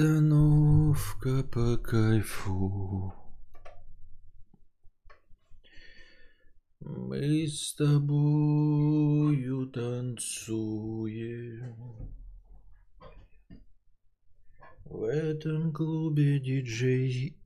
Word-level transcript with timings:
Обстановка 0.00 1.44
по 1.52 1.76
кайфу. 1.76 3.12
Мы 6.80 7.46
с 7.46 7.74
тобою 7.74 9.66
танцуем. 9.66 10.96
В 14.86 15.04
этом 15.04 15.70
клубе 15.70 16.40
диджей 16.40 17.36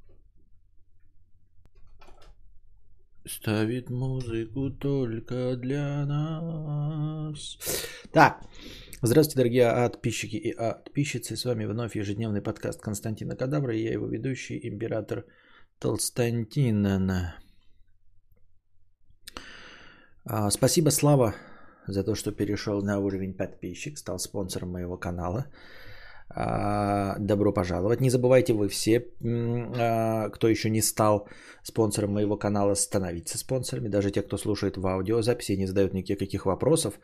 ставит 3.26 3.90
музыку 3.90 4.70
только 4.70 5.56
для 5.56 6.06
нас. 6.06 7.58
Так, 8.12 8.46
здравствуйте, 9.06 9.36
дорогие 9.36 9.88
подписчики 9.90 10.36
и 10.36 10.54
подписчицы. 10.54 11.36
С 11.36 11.44
вами 11.44 11.66
вновь 11.66 11.96
ежедневный 11.96 12.40
подкаст 12.40 12.80
Константина 12.80 13.36
Кадавра 13.36 13.76
и 13.76 13.82
я 13.82 13.92
его 13.92 14.06
ведущий, 14.06 14.58
император 14.62 15.26
Толстантинен. 15.78 17.10
А, 20.24 20.50
спасибо, 20.50 20.90
Слава, 20.90 21.34
за 21.86 22.02
то, 22.02 22.14
что 22.14 22.32
перешел 22.32 22.82
на 22.82 22.98
уровень 22.98 23.34
подписчик, 23.34 23.98
стал 23.98 24.18
спонсором 24.18 24.72
моего 24.72 24.96
канала. 24.96 25.46
А, 26.30 27.16
добро 27.18 27.52
пожаловать. 27.52 28.00
Не 28.00 28.10
забывайте 28.10 28.54
вы 28.54 28.68
все, 28.68 29.06
а, 29.22 30.30
кто 30.30 30.48
еще 30.48 30.70
не 30.70 30.82
стал 30.82 31.28
спонсором 31.62 32.14
моего 32.14 32.36
канала, 32.36 32.74
становиться 32.74 33.38
спонсорами. 33.38 33.88
Даже 33.88 34.10
те, 34.10 34.22
кто 34.22 34.36
слушает 34.36 34.76
в 34.76 34.86
аудиозаписи 34.86 35.52
не 35.52 35.66
задают 35.66 35.92
никаких 35.92 36.46
вопросов, 36.46 36.98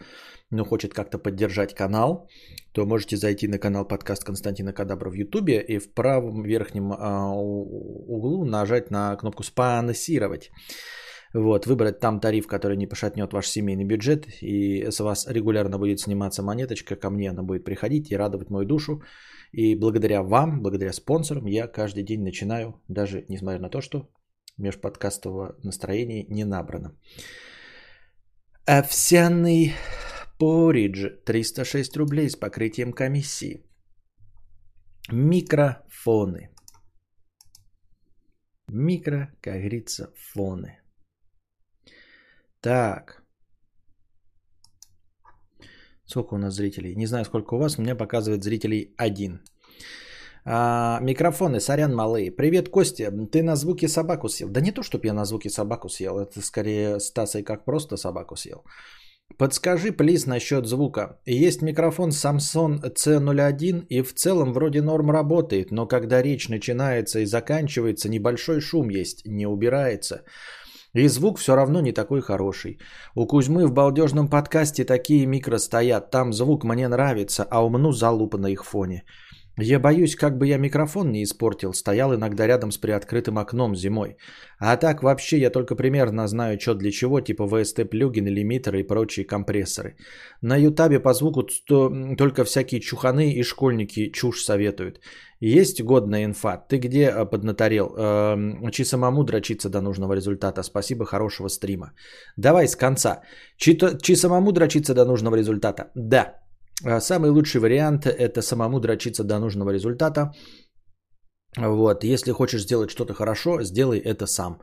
но 0.51 0.65
хочет 0.65 0.95
как-то 0.95 1.19
поддержать 1.19 1.75
канал, 1.75 2.29
то 2.73 2.87
можете 2.87 3.17
зайти 3.17 3.47
на 3.47 3.59
канал 3.59 3.85
подкаст 3.85 4.25
Константина 4.25 4.73
Кадабра 4.73 5.11
в 5.11 5.15
Ютубе 5.15 5.61
и 5.61 5.79
в 5.79 5.93
правом 5.93 6.43
верхнем 6.43 6.93
а, 6.93 7.33
углу 7.33 8.45
нажать 8.45 8.91
на 8.91 9.17
кнопку 9.17 9.43
«Спонсировать». 9.43 10.51
Вот, 11.35 11.67
выбрать 11.67 12.01
там 12.01 12.21
тариф, 12.21 12.47
который 12.47 12.77
не 12.77 12.89
пошатнет 12.89 13.33
ваш 13.33 13.47
семейный 13.47 13.85
бюджет, 13.85 14.27
и 14.43 14.91
с 14.91 14.99
вас 15.01 15.27
регулярно 15.29 15.79
будет 15.79 16.01
сниматься 16.01 16.43
монеточка, 16.43 16.97
ко 16.97 17.11
мне 17.11 17.31
она 17.31 17.43
будет 17.43 17.65
приходить 17.65 18.11
и 18.11 18.17
радовать 18.17 18.51
мою 18.51 18.67
душу. 18.67 19.03
И 19.53 19.77
благодаря 19.77 20.23
вам, 20.23 20.63
благодаря 20.63 20.93
спонсорам, 20.93 21.47
я 21.47 21.69
каждый 21.69 22.03
день 22.03 22.23
начинаю, 22.23 22.83
даже 22.89 23.25
несмотря 23.29 23.61
на 23.61 23.71
то, 23.71 23.81
что 23.81 24.09
межподкастового 24.59 25.57
настроения 25.63 26.27
не 26.29 26.45
набрано. 26.45 26.99
Овсяный 28.67 29.73
поридж 30.39 31.11
306 31.25 31.97
рублей 31.97 32.29
с 32.29 32.37
покрытием 32.37 32.93
комиссии. 32.93 33.67
Микрофоны. 35.13 36.51
Микро, 38.69 39.29
как 39.41 39.55
говорится, 39.55 40.13
фоны. 40.17 40.80
Так. 42.61 43.23
Сколько 46.07 46.35
у 46.35 46.39
нас 46.39 46.55
зрителей? 46.55 46.95
Не 46.97 47.07
знаю, 47.07 47.25
сколько 47.25 47.55
у 47.55 47.59
вас. 47.59 47.79
У 47.79 47.83
меня 47.83 47.97
показывает 47.97 48.43
зрителей 48.43 48.95
один. 48.99 49.41
А, 50.45 50.99
микрофоны, 51.01 51.61
сорян, 51.61 51.95
малые. 51.95 52.31
Привет, 52.31 52.69
Костя. 52.69 53.11
Ты 53.33 53.43
на 53.43 53.57
звуки 53.57 53.87
собаку 53.89 54.29
съел? 54.29 54.49
Да 54.51 54.61
не 54.61 54.73
то, 54.73 54.83
чтобы 54.83 55.07
я 55.07 55.15
на 55.15 55.25
звуки 55.25 55.49
собаку 55.49 55.89
съел. 55.89 56.19
Это 56.19 56.43
скорее 56.43 57.01
Стасой 57.01 57.43
как 57.43 57.65
просто 57.65 57.97
собаку 57.97 58.37
съел. 58.37 58.65
Подскажи, 59.39 59.93
плиз, 59.93 60.27
насчет 60.27 60.67
звука. 60.67 61.19
Есть 61.25 61.63
микрофон 61.63 62.11
Samsung 62.11 62.83
C01 62.83 63.87
и 63.89 64.03
в 64.03 64.13
целом 64.15 64.53
вроде 64.53 64.83
норм 64.83 65.11
работает, 65.11 65.71
но 65.71 65.87
когда 65.87 66.21
речь 66.21 66.49
начинается 66.49 67.21
и 67.21 67.27
заканчивается, 67.27 68.09
небольшой 68.09 68.61
шум 68.61 68.91
есть, 68.91 69.23
не 69.25 69.47
убирается. 69.47 70.25
И 70.93 71.09
звук 71.09 71.39
все 71.39 71.55
равно 71.55 71.81
не 71.81 71.93
такой 71.93 72.21
хороший. 72.21 72.79
У 73.15 73.27
Кузьмы 73.27 73.67
в 73.67 73.73
балдежном 73.73 74.29
подкасте 74.29 74.85
такие 74.85 75.27
микро 75.27 75.59
стоят. 75.59 76.11
Там 76.11 76.33
звук 76.33 76.65
мне 76.65 76.89
нравится, 76.89 77.47
а 77.51 77.65
умну 77.65 77.93
залупа 77.93 78.39
на 78.39 78.49
их 78.49 78.65
фоне. 78.65 79.05
Я 79.59 79.79
боюсь, 79.79 80.17
как 80.17 80.39
бы 80.39 80.47
я 80.47 80.59
микрофон 80.59 81.11
не 81.13 81.23
испортил. 81.23 81.73
Стоял 81.75 82.15
иногда 82.15 82.47
рядом 82.47 82.71
с 82.71 82.79
приоткрытым 82.79 83.39
окном 83.39 83.77
зимой. 83.77 84.17
А 84.59 84.77
так 84.77 85.03
вообще 85.03 85.39
я 85.39 85.51
только 85.51 85.77
примерно 85.77 86.27
знаю, 86.29 86.59
что 86.61 86.75
для 86.75 86.91
чего, 86.91 87.21
типа 87.21 87.43
VST 87.43 87.85
плюгины, 87.85 88.29
лимитеры 88.29 88.81
и 88.81 88.87
прочие 88.87 89.27
компрессоры. 89.27 89.97
На 90.43 90.57
ютабе 90.57 91.01
по 91.01 91.13
звуку 91.13 91.43
только 92.17 92.45
всякие 92.45 92.81
чуханы 92.81 93.33
и 93.33 93.43
школьники 93.43 94.11
чушь 94.13 94.45
советуют. 94.45 95.01
Есть 95.41 95.83
годная 95.83 96.25
инфа. 96.25 96.59
Ты 96.69 96.79
где 96.79 97.11
э, 97.11 97.27
поднаторел? 97.27 97.95
Эм, 97.97 98.71
чи 98.71 98.85
самому 98.85 99.25
дрочиться 99.25 99.71
до 99.71 99.81
нужного 99.81 100.15
результата? 100.15 100.63
Спасибо, 100.63 101.07
хорошего 101.07 101.49
стрима. 101.49 101.93
Давай 102.37 102.69
с 102.69 102.77
конца. 102.77 103.23
Чи, 103.57 103.79
чи 104.03 104.17
самому 104.17 104.53
дрочиться 104.53 104.95
до 104.95 105.05
нужного 105.05 105.37
результата? 105.37 105.91
Да. 105.95 106.41
Э, 106.85 107.01
самый 107.01 107.31
лучший 107.31 107.61
вариант 107.61 108.07
это 108.07 108.43
самому 108.43 108.81
дрочиться 108.81 109.25
до 109.25 109.39
нужного 109.39 109.71
результата. 109.71 110.33
Вот, 111.57 112.05
если 112.05 112.33
хочешь 112.33 112.63
сделать 112.63 112.91
что-то 112.91 113.15
хорошо, 113.15 113.63
сделай 113.63 113.99
это 113.99 114.27
сам. 114.27 114.61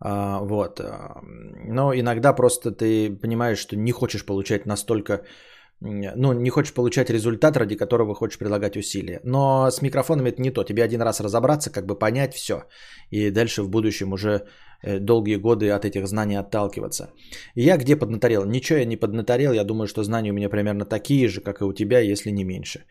А, 0.00 0.40
вот. 0.40 0.80
Э, 0.80 1.20
но 1.68 1.92
иногда 1.94 2.32
просто 2.32 2.70
ты 2.70 3.16
понимаешь, 3.16 3.58
что 3.58 3.76
не 3.76 3.92
хочешь 3.92 4.24
получать 4.24 4.66
настолько 4.66 5.24
ну, 5.80 6.32
не 6.32 6.50
хочешь 6.50 6.74
получать 6.74 7.10
результат, 7.10 7.56
ради 7.56 7.76
которого 7.76 8.14
хочешь 8.14 8.38
прилагать 8.38 8.76
усилия. 8.76 9.20
Но 9.24 9.70
с 9.70 9.80
микрофонами 9.80 10.30
это 10.30 10.42
не 10.42 10.50
то. 10.50 10.64
Тебе 10.64 10.82
один 10.82 11.02
раз 11.02 11.20
разобраться, 11.20 11.70
как 11.70 11.86
бы 11.86 11.96
понять 11.96 12.34
все. 12.34 12.64
И 13.10 13.30
дальше 13.30 13.62
в 13.62 13.68
будущем 13.68 14.12
уже 14.12 14.42
долгие 14.82 15.36
годы 15.36 15.70
от 15.70 15.84
этих 15.84 16.06
знаний 16.06 16.36
отталкиваться. 16.36 17.10
Я 17.54 17.76
где 17.76 17.96
поднаторел? 17.96 18.44
Ничего 18.44 18.78
я 18.78 18.84
не 18.84 18.96
поднаторел. 18.96 19.52
Я 19.52 19.64
думаю, 19.64 19.86
что 19.86 20.04
знания 20.04 20.30
у 20.30 20.34
меня 20.34 20.48
примерно 20.48 20.84
такие 20.84 21.28
же, 21.28 21.40
как 21.40 21.60
и 21.60 21.64
у 21.64 21.72
тебя, 21.72 22.00
если 22.00 22.30
не 22.30 22.44
меньше. 22.44 22.84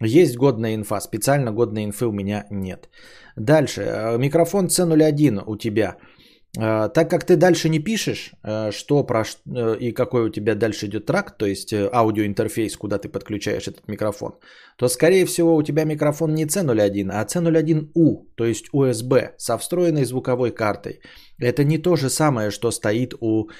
Есть 0.00 0.36
годная 0.36 0.74
инфа. 0.74 1.00
Специально 1.00 1.52
годной 1.52 1.84
инфы 1.84 2.06
у 2.06 2.12
меня 2.12 2.46
нет. 2.50 2.88
Дальше. 3.36 3.82
Э, 3.82 4.18
микрофон 4.18 4.66
C01 4.66 5.42
у 5.46 5.56
тебя– 5.56 5.96
так 6.54 7.10
как 7.10 7.24
ты 7.24 7.36
дальше 7.36 7.68
не 7.68 7.80
пишешь, 7.80 8.32
э, 8.44 8.70
что 8.70 9.02
про, 9.02 9.24
э, 9.24 9.76
и 9.80 9.92
какой 9.92 10.22
у 10.22 10.28
тебя 10.28 10.54
дальше 10.54 10.86
идет 10.86 11.06
трак, 11.06 11.36
то 11.36 11.46
есть 11.46 11.72
э, 11.72 11.90
аудиоинтерфейс, 11.92 12.76
куда 12.76 12.98
ты 12.98 13.08
подключаешь 13.08 13.66
этот 13.66 13.88
микрофон, 13.88 14.38
то 14.78 14.88
скорее 14.88 15.26
всего 15.26 15.56
у 15.56 15.62
тебя 15.64 15.84
микрофон 15.84 16.34
не 16.34 16.46
C01, 16.46 17.10
а 17.10 17.24
C01U, 17.24 18.28
то 18.36 18.44
есть 18.44 18.66
USB 18.72 19.30
со 19.36 19.58
встроенной 19.58 20.04
звуковой 20.04 20.52
картой. 20.52 21.00
Это 21.40 21.64
не 21.64 21.78
то 21.78 21.96
же 21.96 22.08
самое, 22.08 22.50
что 22.50 22.70
стоит 22.70 23.14
у 23.20 23.50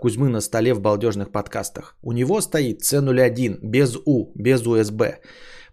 Кузьмы 0.00 0.28
на 0.28 0.40
столе 0.40 0.74
в 0.74 0.80
балдежных 0.80 1.32
подкастах. 1.32 1.96
У 2.02 2.12
него 2.12 2.42
стоит 2.42 2.82
C01 2.82 3.58
без 3.62 3.96
U, 4.06 4.32
без 4.34 4.62
USB. 4.62 5.14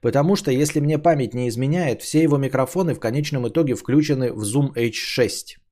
Потому 0.01 0.35
что, 0.35 0.51
если 0.51 0.81
мне 0.81 0.97
память 0.97 1.33
не 1.33 1.47
изменяет, 1.47 2.01
все 2.01 2.21
его 2.21 2.37
микрофоны 2.37 2.93
в 2.93 2.99
конечном 2.99 3.47
итоге 3.47 3.75
включены 3.75 4.33
в 4.33 4.43
Zoom 4.43 4.73
H6 4.75 5.62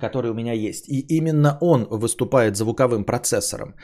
который 0.00 0.30
у 0.30 0.34
меня 0.34 0.52
есть. 0.52 0.88
И 0.88 1.00
именно 1.16 1.58
он 1.60 1.86
выступает 1.90 2.56
звуковым 2.56 3.04
процессором. 3.04 3.74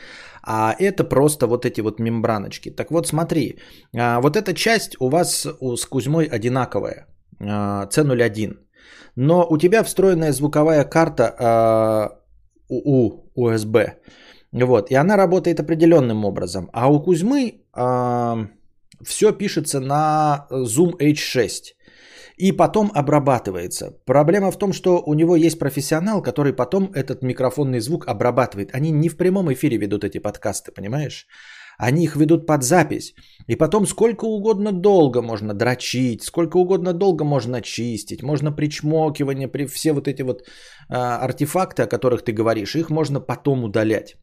А 0.42 0.74
это 0.78 1.04
просто 1.04 1.46
вот 1.46 1.64
эти 1.64 1.80
вот 1.80 2.00
мембраночки. 2.00 2.70
Так 2.70 2.90
вот, 2.90 3.06
смотри, 3.06 3.58
а, 3.96 4.20
вот 4.20 4.36
эта 4.36 4.54
часть 4.54 4.96
у 5.00 5.08
вас 5.08 5.46
с 5.60 5.84
Кузьмой 5.86 6.24
одинаковая, 6.24 7.06
C01. 7.40 8.50
А, 8.50 8.54
Но 9.16 9.46
у 9.50 9.58
тебя 9.58 9.82
встроенная 9.82 10.32
звуковая 10.32 10.84
карта 10.84 11.34
а, 11.38 12.18
у 12.68 13.24
USB. 13.36 13.92
Вот, 14.52 14.90
и 14.90 14.94
она 14.94 15.16
работает 15.16 15.60
определенным 15.60 16.24
образом. 16.24 16.70
А 16.72 16.88
у 16.88 17.00
Кузьмы 17.00 17.62
все 19.02 19.32
пишется 19.32 19.80
на 19.80 20.46
Zoom 20.50 20.98
H6 20.98 21.74
и 22.48 22.52
потом 22.52 22.90
обрабатывается. 22.94 23.90
Проблема 24.06 24.50
в 24.50 24.58
том, 24.58 24.72
что 24.72 25.02
у 25.06 25.14
него 25.14 25.36
есть 25.36 25.58
профессионал, 25.58 26.22
который 26.22 26.52
потом 26.52 26.90
этот 26.94 27.22
микрофонный 27.22 27.80
звук 27.80 28.08
обрабатывает. 28.08 28.74
Они 28.74 28.90
не 28.90 29.08
в 29.08 29.16
прямом 29.16 29.52
эфире 29.52 29.76
ведут 29.76 30.04
эти 30.04 30.18
подкасты, 30.18 30.72
понимаешь? 30.72 31.26
Они 31.78 32.04
их 32.04 32.16
ведут 32.16 32.46
под 32.46 32.62
запись. 32.62 33.14
И 33.48 33.56
потом 33.56 33.86
сколько 33.86 34.24
угодно 34.24 34.72
долго 34.72 35.22
можно 35.22 35.54
дрочить, 35.54 36.22
сколько 36.22 36.58
угодно 36.58 36.92
долго 36.92 37.24
можно 37.24 37.60
чистить, 37.60 38.22
можно 38.22 38.52
причмокивание, 38.52 39.48
при 39.48 39.66
все 39.66 39.92
вот 39.92 40.08
эти 40.08 40.22
вот 40.22 40.42
а, 40.88 41.18
артефакты, 41.24 41.82
о 41.82 41.86
которых 41.86 42.22
ты 42.22 42.32
говоришь, 42.32 42.76
их 42.76 42.90
можно 42.90 43.20
потом 43.20 43.64
удалять. 43.64 44.16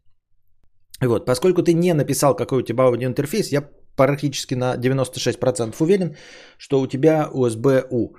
Вот, 1.02 1.25
поскольку 1.25 1.62
ты 1.62 1.74
не 1.74 1.94
написал, 1.94 2.36
какой 2.36 2.60
у 2.60 2.66
тебя 2.66 2.84
аудиоинтерфейс, 2.84 3.52
я 3.52 3.69
практически 3.97 4.55
на 4.55 4.75
96% 4.75 5.75
уверен, 5.79 6.15
что 6.57 6.79
у 6.79 6.88
тебя 6.88 7.29
USB-U. 7.33 8.15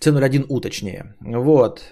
C01U 0.00 0.60
точнее. 0.60 1.16
Вот. 1.20 1.88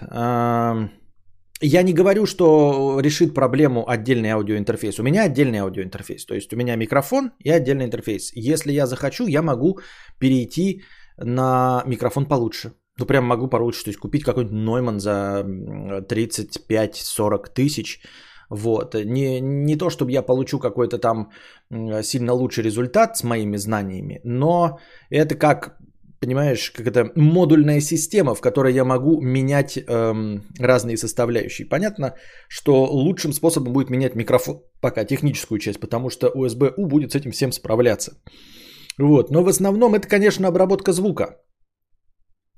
я 1.61 1.83
не 1.83 1.93
говорю, 1.93 2.25
что 2.25 2.99
решит 3.01 3.33
проблему 3.33 3.89
отдельный 3.89 4.29
аудиоинтерфейс. 4.29 4.99
У 4.99 5.03
меня 5.03 5.23
отдельный 5.23 5.59
аудиоинтерфейс. 5.59 6.25
То 6.25 6.35
есть 6.35 6.53
у 6.53 6.55
меня 6.55 6.75
микрофон 6.75 7.31
и 7.43 7.51
отдельный 7.51 7.85
интерфейс. 7.85 8.31
Если 8.33 8.71
я 8.71 8.87
захочу, 8.87 9.27
я 9.27 9.41
могу 9.41 9.79
перейти 10.19 10.83
на 11.17 11.83
микрофон 11.85 12.25
получше. 12.25 12.73
Ну, 12.97 13.05
прям 13.05 13.25
могу 13.25 13.49
получше. 13.49 13.83
То 13.83 13.89
есть 13.89 13.99
купить 13.99 14.23
какой-нибудь 14.23 14.57
Neumann 14.57 14.99
за 14.99 15.43
35-40 16.07 17.53
тысяч. 17.53 18.01
Вот. 18.49 18.95
Не, 18.95 19.39
не 19.39 19.75
то, 19.75 19.89
чтобы 19.89 20.11
я 20.11 20.21
получу 20.21 20.59
какой-то 20.59 20.97
там 20.97 21.31
сильно 22.03 22.33
лучший 22.33 22.63
результат 22.63 23.17
с 23.17 23.23
моими 23.23 23.57
знаниями, 23.57 24.21
но 24.23 24.79
это 25.09 25.35
как 25.35 25.77
понимаешь, 26.19 26.71
как 26.71 26.87
это 26.87 27.11
модульная 27.15 27.81
система, 27.81 28.35
в 28.35 28.41
которой 28.41 28.73
я 28.73 28.83
могу 28.83 29.21
менять 29.21 29.77
эм, 29.77 30.43
разные 30.59 30.97
составляющие. 30.97 31.67
Понятно, 31.67 32.15
что 32.49 32.85
лучшим 32.85 33.33
способом 33.33 33.73
будет 33.73 33.89
менять 33.89 34.15
микрофон, 34.15 34.61
пока 34.81 35.05
техническую 35.05 35.59
часть, 35.59 35.79
потому 35.79 36.09
что 36.09 36.27
USB-U 36.27 36.87
будет 36.87 37.11
с 37.11 37.15
этим 37.15 37.31
всем 37.31 37.51
справляться. 37.51 38.11
Вот. 38.97 39.31
Но 39.31 39.43
в 39.43 39.47
основном 39.47 39.95
это, 39.95 40.07
конечно, 40.07 40.47
обработка 40.47 40.91
звука. 40.91 41.37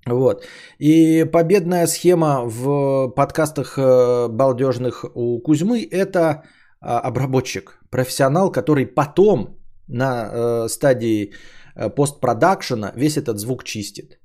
Вот. 0.06 0.44
И 0.80 1.26
победная 1.32 1.88
схема 1.88 2.42
в 2.46 3.10
подкастах 3.10 3.78
э, 3.78 4.28
балдежных 4.30 5.06
у 5.14 5.40
Кузьмы– 5.40 5.88
это 5.92 6.44
а, 6.80 7.00
обработчик, 7.00 7.80
профессионал, 7.92 8.52
который 8.52 8.88
потом 8.88 9.58
на 9.88 10.30
э, 10.32 10.68
стадии 10.70 11.34
Э, 11.76 11.90
постпродакшена 11.90 12.94
весь 12.96 13.18
этот 13.18 13.40
звук 13.40 13.64
чистит. 13.64 14.20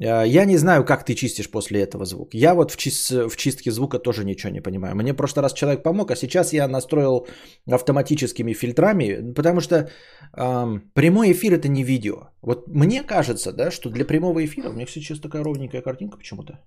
Э, 0.00 0.24
я 0.26 0.44
не 0.44 0.58
знаю, 0.58 0.84
как 0.84 1.04
ты 1.04 1.14
чистишь 1.14 1.50
после 1.50 1.80
этого 1.80 2.04
звук. 2.04 2.34
Я 2.34 2.54
вот 2.54 2.70
в, 2.70 2.76
чист, 2.76 3.10
в 3.10 3.36
чистке 3.36 3.70
звука 3.70 3.98
тоже 3.98 4.24
ничего 4.24 4.52
не 4.52 4.60
понимаю. 4.60 4.94
Мне 4.94 5.12
в 5.12 5.16
прошлый 5.16 5.42
раз 5.42 5.52
человек 5.52 5.82
помог, 5.82 6.10
а 6.10 6.16
сейчас 6.16 6.52
я 6.52 6.68
настроил 6.68 7.26
автоматическими 7.70 8.54
фильтрами, 8.54 9.32
потому 9.34 9.60
что 9.60 9.90
эм, 10.36 10.90
прямой 10.94 11.32
эфир 11.32 11.52
это 11.54 11.68
не 11.68 11.84
видео. 11.84 12.30
Вот 12.42 12.68
мне 12.68 13.02
кажется, 13.02 13.52
да, 13.52 13.70
что 13.70 13.90
для 13.90 14.04
прямого 14.04 14.44
эфира 14.44 14.68
у 14.68 14.72
меня 14.72 14.86
сейчас 14.86 15.20
такая 15.20 15.44
ровненькая 15.44 15.82
картинка 15.82 16.16
почему-то. 16.18 16.60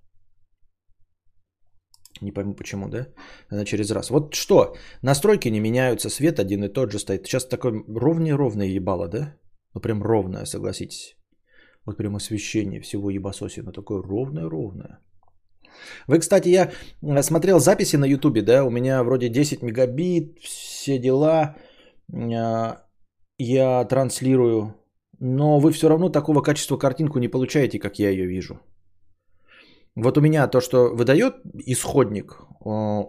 Не 2.21 2.31
пойму 2.31 2.55
почему, 2.55 2.87
да? 2.89 3.07
Она 3.49 3.65
через 3.65 3.91
раз. 3.91 4.09
Вот 4.09 4.35
что? 4.35 4.75
Настройки 5.01 5.49
не 5.49 5.59
меняются, 5.59 6.09
свет 6.09 6.39
один 6.39 6.63
и 6.63 6.73
тот 6.73 6.91
же 6.91 6.99
стоит. 6.99 7.25
Сейчас 7.25 7.47
такой 7.47 7.83
ровный-ровный 7.87 8.75
ебало, 8.75 9.07
да? 9.07 9.35
Ну, 9.73 9.81
прям 9.81 10.03
ровное, 10.03 10.45
согласитесь. 10.45 11.15
Вот 11.85 11.97
прям 11.97 12.15
освещение 12.15 12.81
всего 12.81 13.09
ебасосина 13.09 13.71
такое 13.71 14.01
ровное-ровное. 14.01 14.99
Вы, 16.07 16.19
кстати, 16.19 16.49
я 16.49 16.71
э, 17.01 17.23
смотрел 17.23 17.59
записи 17.59 17.97
на 17.97 18.05
ютубе, 18.05 18.41
да, 18.41 18.63
у 18.63 18.69
меня 18.69 19.03
вроде 19.03 19.29
10 19.29 19.61
мегабит, 19.63 20.39
все 20.39 20.99
дела, 20.99 21.55
э, 22.13 22.75
я 23.37 23.85
транслирую, 23.85 24.75
но 25.19 25.59
вы 25.59 25.71
все 25.71 25.89
равно 25.89 26.09
такого 26.09 26.41
качества 26.41 26.77
картинку 26.77 27.19
не 27.19 27.29
получаете, 27.29 27.79
как 27.79 27.99
я 27.99 28.09
ее 28.09 28.25
вижу. 28.25 28.59
Вот 29.95 30.17
у 30.17 30.21
меня 30.21 30.47
то, 30.47 30.61
что 30.61 30.95
выдает 30.95 31.35
исходник 31.67 32.37
э, 32.65 33.03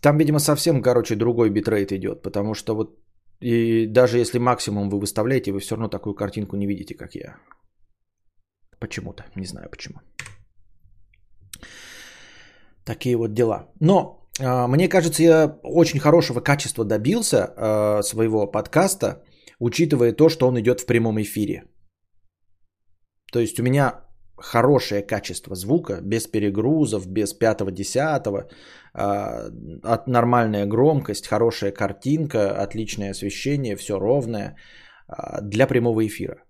там, 0.00 0.18
видимо, 0.18 0.38
совсем, 0.38 0.82
короче, 0.82 1.16
другой 1.16 1.50
битрейт 1.50 1.92
идет, 1.92 2.22
потому 2.22 2.54
что 2.54 2.74
вот 2.74 2.98
и 3.40 3.86
даже 3.86 4.18
если 4.18 4.38
максимум 4.38 4.88
вы 4.88 4.98
выставляете, 4.98 5.52
вы 5.52 5.60
все 5.60 5.74
равно 5.74 5.88
такую 5.88 6.14
картинку 6.14 6.56
не 6.56 6.66
видите, 6.66 6.94
как 6.94 7.14
я. 7.14 7.36
Почему-то. 8.80 9.24
Не 9.36 9.46
знаю 9.46 9.68
почему. 9.70 10.00
Такие 12.84 13.16
вот 13.16 13.34
дела. 13.34 13.72
Но 13.80 14.28
э, 14.40 14.66
мне 14.66 14.88
кажется, 14.88 15.22
я 15.22 15.58
очень 15.62 16.00
хорошего 16.00 16.40
качества 16.40 16.84
добился 16.84 17.36
э, 17.36 18.02
своего 18.02 18.46
подкаста, 18.46 19.22
учитывая 19.58 20.12
то, 20.12 20.28
что 20.28 20.48
он 20.48 20.58
идет 20.58 20.80
в 20.80 20.86
прямом 20.86 21.20
эфире. 21.20 21.64
То 23.32 23.40
есть 23.40 23.58
у 23.58 23.62
меня 23.62 24.05
хорошее 24.36 25.02
качество 25.02 25.54
звука, 25.54 26.00
без 26.02 26.26
перегрузов, 26.26 27.06
без 27.06 27.32
пятого-десятого, 27.32 28.48
а, 28.94 29.46
от 29.82 30.06
нормальная 30.06 30.66
громкость, 30.66 31.26
хорошая 31.26 31.72
картинка, 31.72 32.62
отличное 32.62 33.10
освещение, 33.10 33.76
все 33.76 33.98
ровное 33.98 34.56
а, 35.08 35.40
для 35.40 35.66
прямого 35.66 36.06
эфира. 36.06 36.42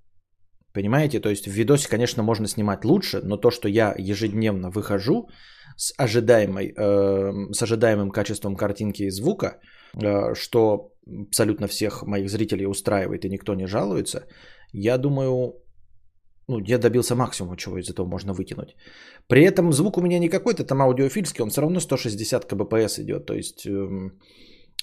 Понимаете? 0.73 1.21
То 1.21 1.31
есть 1.31 1.47
в 1.47 1.51
видосе, 1.51 1.89
конечно, 1.89 2.23
можно 2.23 2.47
снимать 2.47 2.85
лучше, 2.85 3.21
но 3.25 3.37
то, 3.37 3.51
что 3.51 3.69
я 3.69 3.95
ежедневно 3.99 4.71
выхожу 4.71 5.29
с, 5.77 5.95
ожидаемой, 5.97 6.75
э, 6.77 7.53
с 7.53 7.63
ожидаемым 7.63 8.11
качеством 8.11 8.57
картинки 8.57 9.05
и 9.05 9.11
звука, 9.11 9.59
э, 9.95 10.35
что 10.35 10.93
абсолютно 11.07 11.67
всех 11.67 12.03
моих 12.03 12.29
зрителей 12.29 12.67
устраивает 12.67 13.25
и 13.25 13.31
никто 13.31 13.55
не 13.55 13.67
жалуется, 13.67 14.27
я 14.73 14.99
думаю, 14.99 15.55
ну, 16.49 16.61
я 16.61 16.79
добился 16.79 17.15
максимума, 17.15 17.57
чего 17.57 17.79
из 17.79 17.91
этого 17.91 18.07
можно 18.07 18.33
вытянуть. 18.33 18.77
При 19.27 19.43
этом 19.43 19.73
звук 19.73 19.99
у 19.99 20.01
меня 20.01 20.19
не 20.19 20.29
какой-то 20.29 20.65
там 20.65 20.81
аудиофильский, 20.81 21.43
он 21.43 21.51
все 21.51 21.61
равно 21.61 21.81
160 21.81 22.45
кбпс 22.45 22.99
идет. 22.99 23.27
То 23.27 23.35
есть 23.35 23.67
эм, 23.67 24.13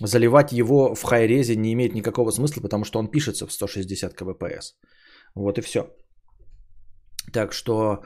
заливать 0.01 0.51
его 0.51 0.93
в 0.95 1.03
хайрезе 1.03 1.55
не 1.55 1.71
имеет 1.73 1.93
никакого 1.93 2.31
смысла, 2.31 2.61
потому 2.61 2.83
что 2.83 2.99
он 2.99 3.07
пишется 3.07 3.47
в 3.47 3.51
160 3.51 4.13
кбпс. 4.13 4.75
Вот 5.35 5.57
и 5.57 5.61
все. 5.61 5.87
Так 7.31 7.53
что 7.53 8.03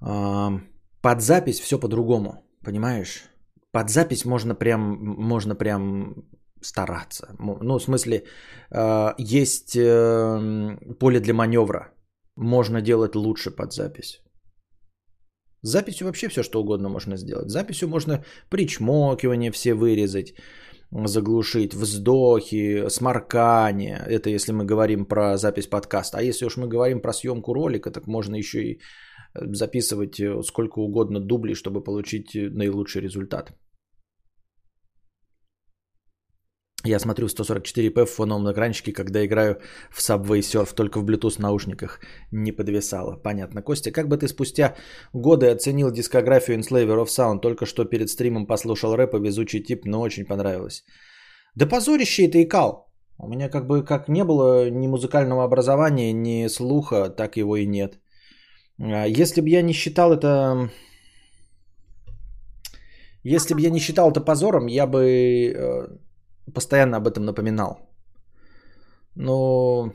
э, 0.00 0.60
под 1.00 1.20
запись 1.20 1.60
все 1.60 1.78
по-другому, 1.78 2.44
понимаешь? 2.64 3.22
Под 3.70 3.90
запись 3.90 4.24
можно 4.24 4.54
прям, 4.56 4.98
можно 5.18 5.54
прям 5.54 6.14
стараться. 6.60 7.28
Ну, 7.38 7.78
в 7.78 7.82
смысле, 7.82 8.24
э, 8.72 9.14
есть 9.18 9.76
э, 9.76 10.76
поле 10.98 11.20
для 11.20 11.34
маневра 11.34 11.92
можно 12.36 12.80
делать 12.80 13.14
лучше 13.14 13.50
под 13.50 13.72
запись. 13.72 14.20
Записью 15.62 16.06
вообще 16.06 16.28
все 16.28 16.42
что 16.42 16.60
угодно 16.60 16.88
можно 16.88 17.16
сделать. 17.16 17.50
Записью 17.50 17.88
можно 17.88 18.24
причмокивание 18.50 19.50
все 19.50 19.74
вырезать, 19.74 20.34
заглушить, 21.06 21.74
вздохи, 21.74 22.88
сморкание. 22.88 24.04
Это 24.06 24.30
если 24.30 24.52
мы 24.52 24.64
говорим 24.64 25.06
про 25.06 25.36
запись 25.38 25.66
подкаста. 25.66 26.18
А 26.18 26.22
если 26.22 26.46
уж 26.46 26.56
мы 26.56 26.68
говорим 26.68 27.00
про 27.00 27.12
съемку 27.12 27.54
ролика, 27.54 27.90
так 27.90 28.06
можно 28.06 28.36
еще 28.36 28.58
и 28.58 28.80
записывать 29.34 30.20
э, 30.20 30.42
сколько 30.42 30.78
угодно 30.80 31.20
дублей, 31.20 31.54
чтобы 31.54 31.82
получить 31.82 32.34
наилучший 32.34 33.02
результат. 33.02 33.52
Я 36.86 37.00
смотрю 37.00 37.26
144p 37.26 38.04
в 38.04 38.10
фоновом 38.10 38.52
экранчике, 38.52 38.92
когда 38.92 39.24
играю 39.24 39.58
в 39.90 39.98
Subway 39.98 40.40
Surf, 40.40 40.74
только 40.74 41.00
в 41.00 41.04
Bluetooth 41.04 41.42
наушниках 41.42 42.00
не 42.30 42.52
подвисало. 42.52 43.16
Понятно. 43.16 43.62
Костя, 43.62 43.90
как 43.90 44.06
бы 44.06 44.16
ты 44.16 44.28
спустя 44.28 44.76
годы 45.12 45.50
оценил 45.50 45.90
дискографию 45.90 46.58
Enslaver 46.58 47.04
of 47.04 47.08
Sound? 47.08 47.40
Только 47.40 47.66
что 47.66 47.84
перед 47.84 48.08
стримом 48.08 48.46
послушал 48.46 48.94
рэп, 48.94 49.14
везучий 49.14 49.62
тип, 49.64 49.84
но 49.84 50.00
очень 50.00 50.24
понравилось. 50.24 50.84
Да 51.56 51.66
позорище 51.66 52.28
это 52.28 52.38
и 52.38 52.48
кал. 52.48 52.86
У 53.18 53.28
меня 53.28 53.48
как 53.48 53.66
бы 53.66 53.84
как 53.84 54.08
не 54.08 54.22
было 54.22 54.70
ни 54.70 54.86
музыкального 54.86 55.42
образования, 55.42 56.12
ни 56.12 56.48
слуха, 56.48 57.08
так 57.08 57.36
его 57.36 57.56
и 57.56 57.66
нет. 57.66 57.98
А 58.78 59.06
если 59.06 59.40
бы 59.40 59.48
я 59.48 59.62
не 59.62 59.72
считал 59.72 60.12
это... 60.12 60.70
Если 63.24 63.54
бы 63.54 63.60
я 63.60 63.70
не 63.70 63.80
считал 63.80 64.12
это 64.12 64.20
позором, 64.20 64.66
я 64.66 64.86
бы 64.86 65.00
э, 65.00 65.88
постоянно 66.54 66.96
об 66.96 67.06
этом 67.06 67.24
напоминал. 67.24 67.78
Но, 69.14 69.92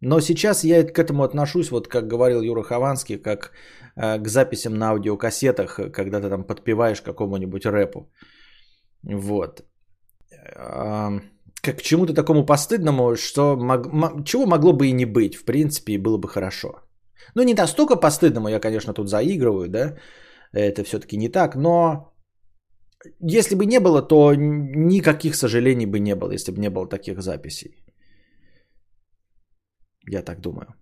но 0.00 0.20
сейчас 0.20 0.64
я 0.64 0.84
к 0.84 0.98
этому 0.98 1.22
отношусь, 1.22 1.70
вот 1.70 1.88
как 1.88 2.06
говорил 2.06 2.40
Юра 2.40 2.62
Хованский, 2.62 3.18
как 3.18 3.52
э, 3.96 4.18
к 4.18 4.28
записям 4.28 4.74
на 4.74 4.90
аудиокассетах, 4.90 5.92
когда 5.92 6.20
ты 6.20 6.28
там 6.28 6.44
подпеваешь 6.44 7.02
какому-нибудь 7.02 7.66
рэпу. 7.66 8.10
Вот. 9.02 9.64
Э, 10.56 11.20
как 11.62 11.78
к 11.78 11.82
чему-то 11.82 12.14
такому 12.14 12.46
постыдному, 12.46 13.16
что 13.16 13.56
мог, 13.56 14.24
чего 14.24 14.46
могло 14.46 14.72
бы 14.72 14.86
и 14.86 14.92
не 14.92 15.06
быть, 15.06 15.34
в 15.34 15.44
принципе, 15.44 15.92
и 15.92 15.98
было 15.98 16.18
бы 16.18 16.28
хорошо. 16.28 16.68
Ну, 17.34 17.42
не 17.42 17.54
настолько 17.54 17.96
постыдному, 17.96 18.48
я, 18.48 18.60
конечно, 18.60 18.94
тут 18.94 19.08
заигрываю, 19.08 19.68
да, 19.68 19.96
это 20.52 20.84
все-таки 20.84 21.16
не 21.16 21.28
так, 21.28 21.56
но 21.56 22.12
если 23.20 23.54
бы 23.54 23.66
не 23.66 23.80
было, 23.80 24.02
то 24.02 24.34
никаких 24.34 25.34
сожалений 25.34 25.86
бы 25.86 26.00
не 26.00 26.14
было, 26.14 26.32
если 26.32 26.52
бы 26.52 26.58
не 26.60 26.70
было 26.70 26.88
таких 26.88 27.20
записей. 27.20 27.84
Я 30.10 30.22
так 30.22 30.40
думаю. 30.40 30.74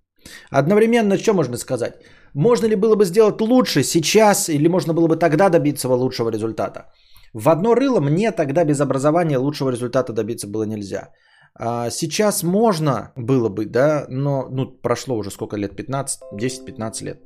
Одновременно, 0.51 1.19
что 1.19 1.35
можно 1.35 1.57
сказать? 1.57 1.95
Можно 2.35 2.67
ли 2.67 2.77
было 2.77 2.97
бы 2.97 3.05
сделать 3.05 3.41
лучше 3.41 3.83
сейчас, 3.83 4.49
или 4.49 4.69
можно 4.69 4.93
было 4.93 5.09
бы 5.09 5.17
тогда 5.17 5.49
добиться 5.49 5.89
лучшего 5.89 6.31
результата? 6.31 6.93
В 7.35 7.49
одно 7.49 7.75
рыло 7.75 8.01
мне 8.01 8.33
тогда 8.33 8.65
без 8.65 8.81
образования 8.81 9.39
лучшего 9.39 9.71
результата 9.71 10.13
добиться 10.13 10.49
было 10.49 10.65
нельзя. 10.65 11.11
А 11.59 11.91
сейчас 11.91 12.43
можно 12.43 13.13
было 13.17 13.49
бы, 13.49 13.67
да, 13.67 14.07
но 14.09 14.49
ну, 14.51 14.67
прошло 14.83 15.17
уже 15.17 15.31
сколько 15.31 15.57
лет, 15.57 15.77
15, 15.77 16.21
10-15 16.35 17.05
лет. 17.05 17.23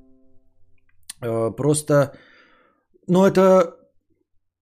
Э, 1.22 1.50
просто, 1.56 2.12
ну 3.08 3.24
это 3.24 3.79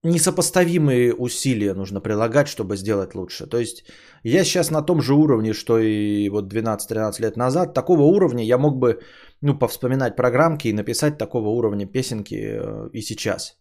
несопоставимые 0.05 1.15
усилия 1.15 1.75
нужно 1.75 2.01
прилагать, 2.01 2.49
чтобы 2.49 2.77
сделать 2.77 3.15
лучше. 3.15 3.47
То 3.47 3.59
есть 3.59 3.85
я 4.23 4.45
сейчас 4.45 4.71
на 4.71 4.83
том 4.83 5.01
же 5.01 5.15
уровне, 5.15 5.53
что 5.53 5.79
и 5.79 6.29
вот 6.29 6.53
12-13 6.53 7.21
лет 7.21 7.37
назад. 7.37 7.75
Такого 7.75 8.03
уровня 8.03 8.45
я 8.45 8.59
мог 8.59 8.79
бы, 8.79 9.01
ну, 9.41 9.59
повспоминать 9.59 10.17
программки 10.17 10.69
и 10.69 10.73
написать 10.73 11.19
такого 11.19 11.49
уровня 11.49 11.87
песенки 11.87 12.35
э, 12.35 12.91
и 12.93 13.03
сейчас. 13.03 13.59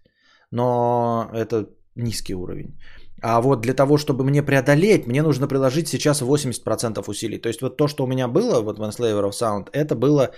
Но 0.51 1.29
это 1.33 1.69
низкий 1.95 2.35
уровень. 2.35 2.77
А 3.21 3.41
вот 3.41 3.61
для 3.61 3.73
того, 3.73 3.97
чтобы 3.97 4.23
мне 4.23 4.43
преодолеть, 4.43 5.07
мне 5.07 5.23
нужно 5.23 5.47
приложить 5.47 5.87
сейчас 5.87 6.21
80% 6.21 7.03
усилий. 7.07 7.39
То 7.39 7.49
есть 7.49 7.61
вот 7.61 7.77
то, 7.77 7.87
что 7.87 8.03
у 8.03 8.07
меня 8.07 8.27
было 8.27 8.61
вот 8.61 8.77
в 8.77 8.83
Enslaver 8.83 9.29
of 9.29 9.31
Sound, 9.31 9.69
это 9.73 9.95
было 9.95 10.31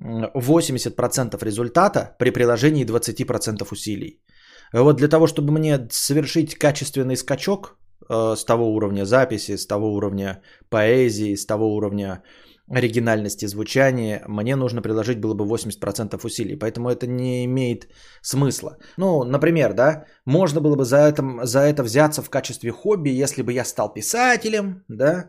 80% 0.00 1.44
результата 1.44 2.16
при 2.18 2.30
приложении 2.30 2.84
20% 2.84 3.66
усилий. 3.72 4.20
Вот 4.72 4.96
для 4.96 5.08
того, 5.08 5.26
чтобы 5.26 5.52
мне 5.52 5.88
совершить 5.90 6.54
качественный 6.54 7.16
скачок 7.16 7.76
э, 8.08 8.34
с 8.36 8.44
того 8.44 8.74
уровня 8.74 9.04
записи, 9.04 9.56
с 9.56 9.66
того 9.66 9.94
уровня 9.94 10.42
поэзии, 10.70 11.34
с 11.34 11.46
того 11.46 11.74
уровня 11.74 12.22
оригинальности 12.70 13.46
звучания, 13.46 14.22
мне 14.28 14.56
нужно 14.56 14.82
приложить 14.82 15.20
было 15.20 15.34
бы 15.34 15.44
80% 15.44 16.20
усилий. 16.24 16.56
Поэтому 16.56 16.88
это 16.88 17.06
не 17.06 17.44
имеет 17.44 17.88
смысла. 18.22 18.78
Ну, 18.96 19.24
например, 19.24 19.74
да, 19.74 20.06
можно 20.24 20.60
было 20.60 20.76
бы 20.76 20.84
за 20.84 20.96
это, 20.96 21.22
за 21.42 21.60
это 21.60 21.82
взяться 21.82 22.22
в 22.22 22.30
качестве 22.30 22.70
хобби, 22.70 23.22
если 23.22 23.42
бы 23.42 23.52
я 23.52 23.64
стал 23.64 23.92
писателем, 23.92 24.84
да, 24.88 25.28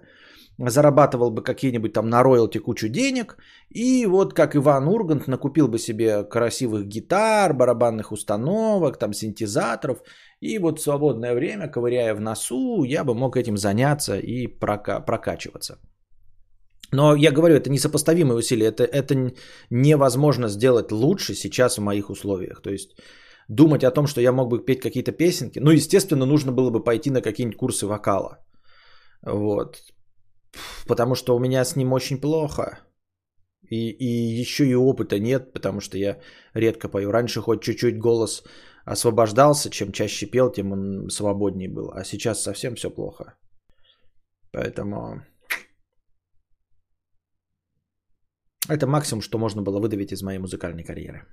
зарабатывал 0.57 1.31
бы 1.31 1.43
какие-нибудь 1.43 1.93
там 1.93 2.09
на 2.09 2.23
роялти 2.23 2.59
кучу 2.59 2.87
денег, 2.89 3.37
и 3.69 4.05
вот 4.05 4.33
как 4.33 4.55
Иван 4.55 4.87
Ургант 4.87 5.27
накупил 5.27 5.67
бы 5.67 5.79
себе 5.79 6.23
красивых 6.23 6.87
гитар, 6.87 7.53
барабанных 7.53 8.11
установок, 8.11 8.97
там 8.97 9.13
синтезаторов, 9.13 10.03
и 10.41 10.59
вот 10.59 10.79
свободное 10.79 11.33
время, 11.33 11.67
ковыряя 11.67 12.15
в 12.15 12.21
носу, 12.21 12.83
я 12.83 13.03
бы 13.03 13.13
мог 13.13 13.35
этим 13.35 13.57
заняться 13.57 14.17
и 14.17 14.47
прока- 14.47 14.99
прокачиваться. 14.99 15.77
Но 16.91 17.15
я 17.15 17.31
говорю, 17.31 17.55
это 17.55 17.71
несопоставимые 17.71 18.37
усилия, 18.37 18.67
это, 18.67 18.83
это 18.83 19.33
невозможно 19.71 20.47
сделать 20.47 20.91
лучше 20.91 21.33
сейчас 21.33 21.77
в 21.77 21.81
моих 21.81 22.09
условиях. 22.09 22.61
То 22.61 22.69
есть 22.69 22.91
думать 23.47 23.83
о 23.83 23.91
том, 23.91 24.05
что 24.05 24.21
я 24.21 24.31
мог 24.31 24.49
бы 24.49 24.63
петь 24.65 24.81
какие-то 24.81 25.11
песенки, 25.11 25.59
ну, 25.59 25.71
естественно, 25.71 26.25
нужно 26.25 26.51
было 26.51 26.69
бы 26.69 26.83
пойти 26.83 27.09
на 27.09 27.21
какие-нибудь 27.21 27.57
курсы 27.57 27.87
вокала. 27.87 28.37
Вот. 29.23 29.92
Потому 30.87 31.15
что 31.15 31.35
у 31.35 31.39
меня 31.39 31.65
с 31.65 31.75
ним 31.75 31.93
очень 31.93 32.21
плохо. 32.21 32.79
И, 33.69 33.89
и 33.89 34.41
еще 34.41 34.65
и 34.65 34.75
опыта 34.75 35.19
нет, 35.19 35.53
потому 35.53 35.81
что 35.81 35.97
я 35.97 36.19
редко 36.53 36.89
пою. 36.89 37.11
Раньше 37.11 37.41
хоть 37.41 37.63
чуть-чуть 37.63 37.97
голос 37.97 38.43
освобождался, 38.85 39.69
чем 39.69 39.91
чаще 39.91 40.25
пел, 40.25 40.51
тем 40.51 40.71
он 40.71 41.09
свободнее 41.09 41.69
был. 41.69 41.91
А 41.91 42.03
сейчас 42.03 42.43
совсем 42.43 42.75
все 42.75 42.89
плохо. 42.89 43.37
Поэтому 44.51 45.23
это 48.69 48.87
максимум, 48.87 49.21
что 49.21 49.37
можно 49.37 49.61
было 49.61 49.79
выдавить 49.79 50.11
из 50.11 50.21
моей 50.21 50.39
музыкальной 50.39 50.83
карьеры. 50.83 51.25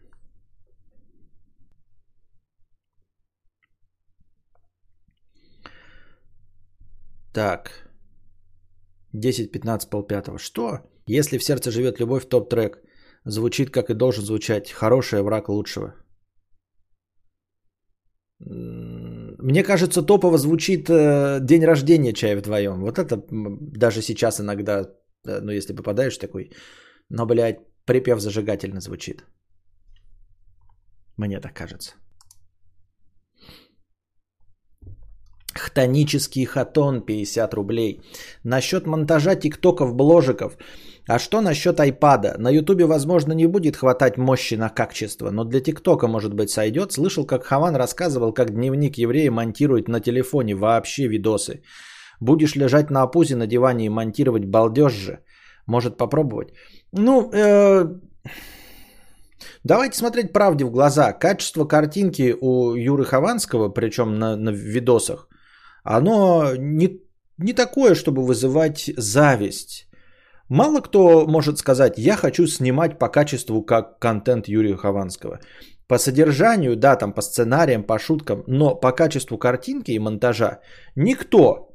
Так. 7.32 7.89
10-15 9.14 9.90
полпятого. 9.90 10.38
Что? 10.38 10.78
Если 11.06 11.38
в 11.38 11.44
сердце 11.44 11.70
живет 11.70 12.00
любовь, 12.00 12.28
топ-трек 12.28 12.82
звучит, 13.24 13.70
как 13.70 13.90
и 13.90 13.94
должен 13.94 14.24
звучать. 14.24 14.70
Хороший 14.70 15.22
враг 15.22 15.48
лучшего. 15.48 15.94
Мне 18.40 19.62
кажется, 19.62 20.02
топово 20.02 20.38
звучит 20.38 20.88
э, 20.88 21.38
день 21.40 21.64
рождения 21.64 22.12
чая 22.12 22.36
вдвоем. 22.36 22.80
Вот 22.80 22.98
это 22.98 23.22
даже 23.30 24.02
сейчас 24.02 24.40
иногда, 24.40 24.90
ну 25.24 25.52
если 25.52 25.74
попадаешь 25.74 26.18
такой, 26.18 26.50
но, 27.10 27.26
блядь, 27.26 27.58
припев 27.84 28.20
зажигательно 28.20 28.80
звучит. 28.80 29.24
Мне 31.16 31.40
так 31.40 31.54
кажется. 31.54 31.92
Хтонический 35.54 36.44
хатон 36.44 37.00
50 37.00 37.54
рублей. 37.54 38.00
Насчет 38.44 38.86
монтажа 38.86 39.34
тиктоков, 39.34 39.94
бложиков. 39.94 40.56
А 41.08 41.18
что 41.18 41.40
насчет 41.40 41.80
айпада? 41.80 42.36
На 42.38 42.50
ютубе, 42.50 42.86
возможно, 42.86 43.32
не 43.32 43.46
будет 43.46 43.76
хватать 43.76 44.16
мощи 44.16 44.54
на 44.54 44.68
качество, 44.68 45.30
но 45.30 45.44
для 45.44 45.60
тиктока, 45.60 46.06
может 46.06 46.34
быть, 46.34 46.50
сойдет. 46.50 46.92
Слышал, 46.92 47.26
как 47.26 47.44
Хаван 47.44 47.74
рассказывал, 47.74 48.32
как 48.32 48.54
дневник 48.54 48.98
еврея 48.98 49.30
монтирует 49.30 49.88
на 49.88 50.00
телефоне 50.00 50.54
вообще 50.54 51.08
видосы. 51.08 51.62
Будешь 52.20 52.54
лежать 52.54 52.90
на 52.90 53.02
опузе 53.02 53.34
на 53.36 53.46
диване 53.46 53.86
и 53.86 53.88
монтировать 53.88 54.44
балдеж 54.44 54.92
же. 54.92 55.18
Может 55.66 55.96
попробовать? 55.96 56.52
Ну, 56.92 57.30
э, 57.32 57.86
давайте 59.64 59.96
смотреть 59.96 60.32
правде 60.32 60.64
в 60.64 60.70
глаза. 60.70 61.12
Качество 61.12 61.64
картинки 61.64 62.36
у 62.40 62.74
Юры 62.74 63.04
Хованского, 63.04 63.68
причем 63.68 64.18
на, 64.18 64.36
на 64.36 64.50
видосах, 64.50 65.28
оно 65.82 66.54
не, 66.56 67.00
не 67.38 67.52
такое, 67.52 67.94
чтобы 67.94 68.24
вызывать 68.24 68.90
зависть. 68.96 69.86
Мало 70.48 70.80
кто 70.80 71.26
может 71.26 71.58
сказать, 71.58 71.94
я 71.96 72.16
хочу 72.16 72.46
снимать 72.46 72.98
по 72.98 73.08
качеству 73.08 73.62
как 73.62 73.98
контент 74.00 74.48
Юрия 74.48 74.76
Хованского. 74.76 75.38
По 75.86 75.98
содержанию, 75.98 76.76
да, 76.76 76.96
там 76.96 77.12
по 77.12 77.22
сценариям, 77.22 77.84
по 77.84 77.98
шуткам, 77.98 78.42
но 78.46 78.74
по 78.74 78.92
качеству 78.92 79.38
картинки 79.38 79.92
и 79.92 79.98
монтажа 79.98 80.60
никто 80.96 81.70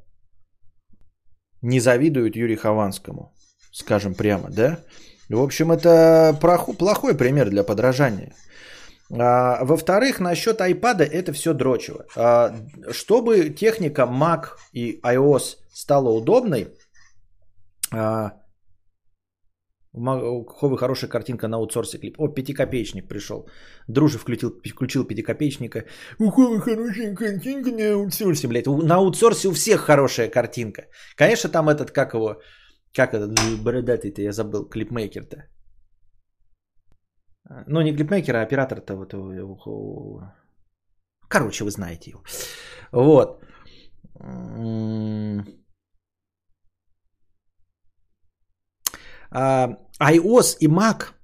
не 1.62 1.80
завидует 1.80 2.36
Юрию 2.36 2.58
Хованскому, 2.58 3.34
скажем 3.72 4.14
прямо, 4.14 4.50
да. 4.50 4.80
В 5.30 5.42
общем, 5.42 5.72
это 5.72 6.38
плохой 6.78 7.18
пример 7.18 7.50
для 7.50 7.64
подражания. 7.64 8.34
А, 9.12 9.64
во-вторых, 9.66 10.20
насчет 10.20 10.60
iPad 10.60 11.04
это 11.04 11.34
все 11.34 11.54
дрочево. 11.54 12.06
А, 12.16 12.56
чтобы 12.92 13.50
техника 13.50 14.04
Mac 14.04 14.58
и 14.74 15.00
iOS 15.04 15.58
стала 15.74 16.10
удобной, 16.10 16.68
а, 17.94 18.32
Ховы 19.96 20.78
хорошая 20.78 21.10
картинка 21.10 21.48
на 21.48 21.58
аутсорсе 21.58 21.98
клип. 21.98 22.20
О, 22.20 22.28
пятикопеечник 22.28 23.08
пришел. 23.08 23.48
Дружи 23.88 24.18
включил, 24.18 24.52
включил 24.52 25.06
пятикопеечника. 25.06 25.86
У 26.20 26.32
Ховы 26.32 26.60
хорошая 26.60 27.16
картинка 27.16 27.72
на 27.72 27.94
аутсорсе, 27.94 28.48
блядь. 28.48 28.68
На 28.68 28.96
аутсорсе 28.96 29.48
у 29.48 29.54
всех 29.54 29.82
хорошая 29.82 30.30
картинка. 30.30 30.88
Конечно, 31.16 31.50
там 31.50 31.70
этот, 31.70 31.92
как 31.92 32.14
его, 32.14 32.42
как 32.94 33.14
этот 33.14 33.40
бородатый-то, 33.64 34.22
я 34.22 34.34
забыл, 34.34 34.66
клипмейкер-то. 34.66 35.38
Ну, 37.68 37.82
не 37.82 37.94
клипмейкер, 37.94 38.36
а 38.36 38.42
оператор-то 38.42 38.96
вот. 38.96 39.14
Короче, 41.28 41.64
вы 41.64 41.72
знаете 41.72 42.12
его. 42.12 42.24
Вот. 42.92 43.44
А, 49.32 49.68
iOS 50.00 50.58
и 50.60 50.68
Mac 50.68 51.16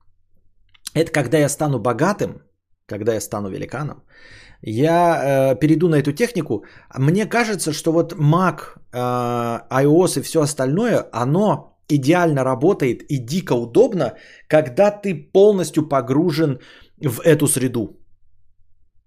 это 0.93 1.11
когда 1.11 1.37
я 1.37 1.49
стану 1.49 1.79
богатым, 1.79 2.41
когда 2.85 3.13
я 3.13 3.21
стану 3.21 3.49
великаном, 3.49 4.03
я 4.61 5.53
э, 5.53 5.59
перейду 5.59 5.89
на 5.89 5.95
эту 5.95 6.11
технику. 6.11 6.65
Мне 6.97 7.25
кажется, 7.25 7.73
что 7.73 7.91
вот 7.91 8.13
Mac, 8.13 8.59
э, 8.91 8.97
iOS 9.71 10.19
и 10.19 10.21
все 10.21 10.41
остальное, 10.41 11.07
оно 11.11 11.70
идеально 11.95 12.43
работает 12.43 13.03
и 13.03 13.17
дико 13.17 13.53
удобно, 13.53 14.13
когда 14.48 14.91
ты 14.91 15.15
полностью 15.33 15.88
погружен 15.88 16.60
в 17.00 17.21
эту 17.21 17.48
среду. 17.48 18.00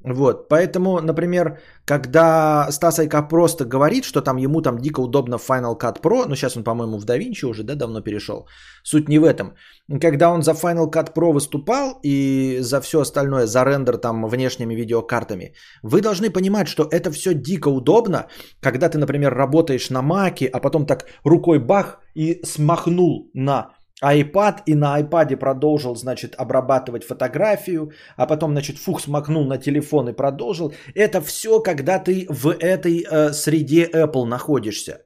Вот, 0.05 0.49
поэтому, 0.51 1.01
например, 1.01 1.61
когда 1.87 2.71
Стас 2.71 2.99
Айка 2.99 3.23
просто 3.23 3.65
говорит, 3.65 4.05
что 4.05 4.21
там 4.21 4.37
ему 4.37 4.61
там 4.61 4.79
дико 4.79 5.01
удобно 5.01 5.37
Final 5.37 5.81
Cut 5.81 6.03
Pro, 6.03 6.27
ну 6.29 6.35
сейчас 6.35 6.57
он, 6.57 6.65
по-моему, 6.65 6.99
в 6.99 7.07
DaVinci 7.07 7.47
уже, 7.47 7.63
да, 7.63 7.75
давно 7.75 8.03
перешел, 8.03 8.47
суть 8.83 9.09
не 9.09 9.19
в 9.19 9.25
этом. 9.25 9.55
Когда 10.03 10.31
он 10.31 10.43
за 10.43 10.53
Final 10.53 10.91
Cut 10.91 11.15
Pro 11.15 11.33
выступал 11.33 12.01
и 12.03 12.59
за 12.61 12.83
все 12.83 13.01
остальное, 13.01 13.47
за 13.47 13.65
рендер 13.65 13.97
там 13.97 14.27
внешними 14.29 14.75
видеокартами, 14.75 15.55
вы 15.83 16.03
должны 16.03 16.29
понимать, 16.29 16.69
что 16.69 16.83
это 16.83 17.11
все 17.11 17.33
дико 17.33 17.69
удобно, 17.69 18.27
когда 18.61 18.91
ты, 18.91 18.99
например, 18.99 19.33
работаешь 19.33 19.89
на 19.89 20.03
Маке, 20.03 20.51
а 20.53 20.61
потом 20.61 20.85
так 20.85 21.07
рукой 21.25 21.59
бах 21.59 21.99
и 22.15 22.43
смахнул 22.45 23.31
на 23.33 23.71
iPad 24.05 24.63
и 24.67 24.75
на 24.75 25.01
iPad 25.01 25.37
продолжил, 25.37 25.97
значит, 25.97 26.35
обрабатывать 26.39 27.05
фотографию, 27.05 27.91
а 28.17 28.27
потом, 28.27 28.51
значит, 28.53 28.79
фух, 28.79 29.01
смакнул 29.01 29.47
на 29.47 29.59
телефон 29.59 30.09
и 30.09 30.13
продолжил. 30.13 30.75
Это 30.95 31.21
все, 31.21 31.61
когда 31.61 31.99
ты 31.99 32.27
в 32.29 32.49
этой 32.49 33.05
э, 33.05 33.33
среде 33.33 33.89
Apple 33.95 34.25
находишься. 34.25 34.99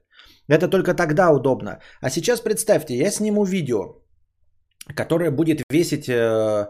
Это 0.49 0.67
только 0.67 0.93
тогда 0.93 1.31
удобно. 1.31 1.79
А 2.01 2.09
сейчас 2.09 2.41
представьте, 2.41 2.97
я 2.97 3.11
сниму 3.11 3.45
видео, 3.45 4.01
которое 4.95 5.31
будет 5.31 5.61
весить 5.69 6.09
э, 6.09 6.67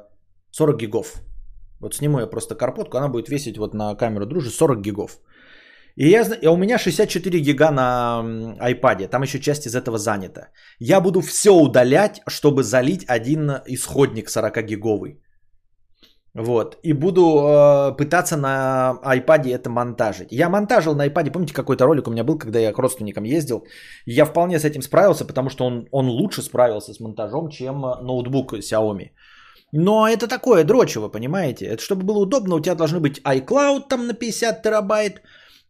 40 0.52 0.78
гигов. 0.78 1.22
Вот 1.80 1.96
сниму 1.96 2.20
я 2.20 2.28
просто 2.28 2.56
карпотку, 2.56 2.98
она 2.98 3.08
будет 3.08 3.30
весить 3.30 3.58
вот 3.58 3.74
на 3.74 3.96
камеру 3.96 4.26
дружи 4.26 4.50
40 4.50 4.82
гигов. 4.82 5.20
И, 6.00 6.10
я, 6.10 6.52
у 6.52 6.58
меня 6.58 6.78
64 6.78 7.40
гига 7.40 7.72
на 7.72 8.24
iPad, 8.62 9.10
там 9.10 9.22
еще 9.22 9.40
часть 9.40 9.68
из 9.68 9.76
этого 9.76 9.98
занята. 9.98 10.48
Я 10.80 11.02
буду 11.02 11.22
все 11.22 11.50
удалять, 11.50 12.22
чтобы 12.28 12.64
залить 12.64 13.04
один 13.08 13.52
исходник 13.68 14.30
40 14.30 14.66
гиговый. 14.66 15.22
Вот. 16.34 16.78
И 16.84 16.94
буду 16.94 17.22
э, 17.22 17.98
пытаться 17.98 18.38
на 18.38 18.98
iPad 19.04 19.50
это 19.50 19.70
монтажить. 19.70 20.32
Я 20.32 20.50
монтажил 20.50 20.96
на 20.96 21.08
iPad, 21.08 21.32
помните, 21.32 21.54
какой-то 21.54 21.86
ролик 21.86 22.08
у 22.08 22.12
меня 22.12 22.24
был, 22.24 22.38
когда 22.38 22.60
я 22.60 22.72
к 22.72 22.80
родственникам 22.80 23.26
ездил. 23.26 23.66
Я 24.06 24.26
вполне 24.26 24.58
с 24.58 24.64
этим 24.64 24.82
справился, 24.82 25.26
потому 25.26 25.50
что 25.50 25.66
он, 25.66 25.88
он 25.92 26.08
лучше 26.08 26.42
справился 26.42 26.94
с 26.94 27.00
монтажом, 27.02 27.50
чем 27.50 27.82
ноутбук 27.82 28.54
Xiaomi. 28.54 29.10
Но 29.74 30.08
это 30.08 30.28
такое 30.28 30.64
дрочево, 30.64 31.10
понимаете? 31.10 31.66
Это 31.66 31.82
чтобы 31.84 32.04
было 32.04 32.20
удобно, 32.20 32.56
у 32.56 32.62
тебя 32.62 32.76
должны 32.76 33.00
быть 33.00 33.20
iCloud 33.20 33.88
там 33.90 34.08
на 34.08 34.14
50 34.14 34.64
терабайт, 34.64 35.22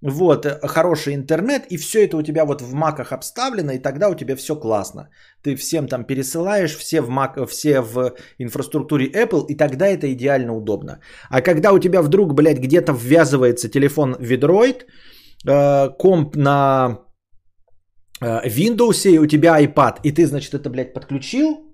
вот, 0.02 0.46
э, 0.46 0.60
хороший 0.68 1.14
интернет, 1.14 1.66
и 1.70 1.78
все 1.78 2.06
это 2.06 2.18
у 2.18 2.22
тебя 2.22 2.46
вот 2.46 2.62
в 2.62 2.74
маках 2.74 3.12
обставлено, 3.12 3.72
и 3.74 3.80
тогда 3.80 4.10
у 4.10 4.16
тебя 4.16 4.36
все 4.36 4.56
классно. 4.56 5.10
Ты 5.44 5.56
всем 5.56 5.88
там 5.88 6.04
пересылаешь, 6.04 6.78
все 6.78 7.02
в, 7.02 7.10
Mac, 7.10 7.46
все 7.48 7.82
в 7.82 8.14
инфраструктуре 8.40 9.08
Apple, 9.08 9.46
и 9.50 9.56
тогда 9.56 9.88
это 9.88 10.12
идеально 10.14 10.56
удобно. 10.56 11.00
А 11.30 11.42
когда 11.42 11.72
у 11.74 11.80
тебя 11.80 12.02
вдруг, 12.02 12.34
блядь, 12.34 12.60
где-то 12.60 12.94
ввязывается 12.94 13.70
телефон 13.70 14.16
Vidroid, 14.20 14.86
э, 15.48 15.90
комп 15.98 16.36
на 16.36 17.00
э, 18.22 18.48
Windows, 18.48 19.10
и 19.10 19.20
у 19.20 19.28
тебя 19.28 19.62
iPad, 19.62 20.00
и 20.04 20.12
ты, 20.12 20.26
значит, 20.26 20.54
это, 20.54 20.70
блядь, 20.70 20.94
подключил, 20.94 21.69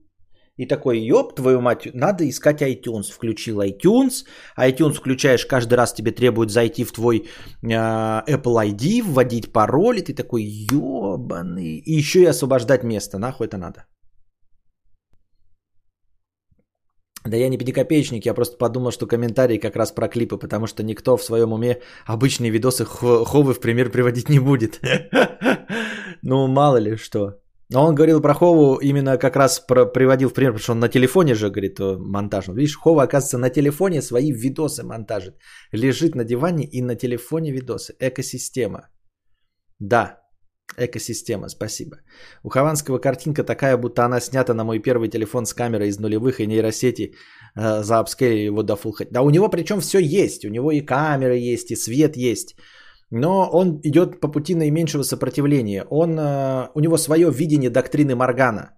и 0.57 0.65
такой, 0.65 1.00
ёб 1.00 1.35
твою 1.35 1.62
мать, 1.62 1.88
надо 1.93 2.29
искать 2.29 2.62
iTunes. 2.62 3.12
Включил 3.12 3.62
iTunes. 3.62 4.25
iTunes 4.57 4.93
включаешь, 4.93 5.45
каждый 5.45 5.75
раз 5.75 5.93
тебе 5.93 6.12
требует 6.12 6.50
зайти 6.50 6.85
в 6.85 6.93
твой 6.93 7.17
э, 7.17 7.67
Apple 7.67 8.55
ID, 8.63 9.03
вводить 9.03 9.51
пароль. 9.51 9.97
И 9.97 10.03
ты 10.03 10.13
такой, 10.13 10.43
ёбаный. 10.43 11.83
И 11.85 11.97
еще 11.97 12.19
и 12.19 12.29
освобождать 12.29 12.83
место. 12.83 13.17
Нахуй 13.17 13.47
это 13.47 13.57
надо? 13.57 13.85
Да 17.25 17.38
я 17.38 17.50
не 17.50 17.57
пятикопеечник, 17.57 18.25
я 18.25 18.35
просто 18.35 18.57
подумал, 18.57 18.91
что 18.91 19.07
комментарии 19.07 19.57
как 19.57 19.75
раз 19.75 19.91
про 19.91 20.07
клипы, 20.07 20.38
потому 20.38 20.67
что 20.67 20.83
никто 20.83 21.17
в 21.17 21.24
своем 21.24 21.53
уме 21.53 21.81
обычные 22.05 22.51
видосы 22.51 22.85
Ховы 22.85 23.53
в 23.53 23.59
пример 23.59 23.89
приводить 23.89 24.29
не 24.29 24.39
будет. 24.39 24.79
Ну, 26.27 26.47
мало 26.47 26.77
ли 26.77 26.95
что. 26.95 27.44
Но 27.69 27.86
он 27.86 27.95
говорил 27.95 28.22
про 28.22 28.34
Хову 28.34 28.79
именно 28.81 29.17
как 29.17 29.36
раз 29.36 29.60
про, 29.60 29.86
приводил 29.86 30.29
в 30.29 30.34
пример, 30.34 30.51
потому 30.51 30.63
что 30.63 30.72
он 30.74 30.79
на 30.79 30.89
телефоне 30.89 31.36
же, 31.36 31.50
говорит, 31.50 31.79
э, 31.79 31.98
монтаж. 31.98 32.48
Видишь, 32.48 32.77
Хова, 32.77 33.03
оказывается, 33.03 33.38
на 33.38 33.50
телефоне 33.50 34.01
свои 34.01 34.31
видосы 34.31 34.84
монтажит. 34.84 35.36
Лежит 35.72 36.15
на 36.15 36.24
диване 36.24 36.65
и 36.65 36.81
на 36.81 36.95
телефоне 36.95 37.51
видосы. 37.51 37.95
Экосистема. 38.00 38.89
Да, 39.79 40.19
экосистема, 40.77 41.50
спасибо. 41.50 41.98
У 42.43 42.50
Хованского 42.50 43.00
картинка 43.00 43.43
такая, 43.43 43.77
будто 43.77 44.05
она 44.05 44.19
снята 44.19 44.53
на 44.53 44.63
мой 44.63 44.79
первый 44.79 45.10
телефон 45.10 45.45
с 45.45 45.53
камерой 45.53 45.88
из 45.88 46.00
нулевых 46.00 46.39
и 46.39 46.48
нейросети 46.48 47.13
э, 47.55 47.84
за 47.84 48.05
его 48.19 48.63
до 48.63 48.74
Full 48.74 49.07
Да 49.12 49.22
у 49.22 49.29
него 49.31 49.50
причем 49.50 49.79
все 49.81 50.00
есть. 50.00 50.45
У 50.45 50.50
него 50.50 50.72
и 50.72 50.81
камера 50.81 51.36
есть, 51.36 51.72
и 51.72 51.75
свет 51.75 52.15
есть. 52.15 52.55
Но 53.12 53.50
он 53.51 53.79
идет 53.83 54.19
по 54.19 54.27
пути 54.27 54.55
наименьшего 54.55 55.03
сопротивления. 55.03 55.85
Он, 55.89 56.17
э, 56.17 56.69
у 56.74 56.79
него 56.79 56.97
свое 56.97 57.31
видение 57.31 57.69
доктрины 57.69 58.15
Моргана. 58.15 58.71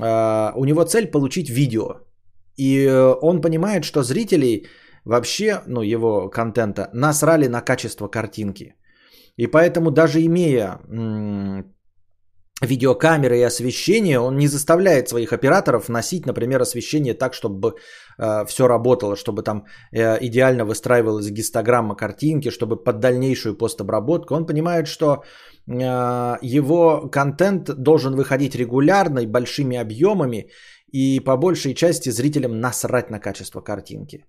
Э, 0.00 0.52
у 0.56 0.64
него 0.64 0.84
цель 0.84 1.10
получить 1.10 1.50
видео. 1.50 2.00
И 2.56 2.86
э, 2.86 3.14
он 3.22 3.40
понимает, 3.40 3.84
что 3.84 4.02
зрители 4.02 4.66
вообще, 5.04 5.62
ну, 5.66 5.82
его 5.82 6.28
контента, 6.28 6.90
насрали 6.92 7.48
на 7.48 7.60
качество 7.60 8.08
картинки. 8.08 8.74
И 9.36 9.46
поэтому 9.46 9.90
даже 9.90 10.20
имея 10.20 10.78
видеокамеры 12.62 13.38
и 13.38 13.46
освещение, 13.46 14.18
он 14.18 14.36
не 14.36 14.48
заставляет 14.48 15.08
своих 15.08 15.32
операторов 15.32 15.88
носить, 15.88 16.26
например, 16.26 16.62
освещение 16.62 17.14
так, 17.14 17.34
чтобы 17.34 17.74
э, 18.18 18.44
все 18.46 18.68
работало, 18.68 19.16
чтобы 19.16 19.42
там 19.42 19.64
э, 19.92 20.18
идеально 20.20 20.64
выстраивалась 20.64 21.30
гистограмма 21.30 21.96
картинки, 21.96 22.50
чтобы 22.50 22.76
под 22.76 23.00
дальнейшую 23.00 23.56
постобработку. 23.56 24.34
Он 24.34 24.46
понимает, 24.46 24.86
что 24.86 25.22
э, 25.66 26.38
его 26.42 27.08
контент 27.10 27.70
должен 27.76 28.14
выходить 28.14 28.54
регулярно 28.54 29.20
и 29.20 29.26
большими 29.26 29.76
объемами, 29.76 30.50
и 30.92 31.20
по 31.20 31.36
большей 31.36 31.74
части 31.74 32.10
зрителям 32.10 32.60
насрать 32.60 33.10
на 33.10 33.18
качество 33.18 33.60
картинки. 33.60 34.24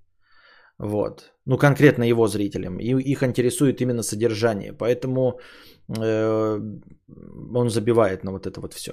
Вот. 0.80 1.34
Ну, 1.46 1.58
конкретно 1.58 2.04
его 2.04 2.28
зрителям. 2.28 2.80
И 2.80 3.12
их 3.12 3.22
интересует 3.22 3.82
именно 3.82 4.04
содержание. 4.04 4.74
Поэтому 4.74 5.40
он 5.88 7.70
забивает 7.70 8.24
на 8.24 8.32
вот 8.32 8.46
это 8.46 8.62
вот 8.62 8.74
все. 8.74 8.92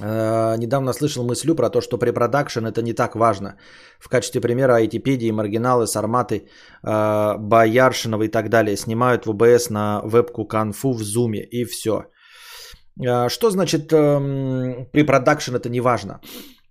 Э, 0.00 0.56
недавно 0.56 0.92
слышал 0.92 1.24
мыслю 1.24 1.54
про 1.54 1.70
то, 1.70 1.80
что 1.80 1.98
препродакшн 1.98 2.66
это 2.66 2.82
не 2.82 2.92
так 2.92 3.14
важно. 3.16 3.56
В 3.98 4.08
качестве 4.08 4.40
примера 4.40 4.76
айтипедии, 4.76 5.32
маргиналы, 5.32 5.86
сарматы, 5.86 6.48
э, 6.84 7.36
бояршинова 7.38 8.22
и 8.22 8.28
так 8.28 8.48
далее 8.48 8.76
снимают 8.76 9.26
в 9.26 9.30
ОБС 9.30 9.70
на 9.70 10.00
вебку 10.04 10.44
конфу 10.44 10.92
в 10.92 11.02
зуме 11.02 11.44
и 11.44 11.64
все. 11.64 12.04
Э, 13.04 13.28
что 13.28 13.50
значит 13.50 13.92
э, 13.92 14.86
препродакшн 14.92 15.56
это 15.56 15.68
не 15.68 15.80
важно? 15.80 16.20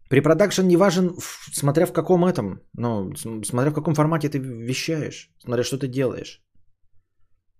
Препродакшн 0.10 0.64
не 0.68 0.78
важен, 0.78 1.16
смотря 1.54 1.86
в 1.86 1.92
каком 1.92 2.26
этом, 2.26 2.62
ну, 2.78 3.14
смотря 3.44 3.72
в 3.72 3.74
каком 3.74 3.94
формате 3.94 4.30
ты 4.30 4.40
вещаешь, 4.40 5.30
смотря 5.44 5.64
что 5.64 5.78
ты 5.78 5.88
делаешь. 5.88 6.42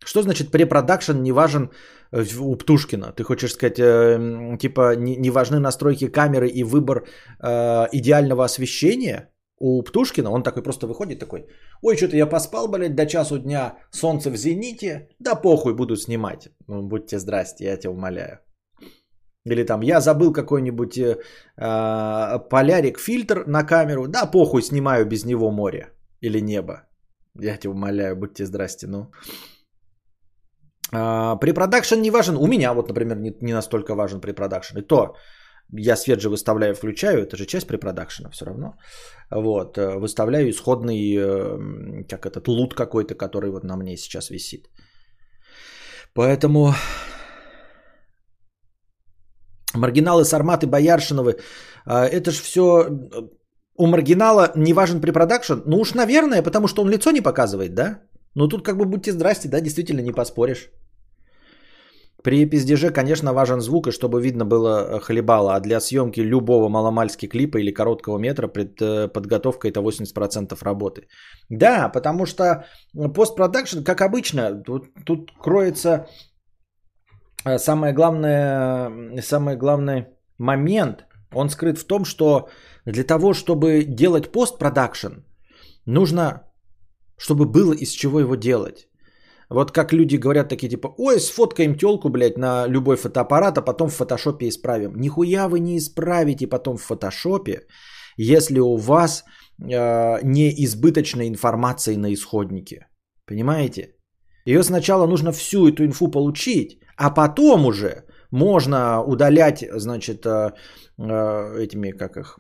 Что 0.06 0.22
значит 0.22 0.52
препродакшн 0.52 1.22
не 1.22 1.32
важен 1.32 1.72
э, 2.12 2.24
у 2.40 2.56
Птушкина? 2.56 3.14
Ты 3.14 3.24
хочешь 3.24 3.54
сказать, 3.54 3.80
э, 3.80 4.58
типа, 4.60 4.96
не, 4.96 5.16
не 5.16 5.30
важны 5.30 5.60
настройки 5.60 6.08
камеры 6.08 6.48
и 6.48 6.64
выбор 6.64 7.08
э, 7.40 7.88
идеального 7.92 8.44
освещения? 8.44 9.30
У 9.60 9.82
Птушкина 9.82 10.30
он 10.30 10.44
такой 10.44 10.64
просто 10.64 10.88
выходит 10.88 11.20
такой, 11.20 11.48
ой, 11.82 11.98
что-то 11.98 12.16
я 12.16 12.28
поспал, 12.28 12.68
блядь, 12.68 12.96
до 12.96 13.06
часу 13.06 13.40
дня, 13.40 13.78
солнце 13.92 14.30
в 14.30 14.36
зените, 14.36 15.10
да 15.20 15.36
похуй, 15.36 15.74
буду 15.74 15.96
снимать. 15.96 16.50
Ну, 16.68 16.84
будьте 16.84 17.18
здрасте, 17.18 17.66
я 17.66 17.78
тебя 17.78 17.92
умоляю. 17.92 18.40
Или 19.52 19.64
там, 19.64 19.82
я 19.82 20.02
забыл 20.02 20.34
какой-нибудь 20.34 20.98
э, 20.98 21.18
э, 21.58 22.40
полярик, 22.50 23.00
фильтр 23.00 23.46
на 23.48 23.64
камеру. 23.64 24.08
Да, 24.08 24.26
похуй, 24.26 24.62
снимаю 24.62 25.06
без 25.06 25.26
него 25.26 25.52
море 25.52 25.94
или 26.22 26.42
небо. 26.42 26.84
Я 27.40 27.58
тебя 27.58 27.72
умоляю, 27.72 28.16
будьте 28.16 28.46
здрасте. 28.46 28.88
Ну. 28.88 29.12
Э, 30.94 31.40
препродакшн 31.40 32.02
не 32.02 32.12
важен. 32.12 32.38
У 32.38 32.48
меня 32.48 32.74
вот, 32.74 32.88
например, 32.88 33.18
не, 33.18 33.34
не 33.42 33.54
настолько 33.54 33.96
важен 33.96 34.22
препродакшн. 34.22 34.78
И 34.78 34.82
то 34.82 35.16
я 35.78 35.96
свет 35.96 36.22
же 36.22 36.30
выставляю, 36.30 36.76
включаю. 36.76 37.24
Это 37.24 37.38
же 37.38 37.46
часть 37.46 37.68
препродакшена 37.68 38.30
все 38.30 38.46
равно. 38.46 38.74
Вот. 39.32 39.78
Э, 39.78 39.98
выставляю 40.00 40.50
исходный, 40.50 41.16
э, 41.16 42.04
как 42.10 42.26
этот, 42.26 42.48
LUT 42.48 42.74
какой-то, 42.74 43.16
который 43.16 43.52
вот 43.52 43.64
на 43.64 43.76
мне 43.78 43.98
сейчас 43.98 44.30
висит. 44.30 44.68
Поэтому 46.14 46.74
Маргиналы, 49.76 50.26
Сарматы, 50.26 50.68
Бояршиновы. 50.68 51.38
А, 51.86 52.06
это 52.06 52.32
же 52.32 52.42
все... 52.42 52.88
У 53.80 53.86
маргинала 53.86 54.52
не 54.56 54.74
важен 54.74 55.02
препродакшн? 55.02 55.62
Ну 55.66 55.78
уж, 55.78 55.94
наверное, 55.94 56.42
потому 56.42 56.68
что 56.68 56.82
он 56.82 56.90
лицо 56.90 57.12
не 57.12 57.22
показывает, 57.22 57.76
да? 57.76 58.02
Ну 58.38 58.48
тут 58.48 58.66
как 58.66 58.78
бы 58.78 58.86
будьте 58.86 59.12
здрасте, 59.12 59.50
да, 59.50 59.62
действительно 59.62 60.02
не 60.02 60.14
поспоришь. 60.14 60.70
При 62.24 62.50
пиздеже, 62.50 62.90
конечно, 62.92 63.34
важен 63.34 63.62
звук, 63.62 63.88
и 63.88 63.92
чтобы 63.92 64.22
видно 64.22 64.46
было 64.46 64.70
э, 64.80 65.00
хлебало, 65.00 65.56
а 65.56 65.60
для 65.60 65.80
съемки 65.80 66.22
любого 66.22 66.70
маломальски 66.70 67.28
клипа 67.28 67.58
или 67.60 67.74
короткого 67.74 68.18
метра 68.20 68.48
пред, 68.48 68.82
э, 68.82 69.08
подготовка 69.08 69.68
это 69.68 69.82
80% 69.82 70.64
работы. 70.64 71.08
Да, 71.50 71.90
потому 71.90 72.26
что 72.26 72.66
постпродакшн, 73.16 73.84
как 73.84 74.02
обычно, 74.02 74.64
тут, 74.64 74.86
тут 75.06 75.32
кроется 75.44 76.08
Э, 77.48 77.60
самое 77.60 77.94
главное, 77.94 79.22
самый 79.22 79.56
главный 79.56 80.06
момент, 80.38 81.06
он 81.34 81.50
скрыт 81.50 81.78
в 81.78 81.88
том, 81.88 82.06
что 82.06 82.50
для 82.86 83.04
того, 83.04 83.34
чтобы 83.34 83.84
делать 83.84 84.32
постпродакшн, 84.32 85.24
нужно, 85.86 86.44
чтобы 87.18 87.46
было 87.46 87.74
из 87.74 87.92
чего 87.92 88.20
его 88.20 88.36
делать. 88.36 88.88
Вот 89.50 89.72
как 89.72 89.94
люди 89.94 90.18
говорят 90.18 90.50
такие 90.50 90.70
типа, 90.70 90.94
ой, 90.98 91.20
сфоткаем 91.20 91.78
телку, 91.78 92.10
блядь, 92.10 92.38
на 92.38 92.68
любой 92.68 92.98
фотоаппарат, 92.98 93.58
а 93.58 93.62
потом 93.62 93.90
в 93.90 93.96
фотошопе 93.96 94.48
исправим. 94.48 94.96
Нихуя 94.96 95.48
вы 95.48 95.60
не 95.60 95.78
исправите 95.78 96.48
потом 96.48 96.78
в 96.78 96.84
фотошопе, 96.84 97.62
если 98.18 98.60
у 98.60 98.76
вас 98.78 99.24
э, 99.60 100.20
не 100.24 100.54
избыточной 100.66 101.28
информации 101.28 101.96
на 101.96 102.14
исходнике. 102.14 102.88
Понимаете? 103.26 103.96
Ее 104.46 104.64
сначала 104.64 105.08
нужно 105.08 105.32
всю 105.32 105.68
эту 105.68 105.84
инфу 105.84 106.12
получить, 106.12 106.80
а 106.98 107.10
потом 107.10 107.66
уже 107.66 108.04
можно 108.32 109.02
удалять, 109.02 109.64
значит, 109.76 110.26
э, 110.26 110.52
э, 110.98 111.64
этими, 111.64 111.92
как 111.92 112.18
их, 112.18 112.40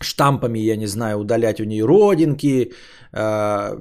штампами, 0.00 0.58
я 0.58 0.76
не 0.76 0.86
знаю, 0.86 1.18
удалять 1.18 1.60
у 1.60 1.64
нее 1.64 1.84
родинки, 1.84 2.72
э, 3.12 3.76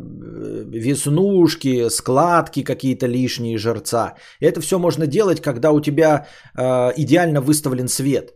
веснушки, 0.70 1.90
складки 1.90 2.64
какие-то 2.64 3.08
лишние 3.08 3.58
жерца. 3.58 4.16
Это 4.40 4.62
все 4.62 4.80
можно 4.80 5.08
делать, 5.08 5.42
когда 5.42 5.72
у 5.72 5.82
тебя 5.82 6.28
э, 6.58 6.92
идеально 6.98 7.42
выставлен 7.42 7.88
свет. 7.88 8.34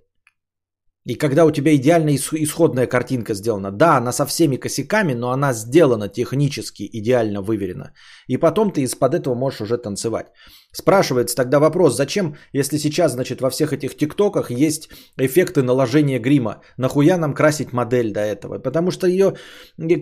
И 1.10 1.16
когда 1.16 1.46
у 1.46 1.52
тебя 1.52 1.76
идеальная 1.76 2.18
исходная 2.18 2.86
картинка 2.86 3.34
сделана, 3.34 3.72
да, 3.72 3.98
она 3.98 4.12
со 4.12 4.28
всеми 4.28 4.58
косяками, 4.58 5.16
но 5.16 5.32
она 5.32 5.54
сделана 5.54 6.08
технически 6.08 6.88
идеально 6.94 7.42
выверена. 7.42 7.94
И 8.28 8.38
потом 8.38 8.72
ты 8.72 8.82
из-под 8.82 9.16
этого 9.16 9.34
можешь 9.34 9.62
уже 9.62 9.78
танцевать. 9.80 10.28
Спрашивается 10.72 11.36
тогда 11.36 11.60
вопрос, 11.60 11.96
зачем, 11.96 12.36
если 12.54 12.78
сейчас, 12.78 13.14
значит, 13.14 13.42
во 13.42 13.50
всех 13.50 13.74
этих 13.74 13.98
тиктоках 13.98 14.52
есть 14.52 14.90
эффекты 15.18 15.64
наложения 15.64 16.20
грима, 16.20 16.62
нахуя 16.78 17.18
нам 17.18 17.34
красить 17.34 17.74
модель 17.74 18.14
до 18.14 18.20
этого? 18.20 18.60
Потому 18.60 18.92
что 18.92 19.08
ее 19.08 19.34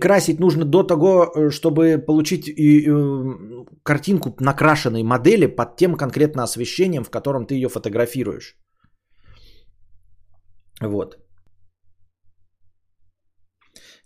красить 0.02 0.40
нужно 0.42 0.66
до 0.66 0.84
того, 0.84 1.32
э, 1.34 1.50
чтобы 1.52 2.04
получить 2.06 2.50
и, 2.50 2.80
и, 2.80 2.92
картинку 3.84 4.36
накрашенной 4.40 5.04
модели 5.04 5.46
под 5.48 5.78
тем 5.78 5.96
конкретно 5.96 6.44
освещением, 6.44 7.06
в 7.06 7.10
котором 7.10 7.46
ты 7.46 7.56
ее 7.56 7.70
фотографируешь. 7.70 8.58
Вот. 10.82 11.18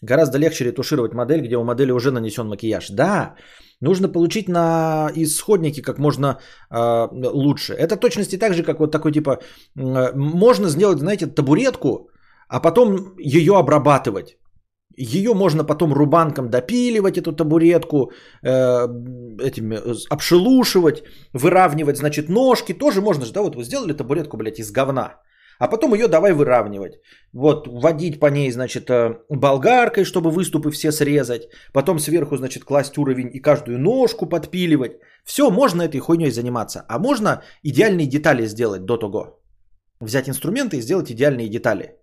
Гораздо 0.03 0.39
легче 0.39 0.65
ретушировать 0.65 1.13
модель, 1.13 1.41
где 1.41 1.57
у 1.57 1.63
модели 1.63 1.91
уже 1.91 2.11
нанесен 2.11 2.47
макияж. 2.47 2.89
Да, 2.89 3.35
нужно 3.81 4.11
получить 4.11 4.49
на 4.49 5.11
исходнике 5.15 5.81
как 5.81 5.99
можно 5.99 6.39
э, 6.71 7.07
лучше. 7.33 7.73
Это 7.73 7.97
точности 7.97 8.37
так 8.37 8.53
же, 8.53 8.63
как 8.63 8.79
вот 8.79 8.91
такой 8.91 9.11
типа, 9.11 9.31
э, 9.31 10.11
можно 10.15 10.69
сделать, 10.69 10.99
знаете, 10.99 11.27
табуретку, 11.27 12.09
а 12.49 12.59
потом 12.59 13.13
ее 13.19 13.53
обрабатывать. 13.53 14.37
Ее 14.97 15.33
можно 15.33 15.63
потом 15.63 15.93
рубанком 15.93 16.49
допиливать, 16.49 17.17
эту 17.17 17.31
табуретку, 17.33 18.11
э, 18.43 18.87
этими, 19.39 19.77
обшелушивать, 20.09 21.03
выравнивать, 21.33 21.97
значит, 21.97 22.29
ножки. 22.29 22.73
Тоже 22.73 23.01
можно 23.01 23.25
же, 23.25 23.33
да, 23.33 23.41
вот 23.41 23.55
вы 23.55 23.63
сделали 23.63 23.93
табуретку, 23.93 24.37
блядь, 24.37 24.59
из 24.59 24.71
говна. 24.71 25.21
А 25.61 25.67
потом 25.67 25.93
ее 25.93 26.07
давай 26.07 26.33
выравнивать. 26.33 26.93
Вот, 27.33 27.67
вводить 27.67 28.19
по 28.19 28.31
ней, 28.31 28.51
значит, 28.51 28.89
э, 28.89 29.19
болгаркой, 29.29 30.05
чтобы 30.05 30.31
выступы 30.31 30.71
все 30.71 30.91
срезать. 30.91 31.49
Потом 31.71 31.99
сверху, 31.99 32.37
значит, 32.37 32.63
класть 32.63 32.97
уровень 32.97 33.29
и 33.33 33.39
каждую 33.39 33.77
ножку 33.77 34.25
подпиливать. 34.25 34.93
Все, 35.23 35.51
можно 35.51 35.83
этой 35.83 35.99
хуйней 35.99 36.31
заниматься. 36.31 36.83
А 36.89 36.97
можно 36.97 37.43
идеальные 37.63 38.07
детали 38.07 38.47
сделать 38.47 38.85
до 38.85 38.97
того. 38.97 39.39
Взять 39.99 40.27
инструменты 40.27 40.77
и 40.77 40.81
сделать 40.81 41.11
идеальные 41.11 41.47
детали. 41.47 41.99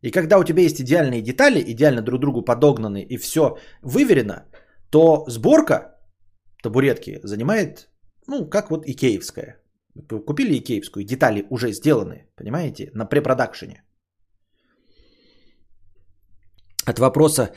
И 0.00 0.10
когда 0.10 0.38
у 0.38 0.44
тебя 0.44 0.62
есть 0.62 0.80
идеальные 0.80 1.22
детали, 1.22 1.62
идеально 1.64 2.02
друг 2.02 2.20
другу 2.20 2.42
подогнаны 2.42 3.06
и 3.08 3.16
все 3.16 3.58
выверено, 3.82 4.42
то 4.90 5.24
сборка 5.28 6.00
табуретки 6.64 7.20
занимает, 7.22 7.88
ну, 8.26 8.50
как 8.50 8.70
вот 8.70 8.86
икеевская. 8.86 9.61
Купили 10.26 10.58
икеевскую, 10.58 11.04
детали 11.04 11.46
уже 11.50 11.72
сделаны, 11.72 12.26
понимаете, 12.36 12.90
на 12.94 13.04
препродакшене. 13.04 13.82
От 16.86 16.98
вопроса, 16.98 17.50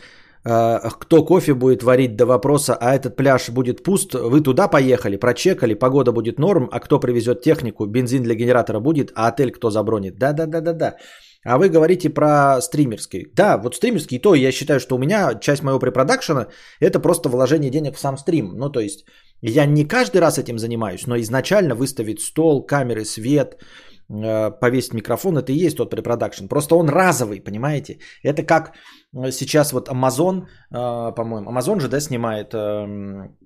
э, 0.43 0.89
кто 0.99 1.25
кофе 1.25 1.53
будет 1.53 1.83
варить, 1.83 2.15
до 2.15 2.25
вопроса, 2.25 2.77
а 2.79 2.93
этот 2.93 3.15
пляж 3.15 3.49
будет 3.49 3.83
пуст, 3.83 4.13
вы 4.13 4.41
туда 4.41 4.67
поехали, 4.67 5.17
прочекали, 5.17 5.73
погода 5.75 6.11
будет 6.11 6.39
норм, 6.39 6.69
а 6.71 6.79
кто 6.79 6.99
привезет 6.99 7.41
технику, 7.41 7.85
бензин 7.85 8.23
для 8.23 8.35
генератора 8.35 8.79
будет, 8.79 9.11
а 9.15 9.27
отель 9.27 9.51
кто 9.51 9.69
забронит. 9.69 10.17
Да-да-да-да-да. 10.17 10.97
А 11.45 11.57
вы 11.57 11.69
говорите 11.69 12.09
про 12.09 12.59
стримерский. 12.61 13.27
Да, 13.35 13.57
вот 13.57 13.75
стримерский, 13.75 14.19
то 14.19 14.33
я 14.33 14.51
считаю, 14.51 14.79
что 14.79 14.95
у 14.95 14.99
меня 14.99 15.35
часть 15.39 15.63
моего 15.63 15.79
препродакшена 15.79 16.47
это 16.81 16.99
просто 16.99 17.29
вложение 17.29 17.69
денег 17.69 17.95
в 17.95 17.99
сам 17.99 18.17
стрим. 18.17 18.53
Ну, 18.57 18.69
то 18.71 18.79
есть 18.79 19.05
я 19.41 19.65
не 19.65 19.85
каждый 19.85 20.21
раз 20.21 20.39
этим 20.39 20.57
занимаюсь, 20.57 21.05
но 21.07 21.15
изначально 21.17 21.75
выставить 21.75 22.21
стол, 22.21 22.65
камеры, 22.65 23.05
свет, 23.05 23.61
э, 24.09 24.51
повесить 24.59 24.93
микрофон, 24.93 25.37
это 25.37 25.51
и 25.51 25.65
есть 25.65 25.77
тот 25.77 25.91
препродакшн. 25.91 26.47
Просто 26.47 26.75
он 26.75 26.89
разовый, 26.89 27.41
понимаете? 27.41 27.99
Это 28.23 28.41
как 28.41 28.73
э, 29.13 29.31
сейчас 29.31 29.71
вот 29.71 29.87
Amazon, 29.87 30.45
э, 30.71 31.15
по-моему, 31.15 31.51
Amazon 31.51 31.79
же, 31.79 31.89
да, 31.89 31.99
снимает 31.99 32.55
эм, 32.55 33.37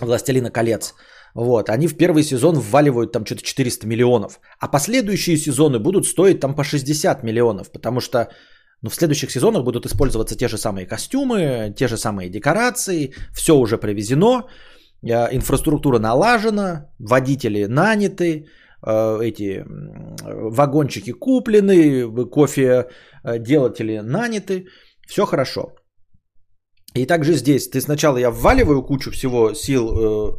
«Властелина 0.00 0.50
колец». 0.50 0.94
Вот, 1.34 1.68
они 1.68 1.88
в 1.88 1.96
первый 1.96 2.22
сезон 2.22 2.58
вваливают 2.58 3.12
там 3.12 3.26
что-то 3.26 3.42
400 3.42 3.86
миллионов, 3.86 4.40
а 4.60 4.68
последующие 4.68 5.36
сезоны 5.36 5.78
будут 5.78 6.06
стоить 6.06 6.40
там 6.40 6.54
по 6.54 6.64
60 6.64 7.22
миллионов, 7.24 7.72
потому 7.72 8.00
что 8.00 8.28
ну, 8.82 8.90
в 8.90 8.94
следующих 8.94 9.30
сезонах 9.30 9.64
будут 9.64 9.86
использоваться 9.86 10.36
те 10.36 10.48
же 10.48 10.58
самые 10.58 10.86
костюмы, 10.86 11.74
те 11.76 11.88
же 11.88 11.96
самые 11.96 12.30
декорации, 12.30 13.14
все 13.32 13.56
уже 13.56 13.78
привезено, 13.78 14.44
Э, 15.04 15.28
инфраструктура 15.32 15.98
налажена, 15.98 16.86
водители 16.98 17.66
наняты, 17.66 18.46
э, 18.86 19.18
эти 19.22 19.64
вагончики 20.22 21.12
куплены, 21.12 22.26
кофе 22.30 22.86
э, 23.24 23.38
делатели 23.38 24.00
наняты, 24.02 24.66
все 25.06 25.26
хорошо. 25.26 25.74
И 26.94 27.06
также 27.06 27.34
здесь 27.34 27.68
ты 27.68 27.80
сначала 27.80 28.18
я 28.18 28.30
вваливаю 28.30 28.82
кучу 28.82 29.10
всего 29.10 29.52
сил, 29.52 30.38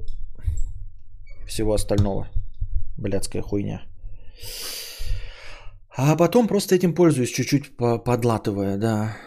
всего 1.48 1.74
остального, 1.74 2.28
блядская 2.98 3.42
хуйня. 3.42 3.82
А 5.98 6.16
потом 6.18 6.48
просто 6.48 6.76
этим 6.76 6.94
пользуюсь, 6.94 7.32
чуть-чуть 7.32 7.78
подлатывая, 7.78 8.78
да. 8.78 9.18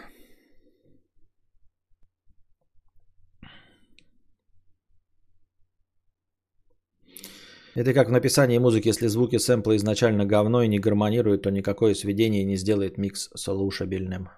Это 7.75 7.93
как 7.93 8.07
в 8.07 8.11
написании 8.11 8.57
музыки, 8.57 8.89
если 8.89 9.07
звуки 9.07 9.37
сэмпла 9.37 9.77
изначально 9.77 10.25
говно 10.25 10.63
и 10.63 10.67
не 10.67 10.79
гармонируют, 10.79 11.43
то 11.43 11.51
никакое 11.51 11.93
сведение 11.93 12.43
не 12.43 12.57
сделает 12.57 12.97
микс 12.97 13.29
слушабельным. 13.35 14.29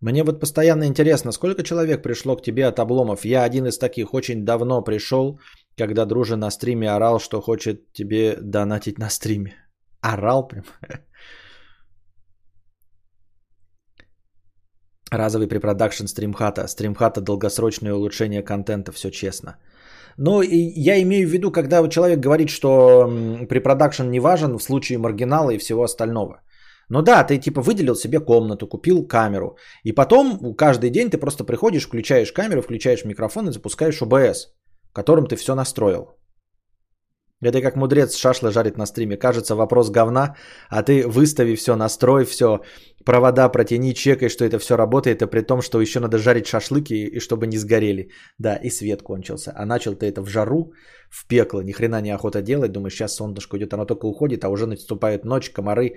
Мне 0.00 0.22
вот 0.24 0.40
постоянно 0.40 0.84
интересно, 0.84 1.32
сколько 1.32 1.62
человек 1.62 2.02
пришло 2.02 2.36
к 2.36 2.42
тебе 2.42 2.66
от 2.66 2.78
обломов? 2.78 3.24
Я 3.24 3.44
один 3.44 3.66
из 3.66 3.76
таких, 3.76 4.14
очень 4.14 4.44
давно 4.44 4.82
пришел, 4.82 5.40
когда 5.80 6.06
дружа 6.06 6.36
на 6.36 6.50
стриме 6.50 6.90
орал, 6.90 7.18
что 7.18 7.40
хочет 7.40 7.92
тебе 7.92 8.36
донатить 8.40 8.98
на 8.98 9.10
стриме. 9.10 9.54
Орал 10.02 10.48
прям. 10.48 10.64
Разовый 15.12 15.48
препродакшн 15.48 16.06
стримхата. 16.06 16.68
Стримхата 16.68 17.20
долгосрочное 17.20 17.94
улучшение 17.94 18.42
контента, 18.42 18.92
все 18.92 19.10
честно. 19.10 19.56
Но 20.18 20.42
я 20.42 21.00
имею 21.02 21.28
в 21.28 21.32
виду, 21.32 21.50
когда 21.50 21.88
человек 21.88 22.20
говорит, 22.20 22.48
что 22.50 23.06
препродакшн 23.48 24.10
не 24.10 24.20
важен 24.20 24.58
в 24.58 24.62
случае 24.62 24.98
маргинала 24.98 25.50
и 25.50 25.58
всего 25.58 25.82
остального. 25.82 26.42
Ну 26.90 27.02
да, 27.02 27.24
ты 27.24 27.38
типа 27.38 27.62
выделил 27.62 27.94
себе 27.94 28.20
комнату, 28.20 28.66
купил 28.68 29.06
камеру. 29.06 29.56
И 29.84 29.92
потом 29.92 30.54
каждый 30.56 30.90
день 30.90 31.10
ты 31.10 31.18
просто 31.18 31.44
приходишь, 31.44 31.86
включаешь 31.86 32.32
камеру, 32.32 32.62
включаешь 32.62 33.04
микрофон 33.04 33.48
и 33.48 33.52
запускаешь 33.52 34.02
OBS, 34.02 34.36
которым 34.92 35.26
ты 35.26 35.36
все 35.36 35.54
настроил. 35.54 36.20
Это 37.42 37.62
как 37.62 37.76
мудрец 37.76 38.16
шашлы 38.16 38.50
жарит 38.50 38.76
на 38.76 38.86
стриме. 38.86 39.16
Кажется, 39.16 39.56
вопрос 39.56 39.90
говна, 39.90 40.36
а 40.68 40.82
ты 40.82 41.08
выстави 41.08 41.56
все, 41.56 41.74
настрой 41.74 42.24
все, 42.24 42.60
провода 43.04 43.48
протяни, 43.48 43.94
чекай, 43.94 44.28
что 44.28 44.44
это 44.44 44.58
все 44.58 44.76
работает, 44.76 45.22
а 45.22 45.26
при 45.26 45.40
том, 45.40 45.62
что 45.62 45.80
еще 45.80 46.00
надо 46.00 46.18
жарить 46.18 46.46
шашлыки, 46.46 47.06
и 47.06 47.18
чтобы 47.18 47.46
не 47.46 47.56
сгорели. 47.56 48.10
Да, 48.38 48.56
и 48.56 48.68
свет 48.70 49.02
кончился. 49.02 49.52
А 49.56 49.64
начал 49.64 49.94
ты 49.94 50.06
это 50.06 50.22
в 50.22 50.28
жару, 50.28 50.72
в 51.10 51.26
пекло, 51.26 51.62
ни 51.62 51.72
хрена 51.72 52.02
не 52.02 52.10
охота 52.10 52.42
делать, 52.42 52.72
думаешь, 52.72 52.94
сейчас 52.94 53.14
солнышко 53.14 53.56
идет, 53.56 53.72
оно 53.72 53.86
только 53.86 54.06
уходит, 54.06 54.44
а 54.44 54.50
уже 54.50 54.66
наступает 54.66 55.24
ночь, 55.24 55.50
комары, 55.50 55.94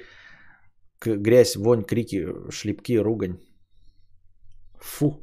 грязь, 1.06 1.56
вонь, 1.58 1.84
крики, 1.84 2.25
шлепки, 2.51 2.97
ругань. 2.97 3.38
Фу. 4.79 5.19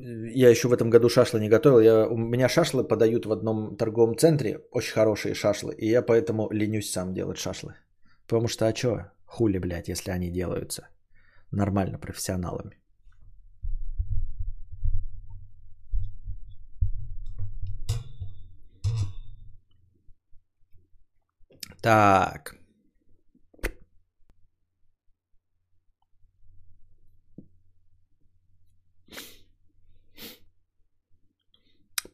Я 0.00 0.48
еще 0.48 0.68
в 0.68 0.72
этом 0.72 0.90
году 0.90 1.08
шашлы 1.08 1.40
не 1.40 1.48
готовил. 1.48 1.80
Я, 1.80 2.06
у 2.08 2.16
меня 2.16 2.48
шашлы 2.48 2.84
подают 2.84 3.26
в 3.26 3.32
одном 3.32 3.76
торговом 3.76 4.16
центре. 4.16 4.60
Очень 4.70 4.94
хорошие 4.94 5.34
шашлы. 5.34 5.74
И 5.74 5.90
я 5.90 6.02
поэтому 6.02 6.48
ленюсь 6.52 6.90
сам 6.90 7.14
делать 7.14 7.38
шашлы. 7.38 7.74
Потому 8.26 8.46
что, 8.46 8.68
а 8.68 8.74
что? 8.74 9.10
Хули, 9.26 9.58
блядь, 9.58 9.88
если 9.88 10.12
они 10.12 10.30
делаются 10.30 10.88
нормально 11.50 11.98
профессионалами. 11.98 12.78
Так. 21.82 22.57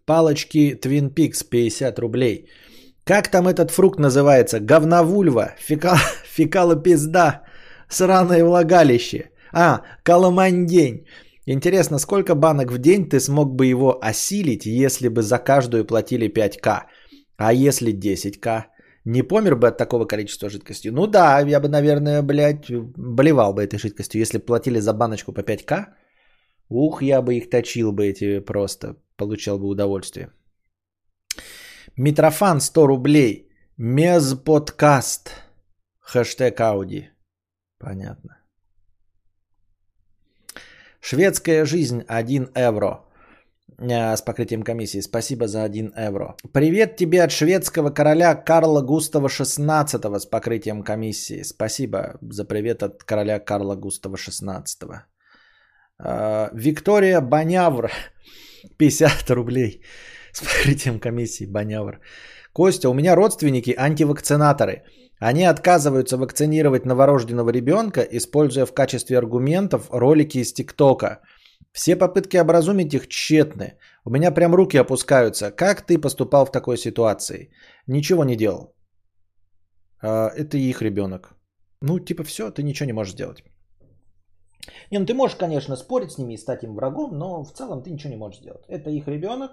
Палочки 0.06 0.78
Twin 0.82 1.14
Peaks 1.14 1.44
50 1.48 1.98
рублей. 1.98 2.48
Как 3.04 3.30
там 3.30 3.48
этот 3.48 3.70
фрукт 3.70 3.98
называется? 3.98 4.60
Говновульва, 4.60 5.54
фекал, 5.58 5.96
фекалопизда. 6.24 7.42
Сраное 7.88 8.44
влагалище. 8.44 9.30
А, 9.52 9.82
Коломандень. 10.02 11.06
Интересно, 11.46 11.98
сколько 11.98 12.34
банок 12.34 12.72
в 12.72 12.78
день 12.78 13.08
ты 13.08 13.20
смог 13.20 13.54
бы 13.54 13.66
его 13.66 13.98
осилить, 14.02 14.66
если 14.66 15.08
бы 15.08 15.22
за 15.22 15.38
каждую 15.38 15.84
платили 15.84 16.28
5к? 16.28 16.82
А 17.36 17.52
если 17.52 17.92
10к? 17.92 18.64
Не 19.04 19.22
помер 19.22 19.56
бы 19.56 19.68
от 19.68 19.76
такого 19.76 20.06
количества 20.06 20.48
жидкости? 20.48 20.88
Ну 20.88 21.06
да, 21.06 21.40
я 21.40 21.60
бы, 21.60 21.68
наверное, 21.68 22.22
блядь, 22.22 22.70
болевал 22.96 23.52
бы 23.52 23.62
этой 23.62 23.78
жидкостью. 23.78 24.20
Если 24.20 24.38
бы 24.38 24.44
платили 24.44 24.80
за 24.80 24.94
баночку 24.94 25.32
по 25.32 25.40
5к, 25.40 25.86
ух, 26.68 27.02
я 27.02 27.22
бы 27.22 27.34
их 27.34 27.50
точил 27.50 27.92
бы 27.92 28.06
эти 28.06 28.40
просто, 28.40 28.96
получал 29.16 29.58
бы 29.58 29.68
удовольствие. 29.68 30.30
Митрофан 31.96 32.60
100 32.60 32.86
рублей. 32.86 33.48
Мезподкаст. 33.76 35.30
Хэштег 36.00 36.60
Ауди. 36.60 37.08
Понятно. 37.78 38.38
Шведская 41.00 41.64
жизнь 41.64 42.02
1 42.08 42.48
евро. 42.56 43.04
С 43.78 44.22
покрытием 44.22 44.62
комиссии. 44.62 45.00
Спасибо 45.00 45.46
за 45.48 45.64
1 45.64 45.92
евро. 45.96 46.36
Привет 46.52 46.96
тебе 46.96 47.24
от 47.24 47.32
шведского 47.32 47.90
короля 47.90 48.34
Карла 48.36 48.80
Густава 48.82 49.28
XVI 49.28 50.18
с 50.18 50.26
покрытием 50.26 50.82
комиссии. 50.84 51.42
Спасибо 51.42 52.16
за 52.22 52.44
привет 52.44 52.82
от 52.82 53.02
короля 53.04 53.40
Карла 53.40 53.74
Густава 53.74 54.16
XVI. 54.16 54.64
Виктория 55.98 57.20
Банявр. 57.20 57.90
50 58.78 59.30
рублей 59.30 59.82
с 60.32 60.40
покрытием 60.40 60.98
комиссии. 61.00 61.46
Банявр. 61.46 62.00
Костя, 62.52 62.88
у 62.88 62.94
меня 62.94 63.14
родственники 63.14 63.74
антивакцинаторы. 63.76 64.82
Они 65.20 65.44
отказываются 65.44 66.16
вакцинировать 66.16 66.84
новорожденного 66.84 67.50
ребенка, 67.50 68.00
используя 68.00 68.66
в 68.66 68.74
качестве 68.74 69.18
аргументов 69.18 69.88
ролики 69.90 70.38
из 70.38 70.52
ТикТока. 70.52 71.20
Все 71.72 71.96
попытки 71.96 72.36
образумить 72.36 72.94
их 72.94 73.08
тщетны. 73.08 73.78
У 74.04 74.10
меня 74.10 74.30
прям 74.30 74.54
руки 74.54 74.78
опускаются. 74.78 75.50
Как 75.50 75.86
ты 75.86 75.98
поступал 75.98 76.46
в 76.46 76.52
такой 76.52 76.76
ситуации? 76.76 77.50
Ничего 77.86 78.24
не 78.24 78.36
делал. 78.36 78.74
А, 80.02 80.30
это 80.36 80.56
их 80.56 80.82
ребенок. 80.82 81.34
Ну, 81.80 81.98
типа, 81.98 82.22
все, 82.24 82.50
ты 82.50 82.62
ничего 82.62 82.86
не 82.86 82.92
можешь 82.92 83.14
сделать. 83.14 83.42
Не, 84.90 84.98
ну 84.98 85.06
ты 85.06 85.14
можешь, 85.14 85.36
конечно, 85.36 85.76
спорить 85.76 86.12
с 86.12 86.18
ними 86.18 86.34
и 86.34 86.38
стать 86.38 86.64
им 86.64 86.74
врагом, 86.74 87.18
но 87.18 87.44
в 87.44 87.52
целом 87.52 87.82
ты 87.82 87.90
ничего 87.90 88.10
не 88.10 88.16
можешь 88.18 88.40
сделать. 88.40 88.64
Это 88.68 88.90
их 88.90 89.08
ребенок, 89.08 89.50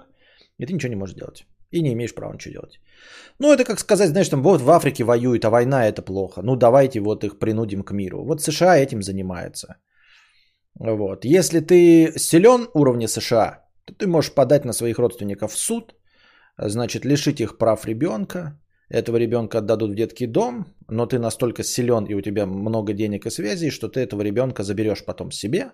и 0.58 0.66
ты 0.66 0.74
ничего 0.74 0.90
не 0.90 1.00
можешь 1.00 1.16
делать. 1.16 1.46
И 1.72 1.82
не 1.82 1.94
имеешь 1.94 2.14
права 2.14 2.34
ничего 2.34 2.54
делать. 2.54 2.80
Ну, 3.40 3.54
это 3.54 3.64
как 3.64 3.80
сказать, 3.80 4.10
знаешь, 4.10 4.30
там 4.30 4.44
вот 4.44 4.62
в 4.62 4.70
Африке 4.70 5.04
воюют, 5.04 5.46
а 5.46 5.50
война 5.50 5.88
это 5.88 6.02
плохо. 6.02 6.42
Ну, 6.42 6.56
давайте 6.56 7.00
вот 7.00 7.24
их 7.24 7.40
принудим 7.40 7.84
к 7.84 7.92
миру. 7.92 8.26
Вот 8.26 8.42
США 8.42 8.78
этим 8.78 9.02
занимается. 9.02 9.78
Вот. 10.80 11.26
Если 11.26 11.60
ты 11.60 12.14
силен 12.18 12.68
уровня 12.74 13.08
США, 13.08 13.66
то 13.86 13.94
ты 13.94 14.08
можешь 14.08 14.34
подать 14.34 14.66
на 14.66 14.74
своих 14.74 15.00
родственников 15.00 15.54
в 15.54 15.58
суд, 15.58 15.96
значит, 16.58 17.06
лишить 17.06 17.40
их 17.40 17.58
прав 17.58 17.86
ребенка, 17.86 18.60
этого 18.92 19.18
ребенка 19.18 19.58
отдадут 19.58 19.92
в 19.92 19.96
детский 19.96 20.28
дом, 20.28 20.66
но 20.90 21.06
ты 21.06 21.18
настолько 21.18 21.64
силен 21.64 22.06
и 22.06 22.16
у 22.16 22.22
тебя 22.22 22.46
много 22.46 22.94
денег 22.94 23.26
и 23.26 23.32
связей, 23.32 23.72
что 23.72 23.88
ты 23.88 24.00
этого 24.00 24.22
ребенка 24.22 24.64
заберешь 24.64 25.06
потом 25.06 25.32
себе, 25.32 25.72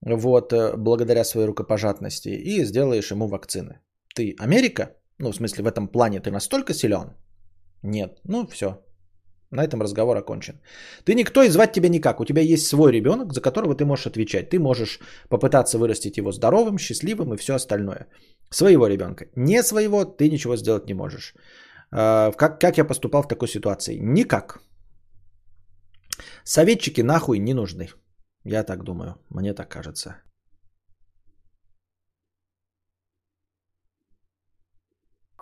вот, 0.00 0.52
э, 0.52 0.76
благодаря 0.76 1.24
своей 1.24 1.46
рукопожатности, 1.46 2.28
и 2.28 2.64
сделаешь 2.64 3.10
ему 3.10 3.28
вакцины. 3.28 3.80
Ты 4.14 4.34
Америка? 4.38 4.90
Ну, 5.18 5.32
в 5.32 5.36
смысле, 5.36 5.64
в 5.64 5.66
этом 5.66 5.88
плане 5.88 6.20
ты 6.20 6.30
настолько 6.30 6.74
силен? 6.74 7.16
Нет. 7.82 8.20
Ну, 8.24 8.46
все. 8.46 8.84
На 9.50 9.64
этом 9.64 9.80
разговор 9.80 10.16
окончен. 10.16 10.60
Ты 11.04 11.14
никто 11.14 11.42
и 11.42 11.48
звать 11.48 11.72
тебя 11.72 11.88
никак. 11.88 12.20
У 12.20 12.24
тебя 12.24 12.42
есть 12.42 12.66
свой 12.66 12.92
ребенок, 12.92 13.32
за 13.32 13.40
которого 13.40 13.74
ты 13.74 13.84
можешь 13.84 14.06
отвечать. 14.06 14.50
Ты 14.50 14.58
можешь 14.58 15.00
попытаться 15.28 15.78
вырастить 15.78 16.18
его 16.18 16.32
здоровым, 16.32 16.78
счастливым 16.78 17.32
и 17.32 17.36
все 17.38 17.54
остальное. 17.54 18.06
Своего 18.50 18.86
ребенка. 18.86 19.26
Не 19.36 19.62
своего 19.62 20.04
ты 20.04 20.28
ничего 20.28 20.56
сделать 20.56 20.86
не 20.86 20.94
можешь. 20.94 21.34
А, 21.90 22.32
как, 22.32 22.60
как 22.60 22.78
я 22.78 22.84
поступал 22.84 23.22
в 23.22 23.28
такой 23.28 23.48
ситуации? 23.48 23.98
Никак. 24.00 24.60
Советчики 26.44 27.02
нахуй 27.02 27.38
не 27.38 27.54
нужны. 27.54 27.88
Я 28.44 28.64
так 28.64 28.84
думаю. 28.84 29.14
Мне 29.30 29.54
так 29.54 29.68
кажется. 29.68 30.16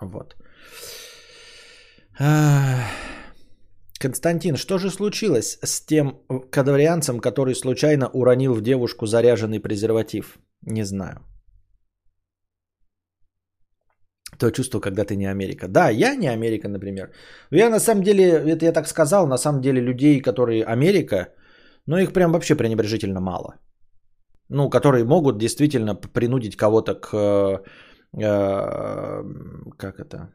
Вот. 0.01 0.35
Константин, 3.99 4.57
что 4.57 4.77
же 4.77 4.89
случилось 4.89 5.57
с 5.63 5.81
тем 5.85 6.21
кадаврианцем, 6.51 7.19
который 7.19 7.55
случайно 7.55 8.09
уронил 8.09 8.53
в 8.53 8.61
девушку 8.61 9.05
заряженный 9.05 9.59
презерватив? 9.59 10.37
Не 10.61 10.83
знаю. 10.83 11.26
То 14.39 14.51
чувство, 14.51 14.79
когда 14.79 15.03
ты 15.03 15.15
не 15.15 15.31
Америка. 15.31 15.67
Да, 15.67 15.89
я 15.89 16.15
не 16.15 16.27
Америка, 16.27 16.67
например. 16.67 17.11
Я 17.51 17.69
на 17.69 17.79
самом 17.79 18.03
деле, 18.03 18.23
это 18.23 18.65
я 18.65 18.71
так 18.71 18.87
сказал, 18.87 19.27
на 19.27 19.37
самом 19.37 19.61
деле 19.61 19.81
людей, 19.81 20.21
которые 20.21 20.63
Америка, 20.63 21.33
но 21.87 21.97
их 21.99 22.13
прям 22.13 22.31
вообще 22.31 22.55
пренебрежительно 22.55 23.19
мало. 23.19 23.55
Ну, 24.49 24.69
которые 24.69 25.03
могут 25.05 25.37
действительно 25.37 25.95
принудить 25.95 26.55
кого-то 26.55 26.95
к 26.95 27.63
Э, 28.13 29.23
как 29.77 29.99
это? 29.99 30.33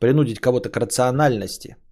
Принудить 0.00 0.40
кого-то 0.40 0.70
к 0.70 0.76
рациональности, 0.76 1.68
э, 1.68 1.87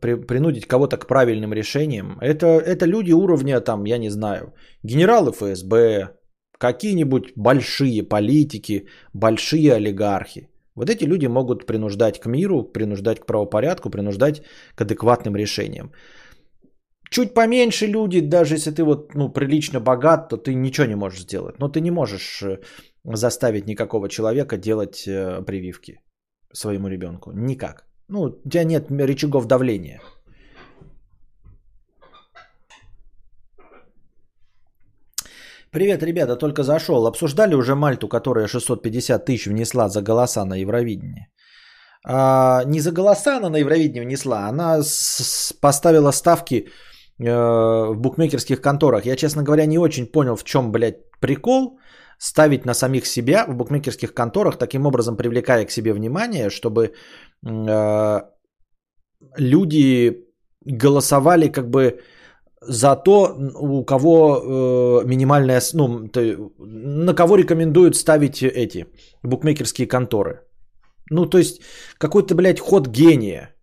принудить 0.00 0.66
кого-то 0.66 0.96
к 0.96 1.06
правильным 1.06 1.52
решениям. 1.52 2.18
Это, 2.20 2.46
это 2.46 2.86
люди 2.86 3.12
уровня, 3.12 3.60
там, 3.60 3.84
я 3.84 3.98
не 3.98 4.10
знаю, 4.10 4.54
генералы 4.82 5.32
ФСБ, 5.32 6.10
какие-нибудь 6.58 7.32
большие 7.36 8.02
политики, 8.02 8.86
большие 9.12 9.74
олигархи. 9.74 10.48
Вот 10.74 10.90
эти 10.90 11.04
люди 11.04 11.26
могут 11.26 11.66
принуждать 11.66 12.20
к 12.20 12.26
миру, 12.26 12.62
принуждать 12.72 13.20
к 13.20 13.26
правопорядку, 13.26 13.90
принуждать 13.90 14.42
к 14.74 14.82
адекватным 14.82 15.36
решениям. 15.36 15.92
Чуть 17.10 17.34
поменьше 17.34 17.86
люди, 17.86 18.20
даже 18.20 18.54
если 18.54 18.72
ты 18.72 18.82
вот, 18.82 19.14
ну, 19.14 19.32
прилично 19.32 19.80
богат, 19.80 20.28
то 20.28 20.36
ты 20.36 20.54
ничего 20.54 20.86
не 20.86 20.96
можешь 20.96 21.20
сделать. 21.20 21.58
Но 21.58 21.68
ты 21.68 21.80
не 21.80 21.90
можешь 21.90 22.42
э, 22.42 22.58
заставить 23.04 23.66
никакого 23.66 24.08
человека 24.08 24.58
делать 24.58 25.06
э, 25.06 25.42
прививки 25.46 26.00
своему 26.52 26.88
ребенку. 26.88 27.32
Никак. 27.32 27.86
Ну, 28.08 28.22
у 28.44 28.48
тебя 28.48 28.64
нет 28.64 28.90
рычагов 28.90 29.46
давления. 29.46 30.00
Привет, 35.70 36.02
ребята, 36.02 36.36
только 36.36 36.62
зашел. 36.62 37.06
Обсуждали 37.06 37.54
уже 37.54 37.74
Мальту, 37.74 38.08
которая 38.08 38.46
650 38.46 39.24
тысяч 39.24 39.46
внесла 39.46 39.88
за 39.88 40.02
голоса 40.02 40.44
на 40.44 40.54
Евровидение? 40.56 41.28
А, 42.08 42.62
не 42.64 42.80
за 42.80 42.92
голоса 42.92 43.36
она 43.36 43.50
на 43.50 43.58
Евровидение 43.58 44.02
внесла, 44.02 44.48
она 44.48 44.82
с- 44.82 45.52
поставила 45.60 46.12
ставки 46.12 46.68
Э, 47.18 47.92
в 47.92 47.96
букмекерских 47.96 48.60
конторах. 48.60 49.06
Я, 49.06 49.16
честно 49.16 49.42
говоря, 49.42 49.66
не 49.66 49.78
очень 49.78 50.06
понял, 50.06 50.36
в 50.36 50.44
чем, 50.44 50.70
блядь, 50.70 51.10
прикол 51.20 51.78
ставить 52.18 52.66
на 52.66 52.74
самих 52.74 53.06
себя 53.06 53.46
в 53.46 53.54
букмекерских 53.54 54.12
конторах, 54.14 54.58
таким 54.58 54.86
образом 54.86 55.16
привлекая 55.16 55.64
к 55.64 55.70
себе 55.70 55.92
внимание, 55.92 56.50
чтобы 56.50 56.92
люди 59.36 60.26
голосовали 60.64 61.48
как 61.48 61.70
бы 61.70 62.00
за 62.60 62.96
то, 62.96 63.36
у 63.54 63.84
кого 63.84 64.42
э, 64.42 65.06
минимальная, 65.06 65.60
ну, 65.74 66.08
то, 66.08 66.20
на 66.58 67.14
кого 67.14 67.36
рекомендуют 67.36 67.96
ставить 67.96 68.42
эти 68.42 68.86
букмекерские 69.22 69.86
конторы. 69.86 70.40
Ну, 71.10 71.26
то 71.26 71.38
есть 71.38 71.60
какой-то, 71.98 72.34
блядь, 72.34 72.58
ход 72.60 72.88
гения, 72.88 73.54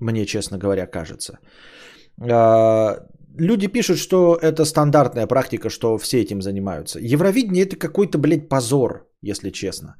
мне, 0.00 0.26
честно 0.26 0.58
говоря, 0.58 0.86
кажется. 0.86 1.38
А, 2.20 2.98
люди 3.38 3.66
пишут, 3.66 3.98
что 3.98 4.38
это 4.40 4.64
стандартная 4.64 5.26
практика, 5.26 5.70
что 5.70 5.98
все 5.98 6.20
этим 6.20 6.42
занимаются. 6.42 7.00
Евровидение 7.00 7.64
это 7.64 7.76
какой-то, 7.76 8.18
блядь, 8.18 8.48
позор, 8.48 9.08
если 9.22 9.50
честно. 9.50 9.96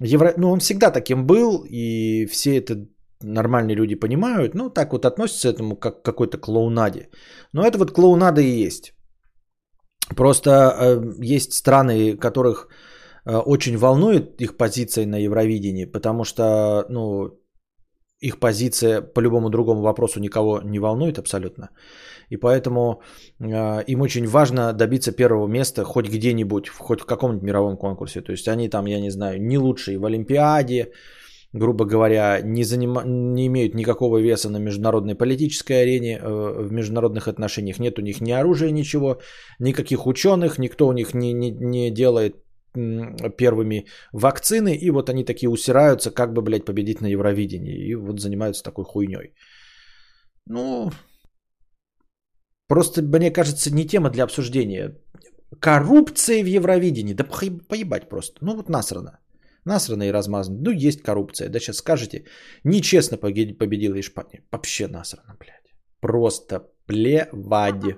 Евро... 0.00 0.34
Ну, 0.36 0.50
он 0.50 0.60
всегда 0.60 0.90
таким 0.90 1.26
был, 1.26 1.64
и 1.68 2.26
все 2.26 2.56
это 2.56 2.86
нормальные 3.22 3.76
люди 3.76 3.94
понимают, 3.94 4.54
ну, 4.54 4.70
так 4.70 4.92
вот 4.92 5.04
относятся 5.04 5.48
к 5.48 5.54
этому 5.54 5.76
как 5.76 6.02
к 6.02 6.04
какой-то 6.04 6.38
клоунаде. 6.38 7.08
Но 7.52 7.66
это 7.66 7.78
вот 7.78 7.92
клоунада 7.92 8.40
и 8.40 8.64
есть. 8.64 8.94
Просто 10.16 10.50
э, 10.50 11.34
есть 11.34 11.52
страны, 11.52 12.16
которых 12.16 12.68
э, 13.24 13.36
очень 13.36 13.76
волнует 13.78 14.40
их 14.40 14.56
позиция 14.56 15.06
на 15.06 15.16
Евровидении, 15.16 15.86
потому 15.86 16.24
что, 16.24 16.84
ну, 16.90 17.40
их 18.20 18.38
позиция 18.38 19.00
по 19.02 19.20
любому 19.20 19.50
другому 19.50 19.82
вопросу 19.82 20.20
никого 20.20 20.60
не 20.64 20.78
волнует 20.78 21.18
абсолютно. 21.18 21.70
И 22.30 22.36
поэтому 22.36 23.02
э, 23.40 23.84
им 23.86 24.00
очень 24.00 24.26
важно 24.26 24.72
добиться 24.72 25.12
первого 25.12 25.46
места 25.46 25.84
хоть 25.84 26.08
где-нибудь, 26.08 26.68
хоть 26.68 27.00
в 27.00 27.06
каком-нибудь 27.06 27.42
мировом 27.42 27.76
конкурсе. 27.76 28.20
То 28.20 28.32
есть 28.32 28.48
они 28.48 28.68
там, 28.68 28.86
я 28.86 29.00
не 29.00 29.10
знаю, 29.10 29.42
не 29.42 29.58
лучшие 29.58 29.98
в 29.98 30.04
Олимпиаде, 30.04 30.92
грубо 31.52 31.84
говоря, 31.84 32.40
не, 32.42 32.64
занима... 32.64 33.02
не 33.04 33.46
имеют 33.46 33.74
никакого 33.74 34.18
веса 34.18 34.50
на 34.50 34.58
международной 34.58 35.14
политической 35.14 35.82
арене, 35.82 36.18
э, 36.18 36.62
в 36.62 36.72
международных 36.72 37.28
отношениях. 37.28 37.78
Нет 37.78 37.98
у 37.98 38.02
них 38.02 38.20
ни 38.20 38.32
оружия, 38.32 38.70
ничего, 38.70 39.20
никаких 39.60 40.06
ученых, 40.06 40.58
никто 40.58 40.88
у 40.88 40.92
них 40.92 41.14
не, 41.14 41.32
не, 41.32 41.50
не 41.50 41.90
делает 41.90 42.36
первыми 42.74 43.86
вакцины, 44.12 44.74
и 44.74 44.90
вот 44.90 45.08
они 45.08 45.24
такие 45.24 45.48
усираются, 45.48 46.10
как 46.10 46.32
бы, 46.32 46.42
блядь, 46.42 46.64
победить 46.64 47.00
на 47.00 47.06
Евровидении, 47.06 47.88
и 47.88 47.94
вот 47.94 48.20
занимаются 48.20 48.64
такой 48.64 48.84
хуйней. 48.84 49.32
Ну, 50.46 50.90
просто, 52.68 53.02
мне 53.02 53.30
кажется, 53.30 53.74
не 53.74 53.86
тема 53.86 54.10
для 54.10 54.24
обсуждения. 54.24 54.96
Коррупция 55.60 56.42
в 56.42 56.46
Евровидении, 56.46 57.14
да 57.14 57.24
поебать 57.24 58.08
просто, 58.08 58.44
ну 58.44 58.56
вот 58.56 58.68
насрано. 58.68 59.18
Насрано 59.64 60.02
и 60.02 60.12
размазано. 60.12 60.58
Ну, 60.60 60.70
есть 60.70 61.02
коррупция. 61.02 61.48
Да 61.48 61.58
сейчас 61.58 61.76
скажете, 61.76 62.24
нечестно 62.64 63.16
победила 63.16 63.98
Испания. 63.98 64.42
Вообще 64.50 64.88
насрано, 64.88 65.36
блядь. 65.40 65.74
Просто 66.00 66.68
плевать. 66.86 67.96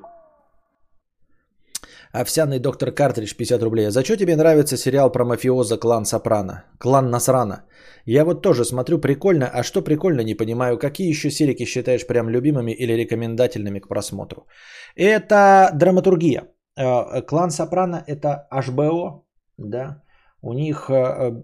Овсяный 2.13 2.59
доктор 2.59 2.93
Картридж 2.93 3.35
50 3.35 3.63
рублей. 3.63 3.89
А 3.89 3.91
за 3.91 4.05
что 4.05 4.17
тебе 4.17 4.37
нравится 4.37 4.77
сериал 4.77 5.13
про 5.13 5.25
мафиоза 5.25 5.79
клан 5.79 6.05
Сопрано? 6.05 6.65
Клан 6.79 7.11
Насрана. 7.11 7.65
Я 8.07 8.25
вот 8.25 8.43
тоже 8.43 8.65
смотрю 8.65 8.99
прикольно, 8.99 9.51
а 9.53 9.63
что 9.63 9.83
прикольно, 9.83 10.23
не 10.23 10.35
понимаю. 10.35 10.79
Какие 10.79 11.09
еще 11.09 11.31
серики 11.31 11.65
считаешь 11.65 12.07
прям 12.07 12.29
любимыми 12.29 12.73
или 12.73 12.93
рекомендательными 12.93 13.81
к 13.81 13.89
просмотру? 13.89 14.47
Это 14.95 15.71
драматургия. 15.75 16.43
Э, 16.77 17.23
клан 17.23 17.51
Сопрано 17.51 18.05
это 18.07 18.47
HBO, 18.53 19.25
да. 19.59 20.03
У 20.43 20.53
них 20.53 20.89
э, 20.91 21.43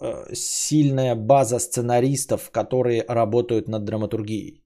э, 0.00 0.34
сильная 0.34 1.14
база 1.14 1.58
сценаристов, 1.58 2.50
которые 2.50 3.04
работают 3.08 3.68
над 3.68 3.84
драматургией. 3.84 4.64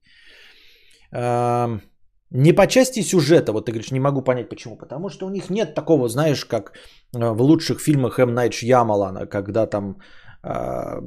Не 2.37 2.53
по 2.53 2.67
части 2.67 3.03
сюжета, 3.03 3.53
вот 3.53 3.67
ты 3.67 3.73
говоришь, 3.73 3.93
не 3.93 4.01
могу 4.01 4.23
понять 4.23 4.49
почему. 4.49 4.77
Потому 4.77 5.09
что 5.09 5.27
у 5.27 5.31
них 5.31 5.51
нет 5.51 5.75
такого, 5.75 6.09
знаешь, 6.09 6.45
как 6.45 6.73
э, 7.17 7.33
в 7.33 7.43
лучших 7.43 7.81
фильмах 7.81 8.19
М. 8.19 8.35
Найт 8.35 8.55
Ямалана, 8.63 9.27
когда 9.27 9.67
там 9.67 9.97
э, 10.43 11.01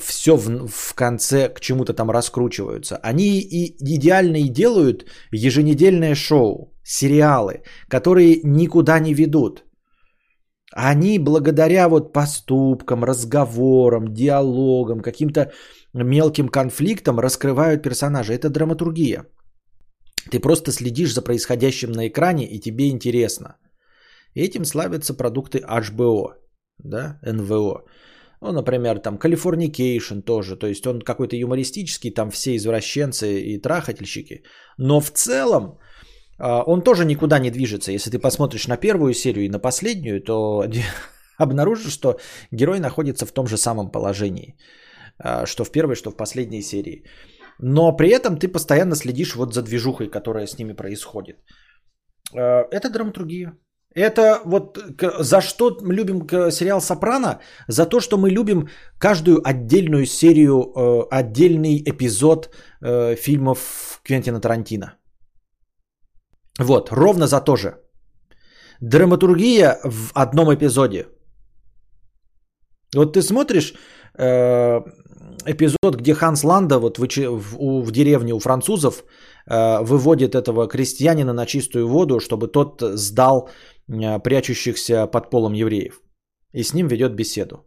все 0.00 0.36
в, 0.36 0.66
в 0.68 0.94
конце 0.94 1.48
к 1.48 1.60
чему-то 1.60 1.94
там 1.94 2.10
раскручиваются. 2.10 2.96
Они 2.96 3.40
и 3.40 3.76
идеально 3.78 4.38
и 4.38 4.48
делают 4.48 5.04
еженедельное 5.30 6.16
шоу, 6.16 6.74
сериалы, 6.82 7.62
которые 7.88 8.40
никуда 8.42 8.98
не 8.98 9.14
ведут. 9.14 9.64
Они 10.74 11.18
благодаря 11.18 11.88
вот 11.88 12.12
поступкам, 12.12 13.04
разговорам, 13.04 14.12
диалогам, 14.12 15.00
каким-то 15.00 15.52
мелким 15.94 16.48
конфликтам 16.48 17.20
раскрывают 17.20 17.82
персонажа. 17.82 18.32
Это 18.32 18.50
драматургия. 18.50 19.26
Ты 20.30 20.40
просто 20.40 20.72
следишь 20.72 21.14
за 21.14 21.22
происходящим 21.22 21.92
на 21.92 22.08
экране, 22.08 22.46
и 22.46 22.60
тебе 22.60 22.88
интересно. 22.90 23.56
Этим 24.34 24.64
славятся 24.64 25.14
продукты 25.14 25.58
HBO, 25.58 26.34
да, 26.78 27.18
НВО. 27.22 27.84
Ну, 28.40 28.52
например, 28.52 28.98
там 28.98 29.18
Californication 29.18 30.22
тоже, 30.22 30.56
то 30.56 30.66
есть 30.66 30.86
он 30.86 31.00
какой-то 31.00 31.36
юмористический, 31.36 32.10
там 32.10 32.30
все 32.30 32.56
извращенцы 32.56 33.40
и 33.40 33.58
трахательщики. 33.58 34.42
Но 34.78 35.00
в 35.00 35.10
целом 35.10 35.78
а, 36.38 36.62
он 36.62 36.82
тоже 36.82 37.04
никуда 37.04 37.38
не 37.38 37.50
движется. 37.50 37.92
Если 37.92 38.10
ты 38.10 38.18
посмотришь 38.18 38.66
на 38.66 38.76
первую 38.76 39.14
серию 39.14 39.44
и 39.44 39.48
на 39.48 39.60
последнюю, 39.60 40.20
то 40.20 40.64
обнаружишь, 41.38 41.92
что 41.92 42.18
герой 42.50 42.80
находится 42.80 43.26
в 43.26 43.32
том 43.32 43.46
же 43.46 43.56
самом 43.56 43.90
положении, 43.92 44.56
а, 45.18 45.46
что 45.46 45.64
в 45.64 45.70
первой, 45.70 45.94
что 45.94 46.10
в 46.10 46.16
последней 46.16 46.62
серии. 46.62 47.04
Но 47.62 47.96
при 47.96 48.08
этом 48.08 48.36
ты 48.36 48.48
постоянно 48.48 48.96
следишь 48.96 49.36
вот 49.36 49.54
за 49.54 49.62
движухой, 49.62 50.10
которая 50.10 50.46
с 50.46 50.58
ними 50.58 50.72
происходит. 50.72 51.36
Э, 52.34 52.64
это 52.70 52.90
драматургия. 52.90 53.52
Это 53.94 54.40
вот 54.44 54.78
за 55.20 55.40
что 55.40 55.78
мы 55.82 55.94
любим 55.94 56.26
сериал 56.50 56.80
«Сопрано»? 56.80 57.40
За 57.68 57.86
то, 57.86 58.00
что 58.00 58.18
мы 58.18 58.30
любим 58.30 58.68
каждую 58.98 59.40
отдельную 59.48 60.06
серию, 60.06 60.62
э, 60.62 61.06
отдельный 61.10 61.82
эпизод 61.84 62.48
э, 62.80 63.14
фильмов 63.16 64.00
Квентина 64.02 64.40
Тарантино. 64.40 64.96
Вот, 66.58 66.90
ровно 66.90 67.26
за 67.26 67.40
то 67.40 67.56
же. 67.56 67.76
Драматургия 68.80 69.78
в 69.84 70.10
одном 70.14 70.52
эпизоде. 70.52 71.06
Вот 72.96 73.12
ты 73.12 73.22
смотришь 73.22 73.74
эпизод, 75.46 75.96
где 75.96 76.14
Ханс 76.14 76.44
Ланда 76.44 76.78
вот 76.78 76.98
в, 76.98 77.06
в, 77.06 77.82
в 77.82 77.90
деревне 77.90 78.34
у 78.34 78.38
французов 78.38 79.04
э, 79.46 79.82
выводит 79.82 80.34
этого 80.34 80.68
крестьянина 80.68 81.32
на 81.32 81.46
чистую 81.46 81.88
воду, 81.88 82.20
чтобы 82.20 82.48
тот 82.48 82.80
сдал 82.80 83.48
э, 83.88 84.18
прячущихся 84.18 85.06
под 85.06 85.30
полом 85.30 85.54
евреев. 85.54 86.00
И 86.52 86.62
с 86.62 86.74
ним 86.74 86.88
ведет 86.88 87.14
беседу. 87.14 87.66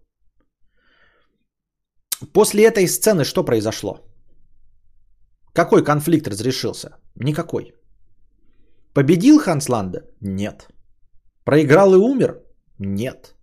После 2.33 2.63
этой 2.63 2.87
сцены 2.87 3.23
что 3.23 3.43
произошло? 3.43 3.99
Какой 5.53 5.83
конфликт 5.83 6.27
разрешился? 6.27 6.89
Никакой. 7.15 7.73
Победил 8.93 9.39
Ханс 9.39 9.69
Ланда? 9.69 9.99
Нет. 10.21 10.67
Проиграл 11.43 11.93
и 11.93 11.97
умер? 11.97 12.41
Нет. 12.79 13.35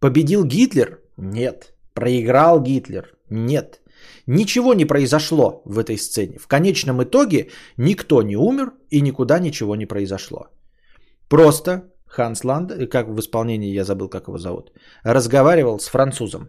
Победил 0.00 0.44
Гитлер? 0.44 1.00
Нет. 1.16 1.74
Проиграл 1.94 2.60
Гитлер? 2.60 3.04
Нет. 3.32 3.80
Ничего 4.26 4.74
не 4.74 4.84
произошло 4.84 5.62
в 5.64 5.78
этой 5.78 5.96
сцене. 5.96 6.38
В 6.38 6.46
конечном 6.46 7.02
итоге 7.02 7.48
никто 7.78 8.22
не 8.22 8.36
умер 8.36 8.72
и 8.90 9.00
никуда 9.00 9.38
ничего 9.38 9.76
не 9.76 9.86
произошло. 9.86 10.48
Просто 11.28 11.82
Ханс 12.06 12.44
Ланд, 12.44 12.72
как 12.90 13.08
в 13.08 13.18
исполнении, 13.18 13.74
я 13.74 13.84
забыл, 13.84 14.08
как 14.08 14.28
его 14.28 14.38
зовут, 14.38 14.70
разговаривал 15.04 15.78
с 15.78 15.88
французом. 15.88 16.48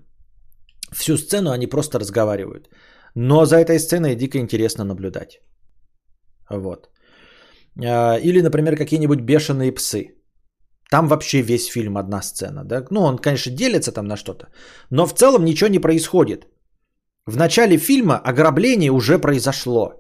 Всю 0.92 1.18
сцену 1.18 1.52
они 1.52 1.68
просто 1.68 2.00
разговаривают. 2.00 2.70
Но 3.16 3.46
за 3.46 3.58
этой 3.58 3.80
сценой 3.80 4.16
дико 4.16 4.38
интересно 4.38 4.84
наблюдать. 4.84 5.42
Вот. 6.50 6.90
А, 7.78 8.18
или, 8.18 8.42
например, 8.42 8.76
какие-нибудь 8.76 9.22
бешеные 9.22 9.72
псы. 9.72 10.16
Там 10.92 11.08
вообще 11.08 11.42
весь 11.42 11.68
фильм 11.68 11.98
одна 11.98 12.22
сцена. 12.22 12.64
Да? 12.66 12.86
Ну, 12.92 13.02
он, 13.02 13.18
конечно, 13.18 13.52
делится 13.52 13.92
там 13.92 14.06
на 14.06 14.18
что-то. 14.18 14.48
Но 14.90 15.08
в 15.08 15.14
целом 15.14 15.46
ничего 15.46 15.70
не 15.70 15.80
происходит. 15.80 16.48
В 17.26 17.38
начале 17.38 17.78
фильма 17.78 18.18
ограбление 18.18 18.92
уже 18.92 19.18
произошло. 19.18 19.94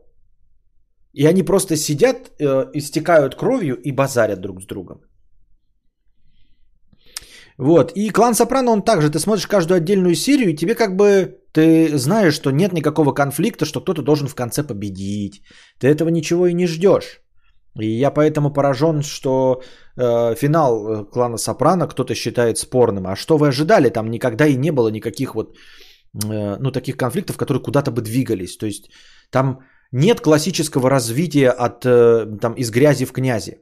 И 1.13 1.25
они 1.25 1.43
просто 1.43 1.75
сидят, 1.77 2.31
э, 2.39 2.71
истекают 2.73 3.35
кровью 3.35 3.75
и 3.75 3.91
базарят 3.91 4.41
друг 4.41 4.61
с 4.61 4.65
другом. 4.65 4.97
Вот. 7.57 7.91
И 7.95 8.09
клан 8.09 8.33
Сопрано, 8.33 8.71
он 8.71 8.81
также, 8.81 9.09
ты 9.09 9.19
смотришь 9.19 9.47
каждую 9.47 9.77
отдельную 9.77 10.15
серию, 10.15 10.49
и 10.49 10.55
тебе 10.55 10.75
как 10.75 10.95
бы, 10.95 11.37
ты 11.53 11.97
знаешь, 11.97 12.33
что 12.33 12.51
нет 12.51 12.73
никакого 12.73 13.13
конфликта, 13.13 13.65
что 13.65 13.79
кто-то 13.79 14.01
должен 14.01 14.27
в 14.27 14.35
конце 14.35 14.63
победить. 14.63 15.43
Ты 15.79 15.87
этого 15.87 16.09
ничего 16.09 16.47
и 16.47 16.53
не 16.53 16.67
ждешь. 16.67 17.21
И 17.79 17.99
я 17.99 18.11
поэтому 18.11 18.53
поражен, 18.53 19.01
что 19.01 19.61
э, 19.97 20.35
финал 20.35 20.87
э, 20.87 21.05
клана 21.05 21.37
Сопрано 21.37 21.87
кто-то 21.87 22.15
считает 22.15 22.57
спорным. 22.57 23.07
А 23.07 23.15
что 23.15 23.37
вы 23.37 23.47
ожидали? 23.47 23.89
Там 23.89 24.09
никогда 24.09 24.45
и 24.45 24.57
не 24.57 24.71
было 24.71 24.89
никаких 24.89 25.35
вот 25.35 25.55
ну, 26.13 26.71
таких 26.71 26.95
конфликтов, 26.97 27.37
которые 27.37 27.63
куда-то 27.63 27.91
бы 27.91 28.01
двигались. 28.01 28.57
То 28.57 28.65
есть 28.65 28.91
там 29.31 29.59
нет 29.91 30.21
классического 30.21 30.89
развития 30.89 31.49
от, 31.49 31.85
э, 31.85 32.25
там, 32.41 32.53
из 32.53 32.71
грязи 32.71 33.05
в 33.05 33.11
князи. 33.11 33.61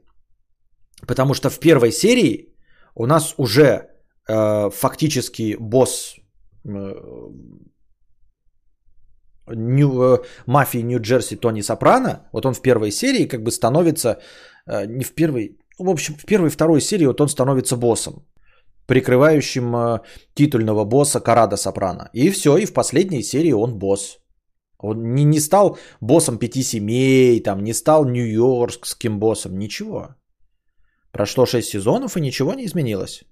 Потому 1.06 1.34
что 1.34 1.50
в 1.50 1.58
первой 1.58 1.92
серии 1.92 2.54
у 2.94 3.06
нас 3.06 3.34
уже 3.38 3.88
э, 4.28 4.70
фактически 4.70 5.56
босс 5.60 6.16
э, 6.64 6.94
Нью, 9.48 10.02
э, 10.02 10.18
мафии 10.46 10.82
Нью-Джерси 10.82 11.36
Тони 11.36 11.62
Сопрано, 11.62 12.28
вот 12.32 12.46
он 12.46 12.54
в 12.54 12.62
первой 12.62 12.90
серии 12.90 13.28
как 13.28 13.42
бы 13.42 13.50
становится, 13.50 14.20
э, 14.66 14.86
не 14.86 15.04
в 15.04 15.14
первой, 15.14 15.58
в 15.78 15.90
общем, 15.90 16.14
в 16.14 16.24
первой 16.24 16.48
и 16.48 16.50
второй 16.50 16.80
серии 16.80 17.06
вот 17.06 17.20
он 17.20 17.28
становится 17.28 17.76
боссом 17.76 18.24
прикрывающим 18.86 19.76
э, 19.76 20.00
титульного 20.34 20.84
босса 20.84 21.20
Карада 21.20 21.56
Сопрано. 21.56 22.10
И 22.12 22.30
все, 22.30 22.56
и 22.56 22.66
в 22.66 22.72
последней 22.72 23.22
серии 23.22 23.52
он 23.52 23.78
босс. 23.78 24.18
Он 24.78 25.14
не, 25.14 25.24
не 25.24 25.40
стал 25.40 25.78
боссом 26.00 26.38
пяти 26.38 26.62
семей, 26.62 27.40
там, 27.40 27.62
не 27.62 27.72
стал 27.72 28.04
нью-йоркским 28.04 29.18
боссом, 29.18 29.58
ничего. 29.58 30.16
Прошло 31.12 31.46
шесть 31.46 31.68
сезонов 31.68 32.16
и 32.16 32.20
ничего 32.20 32.54
не 32.54 32.64
изменилось. 32.64 33.22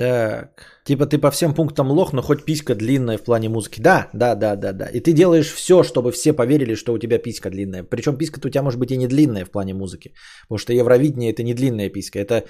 Так. 0.00 0.48
Типа 0.84 1.04
ты 1.04 1.18
по 1.18 1.30
всем 1.30 1.54
пунктам 1.54 1.90
лох, 1.90 2.14
но 2.14 2.22
хоть 2.22 2.46
писька 2.46 2.74
длинная 2.74 3.18
в 3.18 3.22
плане 3.22 3.48
музыки. 3.50 3.82
Да, 3.82 4.08
да, 4.14 4.34
да, 4.34 4.56
да, 4.56 4.72
да. 4.72 4.86
И 4.86 5.00
ты 5.00 5.12
делаешь 5.12 5.52
все, 5.52 5.82
чтобы 5.82 6.10
все 6.10 6.32
поверили, 6.32 6.74
что 6.74 6.94
у 6.94 6.98
тебя 6.98 7.18
писька 7.18 7.50
длинная. 7.50 7.84
Причем 7.84 8.16
писька-то 8.16 8.48
у 8.48 8.50
тебя 8.50 8.62
может 8.62 8.80
быть 8.80 8.90
и 8.90 8.96
не 8.96 9.08
длинная 9.08 9.44
в 9.44 9.50
плане 9.50 9.74
музыки. 9.74 10.14
Потому 10.48 10.58
что 10.58 10.72
Евровидение 10.72 11.32
это 11.32 11.42
не 11.42 11.52
длинная 11.52 11.90
писька. 11.90 12.18
Это, 12.18 12.44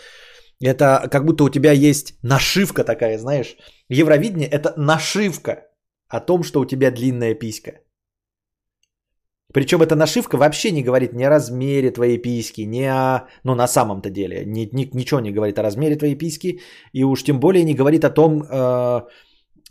это 0.61 1.09
как 1.11 1.25
будто 1.25 1.43
у 1.43 1.51
тебя 1.51 1.73
есть 1.73 2.15
нашивка 2.23 2.85
такая, 2.85 3.19
знаешь. 3.19 3.57
Евровидение 3.89 4.49
это 4.49 4.73
нашивка 4.77 5.67
о 6.09 6.21
том, 6.21 6.45
что 6.45 6.61
у 6.61 6.67
тебя 6.67 6.93
длинная 6.93 7.35
писька. 7.35 7.81
Причем 9.53 9.83
эта 9.83 9.97
нашивка 9.97 10.37
вообще 10.37 10.71
не 10.71 10.83
говорит 10.83 11.13
ни 11.13 11.25
о 11.25 11.31
размере 11.31 11.91
твоей 11.91 12.19
письки, 12.19 12.63
ни 12.63 12.83
о... 12.83 13.27
Ну, 13.45 13.55
на 13.55 13.67
самом-то 13.67 14.11
деле, 14.11 14.45
ни, 14.47 14.69
ни, 14.73 14.89
ничего 14.93 15.21
не 15.21 15.33
говорит 15.33 15.59
о 15.59 15.63
размере 15.63 15.97
твоей 15.97 16.15
письки, 16.19 16.61
и 16.93 17.05
уж 17.05 17.25
тем 17.25 17.41
более 17.41 17.65
не 17.65 17.75
говорит 17.75 18.05
о 18.05 18.11
том, 18.11 18.43
э, 18.43 19.01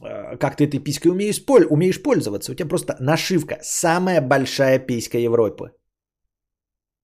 э, 0.01 0.37
как 0.37 0.57
ты 0.57 0.65
этой 0.65 0.79
писькой 0.79 1.11
умеешь, 1.11 1.43
умеешь 1.69 2.03
пользоваться. 2.03 2.51
У 2.51 2.55
тебя 2.55 2.69
просто 2.69 2.97
нашивка. 2.99 3.59
Самая 3.61 4.21
большая 4.21 4.79
писька 4.79 5.17
Европы. 5.17 5.71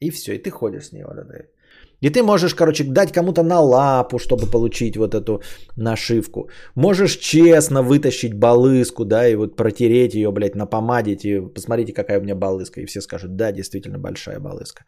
И 0.01 0.11
все, 0.11 0.33
и 0.33 0.43
ты 0.43 0.51
ходишь 0.51 0.87
с 0.87 0.91
ней 0.91 1.03
вот 1.03 1.17
этой. 1.17 1.54
И 2.01 2.09
ты 2.09 2.23
можешь, 2.23 2.55
короче, 2.55 2.83
дать 2.83 3.11
кому-то 3.11 3.43
на 3.43 3.59
лапу, 3.59 4.19
чтобы 4.19 4.47
получить 4.47 4.97
вот 4.97 5.13
эту 5.15 5.41
нашивку. 5.77 6.49
Можешь 6.75 7.17
честно 7.17 7.81
вытащить 7.81 8.33
балыску, 8.33 9.05
да, 9.05 9.27
и 9.27 9.35
вот 9.35 9.55
протереть 9.55 10.13
ее, 10.15 10.31
блядь, 10.31 10.55
напомадить. 10.55 11.25
И 11.25 11.41
посмотрите, 11.53 11.93
какая 11.93 12.19
у 12.19 12.23
меня 12.23 12.35
балыска. 12.35 12.81
И 12.81 12.85
все 12.85 13.01
скажут, 13.01 13.35
да, 13.35 13.51
действительно 13.51 13.99
большая 13.99 14.39
балыска. 14.39 14.83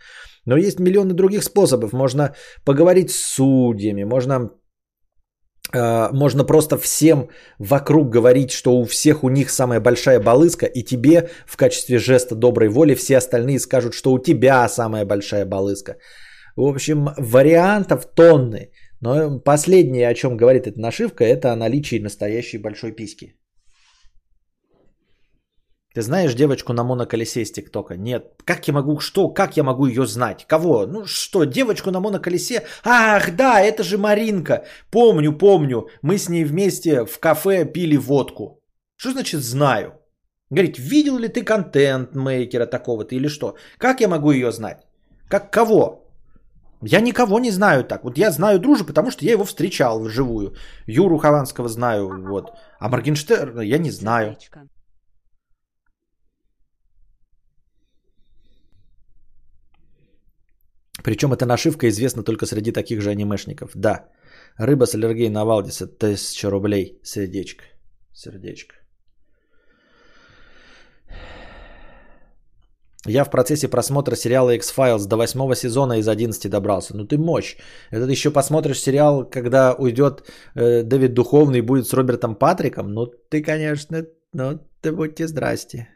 Но 0.45 0.57
есть 0.57 0.79
миллионы 0.79 1.13
других 1.13 1.43
способов. 1.43 1.93
Можно 1.93 2.35
поговорить 2.65 3.11
с 3.11 3.35
судьями, 3.35 4.03
можно 4.03 4.49
э, 5.73 6.09
можно 6.13 6.43
просто 6.43 6.77
всем 6.77 7.29
вокруг 7.59 8.09
говорить, 8.09 8.51
что 8.51 8.71
у 8.77 8.85
всех 8.85 9.23
у 9.23 9.29
них 9.29 9.49
самая 9.49 9.79
большая 9.79 10.19
балыска, 10.19 10.65
и 10.65 10.83
тебе 10.83 11.29
в 11.45 11.57
качестве 11.57 11.97
жеста 11.97 12.35
доброй 12.35 12.69
воли 12.69 12.95
все 12.95 13.17
остальные 13.17 13.59
скажут, 13.59 13.93
что 13.93 14.11
у 14.11 14.19
тебя 14.19 14.69
самая 14.69 15.05
большая 15.05 15.45
балыска. 15.45 15.95
В 16.57 16.65
общем, 16.65 17.09
вариантов 17.17 18.07
тонны. 18.15 18.71
Но 18.99 19.39
последнее, 19.39 20.09
о 20.09 20.13
чем 20.15 20.37
говорит 20.37 20.65
эта 20.65 20.79
нашивка, 20.79 21.23
это 21.23 21.53
о 21.53 21.55
наличии 21.55 21.99
настоящей 21.99 22.57
большой 22.57 22.95
письки. 22.95 23.35
Ты 25.93 26.01
знаешь 26.01 26.33
девочку 26.33 26.73
на 26.73 26.83
моноколесе 26.83 27.41
из 27.41 27.51
ТикТока? 27.51 27.95
Нет. 27.95 28.41
Как 28.43 28.67
я 28.67 28.73
могу, 28.73 28.99
что, 28.99 29.29
как 29.29 29.57
я 29.57 29.63
могу 29.63 29.85
ее 29.85 30.05
знать? 30.07 30.45
Кого? 30.47 30.87
Ну 30.87 31.05
что, 31.05 31.43
девочку 31.43 31.91
на 31.91 31.99
моноколесе? 31.99 32.63
Ах, 32.83 33.35
да, 33.35 33.61
это 33.61 33.83
же 33.83 33.97
Маринка. 33.97 34.65
Помню, 34.91 35.37
помню. 35.37 35.89
Мы 36.01 36.17
с 36.17 36.27
ней 36.27 36.43
вместе 36.43 37.05
в 37.05 37.19
кафе 37.19 37.65
пили 37.65 37.97
водку. 37.97 38.63
Что 38.95 39.11
значит 39.11 39.41
знаю? 39.41 39.91
Говорит, 40.49 40.79
видел 40.79 41.19
ли 41.19 41.27
ты 41.27 41.43
контент-мейкера 41.43 42.65
такого-то 42.65 43.15
или 43.15 43.27
что? 43.27 43.55
Как 43.77 44.01
я 44.01 44.07
могу 44.07 44.31
ее 44.31 44.51
знать? 44.51 44.87
Как 45.29 45.51
кого? 45.51 46.06
Я 46.81 47.01
никого 47.01 47.39
не 47.39 47.51
знаю 47.51 47.83
так. 47.83 48.03
Вот 48.03 48.17
я 48.17 48.31
знаю 48.31 48.59
дружу, 48.59 48.85
потому 48.85 49.11
что 49.11 49.25
я 49.25 49.31
его 49.31 49.45
встречал 49.45 49.99
вживую. 49.99 50.55
Юру 50.85 51.17
Хованского 51.17 51.67
знаю, 51.69 52.09
вот. 52.29 52.51
А 52.79 52.89
Моргенштерна 52.89 53.61
я 53.61 53.79
не 53.79 53.91
знаю. 53.91 54.37
Причем 61.03 61.31
эта 61.33 61.45
нашивка 61.45 61.87
известна 61.87 62.23
только 62.23 62.45
среди 62.45 62.71
таких 62.71 63.01
же 63.01 63.09
анимешников. 63.09 63.71
Да. 63.75 64.09
Рыба 64.57 64.85
с 64.85 64.93
аллергией 64.93 65.29
на 65.29 65.45
Валдиса. 65.45 65.85
1000 65.85 66.49
рублей. 66.49 66.99
Сердечко. 67.03 67.63
Сердечко. 68.13 68.76
Я 73.07 73.23
в 73.23 73.29
процессе 73.29 73.67
просмотра 73.67 74.15
сериала 74.15 74.55
X-Files 74.55 75.07
до 75.07 75.17
восьмого 75.17 75.55
сезона 75.55 75.99
из 75.99 76.07
11 76.07 76.49
добрался. 76.49 76.95
Ну 76.95 77.05
ты 77.05 77.17
мощь. 77.17 77.55
Это 77.91 78.05
ты 78.05 78.11
еще 78.11 78.31
посмотришь 78.31 78.81
сериал, 78.81 79.29
когда 79.29 79.73
уйдет 79.73 80.23
э, 80.55 80.83
Дэвид 80.83 81.13
Духовный 81.13 81.59
и 81.59 81.61
будет 81.61 81.87
с 81.87 81.93
Робертом 81.93 82.35
Патриком. 82.35 82.93
Ну 82.93 83.05
ты, 83.29 83.41
конечно, 83.41 84.05
ну 84.33 84.59
ты 84.81 84.91
будьте 84.91 85.27
здрасте. 85.27 85.87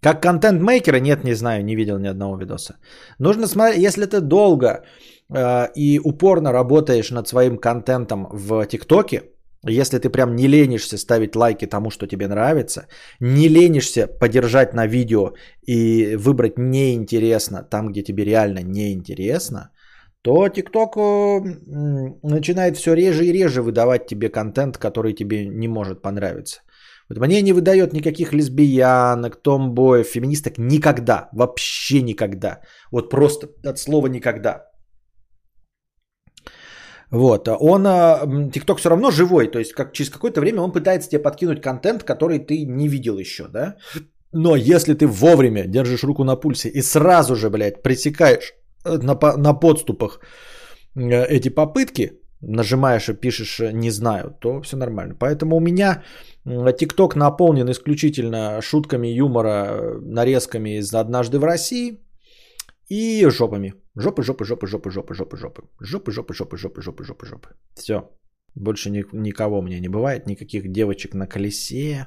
Как 0.00 0.22
контент-мейкера? 0.22 1.00
Нет, 1.00 1.24
не 1.24 1.34
знаю, 1.34 1.64
не 1.64 1.76
видел 1.76 1.98
ни 1.98 2.08
одного 2.08 2.36
видоса. 2.36 2.74
Нужно 3.18 3.46
смотреть, 3.46 3.82
если 3.82 4.06
ты 4.06 4.20
долго 4.20 4.82
э, 5.32 5.68
и 5.76 6.00
упорно 6.04 6.52
работаешь 6.52 7.10
над 7.10 7.28
своим 7.28 7.58
контентом 7.58 8.26
в 8.32 8.66
ТикТоке, 8.66 9.22
если 9.70 9.98
ты 9.98 10.10
прям 10.10 10.34
не 10.34 10.48
ленишься 10.48 10.98
ставить 10.98 11.36
лайки 11.36 11.66
тому, 11.66 11.90
что 11.90 12.06
тебе 12.06 12.26
нравится, 12.28 12.86
не 13.20 13.48
ленишься 13.48 14.06
подержать 14.06 14.74
на 14.74 14.86
видео 14.86 15.34
и 15.66 16.16
выбрать 16.16 16.58
неинтересно 16.58 17.62
там, 17.62 17.92
где 17.92 18.02
тебе 18.02 18.24
реально 18.24 18.62
неинтересно, 18.62 19.70
то 20.22 20.46
TikTok 20.46 20.96
э, 20.96 21.40
начинает 22.22 22.76
все 22.76 22.94
реже 22.94 23.24
и 23.24 23.32
реже 23.32 23.62
выдавать 23.62 24.06
тебе 24.06 24.28
контент, 24.28 24.78
который 24.78 25.12
тебе 25.12 25.46
не 25.46 25.68
может 25.68 26.02
понравиться. 26.02 26.62
Вот 27.08 27.18
мне 27.18 27.42
не 27.42 27.52
выдает 27.52 27.92
никаких 27.92 28.32
лесбиянок, 28.32 29.42
томбоев, 29.42 30.06
феминисток 30.06 30.58
никогда, 30.58 31.28
вообще 31.32 32.02
никогда. 32.02 32.60
Вот 32.90 33.10
просто 33.10 33.48
от 33.64 33.78
слова 33.78 34.06
никогда. 34.06 34.71
Вот, 37.12 37.48
он, 37.48 38.50
ТикТок 38.50 38.78
все 38.78 38.88
равно 38.88 39.10
живой, 39.10 39.46
то 39.46 39.58
есть 39.58 39.74
как, 39.74 39.92
через 39.92 40.10
какое-то 40.10 40.40
время 40.40 40.62
он 40.62 40.72
пытается 40.72 41.10
тебе 41.10 41.22
подкинуть 41.22 41.60
контент, 41.60 42.04
который 42.04 42.38
ты 42.38 42.64
не 42.64 42.88
видел 42.88 43.18
еще, 43.18 43.48
да? 43.48 43.76
Но 44.32 44.56
если 44.56 44.94
ты 44.94 45.06
вовремя 45.06 45.66
держишь 45.66 46.04
руку 46.04 46.24
на 46.24 46.36
пульсе 46.36 46.70
и 46.70 46.82
сразу 46.82 47.36
же, 47.36 47.50
блядь, 47.50 47.82
пресекаешь 47.82 48.54
э, 48.84 48.96
на, 48.96 49.36
на 49.36 49.52
подступах 49.52 50.20
э, 50.96 51.26
эти 51.26 51.50
попытки, 51.50 52.12
нажимаешь 52.40 53.08
и 53.10 53.20
пишешь 53.20 53.60
э, 53.60 53.72
«не 53.72 53.90
знаю», 53.90 54.34
то 54.40 54.62
все 54.62 54.76
нормально. 54.76 55.14
Поэтому 55.18 55.56
у 55.56 55.60
меня 55.60 56.02
ТикТок 56.78 57.14
наполнен 57.14 57.70
исключительно 57.70 58.62
шутками 58.62 59.08
юмора, 59.08 59.98
нарезками 60.00 60.78
из 60.78 60.94
«Однажды 60.94 61.38
в 61.38 61.44
России», 61.44 62.00
и 62.92 63.26
жопами. 63.30 63.74
Жопы, 63.96 64.22
жопы, 64.22 64.44
жопы, 64.44 64.66
жопы, 64.66 64.90
жопы, 64.90 65.14
жопы, 65.14 65.36
жопы. 65.36 65.62
Жопы, 65.80 66.12
жопы, 66.12 66.34
жопы, 66.34 66.56
жопы, 66.56 66.82
жопы, 66.82 67.04
жопы, 67.04 67.26
жопы. 67.26 67.48
Все. 67.74 68.10
Больше 68.54 68.90
ни, 68.90 69.04
никого 69.12 69.62
мне 69.62 69.80
не 69.80 69.88
бывает. 69.88 70.26
Никаких 70.26 70.70
девочек 70.72 71.14
на 71.14 71.26
колесе. 71.26 72.06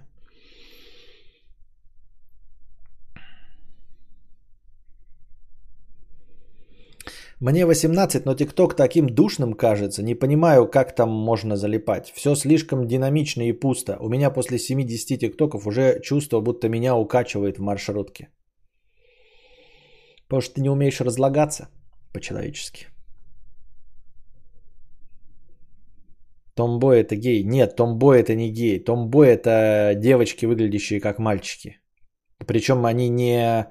Мне 7.39 7.65
18, 7.65 8.25
но 8.25 8.35
ТикТок 8.35 8.75
таким 8.75 9.09
душным 9.09 9.53
кажется. 9.53 10.03
Не 10.03 10.15
понимаю, 10.15 10.67
как 10.67 10.95
там 10.95 11.09
можно 11.09 11.55
залипать. 11.55 12.11
Все 12.15 12.35
слишком 12.35 12.87
динамично 12.87 13.41
и 13.41 13.53
пусто. 13.53 13.97
У 13.99 14.09
меня 14.09 14.29
после 14.29 14.59
70 14.59 15.19
ТикТоков 15.19 15.67
уже 15.67 15.99
чувство, 16.03 16.41
будто 16.41 16.69
меня 16.69 16.95
укачивает 16.95 17.57
в 17.57 17.61
маршрутке. 17.61 18.29
Потому 20.27 20.41
что 20.41 20.55
ты 20.55 20.61
не 20.61 20.69
умеешь 20.69 21.01
разлагаться 21.01 21.69
по-человечески. 22.13 22.87
Томбой 26.55 27.01
это 27.01 27.15
гей. 27.15 27.43
Нет, 27.43 27.75
томбой 27.75 28.21
это 28.21 28.33
не 28.35 28.49
гей. 28.49 28.79
Томбой 28.79 29.27
это 29.27 29.93
девочки, 29.95 30.45
выглядящие 30.45 31.01
как 31.01 31.19
мальчики. 31.19 31.79
Причем 32.47 32.85
они 32.85 33.09
не, 33.09 33.67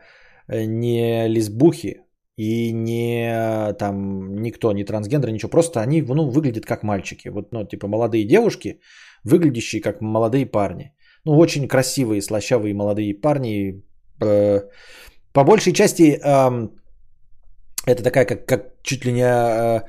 не 0.48 1.28
лесбухи 1.28 2.02
и 2.36 2.72
не 2.72 3.72
там 3.78 4.34
никто, 4.42 4.72
не 4.72 4.84
трансгендер, 4.84 5.30
ничего. 5.30 5.50
Просто 5.50 5.80
они 5.80 6.02
ну, 6.02 6.30
выглядят 6.30 6.66
как 6.66 6.82
мальчики. 6.82 7.28
Вот, 7.28 7.52
ну, 7.52 7.64
типа 7.64 7.88
молодые 7.88 8.24
девушки, 8.24 8.80
выглядящие 9.24 9.82
как 9.82 10.00
молодые 10.00 10.46
парни. 10.46 10.94
Ну, 11.24 11.38
очень 11.38 11.68
красивые, 11.68 12.20
слащавые 12.20 12.74
молодые 12.74 13.14
парни. 13.14 13.82
Э, 14.20 14.60
по 15.34 15.44
большей 15.44 15.72
части 15.72 16.18
эм, 16.22 16.70
это 17.86 18.02
такая, 18.02 18.24
как, 18.24 18.46
как 18.46 18.60
чуть 18.82 19.04
ли 19.04 19.12
не 19.12 19.22
э, 19.22 19.82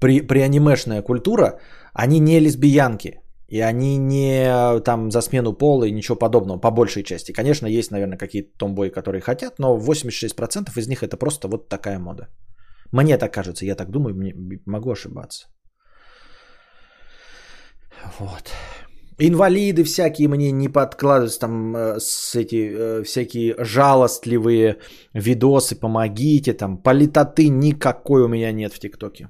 при, 0.00 0.20
при 0.20 1.02
культура. 1.02 1.58
Они 1.94 2.20
не 2.20 2.40
лесбиянки. 2.40 3.20
И 3.48 3.60
они 3.60 3.96
не 3.96 4.80
там 4.80 5.10
за 5.10 5.20
смену 5.20 5.52
пола 5.52 5.84
и 5.84 5.92
ничего 5.92 6.18
подобного, 6.18 6.58
по 6.58 6.70
большей 6.70 7.04
части. 7.04 7.32
Конечно, 7.32 7.68
есть, 7.68 7.92
наверное, 7.92 8.18
какие-то 8.18 8.58
томбои, 8.58 8.90
которые 8.90 9.20
хотят, 9.20 9.58
но 9.58 9.78
86% 9.78 10.76
из 10.76 10.88
них 10.88 11.02
это 11.02 11.16
просто 11.16 11.48
вот 11.48 11.68
такая 11.68 11.98
мода. 11.98 12.28
Мне 12.92 13.18
так 13.18 13.32
кажется, 13.32 13.64
я 13.64 13.76
так 13.76 13.90
думаю, 13.90 14.14
могу 14.66 14.90
ошибаться. 14.90 15.46
Вот. 18.18 18.52
Инвалиды 19.18 19.84
всякие 19.84 20.28
мне 20.28 20.52
не 20.52 20.68
подкладываются, 20.68 21.40
там 21.40 21.74
э, 21.74 22.00
с 22.00 22.34
эти 22.34 22.56
э, 22.56 23.02
всякие 23.02 23.54
жалостливые 23.58 24.76
видосы, 25.14 25.74
помогите, 25.74 26.52
там 26.52 26.76
политоты 26.82 27.48
никакой 27.48 28.22
у 28.22 28.28
меня 28.28 28.52
нет 28.52 28.72
в 28.72 28.78
ТикТоке. 28.78 29.28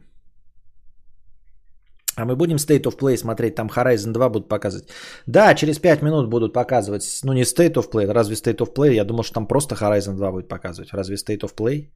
А 2.16 2.24
мы 2.24 2.34
будем 2.34 2.56
State 2.56 2.84
of 2.84 2.98
Play 2.98 3.16
смотреть, 3.16 3.54
там 3.54 3.68
Horizon 3.68 4.12
2 4.12 4.28
будут 4.28 4.48
показывать. 4.48 4.88
Да, 5.26 5.54
через 5.54 5.78
5 5.78 6.02
минут 6.02 6.30
будут 6.30 6.52
показывать, 6.52 7.20
ну 7.24 7.32
не 7.32 7.42
State 7.42 7.74
of 7.74 7.90
Play, 7.92 8.12
разве 8.12 8.34
State 8.34 8.58
of 8.58 8.74
Play? 8.74 8.94
Я 8.94 9.04
думал, 9.04 9.22
что 9.22 9.34
там 9.34 9.46
просто 9.46 9.74
Horizon 9.74 10.16
2 10.16 10.32
будет 10.32 10.48
показывать. 10.48 10.92
Разве 10.92 11.16
State 11.16 11.42
of 11.42 11.54
Play? 11.54 11.90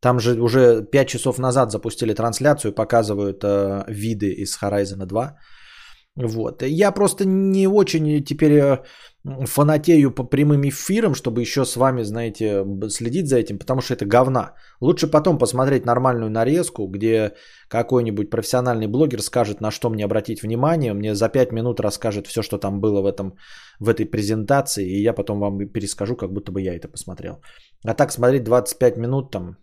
Там 0.00 0.20
же 0.20 0.40
уже 0.40 0.84
5 0.90 1.08
часов 1.08 1.38
назад 1.38 1.70
запустили 1.70 2.14
трансляцию, 2.14 2.72
показывают 2.72 3.44
э, 3.44 3.84
виды 3.88 4.32
из 4.32 4.56
Horizon 4.56 5.04
2. 5.04 5.36
Вот. 6.16 6.62
Я 6.62 6.92
просто 6.92 7.24
не 7.24 7.66
очень 7.66 8.22
теперь 8.22 8.52
э, 8.52 8.78
фанатею 9.46 10.10
по 10.10 10.24
прямым 10.24 10.62
эфирам, 10.68 11.14
чтобы 11.14 11.40
еще 11.40 11.64
с 11.64 11.74
вами, 11.76 12.02
знаете, 12.02 12.64
следить 12.88 13.28
за 13.28 13.38
этим, 13.38 13.58
потому 13.58 13.80
что 13.80 13.94
это 13.94 14.04
говна. 14.04 14.52
Лучше 14.80 15.10
потом 15.10 15.38
посмотреть 15.38 15.86
нормальную 15.86 16.30
нарезку, 16.30 16.86
где 16.86 17.32
какой-нибудь 17.68 18.30
профессиональный 18.30 18.88
блогер 18.88 19.22
скажет, 19.22 19.60
на 19.60 19.70
что 19.70 19.90
мне 19.90 20.04
обратить 20.04 20.42
внимание, 20.42 20.92
мне 20.92 21.14
за 21.14 21.30
5 21.30 21.52
минут 21.52 21.80
расскажет 21.80 22.26
все, 22.26 22.42
что 22.42 22.58
там 22.58 22.80
было 22.80 23.00
в, 23.00 23.06
этом, 23.06 23.34
в 23.80 23.88
этой 23.88 24.04
презентации, 24.04 24.86
и 24.86 25.02
я 25.02 25.14
потом 25.14 25.40
вам 25.40 25.58
перескажу, 25.72 26.16
как 26.16 26.30
будто 26.30 26.52
бы 26.52 26.60
я 26.60 26.74
это 26.74 26.88
посмотрел. 26.88 27.40
А 27.86 27.94
так 27.94 28.12
смотреть 28.12 28.44
25 28.44 28.96
минут, 28.98 29.30
там 29.30 29.56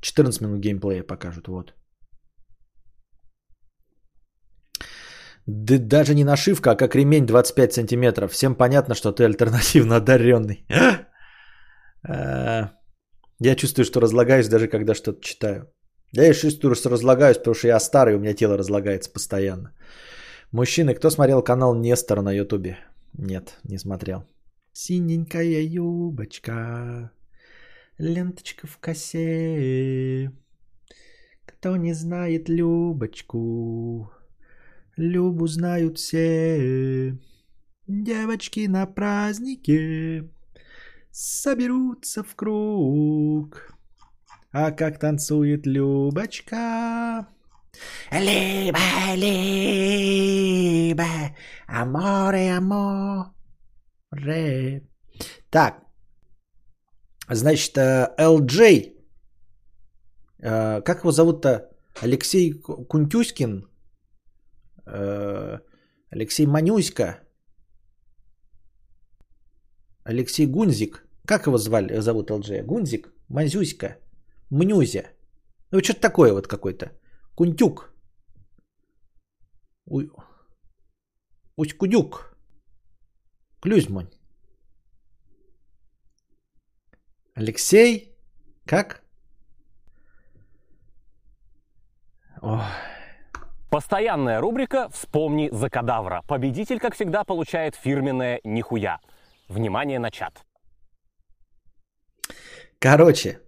14 0.00 0.40
минут 0.40 0.60
геймплея 0.60 1.02
покажут, 1.02 1.48
вот. 1.48 1.74
Да 5.48 5.78
даже 5.78 6.14
не 6.14 6.24
нашивка, 6.24 6.72
а 6.72 6.76
как 6.76 6.94
ремень 6.94 7.26
25 7.26 7.72
сантиметров. 7.72 8.32
Всем 8.32 8.54
понятно, 8.54 8.94
что 8.94 9.12
ты 9.12 9.24
альтернативно 9.24 9.96
одаренный. 9.96 10.66
А, 12.06 12.70
я 13.40 13.56
чувствую, 13.56 13.86
что 13.86 14.00
разлагаюсь 14.00 14.48
даже 14.48 14.68
когда 14.68 14.94
что-то 14.94 15.22
читаю. 15.22 15.72
Я 16.12 16.34
чувствую, 16.34 16.74
что 16.74 16.90
разлагаюсь, 16.90 17.38
потому 17.38 17.54
что 17.54 17.68
я 17.68 17.80
старый, 17.80 18.14
у 18.14 18.18
меня 18.18 18.34
тело 18.34 18.58
разлагается 18.58 19.10
постоянно. 19.10 19.72
Мужчины, 20.52 20.94
кто 20.94 21.10
смотрел 21.10 21.42
канал 21.42 21.74
Нестор 21.74 22.20
на 22.20 22.32
ютубе? 22.32 22.76
Нет, 23.14 23.58
не 23.64 23.78
смотрел. 23.78 24.24
Синенькая 24.72 25.62
юбочка, 25.62 27.10
ленточка 27.98 28.66
в 28.66 28.78
косе. 28.78 30.30
Кто 31.46 31.76
не 31.76 31.94
знает 31.94 32.48
Любочку, 32.48 34.12
Любу 34.98 35.46
знают 35.46 35.98
все. 35.98 37.16
Девочки 37.86 38.66
на 38.66 38.84
празднике 38.84 40.28
соберутся 41.12 42.24
в 42.24 42.34
круг. 42.34 43.72
А 44.50 44.72
как 44.72 44.98
танцует 44.98 45.66
Любочка. 45.66 47.28
Либо, 48.10 48.80
либо, 49.14 51.06
аморе, 51.68 52.56
аморе. 52.56 53.32
Так, 55.48 55.84
значит, 57.28 57.78
LJ, 57.78 58.58
э, 58.58 58.94
э, 60.40 60.80
как 60.82 60.98
его 61.00 61.12
зовут-то? 61.12 61.70
Алексей 62.00 62.52
Кунтюськин, 62.52 63.67
Алексей 66.10 66.46
Манюська, 66.46 67.20
Алексей 70.08 70.46
Гунзик. 70.46 71.06
Как 71.26 71.46
его 71.46 71.58
звали, 71.58 72.00
зовут 72.00 72.30
ЛДЖ? 72.30 72.62
Гунзик? 72.64 73.12
Мазюська? 73.28 73.98
Мнюзя? 74.50 75.10
Ну, 75.70 75.80
что-то 75.84 76.00
такое 76.00 76.32
вот 76.32 76.46
какой-то. 76.46 76.98
Кунтюк. 77.34 77.92
У... 79.84 80.00
Усть-кудюк. 81.56 82.34
Клюзмань. 83.60 84.08
Алексей? 87.34 88.16
Как? 88.64 89.02
Ой. 92.40 92.87
Постоянная 93.70 94.40
рубрика 94.40 94.88
«Вспомни 94.88 95.50
за 95.52 95.68
кадавра». 95.68 96.22
Победитель, 96.26 96.78
как 96.78 96.94
всегда, 96.94 97.24
получает 97.24 97.74
фирменное 97.76 98.40
«Нихуя». 98.44 98.98
Внимание 99.48 99.98
на 99.98 100.10
чат. 100.10 100.44
Короче, 102.78 103.40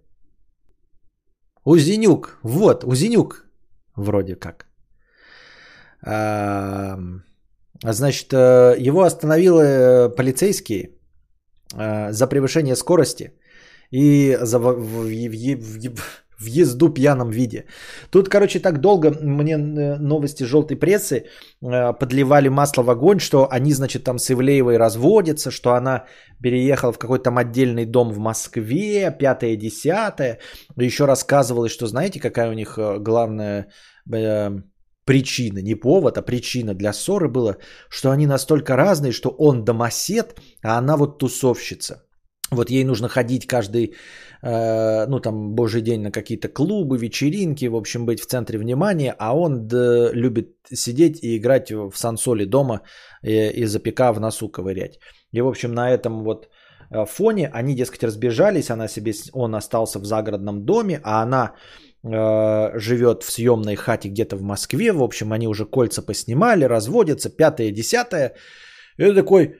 Узенюк, 1.63 2.39
вот, 2.43 2.83
Узенюк, 2.83 3.45
вроде 3.95 4.35
как. 4.35 4.67
А, 6.03 6.99
значит, 7.83 8.33
э, 8.33 8.75
его 8.77 9.01
остановили 9.03 10.05
э, 10.05 10.09
полицейские 10.09 10.91
э, 11.73 12.11
за 12.11 12.27
превышение 12.27 12.75
скорости 12.75 13.33
и 13.91 14.37
за 14.41 14.59
в, 16.41 16.45
езду 16.45 16.89
пьяном 16.89 17.29
виде. 17.29 17.65
Тут, 18.09 18.29
короче, 18.29 18.59
так 18.59 18.81
долго 18.81 19.11
мне 19.21 19.53
э, 19.53 19.97
новости 19.99 20.43
желтой 20.43 20.77
прессы 20.77 21.15
э, 21.15 21.93
подливали 21.93 22.49
масло 22.49 22.83
в 22.83 22.89
огонь, 22.89 23.19
что 23.19 23.47
они, 23.51 23.73
значит, 23.73 24.03
там 24.03 24.19
с 24.19 24.31
Ивлеевой 24.31 24.77
разводятся, 24.77 25.51
что 25.51 25.73
она 25.73 26.05
переехала 26.43 26.91
в 26.93 26.99
какой-то 26.99 27.23
там 27.23 27.37
отдельный 27.37 27.85
дом 27.85 28.11
в 28.11 28.19
Москве, 28.19 29.15
пятое, 29.19 29.55
десятое. 29.55 30.39
Еще 30.77 31.05
рассказывалось, 31.05 31.71
что 31.71 31.87
знаете, 31.87 32.19
какая 32.19 32.49
у 32.49 32.53
них 32.53 32.77
э, 32.77 32.99
главная 32.99 33.67
причина, 35.05 35.59
не 35.61 35.75
повод, 35.75 36.17
а 36.17 36.21
причина 36.21 36.73
для 36.73 36.93
ссоры 36.93 37.27
была, 37.27 37.57
что 37.89 38.11
они 38.11 38.27
настолько 38.27 38.75
разные, 38.75 39.11
что 39.11 39.29
он 39.29 39.63
домосед, 39.63 40.39
а 40.63 40.77
она 40.77 40.97
вот 40.97 41.19
тусовщица. 41.19 42.03
Вот 42.51 42.69
ей 42.69 42.83
нужно 42.83 43.07
ходить 43.07 43.47
каждый, 43.47 43.95
э, 44.43 45.05
ну 45.07 45.19
там, 45.21 45.55
божий 45.55 45.81
день 45.81 46.01
на 46.01 46.11
какие-то 46.11 46.49
клубы, 46.49 46.97
вечеринки, 46.97 47.69
в 47.69 47.75
общем, 47.75 48.05
быть 48.05 48.19
в 48.19 48.25
центре 48.25 48.59
внимания, 48.59 49.15
а 49.17 49.33
он 49.33 49.67
да, 49.67 50.11
любит 50.13 50.57
сидеть 50.73 51.23
и 51.23 51.37
играть 51.37 51.71
в 51.71 51.93
сансоли 51.95 52.45
дома 52.45 52.81
и, 53.23 53.31
э, 53.31 53.51
и 53.53 53.65
запека 53.65 54.11
в 54.11 54.19
носу 54.19 54.49
ковырять. 54.49 54.99
И, 55.31 55.41
в 55.41 55.47
общем, 55.47 55.73
на 55.73 55.91
этом 55.91 56.23
вот 56.23 56.49
э, 56.89 57.05
фоне 57.05 57.49
они, 57.53 57.73
дескать, 57.73 58.03
разбежались, 58.03 58.69
она 58.69 58.89
себе, 58.89 59.13
он 59.33 59.55
остался 59.55 59.99
в 59.99 60.05
загородном 60.05 60.65
доме, 60.65 60.99
а 61.03 61.23
она 61.23 61.53
э, 62.03 62.79
живет 62.79 63.23
в 63.23 63.31
съемной 63.31 63.77
хате 63.77 64.09
где-то 64.09 64.35
в 64.35 64.41
Москве, 64.41 64.91
в 64.91 65.01
общем, 65.01 65.31
они 65.31 65.47
уже 65.47 65.65
кольца 65.65 66.01
поснимали, 66.01 66.65
разводятся, 66.65 67.29
пятое, 67.29 67.71
десятое. 67.71 68.33
И 68.97 69.13
такой... 69.13 69.55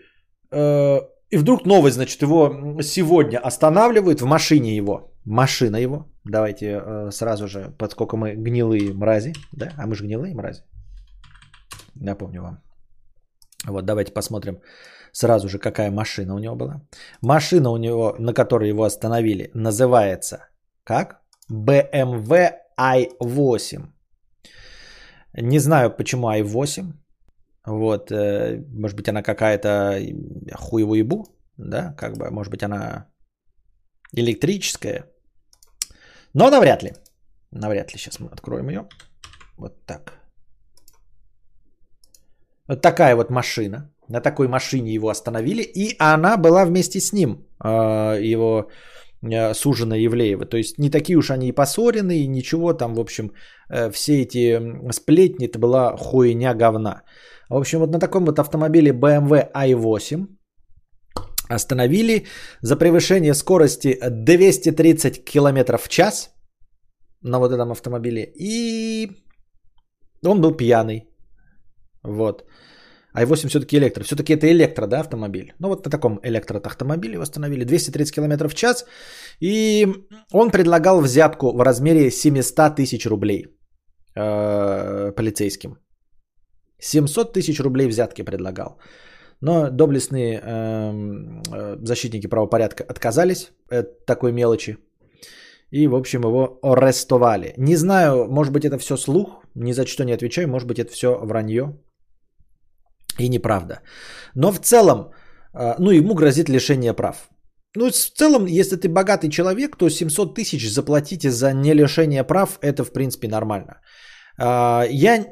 Э, 0.51 0.99
и 1.31 1.37
вдруг 1.37 1.65
новость, 1.65 1.95
значит, 1.95 2.21
его 2.21 2.81
сегодня 2.81 3.39
останавливают 3.39 4.21
в 4.21 4.25
машине 4.25 4.75
его. 4.75 5.11
Машина 5.25 5.77
его. 5.77 6.05
Давайте 6.25 6.65
э, 6.65 7.11
сразу 7.11 7.47
же, 7.47 7.73
поскольку 7.77 8.17
мы 8.17 8.35
гнилые 8.35 8.93
мрази. 8.93 9.33
Да? 9.53 9.71
А 9.77 9.87
мы 9.87 9.95
же 9.95 10.03
гнилые 10.03 10.35
мрази. 10.35 10.63
Напомню 11.95 12.41
вам. 12.41 12.61
Вот, 13.65 13.85
давайте 13.85 14.13
посмотрим 14.13 14.59
сразу 15.11 15.47
же, 15.47 15.59
какая 15.59 15.91
машина 15.91 16.35
у 16.35 16.39
него 16.39 16.55
была. 16.55 16.81
Машина 17.21 17.69
у 17.69 17.77
него, 17.77 18.15
на 18.19 18.33
которой 18.33 18.69
его 18.69 18.83
остановили, 18.83 19.51
называется 19.53 20.49
как? 20.83 21.21
BMW 21.51 22.51
i8. 22.79 23.85
Не 25.41 25.59
знаю, 25.59 25.95
почему 25.95 26.29
i8. 26.29 26.93
Вот, 27.65 28.11
э, 28.11 28.63
может 28.73 28.97
быть, 28.97 29.07
она 29.09 29.21
какая-то 29.21 29.99
хуевуебу, 30.53 31.25
да, 31.57 31.93
как 31.93 32.17
бы, 32.17 32.31
может 32.31 32.51
быть, 32.51 32.63
она 32.63 33.07
электрическая. 34.13 35.05
Но 36.33 36.49
навряд 36.49 36.83
ли. 36.83 36.93
Навряд 37.51 37.93
ли. 37.93 37.99
Сейчас 37.99 38.19
мы 38.19 38.29
откроем 38.31 38.69
ее. 38.69 38.87
Вот 39.57 39.85
так. 39.85 40.13
Вот 42.67 42.81
такая 42.81 43.15
вот 43.15 43.29
машина. 43.29 43.93
На 44.07 44.21
такой 44.21 44.47
машине 44.47 44.93
его 44.93 45.09
остановили. 45.09 45.61
И 45.61 45.95
она 45.99 46.37
была 46.37 46.65
вместе 46.65 46.99
с 46.99 47.13
ним. 47.13 47.47
Э, 47.63 48.17
его 48.21 48.69
э, 49.23 49.53
сужена 49.53 49.95
Евлеева. 49.95 50.45
То 50.45 50.57
есть 50.57 50.77
не 50.79 50.89
такие 50.89 51.17
уж 51.17 51.31
они 51.31 51.47
и 51.47 51.51
поссоренные, 51.51 52.27
ничего 52.27 52.73
там, 52.73 52.95
в 52.95 52.99
общем, 52.99 53.31
все 53.91 54.21
эти 54.21 54.59
сплетни, 54.91 55.47
это 55.47 55.59
была 55.59 55.95
хуйня 55.97 56.53
говна. 56.53 57.03
В 57.49 57.57
общем, 57.57 57.79
вот 57.79 57.91
на 57.91 57.99
таком 57.99 58.25
вот 58.25 58.39
автомобиле 58.39 58.91
BMW 58.91 59.49
i8 59.53 60.27
остановили 61.49 62.25
за 62.61 62.75
превышение 62.75 63.33
скорости 63.33 63.97
230 64.09 65.25
км 65.25 65.77
в 65.77 65.89
час 65.89 66.31
на 67.21 67.39
вот 67.39 67.51
этом 67.51 67.71
автомобиле. 67.71 68.31
И 68.35 69.11
он 70.25 70.41
был 70.41 70.53
пьяный. 70.57 71.09
Вот. 72.03 72.43
I8 73.15 73.47
все-таки 73.47 73.77
электро. 73.77 74.03
Все-таки 74.03 74.33
это 74.33 74.47
электро, 74.47 74.87
да, 74.87 74.99
автомобиль. 74.99 75.53
Ну 75.59 75.67
вот 75.69 75.85
на 75.85 75.91
таком 75.91 76.19
электроавтомобиле 76.23 77.17
восстановили 77.17 77.63
230 77.63 78.15
км 78.15 78.47
в 78.47 78.53
час. 78.55 78.85
И 79.41 79.87
он 80.33 80.51
предлагал 80.51 81.01
взятку 81.01 81.53
в 81.53 81.61
размере 81.61 82.11
700 82.11 82.75
тысяч 82.75 83.05
рублей. 83.05 83.45
э, 84.15 85.11
полицейским. 85.15 85.77
700 86.79 87.33
тысяч 87.33 87.59
рублей 87.59 87.87
взятки 87.87 88.23
предлагал. 88.23 88.77
Но 89.41 89.69
доблестные 89.69 90.39
эм, 90.39 91.41
э, 91.53 91.77
защитники 91.81 92.27
правопорядка 92.27 92.83
отказались 92.83 93.51
от 93.69 94.05
такой 94.05 94.31
мелочи. 94.31 94.77
И, 95.71 95.87
в 95.87 95.95
общем, 95.95 96.21
его 96.21 96.59
арестовали. 96.61 97.53
Не 97.57 97.75
знаю, 97.77 98.27
может 98.29 98.51
быть, 98.51 98.65
это 98.65 98.77
все 98.77 98.97
слух, 98.97 99.45
ни 99.55 99.73
за 99.73 99.85
что 99.85 100.03
не 100.03 100.11
отвечаю, 100.11 100.47
может 100.47 100.67
быть, 100.67 100.79
это 100.79 100.91
все 100.91 101.17
вранье 101.17 101.79
и 103.21 103.29
неправда. 103.29 103.81
Но 104.35 104.51
в 104.51 104.59
целом, 104.59 105.11
э, 105.53 105.75
ну, 105.79 105.91
ему 105.91 106.13
грозит 106.15 106.49
лишение 106.49 106.93
прав. 106.93 107.29
Ну, 107.75 107.89
в 107.89 107.93
целом, 107.93 108.45
если 108.47 108.75
ты 108.75 108.89
богатый 108.89 109.29
человек, 109.29 109.77
то 109.77 109.89
700 109.89 110.35
тысяч 110.35 110.69
заплатите 110.69 111.29
за 111.29 111.53
не 111.53 111.73
лишение 111.73 112.23
прав, 112.23 112.57
это, 112.61 112.83
в 112.83 112.91
принципе, 112.91 113.27
нормально. 113.27 113.79
А, 114.37 114.85
я 114.89 115.25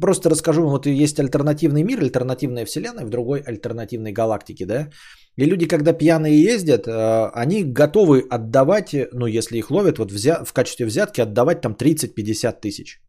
просто 0.00 0.30
расскажу 0.30 0.62
вам, 0.62 0.70
вот 0.70 0.86
есть 0.86 1.20
альтернативный 1.20 1.82
мир, 1.82 2.00
альтернативная 2.00 2.64
вселенная 2.64 3.04
в 3.04 3.10
другой 3.10 3.40
альтернативной 3.40 4.12
галактике, 4.12 4.66
да? 4.66 4.88
И 5.36 5.44
люди, 5.44 5.68
когда 5.68 5.92
пьяные 5.92 6.42
ездят, 6.42 6.88
а, 6.88 7.30
они 7.34 7.62
готовы 7.62 8.26
отдавать, 8.30 8.94
ну, 9.12 9.26
если 9.26 9.58
их 9.58 9.70
ловят, 9.70 9.98
вот 9.98 10.10
в 10.10 10.52
качестве 10.52 10.86
взятки 10.86 11.20
отдавать 11.20 11.60
там 11.60 11.74
30-50 11.74 12.60
тысяч. 12.60 13.00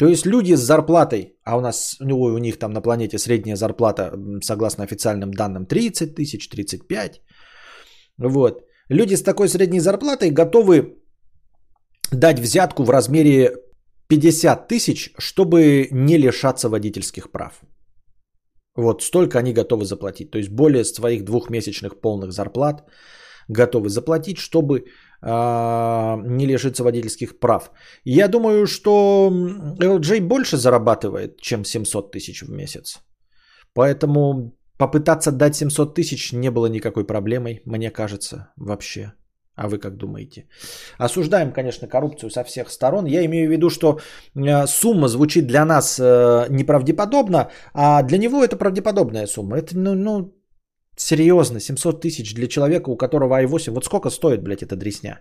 То 0.00 0.06
есть 0.06 0.26
люди 0.26 0.56
с 0.56 0.60
зарплатой, 0.60 1.36
а 1.44 1.58
у 1.58 1.60
нас, 1.60 1.96
у 2.00 2.38
них 2.38 2.58
там 2.58 2.72
на 2.72 2.80
планете 2.80 3.18
средняя 3.18 3.56
зарплата, 3.56 4.12
согласно 4.42 4.84
официальным 4.84 5.30
данным, 5.30 5.66
30 5.66 6.14
тысяч, 6.14 6.48
35. 6.48 7.20
Вот. 8.18 8.62
Люди 8.88 9.14
с 9.14 9.22
такой 9.22 9.48
средней 9.48 9.80
зарплатой 9.80 10.30
готовы 10.30 10.96
дать 12.12 12.40
взятку 12.40 12.84
в 12.84 12.90
размере 12.90 13.52
50 14.08 14.68
тысяч, 14.68 15.12
чтобы 15.18 15.88
не 15.92 16.16
лишаться 16.16 16.70
водительских 16.70 17.30
прав. 17.30 17.60
Вот 18.76 19.02
столько 19.02 19.38
они 19.38 19.52
готовы 19.52 19.84
заплатить. 19.84 20.30
То 20.30 20.38
есть 20.38 20.50
более 20.50 20.84
своих 20.84 21.24
двухмесячных 21.24 22.00
полных 22.00 22.32
зарплат 22.32 22.84
готовы 23.48 23.90
заплатить, 23.90 24.38
чтобы 24.38 24.84
не 25.22 26.46
лишиться 26.46 26.82
водительских 26.82 27.38
прав. 27.38 27.70
Я 28.04 28.28
думаю, 28.28 28.66
что 28.66 29.30
LJ 29.78 30.20
больше 30.20 30.56
зарабатывает, 30.56 31.40
чем 31.40 31.64
700 31.64 32.12
тысяч 32.12 32.42
в 32.42 32.50
месяц. 32.50 33.00
Поэтому 33.74 34.52
попытаться 34.78 35.30
дать 35.30 35.56
700 35.56 35.94
тысяч 35.94 36.32
не 36.32 36.50
было 36.50 36.66
никакой 36.66 37.06
проблемой, 37.06 37.62
мне 37.66 37.90
кажется, 37.90 38.48
вообще. 38.56 39.12
А 39.56 39.68
вы 39.68 39.78
как 39.78 39.96
думаете? 39.96 40.46
Осуждаем, 40.98 41.52
конечно, 41.52 41.88
коррупцию 41.88 42.30
со 42.30 42.44
всех 42.44 42.70
сторон. 42.70 43.06
Я 43.06 43.24
имею 43.26 43.48
в 43.48 43.52
виду, 43.52 43.68
что 43.68 43.98
э, 44.34 44.66
сумма 44.66 45.08
звучит 45.08 45.46
для 45.46 45.64
нас 45.64 45.98
э, 46.00 46.46
неправдеподобно, 46.48 47.50
а 47.74 48.02
для 48.02 48.18
него 48.18 48.42
это 48.42 48.56
правдеподобная 48.56 49.26
сумма. 49.26 49.58
Это, 49.58 49.76
ну, 49.76 49.94
ну 49.94 50.34
серьезно, 51.00 51.60
700 51.60 52.00
тысяч 52.00 52.34
для 52.34 52.46
человека, 52.46 52.90
у 52.90 52.96
которого 52.96 53.42
i8. 53.42 53.70
Вот 53.70 53.84
сколько 53.84 54.10
стоит, 54.10 54.42
блядь, 54.42 54.62
эта 54.62 54.76
дресня? 54.76 55.20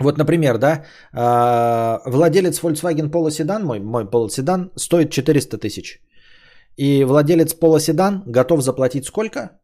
Вот, 0.00 0.18
например, 0.18 0.58
да, 0.58 0.84
э, 1.12 2.10
владелец 2.10 2.60
Volkswagen 2.62 3.10
Polo 3.10 3.30
Sedan, 3.30 3.64
мой, 3.64 3.80
мой 3.80 4.04
Polo 4.04 4.28
Sedan, 4.28 4.70
стоит 4.76 5.10
400 5.10 5.58
тысяч. 5.58 6.00
И 6.76 7.04
владелец 7.04 7.54
Polo 7.54 7.78
Sedan 7.78 8.22
готов 8.26 8.62
заплатить 8.62 9.06
сколько? 9.06 9.58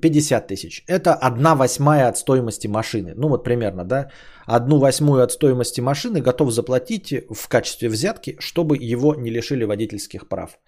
50 0.00 0.48
тысяч. 0.48 0.82
Это 0.88 1.14
одна 1.14 1.54
восьмая 1.54 2.08
от 2.08 2.16
стоимости 2.16 2.66
машины. 2.66 3.14
Ну 3.16 3.28
вот 3.28 3.44
примерно, 3.44 3.84
да. 3.84 4.10
Одну 4.44 4.78
восьмую 4.78 5.22
от 5.22 5.30
стоимости 5.30 5.80
машины 5.80 6.20
готов 6.20 6.50
заплатить 6.50 7.14
в 7.30 7.48
качестве 7.48 7.88
взятки, 7.88 8.36
чтобы 8.40 8.76
его 8.76 9.14
не 9.14 9.30
лишили 9.30 9.64
водительских 9.64 10.28
прав. 10.28 10.58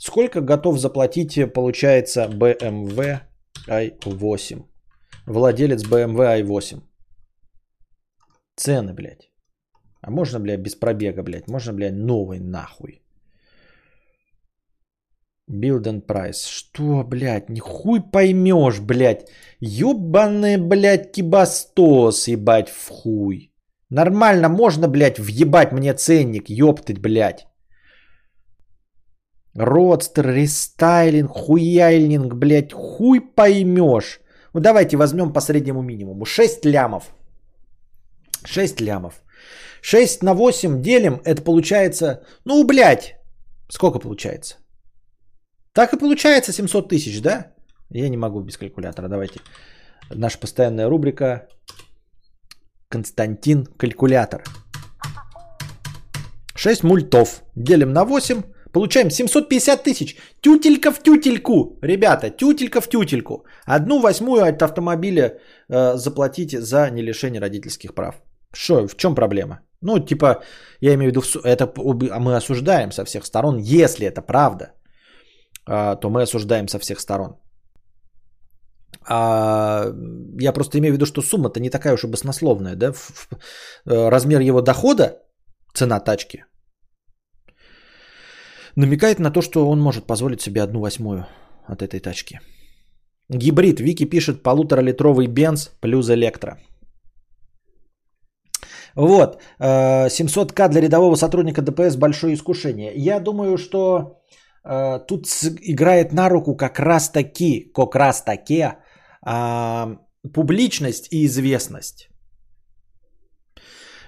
Сколько 0.00 0.40
готов 0.40 0.78
заплатить, 0.78 1.52
получается, 1.52 2.26
BMW 2.26 3.20
i8? 3.68 4.64
Владелец 5.26 5.84
BMW 5.84 6.42
i8. 6.42 6.80
Цены, 8.56 8.94
блядь. 8.94 9.30
А 10.00 10.10
можно, 10.10 10.40
блядь, 10.40 10.60
без 10.60 10.74
пробега, 10.74 11.22
блядь? 11.22 11.48
Можно, 11.48 11.74
блядь, 11.74 11.92
новый 11.92 12.40
нахуй? 12.40 13.02
Build 15.50 15.82
and 15.82 16.06
price. 16.06 16.48
Что, 16.48 17.04
блядь, 17.04 17.50
нихуй 17.50 18.00
поймешь, 18.00 18.80
блядь. 18.80 19.28
Ёбаный, 19.60 20.56
блядь, 20.56 21.12
кибастос, 21.12 22.28
ебать, 22.28 22.70
в 22.70 22.88
хуй. 22.88 23.52
Нормально 23.90 24.48
можно, 24.48 24.88
блядь, 24.88 25.18
въебать 25.18 25.72
мне 25.72 25.92
ценник, 25.92 26.48
ёптать, 26.48 27.00
блядь. 27.00 27.49
Родстер, 29.54 30.26
рестайлинг, 30.26 31.30
хуяйлинг, 31.30 32.34
блядь, 32.34 32.72
хуй 32.72 33.20
поймешь. 33.20 34.20
Ну 34.54 34.60
давайте 34.60 34.96
возьмем 34.96 35.32
по 35.32 35.40
среднему 35.40 35.82
минимуму. 35.82 36.24
6 36.24 36.64
лямов. 36.64 37.04
6 38.44 38.80
лямов. 38.80 39.22
6 39.82 40.22
на 40.22 40.34
8 40.34 40.82
делим, 40.82 41.20
это 41.24 41.42
получается, 41.42 42.22
ну, 42.44 42.64
блядь, 42.64 43.16
сколько 43.68 43.98
получается? 43.98 44.56
Так 45.72 45.92
и 45.92 45.98
получается 45.98 46.52
700 46.52 46.88
тысяч, 46.88 47.22
да? 47.22 47.52
Я 47.90 48.08
не 48.08 48.16
могу 48.16 48.40
без 48.40 48.56
калькулятора. 48.56 49.08
Давайте. 49.08 49.40
Наша 50.10 50.38
постоянная 50.38 50.88
рубрика. 50.88 51.48
Константин 52.88 53.66
Калькулятор. 53.66 54.42
6 56.54 56.82
мультов. 56.84 57.42
Делим 57.56 57.92
на 57.92 58.04
8. 58.04 58.42
Получаем 58.72 59.10
750 59.10 59.82
тысяч. 59.82 60.16
Тютелька 60.40 60.92
в 60.92 61.02
тютельку. 61.02 61.78
Ребята, 61.82 62.30
тютелька 62.30 62.80
в 62.80 62.88
тютельку. 62.88 63.44
Одну 63.66 64.00
восьмую 64.00 64.44
от 64.44 64.62
автомобиля 64.62 65.38
э, 65.68 65.96
заплатите 65.96 66.60
за 66.60 66.90
не 66.90 67.02
лишение 67.02 67.40
родительских 67.40 67.94
прав. 67.94 68.22
Что, 68.52 68.88
в 68.88 68.96
чем 68.96 69.14
проблема? 69.14 69.60
Ну, 69.82 69.98
типа, 69.98 70.42
я 70.80 70.94
имею 70.94 71.10
в 71.10 71.14
виду, 71.14 71.22
это 71.44 71.66
мы 72.20 72.36
осуждаем 72.36 72.92
со 72.92 73.04
всех 73.04 73.24
сторон, 73.24 73.58
если 73.58 74.06
это 74.06 74.22
правда. 74.22 74.72
А, 75.66 75.96
то 75.96 76.10
мы 76.10 76.22
осуждаем 76.22 76.68
со 76.68 76.78
всех 76.78 77.00
сторон. 77.00 77.36
А, 79.08 79.86
я 80.40 80.52
просто 80.52 80.78
имею 80.78 80.92
в 80.92 80.96
виду, 80.96 81.06
что 81.06 81.22
сумма-то 81.22 81.60
не 81.60 81.70
такая 81.70 81.94
уж 81.94 82.04
и 82.04 82.06
баснословная. 82.06 82.76
Да? 82.76 82.92
Э, 83.86 84.10
размер 84.10 84.40
его 84.40 84.60
дохода, 84.60 85.22
цена 85.74 86.00
тачки, 86.00 86.44
намекает 88.76 89.18
на 89.18 89.30
то, 89.30 89.42
что 89.42 89.68
он 89.68 89.80
может 89.80 90.06
позволить 90.06 90.40
себе 90.40 90.62
одну 90.62 90.80
восьмую 90.80 91.26
от 91.66 91.82
этой 91.82 92.00
тачки. 92.00 92.40
Гибрид. 93.28 93.80
Вики 93.80 94.04
пишет 94.04 94.42
полуторалитровый 94.42 95.26
бенз 95.26 95.70
плюс 95.80 96.10
электро. 96.10 96.58
Вот. 98.96 99.40
700к 99.60 100.66
э, 100.66 100.68
для 100.68 100.80
рядового 100.80 101.16
сотрудника 101.16 101.62
ДПС 101.62 101.96
большое 101.96 102.34
искушение. 102.34 102.92
Я 102.96 103.20
думаю, 103.20 103.56
что 103.56 104.20
Э, 104.64 104.98
тут 105.06 105.26
играет 105.62 106.12
на 106.12 106.28
руку 106.28 106.56
как 106.56 106.78
раз 106.78 107.10
таки, 107.10 107.70
как 107.74 107.94
раз 107.94 108.22
таки 108.22 108.66
а, 109.22 109.96
публичность 110.34 111.12
и 111.12 111.26
известность. 111.26 112.08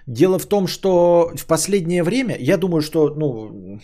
Дело 0.06 0.38
в 0.38 0.46
том, 0.46 0.66
что 0.66 1.30
в 1.36 1.46
последнее 1.46 2.02
время, 2.02 2.36
я 2.38 2.56
думаю, 2.56 2.82
что, 2.82 3.14
ну, 3.14 3.80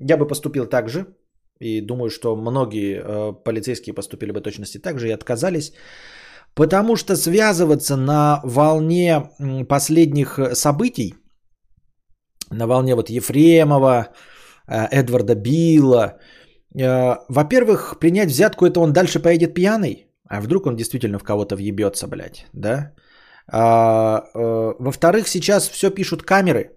я 0.00 0.16
бы 0.16 0.26
поступил 0.26 0.66
так 0.66 0.88
же, 0.88 1.06
и 1.60 1.80
думаю, 1.80 2.10
что 2.10 2.36
многие 2.36 3.00
э, 3.00 3.32
полицейские 3.44 3.94
поступили 3.94 4.32
бы 4.32 4.40
точности 4.40 4.78
так 4.78 4.98
же 4.98 5.08
и 5.08 5.14
отказались, 5.14 5.72
потому 6.54 6.96
что 6.96 7.16
связываться 7.16 7.96
на 7.96 8.40
волне 8.44 9.30
последних 9.68 10.38
событий, 10.54 11.14
на 12.50 12.66
волне 12.66 12.94
вот 12.94 13.10
Ефремова, 13.10 14.08
Э, 14.68 14.86
Эдварда 14.90 15.34
Билла. 15.34 16.18
Э, 16.78 17.16
во-первых, 17.28 17.98
принять 17.98 18.30
взятку 18.30 18.66
это 18.66 18.80
он 18.80 18.92
дальше 18.92 19.22
поедет 19.22 19.54
пьяный, 19.54 20.06
а 20.28 20.40
вдруг 20.40 20.66
он 20.66 20.76
действительно 20.76 21.18
в 21.18 21.24
кого-то 21.24 21.56
въебется, 21.56 22.06
блядь, 22.06 22.46
да? 22.52 22.92
А, 23.50 24.24
э, 24.34 24.74
во-вторых, 24.78 25.28
сейчас 25.28 25.68
все 25.68 25.90
пишут 25.90 26.22
камеры. 26.22 26.70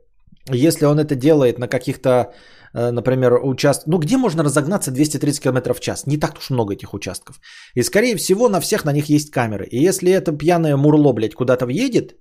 Если 0.49 0.85
он 0.85 0.99
это 0.99 1.15
делает 1.15 1.59
на 1.59 1.67
каких-то, 1.67 2.33
например, 2.73 3.39
участках... 3.43 3.87
Ну, 3.87 3.97
где 3.99 4.17
можно 4.17 4.43
разогнаться 4.43 4.91
230 4.91 5.43
км 5.43 5.73
в 5.73 5.79
час? 5.79 6.07
Не 6.07 6.17
так 6.17 6.37
уж 6.37 6.49
много 6.49 6.73
этих 6.73 6.93
участков. 6.93 7.39
И, 7.75 7.83
скорее 7.83 8.15
всего, 8.15 8.49
на 8.49 8.59
всех 8.59 8.85
на 8.85 8.93
них 8.93 9.09
есть 9.09 9.31
камеры. 9.31 9.65
И 9.71 9.87
если 9.87 10.11
это 10.11 10.31
пьяное 10.31 10.77
мурло, 10.77 11.13
блядь, 11.13 11.35
куда-то 11.35 11.65
въедет, 11.65 12.15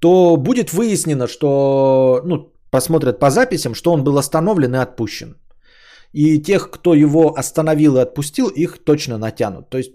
то 0.00 0.36
будет 0.36 0.72
выяснено, 0.72 1.28
что 1.28 2.20
ну, 2.24 2.52
посмотрят 2.70 3.18
по 3.18 3.30
записям, 3.30 3.74
что 3.74 3.92
он 3.92 4.04
был 4.04 4.18
остановлен 4.18 4.74
и 4.74 4.78
отпущен. 4.78 5.36
И 6.12 6.42
тех, 6.42 6.70
кто 6.70 6.94
его 6.94 7.34
остановил 7.38 7.96
и 7.96 8.02
отпустил, 8.02 8.48
их 8.48 8.84
точно 8.84 9.18
натянут. 9.18 9.70
То 9.70 9.78
есть 9.78 9.92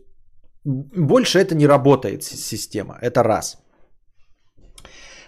больше 0.66 1.40
это 1.40 1.56
не 1.56 1.68
работает 1.68 2.24
система. 2.24 2.98
Это 3.02 3.24
раз. 3.24 3.58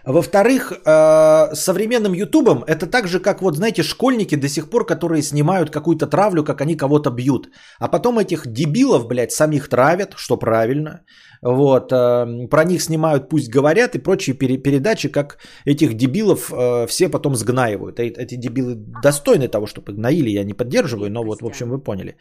Во-вторых, 0.06 0.72
э, 0.72 1.56
современным 1.56 2.14
ютубом 2.14 2.64
это 2.68 2.88
так 2.88 3.08
же, 3.08 3.20
как 3.20 3.41
вот, 3.41 3.56
знаете, 3.56 3.84
школьники 3.84 4.36
до 4.36 4.47
сих 4.47 4.70
пор, 4.70 4.86
которые 4.86 5.22
снимают 5.22 5.70
какую-то 5.70 6.08
травлю, 6.08 6.43
как 6.43 6.62
они 6.62 6.76
кого-то 6.76 7.12
бьют. 7.12 7.49
А 7.80 7.88
потом 7.88 8.18
этих 8.20 8.47
дебилов, 8.47 9.08
блядь, 9.08 9.32
самих 9.32 9.70
травят, 9.70 10.14
что 10.16 10.38
правильно. 10.38 11.02
Вот, 11.43 11.91
э, 11.91 12.47
про 12.49 12.64
них 12.64 12.82
снимают, 12.82 13.30
пусть 13.30 13.49
говорят, 13.49 13.95
и 13.95 13.99
прочие 13.99 14.36
пере- 14.36 14.58
передачи, 14.58 15.10
как 15.10 15.38
этих 15.66 15.93
дебилов 15.93 16.52
э, 16.52 16.88
все 16.88 17.10
потом 17.10 17.36
сгнаивают. 17.36 17.99
Э- 17.99 18.14
эти 18.18 18.36
дебилы 18.36 18.76
достойны 19.04 19.47
того, 19.47 19.66
чтобы 19.68 19.93
гноили, 19.93 20.30
я 20.30 20.43
не 20.43 20.54
поддерживаю, 20.54 21.12
но 21.12 21.24
вот, 21.24 21.41
в 21.41 21.45
общем, 21.45 21.70
вы 21.70 21.84
поняли. 21.84 22.16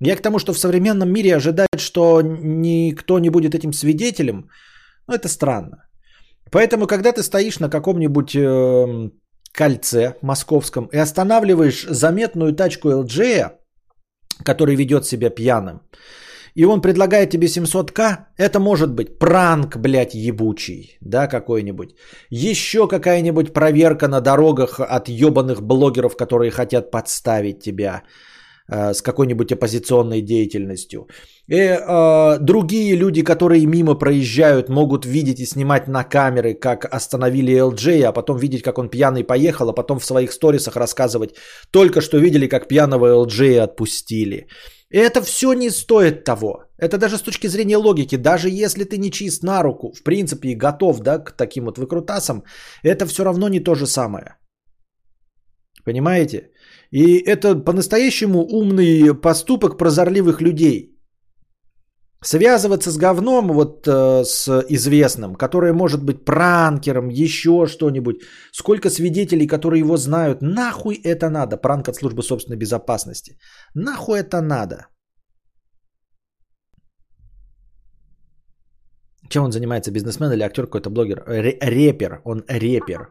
Я 0.00 0.16
к 0.16 0.22
тому, 0.22 0.38
что 0.38 0.52
в 0.52 0.58
современном 0.58 1.12
мире 1.12 1.36
ожидать, 1.36 1.80
что 1.80 2.22
никто 2.22 3.18
не 3.18 3.30
будет 3.30 3.54
этим 3.54 3.72
свидетелем, 3.72 4.48
ну, 5.08 5.14
это 5.14 5.28
странно. 5.28 5.89
Поэтому, 6.50 6.86
когда 6.86 7.12
ты 7.12 7.22
стоишь 7.22 7.60
на 7.60 7.70
каком-нибудь 7.70 8.34
э, 8.34 9.10
кольце 9.52 10.14
московском 10.22 10.88
и 10.92 10.96
останавливаешь 10.96 11.86
заметную 11.88 12.52
тачку 12.54 12.88
LG, 12.88 13.50
который 14.44 14.76
ведет 14.76 15.04
себя 15.04 15.30
пьяным, 15.30 15.80
и 16.54 16.64
он 16.64 16.80
предлагает 16.80 17.30
тебе 17.30 17.46
700к, 17.46 18.26
это 18.36 18.58
может 18.58 18.92
быть 18.92 19.18
пранк, 19.18 19.76
блядь, 19.76 20.14
ебучий, 20.14 20.98
да, 21.00 21.28
какой-нибудь. 21.28 21.94
Еще 22.30 22.88
какая-нибудь 22.88 23.52
проверка 23.52 24.08
на 24.08 24.20
дорогах 24.20 24.80
от 24.80 25.08
ебаных 25.08 25.62
блогеров, 25.62 26.16
которые 26.16 26.50
хотят 26.50 26.90
подставить 26.90 27.60
тебя 27.60 28.02
с 28.70 29.02
какой-нибудь 29.02 29.52
оппозиционной 29.52 30.22
деятельностью. 30.22 31.08
И 31.48 31.56
э, 31.56 32.38
другие 32.40 32.96
люди, 32.96 33.22
которые 33.22 33.66
мимо 33.66 33.94
проезжают, 33.98 34.68
могут 34.68 35.04
видеть 35.04 35.40
и 35.40 35.46
снимать 35.46 35.88
на 35.88 36.04
камеры, 36.04 36.54
как 36.54 36.84
остановили 36.84 37.52
LJ, 37.52 38.04
а 38.04 38.12
потом 38.12 38.38
видеть, 38.38 38.62
как 38.62 38.78
он 38.78 38.88
пьяный 38.88 39.24
поехал, 39.24 39.68
а 39.68 39.72
потом 39.72 39.98
в 39.98 40.04
своих 40.04 40.32
сторисах 40.32 40.76
рассказывать, 40.76 41.34
только 41.70 42.00
что 42.00 42.18
видели, 42.18 42.46
как 42.46 42.68
пьяного 42.68 43.26
LJ 43.26 43.58
отпустили. 43.58 44.46
И 44.90 44.98
это 44.98 45.22
все 45.22 45.52
не 45.52 45.70
стоит 45.70 46.24
того. 46.24 46.64
Это 46.78 46.98
даже 46.98 47.16
с 47.16 47.22
точки 47.22 47.48
зрения 47.48 47.76
логики, 47.76 48.16
даже 48.16 48.48
если 48.48 48.84
ты 48.84 48.98
не 48.98 49.10
чист 49.10 49.42
на 49.42 49.62
руку, 49.62 49.92
в 49.92 50.02
принципе, 50.02 50.48
и 50.48 50.56
готов 50.56 51.00
да, 51.00 51.18
к 51.18 51.36
таким 51.36 51.64
вот 51.64 51.78
выкрутасам, 51.78 52.44
это 52.82 53.06
все 53.06 53.24
равно 53.24 53.48
не 53.48 53.60
то 53.60 53.74
же 53.74 53.86
самое. 53.86 54.36
Понимаете? 55.84 56.50
И 56.90 57.18
это 57.18 57.54
по-настоящему 57.64 58.40
умный 58.40 59.14
поступок 59.14 59.78
прозорливых 59.78 60.40
людей. 60.40 60.96
Связываться 62.22 62.90
с 62.90 62.98
говном, 62.98 63.48
вот 63.48 63.88
э, 63.88 64.24
с 64.24 64.66
известным, 64.68 65.36
который 65.36 65.72
может 65.72 66.04
быть 66.04 66.24
пранкером, 66.24 67.08
еще 67.08 67.66
что-нибудь. 67.66 68.16
Сколько 68.52 68.90
свидетелей, 68.90 69.46
которые 69.46 69.80
его 69.80 69.96
знают. 69.96 70.42
Нахуй 70.42 71.00
это 71.02 71.30
надо? 71.30 71.56
Пранк 71.56 71.88
от 71.88 71.96
службы 71.96 72.22
собственной 72.22 72.58
безопасности. 72.58 73.38
Нахуй 73.74 74.18
это 74.18 74.42
надо? 74.42 74.88
Чем 79.30 79.44
он 79.44 79.52
занимается? 79.52 79.92
Бизнесмен 79.92 80.32
или 80.32 80.42
актер, 80.42 80.66
какой-то 80.66 80.90
блогер? 80.90 81.22
Ре- 81.26 81.58
репер. 81.60 82.20
Он 82.24 82.42
репер. 82.48 83.08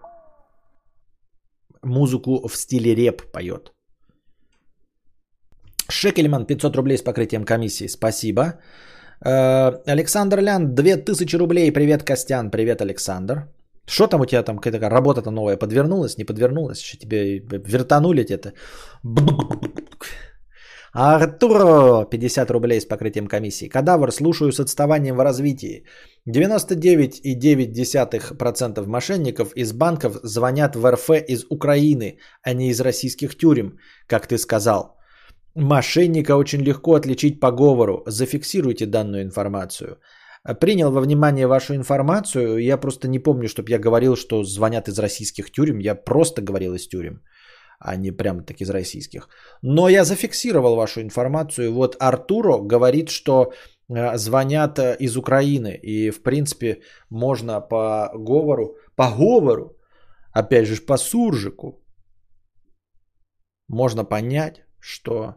Музыку 1.84 2.48
в 2.48 2.56
стиле 2.56 2.96
реп 2.96 3.32
поет. 3.32 3.74
Шекельман 5.90 6.46
500 6.46 6.76
рублей 6.76 6.98
с 6.98 7.02
покрытием 7.02 7.46
комиссии. 7.46 7.88
Спасибо. 7.88 8.60
Э, 9.26 9.72
Александр 9.86 10.40
Лян, 10.40 10.76
2000 10.76 11.38
рублей. 11.38 11.72
Привет, 11.72 12.04
Костян. 12.04 12.52
Привет, 12.52 12.82
Александр. 12.82 13.48
Что 13.88 14.08
там 14.08 14.22
у 14.22 14.26
тебя 14.26 14.44
там, 14.44 14.60
какая-то 14.60 14.90
работа-то 14.90 15.32
новая 15.32 15.58
подвернулась, 15.58 16.18
не 16.18 16.26
подвернулась? 16.26 16.80
Еще 16.82 16.98
тебе 16.98 17.40
вертанули 17.40 18.24
это? 18.24 18.54
Артуро, 20.92 22.06
50 22.10 22.52
рублей 22.52 22.82
с 22.82 22.86
покрытием 22.86 23.28
комиссии. 23.28 23.70
Кадавр, 23.70 24.12
слушаю 24.12 24.52
с 24.52 24.60
отставанием 24.60 25.16
в 25.16 25.24
развитии. 25.24 25.86
99,9% 26.28 28.86
мошенников 28.88 29.54
из 29.56 29.72
банков 29.72 30.20
звонят 30.24 30.76
в 30.76 30.92
РФ 30.92 31.10
из 31.28 31.46
Украины, 31.50 32.18
а 32.44 32.54
не 32.54 32.70
из 32.70 32.82
российских 32.82 33.38
тюрем, 33.38 33.78
как 34.08 34.28
ты 34.28 34.38
сказал. 34.38 34.98
Мошенника 35.56 36.36
очень 36.36 36.62
легко 36.62 36.96
отличить 36.96 37.40
по 37.40 37.52
говору. 37.52 38.04
Зафиксируйте 38.08 38.86
данную 38.86 39.24
информацию. 39.24 40.00
Принял 40.60 40.92
во 40.92 41.02
внимание 41.02 41.48
вашу 41.48 41.76
информацию. 41.76 42.58
Я 42.58 42.78
просто 42.78 43.08
не 43.08 43.20
помню, 43.20 43.48
чтобы 43.48 43.70
я 43.70 43.78
говорил, 43.78 44.16
что 44.16 44.44
звонят 44.44 44.88
из 44.88 44.98
российских 44.98 45.52
тюрем. 45.52 45.80
Я 45.80 45.96
просто 45.96 46.42
говорил 46.42 46.74
из 46.74 46.88
тюрем, 46.88 47.22
а 47.80 47.96
не 47.96 48.12
прямо 48.12 48.44
так 48.44 48.62
из 48.62 48.70
российских. 48.70 49.30
Но 49.62 49.90
я 49.90 50.04
зафиксировал 50.04 50.76
вашу 50.76 51.02
информацию. 51.02 51.74
Вот 51.74 51.96
Артуро 52.00 52.58
говорит, 52.58 53.10
что 53.10 53.54
э, 53.90 54.18
звонят 54.18 54.80
э, 54.80 54.98
из 55.00 55.16
Украины. 55.16 55.80
И, 55.84 56.12
в 56.12 56.22
принципе, 56.22 56.82
можно 57.10 57.62
по 57.62 58.12
говору, 58.14 58.76
по 58.96 59.10
говору, 59.12 59.78
опять 60.34 60.68
же, 60.68 60.86
по 60.86 60.98
суржику, 60.98 61.82
можно 63.70 64.04
понять, 64.04 64.66
что 64.80 65.36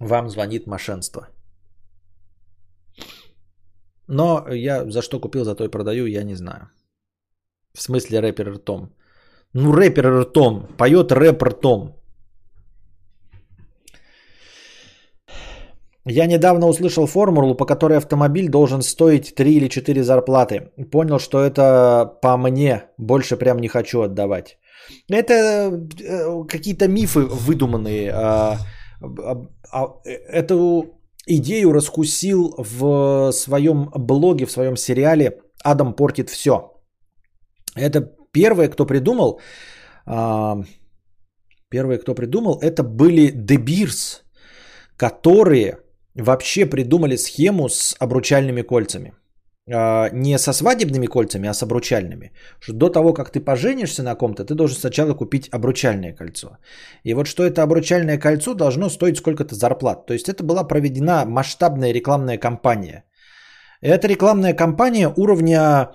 вам 0.00 0.28
звонит 0.30 0.66
мошенство. 0.66 1.28
Но 4.06 4.46
я 4.48 4.90
за 4.90 5.02
что 5.02 5.20
купил, 5.20 5.44
за 5.44 5.54
то 5.54 5.64
и 5.64 5.70
продаю, 5.70 6.06
я 6.06 6.24
не 6.24 6.34
знаю. 6.34 6.70
В 7.74 7.82
смысле 7.82 8.20
рэпер 8.20 8.54
ртом. 8.54 8.94
Ну, 9.54 9.72
рэпер 9.72 10.20
ртом. 10.20 10.66
Поет 10.78 11.12
рэп 11.12 11.42
ртом. 11.42 11.98
Я 16.10 16.26
недавно 16.26 16.66
услышал 16.66 17.06
формулу, 17.06 17.54
по 17.54 17.66
которой 17.66 17.98
автомобиль 17.98 18.48
должен 18.48 18.82
стоить 18.82 19.34
3 19.34 19.56
или 19.56 19.68
4 19.68 20.02
зарплаты. 20.02 20.70
Понял, 20.90 21.18
что 21.18 21.38
это 21.38 22.18
по 22.22 22.36
мне. 22.36 22.84
Больше 22.98 23.36
прям 23.36 23.58
не 23.58 23.68
хочу 23.68 24.00
отдавать. 24.00 24.58
Это 25.10 25.70
э, 26.00 26.44
какие-то 26.48 26.88
мифы 26.88 27.20
выдуманные. 27.20 28.10
А, 28.10 28.56
а, 29.70 29.86
эту 30.04 30.98
идею 31.26 31.72
раскусил 31.72 32.54
в 32.58 33.32
своем 33.32 33.90
блоге, 33.94 34.46
в 34.46 34.50
своем 34.50 34.76
сериале 34.76 35.42
«Адам 35.62 35.92
портит 35.92 36.30
все». 36.30 36.72
Это 37.76 38.17
первое, 38.40 38.68
кто 38.68 38.86
придумал, 38.86 39.40
первые, 41.70 41.98
кто 41.98 42.14
придумал, 42.14 42.58
это 42.62 42.82
были 42.82 43.32
Beers, 43.56 44.22
которые 44.96 45.78
вообще 46.14 46.66
придумали 46.66 47.16
схему 47.16 47.68
с 47.68 47.96
обручальными 48.00 48.62
кольцами– 48.62 49.12
а, 49.70 50.08
не 50.12 50.38
со 50.38 50.52
свадебными 50.52 51.06
кольцами, 51.06 51.48
а 51.48 51.54
с 51.54 51.62
обручальными. 51.62 52.32
Что 52.60 52.72
до 52.72 52.88
того, 52.88 53.12
как 53.12 53.30
ты 53.30 53.40
поженишься 53.40 54.02
на 54.02 54.14
ком-то, 54.14 54.44
ты 54.44 54.54
должен 54.54 54.78
сначала 54.78 55.14
купить 55.14 55.48
обручальное 55.52 56.14
кольцо. 56.14 56.58
И 57.04 57.14
вот 57.14 57.26
что 57.26 57.44
это 57.44 57.62
обручальное 57.62 58.18
кольцо 58.18 58.54
должно 58.54 58.88
стоить 58.88 59.18
сколько-то 59.18 59.54
зарплат. 59.54 60.06
То 60.06 60.14
есть 60.14 60.28
это 60.28 60.42
была 60.42 60.64
проведена 60.64 61.24
масштабная 61.26 61.92
рекламная 61.92 62.38
кампания. 62.38 63.04
Эта 63.82 64.08
рекламная 64.08 64.54
кампания 64.54 65.12
уровня 65.16 65.90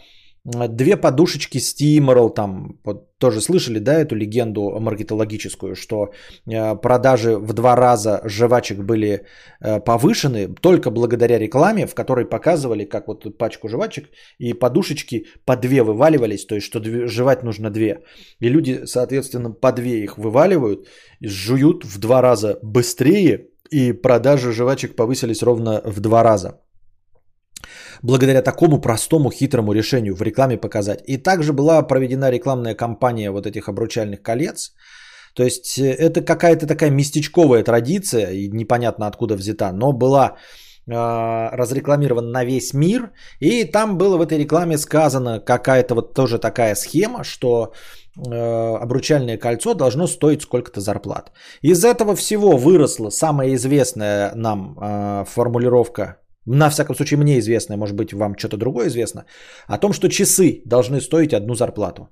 две 0.46 0.98
подушечки 0.98 1.60
Steamroll, 1.60 2.34
там 2.34 2.80
вот, 2.84 3.18
тоже 3.18 3.40
слышали, 3.40 3.80
да, 3.80 3.94
эту 3.94 4.16
легенду 4.16 4.78
маркетологическую, 4.80 5.76
что 5.76 6.12
э, 6.46 6.76
продажи 6.76 7.38
в 7.38 7.54
два 7.54 7.76
раза 7.78 8.22
жвачек 8.26 8.80
были 8.80 9.26
э, 9.62 9.80
повышены 9.80 10.54
только 10.62 10.92
благодаря 10.92 11.40
рекламе, 11.40 11.88
в 11.88 11.96
которой 11.96 12.26
показывали, 12.26 12.84
как 12.84 13.08
вот 13.08 13.38
пачку 13.38 13.70
жвачек 13.70 14.10
и 14.38 14.54
подушечки 14.54 15.28
по 15.46 15.56
две 15.56 15.82
вываливались, 15.82 16.46
то 16.46 16.56
есть 16.56 16.68
что 16.68 16.82
две, 16.82 17.08
жевать 17.08 17.44
нужно 17.44 17.70
две. 17.70 18.04
И 18.42 18.50
люди, 18.50 18.82
соответственно, 18.86 19.52
по 19.52 19.72
две 19.72 20.04
их 20.04 20.18
вываливают, 20.18 20.88
жуют 21.22 21.86
в 21.86 22.00
два 22.00 22.22
раза 22.22 22.60
быстрее, 22.62 23.48
и 23.72 23.94
продажи 23.94 24.52
жвачек 24.52 24.96
повысились 24.98 25.42
ровно 25.42 25.82
в 25.86 26.02
два 26.02 26.22
раза 26.24 26.60
благодаря 28.04 28.42
такому 28.42 28.82
простому 28.82 29.32
хитрому 29.32 29.74
решению 29.74 30.16
в 30.16 30.22
рекламе 30.22 30.58
показать. 30.58 31.04
И 31.08 31.18
также 31.18 31.54
была 31.54 31.82
проведена 31.88 32.30
рекламная 32.30 32.76
кампания 32.76 33.32
вот 33.32 33.48
этих 33.48 33.70
обручальных 33.70 34.22
колец. 34.22 34.74
То 35.36 35.44
есть 35.44 35.80
э, 35.80 35.96
это 35.96 36.22
какая-то 36.22 36.68
такая 36.68 36.92
местечковая 36.92 37.64
традиция, 37.64 38.32
и 38.32 38.50
непонятно 38.50 39.08
откуда 39.08 39.36
взята, 39.36 39.72
но 39.72 39.94
была 39.94 40.36
э, 40.86 40.92
разрекламирован 41.58 42.32
на 42.32 42.44
весь 42.44 42.74
мир. 42.74 43.12
И 43.40 43.64
там 43.64 43.98
было 43.98 44.18
в 44.18 44.22
этой 44.22 44.38
рекламе 44.38 44.78
сказано 44.78 45.40
какая-то 45.40 45.96
вот 45.96 46.14
тоже 46.14 46.40
такая 46.40 46.76
схема, 46.76 47.24
что 47.24 47.72
э, 48.18 48.76
обручальное 48.82 49.38
кольцо 49.38 49.74
должно 49.74 50.08
стоить 50.08 50.42
сколько-то 50.42 50.82
зарплат. 50.82 51.32
Из 51.62 51.86
этого 51.86 52.16
всего 52.16 52.58
выросла 52.58 53.10
самая 53.12 53.56
известная 53.56 54.36
нам 54.36 54.78
э, 54.78 55.26
формулировка 55.26 56.18
на 56.46 56.70
всяком 56.70 56.96
случае 56.96 57.18
мне 57.18 57.40
известно, 57.40 57.78
может 57.78 57.96
быть 57.96 58.14
вам 58.14 58.36
что-то 58.38 58.58
другое 58.58 58.88
известно, 58.88 59.26
о 59.68 59.78
том, 59.78 59.94
что 59.94 60.10
часы 60.10 60.62
должны 60.66 61.02
стоить 61.02 61.34
одну 61.34 61.56
зарплату. 61.56 62.10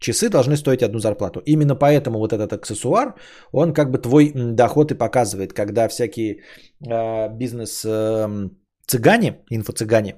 Часы 0.00 0.28
должны 0.28 0.56
стоить 0.56 0.82
одну 0.82 0.98
зарплату. 0.98 1.40
Именно 1.46 1.76
поэтому 1.76 2.18
вот 2.18 2.32
этот 2.32 2.52
аксессуар, 2.52 3.14
он 3.52 3.72
как 3.72 3.90
бы 3.90 3.98
твой 3.98 4.32
доход 4.34 4.90
и 4.90 4.94
показывает, 4.98 5.52
когда 5.52 5.88
всякие 5.88 6.34
э, 6.34 7.28
бизнес-цыгане, 7.38 9.28
э, 9.28 9.34
инфо-цыгане, 9.50 10.14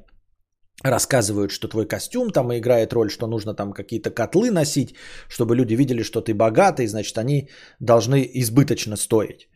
рассказывают, 0.83 1.51
что 1.51 1.69
твой 1.69 1.87
костюм 1.87 2.31
там 2.31 2.53
играет 2.53 2.93
роль, 2.93 3.11
что 3.11 3.27
нужно 3.27 3.55
там 3.55 3.73
какие-то 3.73 4.11
котлы 4.11 4.51
носить, 4.51 4.95
чтобы 5.29 5.55
люди 5.57 5.75
видели, 5.75 6.03
что 6.03 6.21
ты 6.21 6.35
богатый, 6.35 6.87
значит, 6.87 7.19
они 7.19 7.49
должны 7.81 8.29
избыточно 8.35 8.97
стоить. 8.97 9.49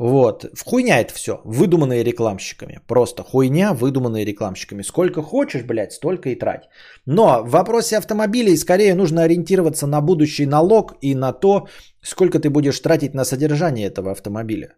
Вот. 0.00 0.44
В 0.54 0.64
хуйня 0.64 1.00
это 1.00 1.12
все. 1.12 1.32
Выдуманные 1.44 2.02
рекламщиками. 2.02 2.80
Просто 2.86 3.22
хуйня, 3.22 3.74
выдуманные 3.74 4.24
рекламщиками. 4.24 4.82
Сколько 4.82 5.22
хочешь, 5.22 5.62
блядь, 5.62 5.92
столько 5.92 6.30
и 6.30 6.38
трать. 6.38 6.70
Но 7.06 7.42
в 7.44 7.50
вопросе 7.50 7.98
автомобилей 7.98 8.56
скорее 8.56 8.94
нужно 8.94 9.22
ориентироваться 9.22 9.86
на 9.86 10.00
будущий 10.00 10.46
налог 10.46 10.94
и 11.02 11.14
на 11.14 11.32
то, 11.32 11.66
сколько 12.00 12.38
ты 12.38 12.48
будешь 12.48 12.80
тратить 12.80 13.14
на 13.14 13.24
содержание 13.24 13.88
этого 13.88 14.10
автомобиля. 14.12 14.68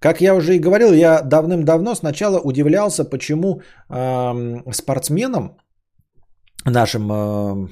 Как 0.00 0.22
я 0.22 0.34
уже 0.34 0.56
и 0.56 0.60
говорил, 0.60 0.94
я 0.94 1.20
давным-давно 1.20 1.94
сначала 1.94 2.38
удивлялся, 2.38 3.04
почему 3.04 3.60
э, 3.90 4.72
спортсменам, 4.72 5.58
нашим 6.64 7.12
э, 7.12 7.68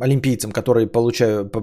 олимпийцам, 0.00 0.52
которые 0.52 0.86
получают, 0.86 1.54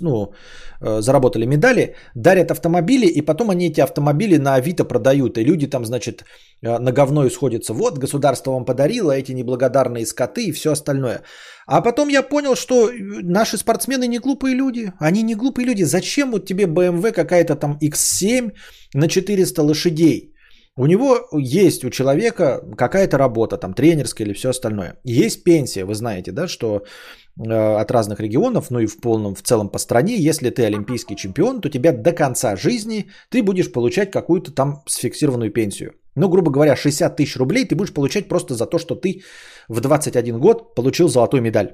ну, 0.00 0.32
э, 0.80 1.00
заработали 1.00 1.46
медали, 1.46 1.94
дарят 2.14 2.50
автомобили, 2.50 3.06
и 3.06 3.22
потом 3.22 3.50
они 3.50 3.68
эти 3.68 3.80
автомобили 3.80 4.38
на 4.38 4.54
Авито 4.54 4.84
продают. 4.84 5.38
И 5.38 5.44
люди 5.44 5.66
там, 5.66 5.84
значит, 5.84 6.24
э, 6.62 6.78
на 6.78 6.92
говно 6.92 7.26
исходятся. 7.26 7.74
Вот, 7.74 7.98
государство 7.98 8.52
вам 8.52 8.64
подарило 8.64 9.12
эти 9.12 9.32
неблагодарные 9.32 10.06
скоты 10.06 10.46
и 10.46 10.52
все 10.52 10.70
остальное. 10.70 11.22
А 11.66 11.82
потом 11.82 12.08
я 12.08 12.22
понял, 12.22 12.54
что 12.54 12.90
наши 13.22 13.56
спортсмены 13.56 14.06
не 14.06 14.18
глупые 14.18 14.54
люди. 14.54 14.92
Они 15.00 15.22
не 15.22 15.34
глупые 15.34 15.66
люди. 15.66 15.84
Зачем 15.84 16.30
вот 16.30 16.46
тебе 16.46 16.66
BMW 16.66 17.12
какая-то 17.12 17.56
там 17.56 17.78
X7 17.82 18.52
на 18.94 19.08
400 19.08 19.62
лошадей? 19.62 20.32
У 20.78 20.86
него 20.86 21.26
есть 21.32 21.84
у 21.84 21.90
человека 21.90 22.60
какая-то 22.76 23.16
работа, 23.16 23.56
там 23.56 23.72
тренерская 23.72 24.26
или 24.26 24.34
все 24.34 24.50
остальное. 24.50 25.00
Есть 25.04 25.42
пенсия, 25.42 25.86
вы 25.86 25.94
знаете, 25.94 26.32
да, 26.32 26.48
что 26.48 26.80
Э, 26.80 27.25
от 27.38 27.90
разных 27.90 28.20
регионов, 28.20 28.70
ну 28.70 28.78
и 28.78 28.86
в 28.86 29.00
полном, 29.00 29.34
в 29.34 29.42
целом 29.42 29.68
по 29.68 29.78
стране, 29.78 30.16
если 30.16 30.50
ты 30.50 30.64
олимпийский 30.64 31.16
чемпион, 31.16 31.60
то 31.60 31.68
тебя 31.68 31.92
до 31.92 32.12
конца 32.12 32.56
жизни 32.56 33.10
ты 33.30 33.42
будешь 33.42 33.72
получать 33.72 34.10
какую-то 34.10 34.52
там 34.52 34.82
сфиксированную 34.86 35.52
пенсию. 35.52 35.92
Ну, 36.14 36.28
грубо 36.28 36.50
говоря, 36.50 36.76
60 36.76 37.16
тысяч 37.16 37.36
рублей 37.36 37.66
ты 37.66 37.74
будешь 37.74 37.92
получать 37.92 38.28
просто 38.28 38.54
за 38.54 38.66
то, 38.66 38.78
что 38.78 38.94
ты 38.94 39.22
в 39.68 39.80
21 39.80 40.38
год 40.38 40.74
получил 40.74 41.08
золотую 41.08 41.42
медаль. 41.42 41.68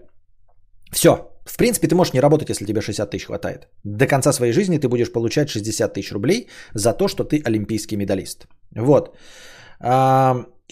Все. 0.92 1.28
В 1.44 1.56
принципе, 1.56 1.88
ты 1.88 1.94
можешь 1.94 2.12
не 2.12 2.20
работать, 2.20 2.50
если 2.50 2.66
тебе 2.66 2.80
60 2.80 3.10
тысяч 3.10 3.26
хватает. 3.26 3.68
До 3.84 4.06
конца 4.06 4.32
своей 4.32 4.52
жизни 4.52 4.78
ты 4.78 4.88
будешь 4.88 5.12
получать 5.12 5.48
60 5.48 5.94
тысяч 5.94 6.12
рублей 6.12 6.48
за 6.74 6.92
то, 6.92 7.08
что 7.08 7.24
ты 7.24 7.42
олимпийский 7.44 7.96
медалист. 7.96 8.46
Вот. 8.76 9.16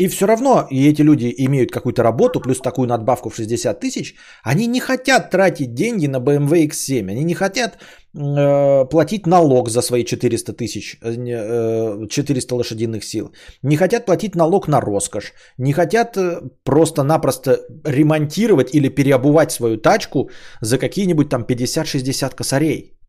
И 0.00 0.08
все 0.08 0.26
равно, 0.26 0.66
и 0.70 0.88
эти 0.88 1.02
люди 1.02 1.34
имеют 1.46 1.70
какую-то 1.72 2.02
работу, 2.02 2.40
плюс 2.40 2.58
такую 2.58 2.88
надбавку 2.88 3.28
в 3.28 3.36
60 3.36 3.80
тысяч, 3.80 4.14
они 4.42 4.66
не 4.66 4.80
хотят 4.80 5.30
тратить 5.30 5.74
деньги 5.74 6.06
на 6.06 6.20
BMW 6.20 6.68
X7, 6.68 7.10
они 7.10 7.24
не 7.24 7.34
хотят 7.34 7.76
э, 8.14 8.86
платить 8.90 9.26
налог 9.26 9.68
за 9.68 9.82
свои 9.82 10.04
400 10.04 10.52
тысяч, 10.54 10.98
э, 11.02 12.06
400 12.08 12.54
лошадиных 12.54 13.04
сил, 13.04 13.34
не 13.62 13.76
хотят 13.76 14.06
платить 14.06 14.34
налог 14.34 14.68
на 14.68 14.80
роскошь, 14.80 15.34
не 15.58 15.74
хотят 15.74 16.16
э, 16.16 16.40
просто-напросто 16.64 17.58
ремонтировать 17.84 18.74
или 18.74 18.88
переобувать 18.88 19.52
свою 19.52 19.76
тачку 19.76 20.30
за 20.62 20.78
какие-нибудь 20.78 21.28
там 21.28 21.42
50-60 21.42 22.34
косарей. 22.34 22.99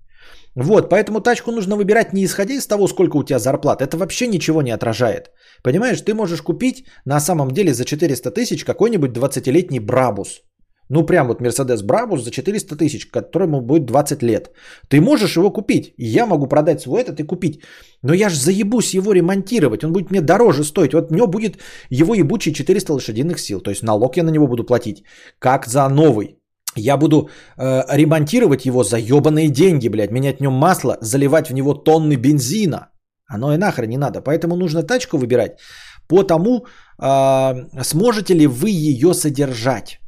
Вот, 0.56 0.90
поэтому 0.90 1.22
тачку 1.22 1.52
нужно 1.52 1.76
выбирать 1.76 2.14
не 2.14 2.26
исходя 2.26 2.54
из 2.54 2.68
того, 2.68 2.88
сколько 2.88 3.18
у 3.18 3.24
тебя 3.24 3.40
зарплат. 3.40 3.82
Это 3.82 3.98
вообще 3.98 4.28
ничего 4.28 4.62
не 4.62 4.72
отражает. 4.72 5.32
Понимаешь, 5.64 6.02
ты 6.02 6.14
можешь 6.14 6.42
купить 6.42 6.86
на 7.06 7.20
самом 7.20 7.52
деле 7.52 7.74
за 7.74 7.86
400 7.86 8.32
тысяч 8.32 8.66
какой-нибудь 8.66 9.12
20-летний 9.12 9.80
Брабус. 9.80 10.42
Ну, 10.90 11.06
прям 11.06 11.28
вот 11.28 11.40
Мерседес 11.40 11.82
Брабус 11.84 12.24
за 12.24 12.32
400 12.32 12.76
тысяч, 12.76 13.06
которому 13.06 13.62
будет 13.62 13.86
20 13.86 14.24
лет. 14.24 14.52
Ты 14.90 15.00
можешь 15.00 15.38
его 15.38 15.50
купить. 15.54 15.94
Я 15.98 16.26
могу 16.26 16.48
продать 16.48 16.82
свой 16.82 17.02
этот 17.02 17.20
и 17.20 17.24
купить. 17.24 17.62
Но 18.04 18.14
я 18.14 18.30
же 18.30 18.36
заебусь 18.36 18.94
его 18.94 19.14
ремонтировать. 19.14 19.86
Он 19.86 19.94
будет 19.94 20.12
мне 20.12 20.20
дороже 20.22 20.66
стоить. 20.66 20.94
Вот 20.94 21.12
него 21.12 21.28
будет 21.28 21.60
его 21.90 22.14
ебучие 22.14 22.54
400 22.54 22.94
лошадиных 22.94 23.40
сил. 23.40 23.62
То 23.62 23.70
есть 23.70 23.84
налог 23.84 24.18
я 24.18 24.24
на 24.24 24.32
него 24.32 24.48
буду 24.48 24.66
платить. 24.66 25.06
Как 25.40 25.66
за 25.66 25.88
новый 25.88 26.41
я 26.76 26.98
буду 26.98 27.30
э, 27.58 27.84
ремонтировать 27.98 28.66
его 28.66 28.84
за 28.84 28.98
ебаные 28.98 29.50
деньги, 29.50 29.90
блядь, 29.90 30.12
менять 30.12 30.38
в 30.38 30.42
нем 30.42 30.54
масло, 30.54 30.98
заливать 31.02 31.50
в 31.50 31.54
него 31.54 31.74
тонны 31.74 32.16
бензина. 32.16 32.90
Оно 33.28 33.54
и 33.54 33.58
нахрен 33.58 33.90
не 33.90 33.98
надо. 33.98 34.22
Поэтому 34.22 34.56
нужно 34.56 34.84
тачку 34.84 35.18
выбирать 35.18 35.60
по 36.08 36.24
тому, 36.24 36.66
э, 37.02 37.84
сможете 37.84 38.34
ли 38.34 38.48
вы 38.48 38.70
ее 38.70 39.14
содержать. 39.14 40.00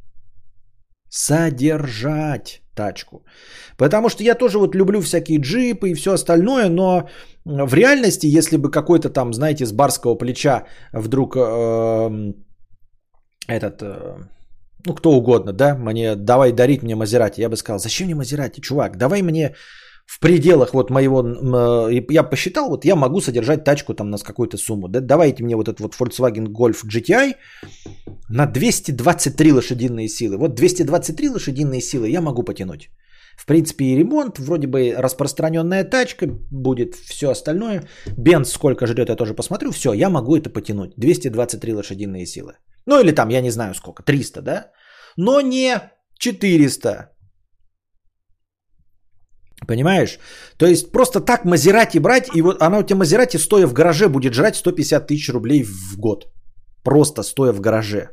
Содержать 1.10 2.62
тачку. 2.74 3.24
Потому 3.76 4.08
что 4.08 4.22
я 4.22 4.34
тоже 4.34 4.58
вот 4.58 4.74
люблю 4.74 5.00
всякие 5.00 5.40
джипы 5.40 5.90
и 5.90 5.94
все 5.94 6.12
остальное, 6.12 6.68
но 6.68 7.08
в 7.44 7.74
реальности, 7.74 8.26
если 8.26 8.56
бы 8.56 8.70
какой-то 8.70 9.10
там, 9.10 9.32
знаете, 9.32 9.66
с 9.66 9.72
барского 9.72 10.14
плеча 10.14 10.64
вдруг 10.92 11.36
э, 11.36 12.32
этот... 13.48 13.82
Э, 13.82 14.33
ну, 14.86 14.94
кто 14.94 15.10
угодно, 15.10 15.52
да, 15.52 15.74
мне 15.74 16.16
давай 16.16 16.52
дарить 16.52 16.82
мне 16.82 16.96
Мазерати. 16.96 17.40
Я 17.40 17.48
бы 17.48 17.56
сказал, 17.56 17.78
зачем 17.78 18.06
мне 18.06 18.14
Мазерати, 18.14 18.60
чувак, 18.60 18.96
давай 18.96 19.22
мне 19.22 19.54
в 20.06 20.20
пределах 20.20 20.74
вот 20.74 20.90
моего, 20.90 21.22
э, 21.88 22.02
я 22.10 22.22
посчитал, 22.22 22.68
вот 22.68 22.84
я 22.84 22.94
могу 22.94 23.20
содержать 23.20 23.64
тачку 23.64 23.94
там 23.94 24.10
на 24.10 24.18
какую-то 24.18 24.58
сумму, 24.58 24.88
да, 24.88 25.00
давайте 25.00 25.42
мне 25.44 25.56
вот 25.56 25.68
этот 25.68 25.80
вот 25.80 25.94
Volkswagen 25.94 26.48
Golf 26.48 26.84
GTI 26.84 27.34
на 28.28 28.46
223 28.46 29.52
лошадиные 29.52 30.08
силы. 30.08 30.36
Вот 30.36 30.54
223 30.54 31.30
лошадиные 31.30 31.80
силы 31.80 32.08
я 32.08 32.20
могу 32.20 32.42
потянуть. 32.42 32.90
В 33.36 33.46
принципе, 33.46 33.84
и 33.84 33.96
ремонт, 33.96 34.38
вроде 34.38 34.66
бы 34.66 34.94
распространенная 34.96 35.84
тачка, 35.84 36.26
будет 36.50 36.94
все 36.94 37.30
остальное. 37.30 37.82
Бенз 38.16 38.52
сколько 38.52 38.86
жрет, 38.86 39.08
я 39.08 39.16
тоже 39.16 39.34
посмотрю. 39.34 39.70
Все, 39.70 39.92
я 39.92 40.10
могу 40.10 40.36
это 40.36 40.50
потянуть. 40.50 40.92
223 40.96 41.74
лошадиные 41.74 42.26
силы. 42.26 42.52
Ну 42.86 43.00
или 43.00 43.12
там, 43.12 43.30
я 43.30 43.40
не 43.40 43.50
знаю 43.50 43.74
сколько, 43.74 44.02
300, 44.02 44.42
да? 44.42 44.70
Но 45.16 45.40
не 45.40 45.80
400. 46.18 47.10
Понимаешь? 49.66 50.18
То 50.58 50.66
есть 50.66 50.92
просто 50.92 51.20
так 51.20 51.44
Мазерати 51.44 51.98
брать, 51.98 52.28
и 52.34 52.42
вот 52.42 52.62
она 52.62 52.78
у 52.78 52.82
тебя 52.82 52.96
Мазерати 52.96 53.38
стоя 53.38 53.66
в 53.66 53.72
гараже 53.72 54.08
будет 54.08 54.34
жрать 54.34 54.56
150 54.56 55.06
тысяч 55.06 55.32
рублей 55.32 55.64
в 55.64 55.98
год. 55.98 56.26
Просто 56.82 57.22
стоя 57.22 57.52
в 57.52 57.60
гараже. 57.60 58.10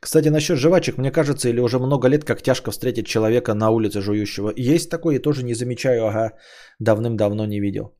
Кстати, 0.00 0.28
насчет 0.28 0.58
жвачек, 0.58 0.98
мне 0.98 1.10
кажется, 1.10 1.48
или 1.48 1.60
уже 1.60 1.78
много 1.78 2.08
лет, 2.08 2.24
как 2.24 2.42
тяжко 2.42 2.70
встретить 2.70 3.06
человека 3.06 3.54
на 3.54 3.70
улице 3.70 4.00
жующего. 4.00 4.52
Есть 4.56 4.90
такое, 4.90 5.14
я 5.14 5.20
тоже 5.20 5.42
не 5.42 5.54
замечаю, 5.54 6.06
ага, 6.06 6.32
давным-давно 6.78 7.46
не 7.46 7.60
видел. 7.60 7.94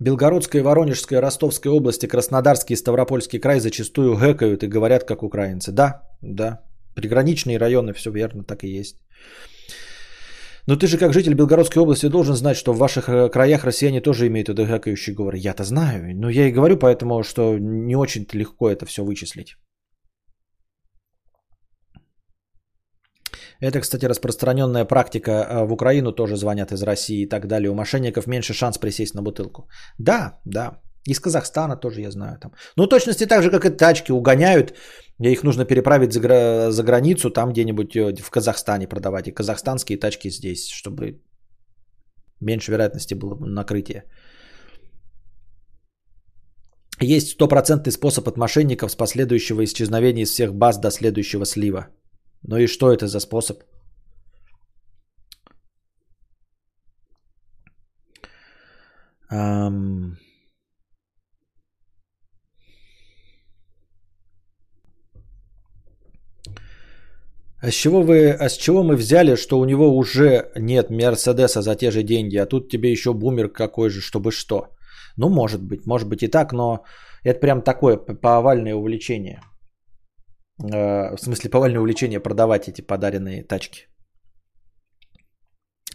Белгородская, 0.00 0.62
Воронежская, 0.62 1.20
Ростовская 1.20 1.72
области, 1.72 2.06
Краснодарский 2.06 2.74
и 2.74 2.76
Ставропольский 2.76 3.38
край 3.38 3.60
зачастую 3.60 4.16
гэкают 4.16 4.62
и 4.62 4.68
говорят 4.68 5.04
как 5.04 5.22
украинцы. 5.22 5.72
Да, 5.72 6.02
да, 6.22 6.62
приграничные 6.94 7.58
районы, 7.58 7.92
все 7.92 8.10
верно, 8.10 8.44
так 8.44 8.64
и 8.64 8.78
есть. 8.78 8.96
Но 10.66 10.76
ты 10.76 10.86
же 10.86 10.96
как 10.96 11.12
житель 11.12 11.34
Белгородской 11.34 11.82
области 11.82 12.08
должен 12.08 12.36
знать, 12.36 12.56
что 12.56 12.72
в 12.72 12.78
ваших 12.78 13.08
э, 13.08 13.28
краях 13.30 13.64
россияне 13.64 14.00
тоже 14.00 14.28
имеют 14.28 14.48
этот 14.48 14.68
гэкающий 14.68 15.12
говор. 15.12 15.34
Я-то 15.34 15.64
знаю, 15.64 16.14
но 16.16 16.28
я 16.30 16.46
и 16.46 16.52
говорю 16.52 16.76
поэтому, 16.76 17.22
что 17.24 17.58
не 17.58 17.96
очень 17.96 18.26
легко 18.32 18.70
это 18.70 18.86
все 18.86 19.02
вычислить. 19.02 19.56
Это, 23.62 23.80
кстати, 23.80 24.06
распространенная 24.06 24.84
практика 24.84 25.30
э, 25.30 25.64
в 25.64 25.72
Украину, 25.72 26.12
тоже 26.12 26.36
звонят 26.36 26.72
из 26.72 26.82
России 26.82 27.22
и 27.22 27.28
так 27.28 27.46
далее. 27.46 27.70
У 27.70 27.74
мошенников 27.74 28.26
меньше 28.26 28.54
шанс 28.54 28.78
присесть 28.78 29.14
на 29.14 29.22
бутылку. 29.22 29.68
Да, 29.98 30.40
да. 30.44 30.80
Из 31.08 31.20
Казахстана 31.20 31.76
тоже 31.76 32.00
я 32.00 32.10
знаю. 32.10 32.38
Там. 32.40 32.52
Ну, 32.76 32.86
точности 32.88 33.26
так 33.26 33.42
же, 33.42 33.50
как 33.50 33.64
и 33.64 33.70
тачки 33.70 34.12
угоняют. 34.12 34.74
Их 35.20 35.44
нужно 35.44 35.64
переправить 35.64 36.12
за, 36.12 36.20
гра- 36.20 36.72
за 36.72 36.82
границу, 36.82 37.30
там 37.30 37.52
где-нибудь 37.52 37.96
э, 37.96 38.22
в 38.22 38.30
Казахстане 38.30 38.88
продавать. 38.88 39.28
И 39.28 39.34
казахстанские 39.34 39.98
тачки 39.98 40.30
здесь, 40.30 40.68
чтобы 40.68 41.20
меньше 42.40 42.72
вероятности 42.72 43.14
было 43.14 43.36
накрытие. 43.40 44.02
Есть 47.00 47.30
стопроцентный 47.30 47.92
способ 47.92 48.26
от 48.26 48.36
мошенников 48.36 48.90
с 48.90 48.96
последующего 48.96 49.62
исчезновения 49.62 50.24
из 50.24 50.30
всех 50.30 50.52
баз 50.52 50.80
до 50.80 50.90
следующего 50.90 51.44
слива. 51.44 51.86
Ну 52.42 52.56
и 52.58 52.66
что 52.66 52.92
это 52.92 53.06
за 53.06 53.20
способ? 53.20 53.62
Эм... 59.30 60.18
А 67.60 67.70
с 67.70 67.74
чего 67.74 68.02
вы, 68.02 68.32
а 68.32 68.48
с 68.48 68.56
чего 68.56 68.82
мы 68.82 68.96
взяли, 68.96 69.36
что 69.36 69.60
у 69.60 69.64
него 69.64 69.96
уже 69.96 70.50
нет 70.56 70.90
Мерседеса 70.90 71.62
за 71.62 71.76
те 71.76 71.92
же 71.92 72.02
деньги, 72.02 72.36
а 72.36 72.46
тут 72.46 72.68
тебе 72.68 72.90
еще 72.90 73.12
бумер 73.12 73.52
какой 73.52 73.88
же, 73.88 74.00
чтобы 74.00 74.32
что? 74.32 74.74
Ну, 75.16 75.28
может 75.28 75.62
быть, 75.62 75.86
может 75.86 76.08
быть 76.08 76.24
и 76.24 76.28
так, 76.28 76.52
но 76.52 76.84
это 77.22 77.38
прям 77.38 77.62
такое 77.62 77.96
повальное 77.96 78.74
увлечение– 78.74 79.40
Э, 80.60 81.16
в 81.16 81.20
смысле, 81.20 81.50
повальное 81.50 81.80
увлечение 81.80 82.20
продавать 82.20 82.68
эти 82.68 82.80
подаренные 82.80 83.44
тачки. 83.44 83.86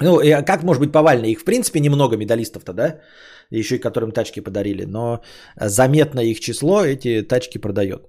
Ну, 0.01 0.20
и 0.20 0.45
как 0.45 0.64
может 0.64 0.82
быть 0.82 0.91
повальное? 0.91 1.30
Их, 1.30 1.41
в 1.41 1.45
принципе, 1.45 1.80
немного 1.80 2.18
медалистов-то, 2.18 2.74
да? 2.74 2.99
Еще 3.49 3.76
и 3.76 3.80
которым 3.80 4.12
тачки 4.12 4.41
подарили. 4.41 4.86
Но 4.86 5.22
заметно 5.60 6.20
их 6.20 6.39
число 6.39 6.84
эти 6.84 7.24
тачки 7.24 7.58
продает. 7.58 8.08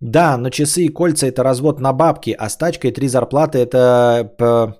Да, 0.00 0.36
но 0.36 0.50
часы 0.50 0.84
и 0.84 0.92
кольца 0.92 1.26
это 1.26 1.42
развод 1.42 1.80
на 1.80 1.92
бабки, 1.92 2.36
а 2.38 2.48
с 2.48 2.56
тачкой 2.56 2.92
три 2.92 3.08
зарплаты 3.08 3.58
это 3.58 4.34
по, 4.38 4.76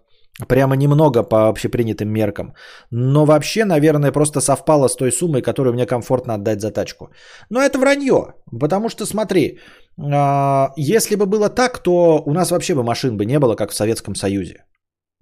прямо 0.49 0.77
немного 0.77 1.23
по 1.23 1.49
общепринятым 1.49 2.09
меркам. 2.09 2.55
Но 2.91 3.25
вообще, 3.25 3.65
наверное, 3.65 4.13
просто 4.13 4.41
совпало 4.41 4.89
с 4.89 4.97
той 4.97 5.13
суммой, 5.13 5.43
которую 5.43 5.73
мне 5.75 5.87
комфортно 5.87 6.35
отдать 6.35 6.61
за 6.61 6.71
тачку. 6.71 7.11
Но 7.51 7.61
это 7.61 7.79
вранье, 7.79 8.35
потому 8.61 8.89
что 8.89 9.07
смотри, 9.07 9.59
а, 9.99 10.73
если 10.77 11.17
бы 11.17 11.27
было 11.27 11.49
так, 11.49 11.79
то 11.83 12.23
у 12.27 12.33
нас 12.33 12.51
вообще 12.51 12.75
бы 12.75 12.83
машин 12.83 13.17
бы 13.17 13.25
не 13.25 13.39
было, 13.39 13.57
как 13.57 13.71
в 13.71 13.75
Советском 13.75 14.15
Союзе. 14.15 14.65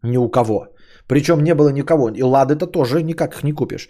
Ни 0.02 0.16
у 0.16 0.28
кого. 0.28 0.68
Причем 1.06 1.42
не 1.42 1.54
было 1.54 1.68
никого. 1.68 2.08
И 2.08 2.22
лады-то 2.22 2.66
тоже 2.66 3.02
никак 3.02 3.34
их 3.34 3.44
не 3.44 3.52
купишь. 3.52 3.88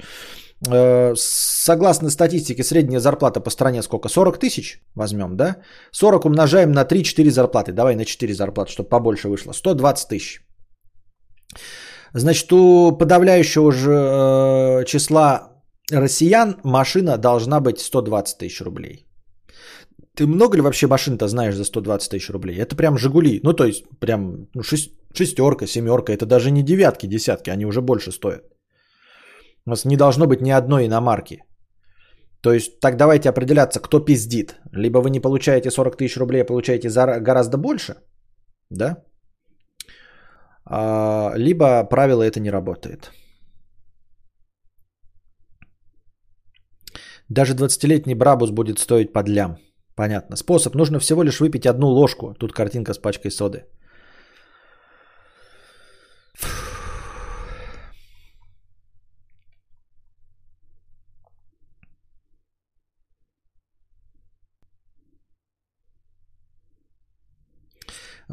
Э, 0.71 1.15
согласно 1.17 2.11
статистике, 2.11 2.63
средняя 2.63 3.01
зарплата 3.01 3.41
по 3.41 3.51
стране 3.51 3.83
сколько? 3.83 4.09
40 4.09 4.39
тысяч 4.39 4.83
возьмем, 4.95 5.37
да? 5.37 5.57
40 5.93 6.25
умножаем 6.27 6.73
на 6.73 6.85
3-4 6.85 7.31
зарплаты. 7.31 7.73
Давай 7.73 7.97
на 7.97 8.05
4 8.05 8.35
зарплаты, 8.35 8.71
чтобы 8.71 8.89
побольше 8.89 9.29
вышло. 9.29 9.53
120 9.53 10.09
тысяч. 10.09 10.44
Значит, 12.15 12.53
у 12.53 12.93
подавляющего 12.93 13.73
же 13.73 13.91
э, 13.91 14.85
числа 14.87 15.55
россиян 15.91 16.57
машина 16.65 17.19
должна 17.19 17.61
быть 17.61 17.81
120 17.81 18.39
тысяч 18.39 18.61
рублей. 18.61 19.07
Ты 20.17 20.27
много 20.27 20.57
ли 20.57 20.63
вообще 20.63 20.87
машин-то 20.87 21.27
знаешь 21.27 21.57
за 21.57 21.65
120 21.65 22.11
тысяч 22.11 22.31
рублей? 22.31 22.57
Это 22.57 22.77
прям 22.77 22.99
Жигули. 22.99 23.41
Ну, 23.43 23.53
то 23.53 23.65
есть, 23.65 23.85
прям 23.99 24.47
ну, 24.55 24.63
шестерка, 24.63 25.67
семерка. 25.67 26.13
Это 26.13 26.25
даже 26.27 26.51
не 26.51 26.63
девятки, 26.63 27.07
десятки. 27.07 27.51
Они 27.51 27.67
уже 27.67 27.81
больше 27.81 28.13
стоят. 28.13 28.45
У 29.67 29.71
нас 29.71 29.85
не 29.85 29.97
должно 29.97 30.27
быть 30.27 30.41
ни 30.41 30.51
одной 30.51 30.87
иномарки. 30.87 31.43
То 32.43 32.53
есть, 32.53 32.81
так 32.81 32.97
давайте 32.97 33.29
определяться, 33.29 33.81
кто 33.81 33.99
пиздит. 33.99 34.57
Либо 34.73 34.99
вы 34.99 35.11
не 35.11 35.21
получаете 35.21 35.71
40 35.71 35.97
тысяч 35.97 36.17
рублей, 36.17 36.43
а 36.43 36.47
получаете 36.47 36.91
за 36.91 37.21
гораздо 37.21 37.59
больше. 37.59 37.95
Да? 38.71 39.03
А, 40.67 41.33
либо 41.37 41.85
правило 41.85 42.23
это 42.23 42.41
не 42.41 42.51
работает. 42.51 43.13
Даже 47.29 47.55
20-летний 47.55 48.15
Брабус 48.15 48.51
будет 48.51 48.79
стоить 48.79 49.13
под 49.13 49.29
лям. 49.29 49.59
Понятно. 49.97 50.37
Способ. 50.37 50.75
Нужно 50.75 50.99
всего 50.99 51.23
лишь 51.23 51.41
выпить 51.41 51.67
одну 51.67 51.89
ложку. 51.89 52.35
Тут 52.39 52.53
картинка 52.53 52.95
с 52.95 52.99
пачкой 52.99 53.31
соды. 53.31 53.65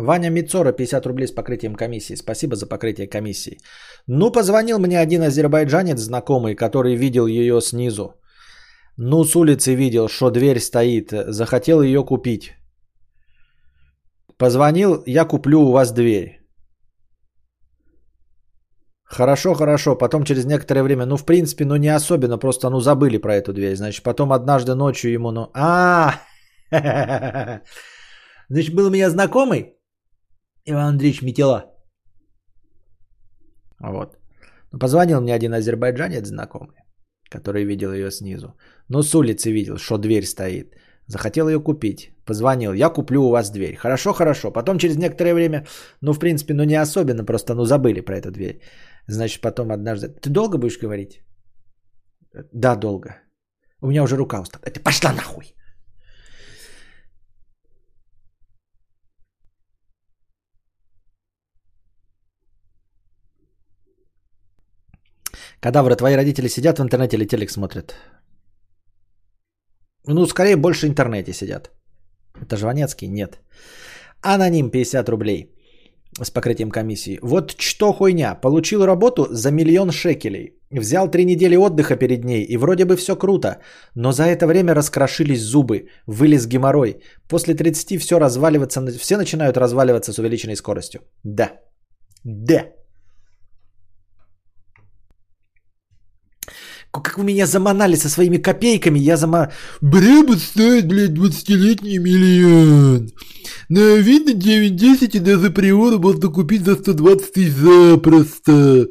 Ваня 0.02 0.30
Мицора, 0.30 0.72
50 0.74 1.06
рублей 1.06 1.28
с 1.28 1.32
покрытием 1.32 1.76
комиссии. 1.76 2.16
Спасибо 2.16 2.56
за 2.56 2.68
покрытие 2.68 3.08
комиссии. 3.08 3.58
Ну, 4.08 4.32
позвонил 4.32 4.80
мне 4.80 5.00
один 5.00 5.22
азербайджанец 5.22 6.00
знакомый, 6.00 6.56
который 6.56 6.96
видел 6.96 7.28
ее 7.28 7.62
снизу. 7.62 8.16
Ну, 8.98 9.24
с 9.24 9.36
улицы 9.36 9.76
видел, 9.76 10.08
что 10.08 10.32
дверь 10.32 10.60
стоит. 10.60 11.12
Захотел 11.12 11.82
ее 11.82 12.04
купить. 12.04 12.52
Позвонил, 14.38 15.04
я 15.06 15.26
куплю 15.26 15.62
у 15.62 15.72
вас 15.72 15.92
дверь. 15.92 16.42
Хорошо, 19.04 19.54
хорошо. 19.54 19.98
Потом 19.98 20.24
через 20.24 20.46
некоторое 20.46 20.84
время, 20.84 21.06
ну, 21.06 21.18
в 21.18 21.26
принципе, 21.26 21.66
ну, 21.66 21.76
не 21.76 21.96
особенно, 21.96 22.38
просто, 22.38 22.70
ну, 22.70 22.80
забыли 22.80 23.18
про 23.18 23.36
эту 23.36 23.54
дверь. 23.54 23.76
Значит, 23.76 24.04
потом 24.04 24.32
однажды 24.32 24.74
ночью 24.74 25.12
ему, 25.12 25.32
ну, 25.32 25.52
а 25.54 26.14
Значит, 28.50 28.76
был 28.76 28.88
у 28.88 28.90
меня 28.90 29.10
знакомый, 29.10 29.76
Иван 30.66 30.94
Андреевич 30.94 31.22
Метела. 31.22 31.66
Вот. 33.80 34.18
Ну, 34.72 34.80
позвонил 34.80 35.22
мне 35.22 35.34
один 35.34 35.54
азербайджанец 35.54 36.28
знакомый, 36.28 36.76
который 37.30 37.66
видел 37.66 37.94
ее 37.94 38.12
снизу. 38.12 38.56
Ну, 38.90 39.04
с 39.04 39.16
улицы 39.16 39.52
видел, 39.52 39.78
что 39.78 39.98
дверь 39.98 40.26
стоит. 40.26 40.76
Захотел 41.08 41.50
ее 41.50 41.60
купить. 41.60 42.12
Позвонил, 42.26 42.74
я 42.74 42.90
куплю 42.90 43.24
у 43.24 43.30
вас 43.30 43.52
дверь. 43.52 43.76
Хорошо, 43.76 44.14
хорошо. 44.14 44.52
Потом 44.52 44.78
через 44.78 44.98
некоторое 44.98 45.34
время, 45.34 45.66
ну, 46.02 46.14
в 46.14 46.20
принципе, 46.20 46.54
ну, 46.54 46.64
не 46.64 46.82
особенно, 46.82 47.26
просто, 47.26 47.56
ну, 47.56 47.66
забыли 47.66 48.02
про 48.02 48.18
эту 48.18 48.32
дверь. 48.32 48.62
Значит, 49.08 49.42
потом 49.42 49.72
однажды... 49.72 50.08
Ты 50.08 50.30
долго 50.30 50.58
будешь 50.58 50.80
говорить? 50.80 51.22
Да, 52.54 52.76
долго. 52.76 53.18
У 53.82 53.88
меня 53.88 54.04
уже 54.04 54.16
рука 54.16 54.42
устала. 54.42 54.64
Ты 54.64 54.80
пошла 54.80 55.12
нахуй. 55.12 55.56
Кадавры, 65.62 65.96
твои 65.96 66.16
родители 66.16 66.50
сидят 66.50 66.80
в 66.80 66.82
интернете 66.82 67.18
или 67.18 67.28
телек 67.28 67.52
смотрят? 67.52 67.96
Ну, 70.08 70.26
скорее 70.26 70.56
больше 70.56 70.88
в 70.88 70.90
интернете 70.90 71.34
сидят. 71.34 71.72
Это 72.42 72.58
Жванецкий? 72.58 73.08
Нет. 73.08 73.40
Аноним 74.22 74.72
50 74.72 75.10
рублей 75.10 75.56
с 76.24 76.32
покрытием 76.32 76.72
комиссии. 76.72 77.20
Вот 77.22 77.56
что 77.60 77.94
хуйня. 77.94 78.36
Получил 78.42 78.86
работу 78.86 79.28
за 79.30 79.52
миллион 79.52 79.92
шекелей. 79.92 80.58
Взял 80.72 81.12
три 81.12 81.26
недели 81.26 81.56
отдыха 81.56 81.96
перед 81.96 82.24
ней, 82.24 82.44
и 82.44 82.58
вроде 82.58 82.86
бы 82.86 82.96
все 82.96 83.16
круто. 83.16 83.58
Но 83.96 84.12
за 84.12 84.24
это 84.24 84.48
время 84.48 84.74
раскрошились 84.74 85.42
зубы, 85.42 85.90
вылез 86.08 86.48
геморрой. 86.48 87.04
После 87.30 87.54
30 87.54 88.00
все 88.02 88.20
разваливаться, 88.20 88.82
все 89.00 89.18
начинают 89.18 89.58
разваливаться 89.58 90.14
с 90.14 90.20
увеличенной 90.20 90.56
скоростью. 90.56 91.02
Да. 91.24 91.52
Да. 92.24 92.72
Как 96.92 97.18
вы 97.18 97.24
меня 97.24 97.48
заманали 97.48 97.96
со 97.96 98.10
своими 98.10 98.38
копейками, 98.38 99.00
я 99.00 99.16
зама... 99.16 99.52
Бребут 99.80 100.40
стоит, 100.40 100.88
блядь, 100.88 101.12
20-летний 101.12 102.00
миллион. 102.00 103.10
На 103.70 103.96
видно 103.96 104.32
9-10 104.32 105.12
и 105.14 105.20
даже 105.20 105.52
приора 105.52 105.98
можно 105.98 106.28
купить 106.28 106.66
за 106.66 106.76
120 106.76 107.32
тысяч 107.32 107.54
запросто. 107.54 108.88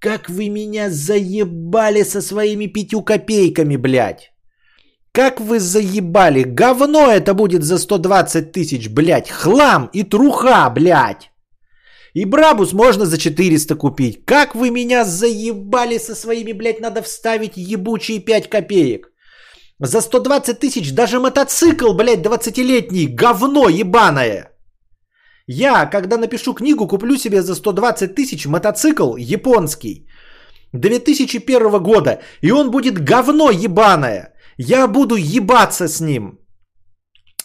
Как 0.00 0.28
вы 0.28 0.48
меня 0.48 0.90
заебали 0.90 2.02
со 2.02 2.20
своими 2.20 2.66
пятью 2.66 3.02
копейками, 3.02 3.76
блядь. 3.76 4.32
Как 5.12 5.40
вы 5.40 5.60
заебали. 5.60 6.42
Говно 6.42 7.08
это 7.08 7.34
будет 7.34 7.62
за 7.62 7.78
120 7.78 8.50
тысяч, 8.50 8.88
блядь. 8.88 9.30
Хлам 9.30 9.88
и 9.92 10.02
труха, 10.02 10.68
блядь. 10.70 11.30
И 12.14 12.24
Брабус 12.24 12.72
можно 12.72 13.06
за 13.06 13.18
400 13.18 13.74
купить. 13.74 14.24
Как 14.24 14.54
вы 14.54 14.70
меня 14.70 15.04
заебали 15.04 15.98
со 15.98 16.14
своими, 16.14 16.52
блядь, 16.52 16.80
надо 16.80 17.02
вставить 17.02 17.56
ебучие 17.56 18.20
5 18.20 18.48
копеек. 18.48 19.12
За 19.80 20.00
120 20.00 20.60
тысяч 20.60 20.92
даже 20.92 21.18
мотоцикл, 21.18 21.92
блядь, 21.92 22.22
20-летний, 22.22 23.08
говно 23.08 23.68
ебаное. 23.68 24.50
Я, 25.48 25.86
когда 25.86 26.16
напишу 26.16 26.54
книгу, 26.54 26.86
куплю 26.86 27.16
себе 27.16 27.42
за 27.42 27.54
120 27.54 28.14
тысяч 28.14 28.46
мотоцикл 28.46 29.16
японский 29.16 30.06
2001 30.72 31.82
года, 31.82 32.20
и 32.40 32.52
он 32.52 32.70
будет 32.70 33.04
говно 33.04 33.50
ебаное. 33.50 34.32
Я 34.56 34.86
буду 34.86 35.16
ебаться 35.16 35.88
с 35.88 36.00
ним. 36.00 36.38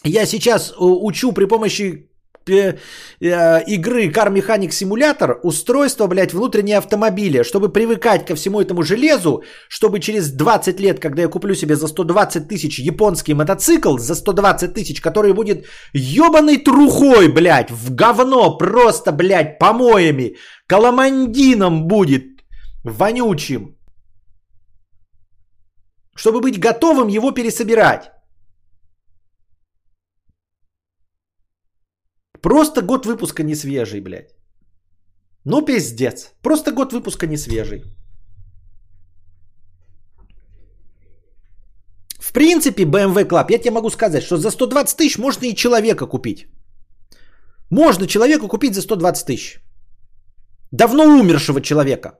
Я 0.04 0.26
сейчас 0.26 0.70
э, 0.70 0.74
учу 0.78 1.32
при 1.32 1.46
помощи 1.46 2.09
игры 2.46 4.08
Car 4.08 4.32
Mechanic 4.32 4.70
Simulator 4.70 5.38
устройство, 5.42 6.06
блядь, 6.06 6.32
внутреннее 6.32 6.78
автомобиля, 6.78 7.44
чтобы 7.44 7.68
привыкать 7.72 8.26
ко 8.26 8.34
всему 8.34 8.60
этому 8.60 8.82
железу, 8.82 9.42
чтобы 9.68 10.00
через 10.00 10.32
20 10.32 10.80
лет, 10.80 11.00
когда 11.00 11.22
я 11.22 11.28
куплю 11.28 11.54
себе 11.54 11.76
за 11.76 11.88
120 11.88 12.48
тысяч 12.48 12.78
японский 12.78 13.34
мотоцикл, 13.34 13.98
за 13.98 14.14
120 14.14 14.74
тысяч, 14.74 15.00
который 15.00 15.32
будет 15.32 15.66
ебаной 15.92 16.56
трухой, 16.58 17.28
блядь, 17.28 17.70
в 17.70 17.94
говно, 17.94 18.56
просто, 18.58 19.12
блядь, 19.12 19.58
помоями, 19.58 20.36
каламандином 20.66 21.86
будет, 21.86 22.24
вонючим. 22.84 23.76
чтобы 26.16 26.40
быть 26.40 26.60
готовым 26.60 27.08
его 27.08 27.32
пересобирать. 27.32 28.10
Просто 32.42 32.82
год 32.82 33.06
выпуска 33.06 33.42
не 33.42 33.54
свежий, 33.54 34.00
блядь. 34.00 34.34
Ну, 35.44 35.62
пиздец. 35.64 36.32
Просто 36.42 36.72
год 36.72 36.92
выпуска 36.92 37.26
не 37.26 37.36
свежий. 37.36 37.82
В 42.20 42.32
принципе, 42.32 42.84
BMW 42.84 43.26
Club, 43.26 43.46
я 43.50 43.58
тебе 43.58 43.70
могу 43.72 43.90
сказать, 43.90 44.22
что 44.22 44.36
за 44.36 44.50
120 44.50 44.96
тысяч 44.96 45.18
можно 45.18 45.46
и 45.46 45.54
человека 45.54 46.06
купить. 46.06 46.46
Можно 47.70 48.06
человеку 48.06 48.48
купить 48.48 48.74
за 48.74 48.82
120 48.82 49.26
тысяч. 49.26 49.60
Давно 50.72 51.04
умершего 51.04 51.60
человека. 51.60 52.18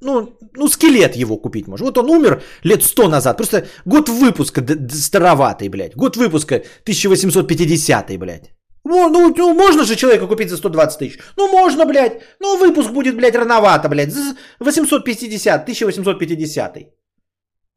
Ну, 0.00 0.38
ну, 0.56 0.68
скелет 0.68 1.16
его 1.16 1.36
купить 1.42 1.66
можно. 1.66 1.86
Вот 1.86 1.98
он 1.98 2.10
умер 2.10 2.42
лет 2.64 2.82
100 2.82 3.08
назад. 3.08 3.36
Просто 3.36 3.66
год 3.84 4.08
выпуска 4.08 4.64
староватый, 4.92 5.68
блядь. 5.68 5.96
Год 5.96 6.16
выпуска 6.16 6.62
1850, 6.84 8.18
блядь. 8.18 8.57
Ну, 8.88 9.08
ну, 9.10 9.34
ну, 9.36 9.54
можно 9.54 9.84
же 9.84 9.96
человека 9.96 10.26
купить 10.26 10.48
за 10.48 10.56
120 10.56 10.98
тысяч? 10.98 11.18
Ну, 11.36 11.48
можно, 11.48 11.84
блядь. 11.84 12.22
Ну, 12.40 12.56
выпуск 12.56 12.90
будет, 12.90 13.16
блядь, 13.16 13.36
рановато, 13.36 13.88
блядь. 13.88 14.14
850, 14.60 15.62
1850. 15.62 16.76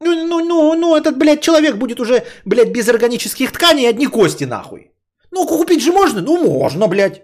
Ну, 0.00 0.26
ну, 0.26 0.40
ну, 0.40 0.74
ну, 0.74 0.96
этот, 0.96 1.18
блядь, 1.18 1.42
человек 1.42 1.76
будет 1.76 2.00
уже, 2.00 2.22
блядь, 2.46 2.72
без 2.72 2.88
органических 2.88 3.52
тканей, 3.52 3.88
одни 3.88 4.06
кости, 4.06 4.44
нахуй. 4.44 4.90
Ну, 5.30 5.46
купить 5.46 5.82
же 5.82 5.92
можно? 5.92 6.22
Ну, 6.22 6.38
можно, 6.38 6.88
блядь. 6.88 7.22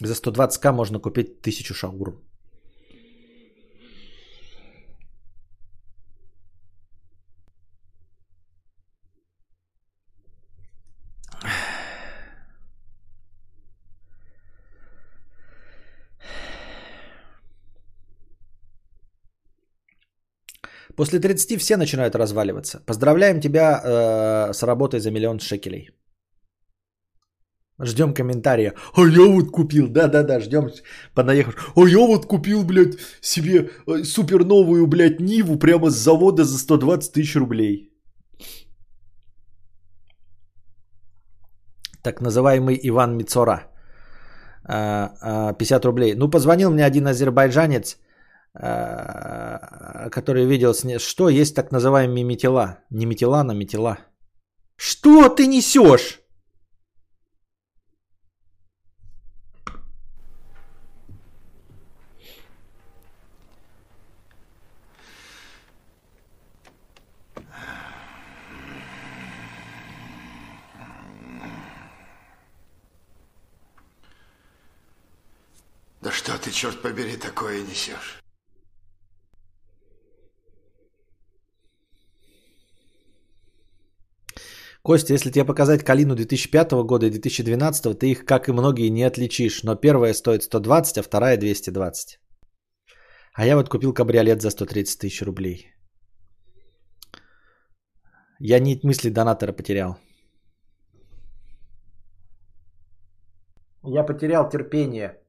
За 0.00 0.14
120к 0.14 0.72
можно 0.72 0.98
купить 0.98 1.40
тысячу 1.40 1.74
шаурм. 1.74 2.22
После 20.96 21.20
30 21.20 21.60
все 21.60 21.76
начинают 21.76 22.14
разваливаться. 22.14 22.80
Поздравляем 22.86 23.40
тебя 23.40 23.80
э, 23.84 24.52
с 24.52 24.62
работой 24.62 25.00
за 25.00 25.10
миллион 25.10 25.40
шекелей. 25.40 25.90
Ждем 27.84 28.14
комментария. 28.14 28.74
А 28.94 29.02
я 29.06 29.26
вот 29.26 29.50
купил, 29.50 29.88
да-да-да, 29.88 30.40
ждем 30.40 30.70
понаехав. 31.14 31.72
А 31.76 31.86
я 31.86 31.98
вот 31.98 32.26
купил, 32.26 32.64
блядь, 32.64 32.98
себе 33.20 33.70
э, 33.86 34.04
супер 34.04 34.44
новую, 34.44 34.86
блядь, 34.86 35.20
Ниву 35.20 35.58
прямо 35.58 35.90
с 35.90 35.94
завода 35.94 36.44
за 36.44 36.58
120 36.58 37.12
тысяч 37.12 37.36
рублей. 37.36 37.92
Так 42.02 42.20
называемый 42.20 42.78
Иван 42.82 43.16
Мицора. 43.16 43.72
50 44.66 44.68
а, 44.68 45.54
а, 45.60 45.86
рублей. 45.86 46.14
Ну, 46.14 46.30
позвонил 46.30 46.70
мне 46.70 46.84
один 46.84 47.06
азербайджанец, 47.06 47.98
а, 48.54 50.08
который 50.10 50.46
видел, 50.46 50.74
что 50.98 51.28
есть 51.28 51.54
так 51.54 51.70
называемые 51.72 52.24
метила. 52.24 52.78
Не 52.90 53.06
метила, 53.06 53.42
но 53.44 53.54
метила. 53.54 53.98
Что 54.76 55.28
ты 55.28 55.46
несешь? 55.46 56.26
Да 76.06 76.12
что 76.12 76.38
ты, 76.38 76.45
черт 76.56 76.82
побери, 76.82 77.16
такое 77.16 77.60
несешь? 77.62 78.22
Костя, 84.82 85.14
если 85.14 85.30
тебе 85.30 85.44
показать 85.44 85.84
Калину 85.84 86.14
2005 86.14 86.72
года 86.86 87.06
и 87.06 87.10
2012, 87.10 87.98
ты 87.98 88.10
их, 88.10 88.24
как 88.24 88.48
и 88.48 88.52
многие, 88.52 88.88
не 88.90 89.02
отличишь. 89.02 89.64
Но 89.64 89.74
первая 89.74 90.14
стоит 90.14 90.42
120, 90.44 90.98
а 90.98 91.02
вторая 91.02 91.36
220. 91.36 92.18
А 93.34 93.46
я 93.46 93.56
вот 93.56 93.68
купил 93.68 93.92
кабриолет 93.92 94.40
за 94.40 94.50
130 94.50 94.98
тысяч 95.00 95.22
рублей. 95.22 95.72
Я 98.38 98.60
нить 98.60 98.84
мысли 98.84 99.10
донатора 99.10 99.52
потерял. 99.52 99.98
Я 103.82 104.04
потерял 104.04 104.48
терпение. 104.48 105.25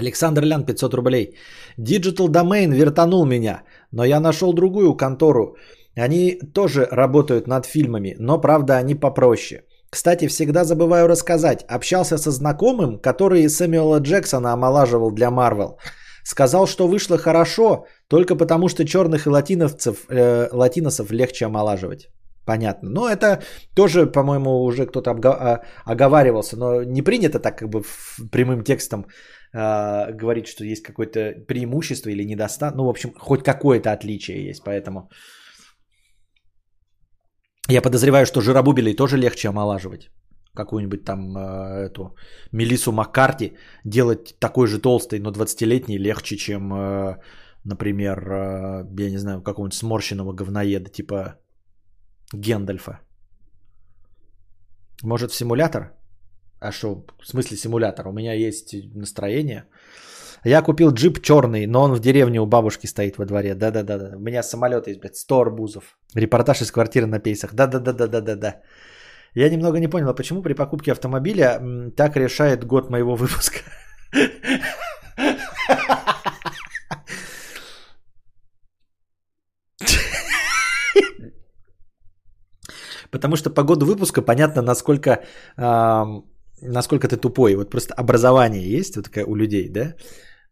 Александр 0.00 0.42
Лян, 0.44 0.64
500 0.64 0.94
рублей. 0.94 1.36
Digital 1.78 2.28
Domain 2.28 2.74
вертанул 2.74 3.26
меня, 3.26 3.62
но 3.92 4.04
я 4.04 4.20
нашел 4.20 4.52
другую 4.52 4.96
контору. 4.96 5.56
Они 5.96 6.38
тоже 6.54 6.88
работают 6.90 7.46
над 7.46 7.66
фильмами, 7.66 8.16
но 8.18 8.40
правда 8.40 8.78
они 8.78 8.94
попроще. 8.94 9.62
Кстати, 9.90 10.28
всегда 10.28 10.64
забываю 10.64 11.08
рассказать. 11.08 11.64
Общался 11.68 12.18
со 12.18 12.30
знакомым, 12.30 12.98
который 12.98 13.48
Сэмюэла 13.48 13.98
Джексона 14.00 14.52
омолаживал 14.52 15.10
для 15.10 15.30
Марвел. 15.30 15.78
Сказал, 16.24 16.66
что 16.66 16.86
вышло 16.86 17.18
хорошо, 17.18 17.86
только 18.08 18.36
потому 18.36 18.68
что 18.68 18.84
черных 18.84 19.26
и 19.26 19.30
латиновцев, 19.30 19.96
э, 20.08 20.48
латиносов 20.52 21.10
легче 21.10 21.46
омолаживать. 21.46 22.08
Понятно. 22.46 22.90
Но 22.90 23.08
это 23.08 23.42
тоже, 23.74 24.06
по-моему, 24.06 24.64
уже 24.64 24.86
кто-то 24.86 25.10
обга- 25.10 25.60
оговаривался, 25.84 26.56
но 26.56 26.84
не 26.84 27.02
принято 27.02 27.38
так 27.38 27.58
как 27.58 27.68
бы 27.68 27.82
прямым 28.32 28.64
текстом 28.64 29.06
э, 29.52 30.12
говорить, 30.12 30.46
что 30.46 30.64
есть 30.64 30.82
какое-то 30.82 31.44
преимущество 31.46 32.10
или 32.10 32.24
недостаток. 32.24 32.76
Ну, 32.76 32.84
в 32.84 32.88
общем, 32.88 33.12
хоть 33.18 33.44
какое-то 33.44 33.92
отличие 33.92 34.48
есть, 34.48 34.64
поэтому... 34.64 35.08
Я 37.68 37.82
подозреваю, 37.82 38.26
что 38.26 38.40
жиробубелей 38.40 38.96
тоже 38.96 39.16
легче 39.16 39.48
омолаживать. 39.48 40.10
Какую-нибудь 40.54 41.04
там 41.04 41.36
э, 41.36 41.86
эту 41.86 42.16
Мелису 42.52 42.92
Маккарти 42.92 43.56
делать 43.84 44.34
такой 44.40 44.66
же 44.66 44.80
толстой, 44.80 45.20
но 45.20 45.30
20-летней 45.30 45.98
легче, 45.98 46.36
чем, 46.36 46.72
э, 46.72 47.16
например, 47.64 48.18
э, 48.18 48.84
я 48.98 49.10
не 49.10 49.18
знаю, 49.18 49.42
какого-нибудь 49.42 49.74
сморщенного 49.78 50.32
говноеда, 50.32 50.90
типа 50.90 51.36
Гендальфа. 52.32 53.00
Может 55.02 55.30
в 55.30 55.36
симулятор? 55.36 55.99
А 56.60 56.72
что, 56.72 57.04
в 57.18 57.26
смысле 57.26 57.56
симулятор? 57.56 58.06
У 58.08 58.12
меня 58.12 58.34
есть 58.34 58.74
настроение. 58.94 59.64
Я 60.44 60.62
купил 60.62 60.92
джип 60.92 61.22
черный, 61.22 61.66
но 61.66 61.82
он 61.82 61.94
в 61.94 62.00
деревне 62.00 62.40
у 62.40 62.46
бабушки 62.46 62.86
стоит 62.86 63.18
во 63.18 63.24
дворе. 63.24 63.54
Да-да-да. 63.54 64.16
У 64.16 64.20
меня 64.20 64.42
самолет 64.42 64.86
есть, 64.86 65.00
блядь, 65.00 65.16
100 65.16 65.40
арбузов. 65.40 65.98
Репортаж 66.14 66.60
из 66.60 66.70
квартиры 66.70 67.06
на 67.06 67.18
пейсах. 67.18 67.54
Да-да-да-да-да-да. 67.54 68.60
Я 69.34 69.48
немного 69.48 69.78
не 69.78 69.88
понял, 69.88 70.08
а 70.08 70.14
почему 70.14 70.42
при 70.42 70.54
покупке 70.54 70.92
автомобиля 70.92 71.60
так 71.96 72.16
решает 72.16 72.64
год 72.64 72.90
моего 72.90 73.16
выпуска. 73.16 73.60
Потому 83.10 83.36
что 83.36 83.50
по 83.50 83.62
году 83.62 83.86
выпуска 83.86 84.22
понятно, 84.22 84.62
насколько 84.62 85.24
насколько 86.62 87.08
ты 87.08 87.16
тупой. 87.16 87.54
Вот 87.54 87.70
просто 87.70 87.94
образование 87.94 88.78
есть 88.78 88.96
вот 88.96 89.04
такое 89.06 89.24
у 89.24 89.34
людей, 89.34 89.68
да? 89.68 89.94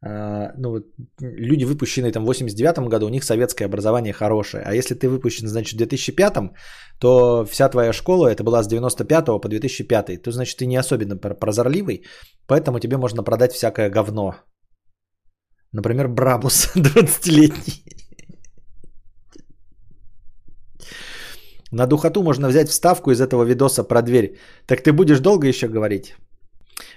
А, 0.01 0.53
ну, 0.57 0.71
вот 0.71 0.85
люди, 1.21 1.65
выпущенные 1.65 2.13
там 2.13 2.23
в 2.23 2.27
89 2.27 2.89
году, 2.89 3.07
у 3.07 3.11
них 3.11 3.25
советское 3.25 3.67
образование 3.67 4.13
хорошее. 4.13 4.63
А 4.67 4.75
если 4.75 4.95
ты 4.95 5.09
выпущен, 5.09 5.49
значит, 5.49 5.75
в 5.75 5.77
2005, 5.79 6.53
то 7.01 7.45
вся 7.45 7.69
твоя 7.69 7.93
школа, 7.93 8.29
это 8.29 8.45
была 8.45 8.63
с 8.63 8.69
95 8.69 9.41
по 9.41 9.49
2005, 9.49 10.23
то 10.23 10.31
значит, 10.31 10.57
ты 10.57 10.67
не 10.67 10.77
особенно 10.77 11.17
прозорливый, 11.17 12.05
поэтому 12.47 12.81
тебе 12.81 12.97
можно 12.97 13.25
продать 13.25 13.53
всякое 13.53 13.91
говно. 13.91 14.37
Например, 15.73 16.09
Брабус 16.09 16.71
20-летний. 16.77 18.08
На 21.73 21.87
духоту 21.87 22.23
можно 22.23 22.49
взять 22.49 22.69
вставку 22.69 23.11
из 23.11 23.21
этого 23.21 23.45
видоса 23.45 23.85
про 23.85 24.03
дверь. 24.03 24.39
Так 24.67 24.83
ты 24.83 24.93
будешь 24.93 25.21
долго 25.21 25.47
еще 25.47 25.69
говорить? 25.69 26.15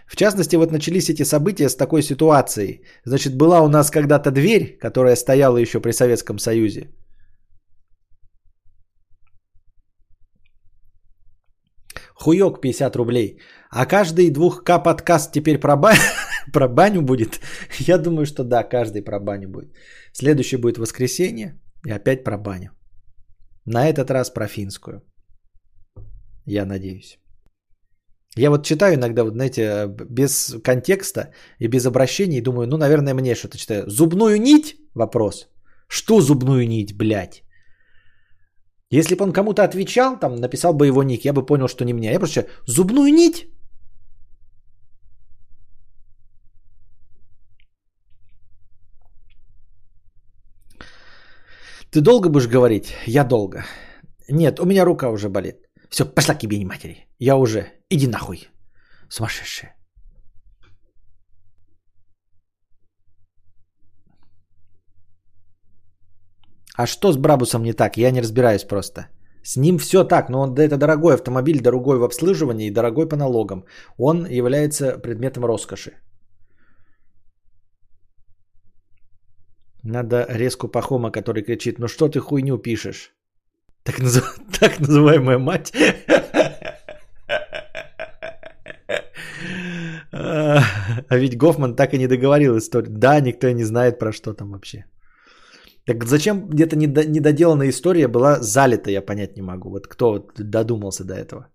В 0.08 0.16
частности, 0.16 0.56
вот 0.56 0.72
начались 0.72 1.10
эти 1.10 1.24
события 1.24 1.70
с 1.70 1.76
такой 1.76 2.04
ситуацией. 2.04 2.84
Значит, 3.06 3.36
была 3.36 3.62
у 3.62 3.68
нас 3.68 3.90
когда-то 3.90 4.32
дверь, 4.32 4.78
которая 4.82 5.16
стояла 5.16 5.58
еще 5.58 5.80
при 5.80 5.92
Советском 5.92 6.40
Союзе. 6.40 6.90
Хуёк 12.16 12.62
50 12.62 12.96
рублей. 12.96 13.40
А 13.72 13.86
каждый 13.86 14.32
2К 14.32 14.84
подкаст 14.84 15.32
теперь 15.32 15.60
про, 15.60 15.76
ба... 15.76 15.94
про 16.54 16.68
баню 16.68 17.02
будет? 17.02 17.40
Я 17.80 17.98
думаю, 17.98 18.26
что 18.26 18.44
да, 18.44 18.64
каждый 18.64 19.02
про 19.02 19.20
баню 19.20 19.50
будет. 19.50 19.74
Следующий 20.14 20.58
будет 20.58 20.78
воскресенье 20.78 21.60
и 21.86 21.92
опять 21.92 22.24
про 22.24 22.38
баню. 22.38 22.72
На 23.66 23.88
этот 23.88 24.12
раз 24.12 24.30
про 24.30 24.48
финскую. 24.48 25.02
Я 26.46 26.66
надеюсь. 26.66 27.20
Я 28.38 28.50
вот 28.50 28.66
читаю 28.66 28.96
иногда, 28.96 29.24
вот, 29.24 29.34
знаете, 29.34 29.88
без 30.10 30.56
контекста 30.64 31.34
и 31.60 31.68
без 31.68 31.86
обращений, 31.86 32.38
и 32.38 32.42
думаю, 32.42 32.68
ну, 32.68 32.78
наверное, 32.78 33.14
мне 33.14 33.36
что-то 33.36 33.58
читаю. 33.58 33.90
Зубную 33.90 34.42
нить? 34.42 34.78
Вопрос. 34.96 35.50
Что 35.88 36.22
зубную 36.22 36.68
нить, 36.68 36.98
блядь? 36.98 37.44
Если 38.90 39.16
бы 39.16 39.24
он 39.24 39.34
кому-то 39.34 39.64
отвечал, 39.64 40.20
там, 40.20 40.36
написал 40.36 40.74
бы 40.74 40.88
его 40.88 41.04
ник, 41.04 41.26
я 41.26 41.34
бы 41.34 41.46
понял, 41.46 41.68
что 41.68 41.86
не 41.86 41.94
мне. 41.94 42.12
Я 42.12 42.20
просто 42.20 42.48
зубную 42.66 43.14
нить? 43.14 43.48
Ты 51.92 52.00
долго 52.00 52.30
будешь 52.30 52.48
говорить? 52.48 52.94
Я 53.06 53.24
долго. 53.26 53.66
Нет, 54.30 54.60
у 54.60 54.66
меня 54.66 54.86
рука 54.86 55.10
уже 55.10 55.30
болит. 55.30 55.56
Все, 55.90 56.06
пошла 56.06 56.36
к 56.36 56.44
ебени 56.44 56.66
матери. 56.66 57.08
Я 57.20 57.36
уже. 57.36 57.66
Иди 57.90 58.08
нахуй. 58.08 58.48
Сумасшедшая. 59.10 59.76
А 66.78 66.88
что 66.88 67.12
с 67.12 67.18
Брабусом 67.18 67.64
не 67.64 67.74
так? 67.74 67.98
Я 67.98 68.12
не 68.12 68.22
разбираюсь 68.22 68.64
просто. 68.64 69.08
С 69.44 69.58
ним 69.58 69.78
все 69.78 70.06
так, 70.06 70.30
но 70.30 70.42
он, 70.42 70.54
да, 70.54 70.64
это 70.64 70.78
дорогой 70.78 71.16
автомобиль, 71.16 71.62
дорогой 71.62 71.98
в 71.98 72.04
обслуживании 72.04 72.68
и 72.68 72.74
дорогой 72.74 73.10
по 73.10 73.18
налогам. 73.18 73.66
Он 73.98 74.26
является 74.26 74.98
предметом 74.98 75.44
роскоши. 75.44 75.92
Надо 79.84 80.26
резку 80.30 80.68
Пахома, 80.68 81.12
который 81.12 81.44
кричит, 81.44 81.80
ну 81.80 81.88
что 81.88 82.08
ты 82.08 82.20
хуйню 82.20 82.58
пишешь? 82.58 83.12
Так, 83.84 84.00
назыв... 84.00 84.40
так 84.60 84.80
называемая 84.80 85.40
мать. 85.40 85.74
А 90.12 91.18
ведь 91.18 91.38
Гофман 91.38 91.76
так 91.76 91.94
и 91.94 91.98
не 91.98 92.08
договорил 92.08 92.58
историю. 92.58 92.92
Да, 92.92 93.20
никто 93.20 93.48
и 93.48 93.54
не 93.54 93.64
знает 93.64 94.00
про 94.00 94.12
что 94.12 94.34
там 94.34 94.52
вообще. 94.52 94.86
Так 95.86 96.04
зачем 96.06 96.48
где-то 96.48 96.76
недоделанная 96.76 97.70
история 97.70 98.08
была 98.08 98.40
залита, 98.42 98.92
я 98.92 99.02
понять 99.02 99.36
не 99.36 99.42
могу. 99.42 99.70
Вот 99.70 99.88
кто 99.88 100.28
додумался 100.38 101.04
до 101.04 101.16
этого? 101.16 101.48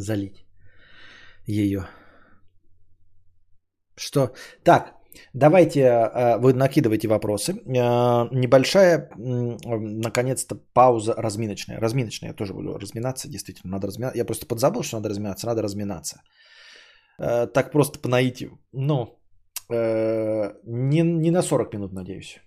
Залить 0.00 0.46
ее. 1.46 1.86
Что? 3.96 4.32
Так, 4.64 4.94
давайте 5.34 5.80
э, 5.80 6.38
вы 6.38 6.54
накидывайте 6.54 7.08
вопросы. 7.08 7.52
Э, 7.52 8.28
небольшая, 8.32 9.10
наконец-то, 9.16 10.56
пауза 10.72 11.14
разминочная. 11.16 11.80
Разминочная, 11.80 12.30
я 12.30 12.34
тоже 12.34 12.54
буду 12.54 12.78
разминаться, 12.78 13.28
действительно, 13.28 13.72
надо 13.72 13.86
разминаться. 13.86 14.18
Я 14.18 14.24
просто 14.24 14.46
подзабыл, 14.46 14.82
что 14.82 14.96
надо 14.96 15.08
разминаться, 15.08 15.46
надо 15.46 15.62
разминаться. 15.62 16.22
Э, 17.18 17.46
так 17.46 17.72
просто 17.72 17.98
по 17.98 18.08
наитию. 18.08 18.58
Ну, 18.72 19.16
не, 19.68 21.02
не 21.02 21.30
на 21.30 21.42
40 21.42 21.74
минут, 21.74 21.92
надеюсь. 21.92 22.40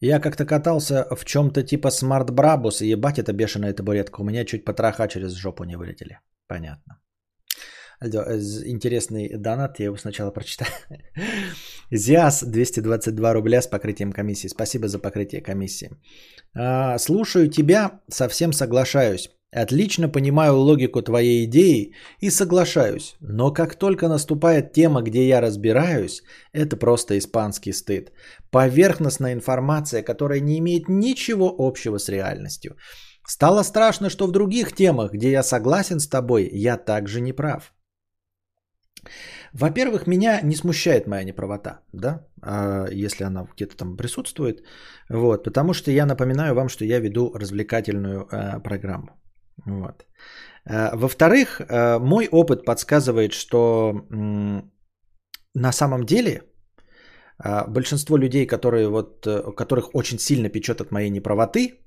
Я 0.00 0.20
как-то 0.20 0.46
катался 0.46 1.06
в 1.10 1.24
чем-то 1.24 1.62
типа 1.62 1.90
Smart 1.90 2.30
Brabus, 2.30 2.80
и 2.80 2.88
ебать, 2.88 3.18
это 3.18 3.32
бешеная 3.34 3.74
табуретка. 3.74 4.22
У 4.22 4.24
меня 4.24 4.44
чуть 4.46 4.64
потроха 4.64 5.06
через 5.08 5.34
жопу 5.34 5.64
не 5.64 5.76
вылетели. 5.76 6.20
Понятно. 6.46 7.00
Интересный 8.00 9.36
донат, 9.36 9.80
я 9.80 9.86
его 9.86 9.96
сначала 9.96 10.30
прочитаю. 10.30 10.70
Зиас 11.90 12.44
222 12.44 13.32
рубля 13.32 13.60
с 13.60 13.66
покрытием 13.66 14.12
комиссии. 14.12 14.48
Спасибо 14.48 14.88
за 14.88 14.98
покрытие 14.98 15.40
комиссии. 15.40 15.90
А, 16.54 16.98
слушаю 16.98 17.48
тебя, 17.48 18.00
со 18.08 18.23
всем 18.23 18.52
соглашаюсь. 18.52 19.30
Отлично 19.50 20.10
понимаю 20.10 20.56
логику 20.58 21.02
твоей 21.02 21.44
идеи 21.46 21.94
и 22.20 22.30
соглашаюсь. 22.30 23.16
Но 23.20 23.50
как 23.50 23.76
только 23.76 24.08
наступает 24.08 24.72
тема, 24.72 25.02
где 25.02 25.26
я 25.26 25.40
разбираюсь, 25.40 26.22
это 26.52 26.76
просто 26.76 27.16
испанский 27.16 27.72
стыд. 27.72 28.12
Поверхностная 28.50 29.32
информация, 29.32 30.02
которая 30.02 30.40
не 30.40 30.58
имеет 30.58 30.88
ничего 30.88 31.54
общего 31.58 31.98
с 31.98 32.08
реальностью. 32.08 32.76
Стало 33.26 33.62
страшно, 33.62 34.10
что 34.10 34.26
в 34.26 34.32
других 34.32 34.74
темах, 34.74 35.12
где 35.12 35.30
я 35.30 35.42
согласен 35.42 35.98
с 35.98 36.08
тобой, 36.08 36.48
я 36.52 36.76
также 36.76 37.20
не 37.20 37.32
прав. 37.32 37.72
Во-первых, 39.52 40.06
меня 40.06 40.40
не 40.42 40.56
смущает 40.56 41.06
моя 41.06 41.24
неправота, 41.24 41.80
да, 41.92 42.26
а 42.42 42.86
если 42.90 43.24
она 43.24 43.46
где-то 43.56 43.76
там 43.76 43.96
присутствует, 43.96 44.62
вот, 45.08 45.44
потому 45.44 45.74
что 45.74 45.90
я 45.90 46.06
напоминаю 46.06 46.54
вам, 46.54 46.68
что 46.68 46.84
я 46.84 47.00
веду 47.00 47.32
развлекательную 47.34 48.28
э, 48.30 48.60
программу, 48.60 49.10
вот. 49.66 50.04
Э, 50.68 50.94
во-вторых, 50.94 51.60
э, 51.60 51.98
мой 51.98 52.28
опыт 52.30 52.64
подсказывает, 52.64 53.32
что 53.32 53.92
на 55.54 55.72
самом 55.72 56.04
деле 56.04 56.42
э, 57.44 57.64
большинство 57.68 58.18
людей, 58.18 58.46
которые 58.46 58.88
вот, 58.88 59.26
которых 59.56 59.94
очень 59.94 60.18
сильно 60.18 60.48
печет 60.48 60.80
от 60.80 60.90
моей 60.90 61.10
неправоты, 61.10 61.80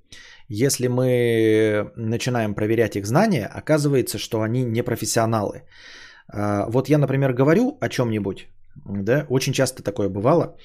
если 0.49 0.87
мы 0.87 1.91
начинаем 1.95 2.55
проверять 2.55 2.95
их 2.95 3.05
знания, 3.05 3.45
оказывается, 3.45 4.17
что 4.17 4.41
они 4.41 4.63
не 4.65 4.83
профессионалы. 4.83 5.63
Вот 6.33 6.89
я, 6.89 6.97
например, 6.97 7.33
говорю 7.33 7.77
о 7.81 7.89
чем-нибудь, 7.89 8.47
да, 8.85 9.25
очень 9.29 9.53
часто 9.53 9.83
такое 9.83 10.09
бывало, 10.09 10.55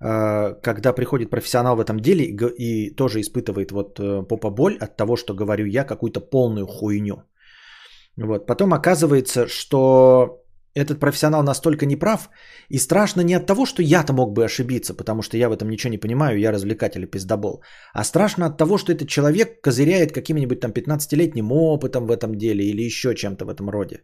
а, 0.00 0.54
когда 0.62 0.94
приходит 0.94 1.30
профессионал 1.30 1.76
в 1.76 1.80
этом 1.80 2.00
деле 2.00 2.24
и 2.24 2.90
тоже 2.96 3.20
испытывает 3.20 3.70
вот 3.70 4.00
э, 4.00 4.22
попа 4.22 4.50
боль 4.50 4.78
от 4.80 4.96
того, 4.96 5.16
что 5.16 5.34
говорю 5.34 5.66
я 5.66 5.84
какую-то 5.84 6.20
полную 6.20 6.66
хуйню. 6.66 7.22
Вот. 8.16 8.46
Потом 8.46 8.72
оказывается, 8.72 9.46
что 9.46 10.40
этот 10.74 11.00
профессионал 11.00 11.42
настолько 11.42 11.84
неправ, 11.84 12.30
и 12.70 12.78
страшно 12.78 13.22
не 13.22 13.34
от 13.34 13.46
того, 13.46 13.66
что 13.66 13.82
я-то 13.82 14.12
мог 14.12 14.32
бы 14.32 14.44
ошибиться, 14.44 14.94
потому 14.94 15.22
что 15.22 15.36
я 15.36 15.48
в 15.48 15.52
этом 15.52 15.68
ничего 15.68 15.90
не 15.90 15.98
понимаю, 15.98 16.38
я 16.38 16.52
развлекатель 16.52 17.02
и 17.02 17.10
пиздобол, 17.10 17.62
а 17.92 18.04
страшно 18.04 18.46
от 18.46 18.56
того, 18.56 18.78
что 18.78 18.92
этот 18.92 19.08
человек 19.08 19.60
козыряет 19.60 20.12
каким-нибудь 20.12 20.60
там 20.60 20.70
15-летним 20.70 21.50
опытом 21.52 22.06
в 22.06 22.10
этом 22.10 22.36
деле 22.36 22.64
или 22.64 22.82
еще 22.82 23.14
чем-то 23.14 23.44
в 23.44 23.48
этом 23.50 23.68
роде. 23.68 24.00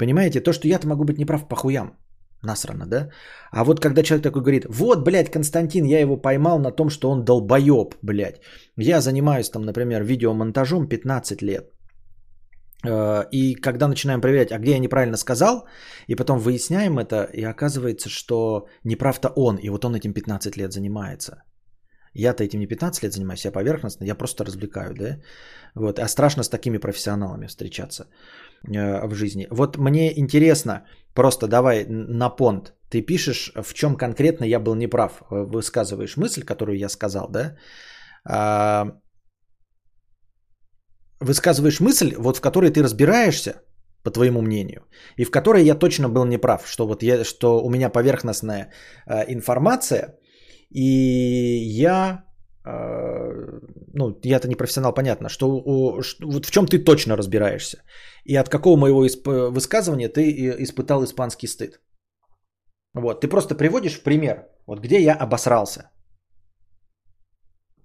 Понимаете, 0.00 0.40
то, 0.40 0.52
что 0.52 0.66
я-то 0.66 0.88
могу 0.88 1.04
быть 1.04 1.18
неправ 1.18 1.48
по 1.48 1.56
хуям. 1.56 1.90
Насрано, 2.42 2.86
да? 2.86 3.10
А 3.52 3.64
вот 3.64 3.80
когда 3.80 4.02
человек 4.02 4.24
такой 4.24 4.40
говорит, 4.40 4.64
вот, 4.68 5.04
блядь, 5.04 5.30
Константин, 5.30 5.84
я 5.84 6.00
его 6.00 6.16
поймал 6.16 6.58
на 6.58 6.72
том, 6.72 6.88
что 6.88 7.10
он 7.10 7.24
долбоеб, 7.24 7.94
блядь. 8.02 8.40
Я 8.78 9.00
занимаюсь 9.00 9.50
там, 9.50 9.62
например, 9.62 10.02
видеомонтажом 10.02 10.88
15 10.88 11.42
лет. 11.42 11.64
Э, 12.86 13.24
и 13.30 13.54
когда 13.54 13.88
начинаем 13.88 14.20
проверять, 14.20 14.52
а 14.52 14.58
где 14.58 14.70
я 14.70 14.78
неправильно 14.78 15.18
сказал, 15.18 15.66
и 16.08 16.14
потом 16.14 16.38
выясняем 16.38 16.98
это, 16.98 17.28
и 17.34 17.44
оказывается, 17.44 18.08
что 18.08 18.66
неправ-то 18.84 19.28
он, 19.36 19.56
и 19.56 19.68
вот 19.68 19.84
он 19.84 19.94
этим 19.94 20.14
15 20.14 20.56
лет 20.56 20.72
занимается. 20.72 21.42
Я-то 22.14 22.42
этим 22.42 22.60
не 22.60 22.66
15 22.66 23.02
лет 23.02 23.12
занимаюсь, 23.12 23.44
я 23.44 23.52
поверхностно, 23.52 24.06
я 24.06 24.14
просто 24.14 24.44
развлекаю, 24.44 24.94
да? 24.94 25.18
Вот, 25.74 25.98
а 25.98 26.08
страшно 26.08 26.42
с 26.42 26.48
такими 26.48 26.78
профессионалами 26.78 27.46
встречаться. 27.46 28.06
Э, 28.68 29.06
в 29.06 29.14
жизни. 29.14 29.46
Вот 29.50 29.78
мне 29.78 30.18
интересно, 30.18 30.84
просто 31.14 31.46
давай 31.46 31.86
на 31.88 32.28
понт, 32.28 32.74
ты 32.90 33.02
пишешь, 33.02 33.52
в 33.54 33.72
чем 33.74 33.96
конкретно 33.96 34.44
я 34.44 34.60
был 34.60 34.74
неправ. 34.74 35.22
Высказываешь 35.30 36.16
мысль, 36.16 36.42
которую 36.44 36.78
я 36.78 36.88
сказал, 36.88 37.28
да? 37.30 37.56
А, 38.24 39.00
высказываешь 41.20 41.80
мысль, 41.80 42.14
вот 42.18 42.36
в 42.36 42.40
которой 42.40 42.70
ты 42.70 42.82
разбираешься, 42.82 43.62
по 44.02 44.10
твоему 44.10 44.40
мнению, 44.42 44.82
и 45.16 45.24
в 45.24 45.30
которой 45.30 45.64
я 45.64 45.74
точно 45.74 46.08
был 46.08 46.24
неправ, 46.24 46.66
что 46.66 46.86
вот 46.86 47.02
я, 47.02 47.24
что 47.24 47.62
у 47.62 47.70
меня 47.70 47.90
поверхностная 47.90 48.72
э, 49.06 49.24
информация, 49.28 50.18
и 50.70 50.82
я, 51.80 52.24
э, 52.24 52.29
ну, 52.64 54.20
я-то 54.22 54.48
не 54.48 54.54
профессионал, 54.54 54.94
понятно, 54.94 55.28
что, 55.28 56.02
что 56.02 56.26
вот 56.26 56.46
в 56.46 56.50
чем 56.50 56.66
ты 56.66 56.78
точно 56.78 57.16
разбираешься, 57.16 57.82
и 58.24 58.36
от 58.36 58.48
какого 58.48 58.76
моего 58.76 59.06
исп, 59.06 59.26
высказывания 59.26 60.08
ты 60.08 60.30
испытал 60.62 61.04
испанский 61.04 61.46
стыд. 61.46 61.80
Вот, 62.94 63.20
ты 63.20 63.28
просто 63.28 63.54
приводишь 63.54 63.98
в 63.98 64.02
пример, 64.02 64.48
вот 64.66 64.80
где 64.80 65.00
я 65.00 65.14
обосрался. 65.14 65.90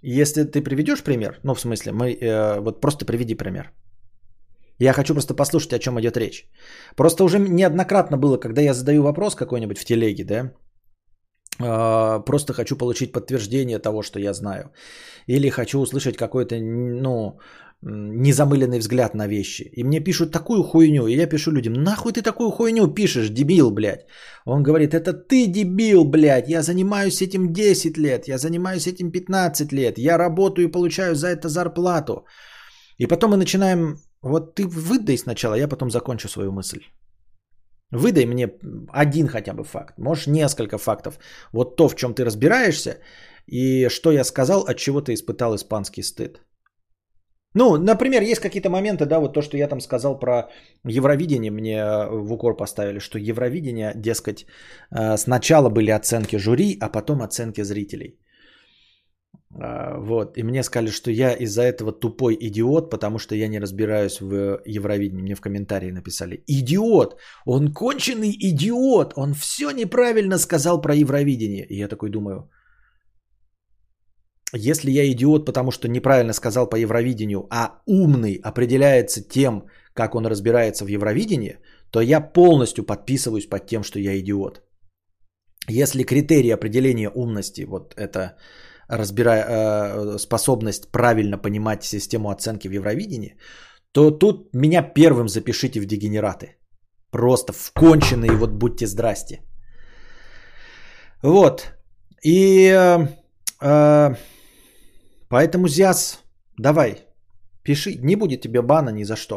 Если 0.01 0.43
ты 0.43 0.61
приведешь 0.61 1.03
пример, 1.03 1.39
ну, 1.43 1.53
в 1.53 1.59
смысле, 1.59 1.91
мы, 1.91 2.13
э, 2.13 2.59
вот 2.59 2.81
просто 2.81 3.05
приведи 3.05 3.35
пример. 3.35 3.71
Я 4.79 4.93
хочу 4.93 5.13
просто 5.13 5.33
послушать, 5.33 5.73
о 5.73 5.79
чем 5.79 5.99
идет 5.99 6.17
речь. 6.17 6.49
Просто 6.95 7.23
уже 7.23 7.39
неоднократно 7.39 8.17
было, 8.17 8.37
когда 8.37 8.61
я 8.61 8.73
задаю 8.73 9.03
вопрос 9.03 9.35
какой-нибудь 9.35 9.79
в 9.79 9.85
телеге, 9.85 10.23
да, 10.23 10.35
э, 10.35 10.64
просто 11.57 12.53
хочу 12.53 12.75
получить 12.75 13.11
подтверждение 13.11 13.79
того, 13.79 14.01
что 14.01 14.19
я 14.19 14.33
знаю. 14.33 14.71
Или 15.27 15.49
хочу 15.49 15.79
услышать 15.79 16.17
какой-то, 16.17 16.55
ну, 16.59 17.39
незамыленный 17.81 18.79
взгляд 18.79 19.15
на 19.15 19.27
вещи. 19.27 19.69
И 19.75 19.83
мне 19.83 19.99
пишут 19.99 20.31
такую 20.31 20.63
хуйню, 20.63 21.07
и 21.07 21.15
я 21.15 21.27
пишу 21.27 21.51
людям, 21.51 21.73
нахуй 21.73 22.13
ты 22.13 22.21
такую 22.21 22.51
хуйню 22.51 22.87
пишешь, 22.87 23.29
дебил, 23.29 23.71
блядь. 23.71 24.05
Он 24.45 24.63
говорит, 24.63 24.93
это 24.93 25.13
ты 25.13 25.47
дебил, 25.47 26.05
блядь, 26.05 26.49
я 26.49 26.61
занимаюсь 26.61 27.21
этим 27.21 27.53
10 27.53 27.97
лет, 27.97 28.27
я 28.27 28.37
занимаюсь 28.37 28.87
этим 28.87 29.11
15 29.11 29.71
лет, 29.71 29.97
я 29.97 30.17
работаю 30.17 30.67
и 30.67 30.71
получаю 30.71 31.15
за 31.15 31.27
это 31.27 31.47
зарплату. 31.47 32.25
И 32.97 33.07
потом 33.07 33.31
мы 33.31 33.37
начинаем, 33.37 33.97
вот 34.21 34.55
ты 34.55 34.65
выдай 34.67 35.17
сначала, 35.17 35.55
я 35.55 35.67
потом 35.67 35.91
закончу 35.91 36.27
свою 36.27 36.51
мысль. 36.51 36.79
Выдай 37.95 38.25
мне 38.25 38.49
один 38.89 39.27
хотя 39.27 39.53
бы 39.53 39.63
факт, 39.63 39.97
можешь 39.97 40.27
несколько 40.27 40.77
фактов. 40.77 41.19
Вот 41.53 41.75
то, 41.75 41.87
в 41.87 41.95
чем 41.95 42.13
ты 42.13 42.25
разбираешься, 42.25 42.97
и 43.47 43.89
что 43.89 44.11
я 44.11 44.23
сказал, 44.23 44.61
от 44.61 44.77
чего 44.77 45.01
ты 45.01 45.13
испытал 45.13 45.55
испанский 45.55 46.03
стыд. 46.03 46.41
Ну, 47.55 47.77
например, 47.77 48.21
есть 48.21 48.41
какие-то 48.41 48.69
моменты, 48.69 49.05
да, 49.05 49.19
вот 49.19 49.33
то, 49.33 49.41
что 49.41 49.57
я 49.57 49.67
там 49.67 49.79
сказал 49.79 50.19
про 50.19 50.49
Евровидение, 50.83 51.51
мне 51.51 51.77
э, 51.77 52.09
в 52.09 52.33
укор 52.33 52.57
поставили, 52.57 52.99
что 52.99 53.17
Евровидение, 53.17 53.93
дескать, 53.95 54.45
э, 54.91 55.17
сначала 55.17 55.69
были 55.69 55.91
оценки 55.91 56.35
жюри, 56.35 56.77
а 56.81 56.89
потом 56.89 57.21
оценки 57.21 57.63
зрителей. 57.63 58.19
Э, 59.55 59.97
вот, 59.97 60.37
и 60.37 60.43
мне 60.43 60.63
сказали, 60.63 60.91
что 60.91 61.11
я 61.11 61.33
из-за 61.33 61.61
этого 61.61 61.91
тупой 61.91 62.37
идиот, 62.39 62.89
потому 62.89 63.19
что 63.19 63.35
я 63.35 63.47
не 63.47 63.59
разбираюсь 63.59 64.21
в 64.21 64.61
Евровидении. 64.65 65.21
Мне 65.21 65.35
в 65.35 65.41
комментарии 65.41 65.91
написали, 65.91 66.43
идиот, 66.47 67.19
он 67.45 67.73
конченый 67.73 68.31
идиот, 68.31 69.13
он 69.15 69.33
все 69.33 69.71
неправильно 69.71 70.37
сказал 70.37 70.81
про 70.81 70.95
Евровидение. 70.95 71.65
И 71.69 71.77
я 71.77 71.87
такой 71.87 72.09
думаю, 72.09 72.49
если 74.53 74.91
я 74.91 75.11
идиот, 75.11 75.45
потому 75.45 75.71
что 75.71 75.87
неправильно 75.87 76.33
сказал 76.33 76.69
по 76.69 76.77
Евровидению, 76.77 77.47
а 77.49 77.81
умный 77.85 78.39
определяется 78.43 79.21
тем, 79.21 79.63
как 79.93 80.15
он 80.15 80.25
разбирается 80.25 80.85
в 80.85 80.87
Евровидении, 80.87 81.57
то 81.91 82.01
я 82.01 82.21
полностью 82.21 82.85
подписываюсь 82.85 83.49
под 83.49 83.67
тем, 83.67 83.83
что 83.83 83.99
я 83.99 84.17
идиот. 84.19 84.61
Если 85.67 86.03
критерий 86.03 86.51
определения 86.51 87.09
умности, 87.09 87.65
вот 87.65 87.93
это 87.97 88.37
разбирая, 88.89 89.45
э, 89.47 90.17
способность 90.17 90.91
правильно 90.91 91.37
понимать 91.37 91.83
систему 91.83 92.29
оценки 92.29 92.67
в 92.67 92.71
Евровидении, 92.71 93.37
то 93.91 94.11
тут 94.11 94.53
меня 94.53 94.81
первым 94.81 95.29
запишите 95.29 95.81
в 95.81 95.85
дегенераты. 95.85 96.57
Просто 97.11 97.53
в 97.53 97.71
конченые, 97.73 98.35
вот 98.35 98.51
будьте 98.51 98.87
здрасте. 98.87 99.41
Вот. 101.23 101.73
И 102.23 102.69
э, 102.69 103.07
э, 103.61 104.15
Поэтому, 105.29 105.67
Зяс, 105.67 106.19
давай, 106.57 107.03
пиши, 107.63 107.95
не 108.03 108.15
будет 108.15 108.41
тебе 108.41 108.61
бана 108.61 108.89
ни 108.89 109.03
за 109.03 109.15
что. 109.15 109.35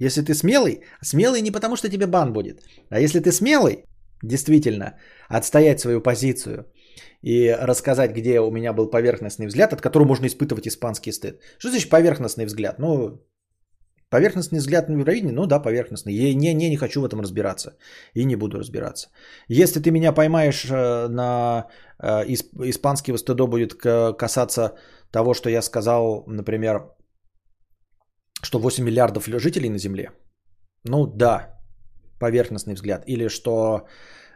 Если 0.00 0.22
ты 0.22 0.34
смелый, 0.34 0.80
смелый 1.02 1.42
не 1.42 1.50
потому, 1.50 1.76
что 1.76 1.88
тебе 1.88 2.06
бан 2.06 2.32
будет, 2.32 2.62
а 2.90 3.00
если 3.00 3.20
ты 3.20 3.32
смелый, 3.32 3.84
действительно, 4.22 4.94
отстоять 5.28 5.80
свою 5.80 6.00
позицию 6.00 6.72
и 7.22 7.50
рассказать, 7.50 8.12
где 8.12 8.40
у 8.40 8.50
меня 8.50 8.72
был 8.72 8.90
поверхностный 8.90 9.46
взгляд, 9.46 9.72
от 9.72 9.80
которого 9.80 10.08
можно 10.08 10.26
испытывать 10.26 10.66
испанский 10.66 11.12
стыд. 11.12 11.40
Что 11.58 11.70
значит 11.70 11.90
поверхностный 11.90 12.46
взгляд? 12.46 12.78
Ну, 12.78 13.20
Поверхностный 14.10 14.58
взгляд 14.58 14.88
на 14.88 14.96
Евровидение? 14.96 15.32
Ну 15.32 15.46
да, 15.46 15.60
поверхностный. 15.60 16.14
Я 16.14 16.34
не, 16.34 16.54
не, 16.54 16.70
не 16.70 16.76
хочу 16.76 17.00
в 17.00 17.04
этом 17.04 17.20
разбираться. 17.20 17.76
И 18.14 18.24
не 18.24 18.36
буду 18.36 18.58
разбираться. 18.58 19.10
Если 19.48 19.80
ты 19.80 19.90
меня 19.90 20.12
поймаешь 20.12 20.64
э, 20.64 21.08
на 21.08 21.66
э, 22.02 22.24
испанского 22.26 23.18
стыдо 23.18 23.46
будет 23.46 23.74
касаться 23.74 24.78
того, 25.10 25.34
что 25.34 25.50
я 25.50 25.62
сказал, 25.62 26.24
например, 26.26 26.90
что 28.42 28.58
8 28.58 28.84
миллиардов 28.84 29.26
жителей 29.26 29.68
на 29.68 29.78
Земле. 29.78 30.10
Ну 30.84 31.06
да, 31.06 31.58
поверхностный 32.18 32.74
взгляд. 32.74 33.04
Или 33.06 33.28
что 33.28 33.86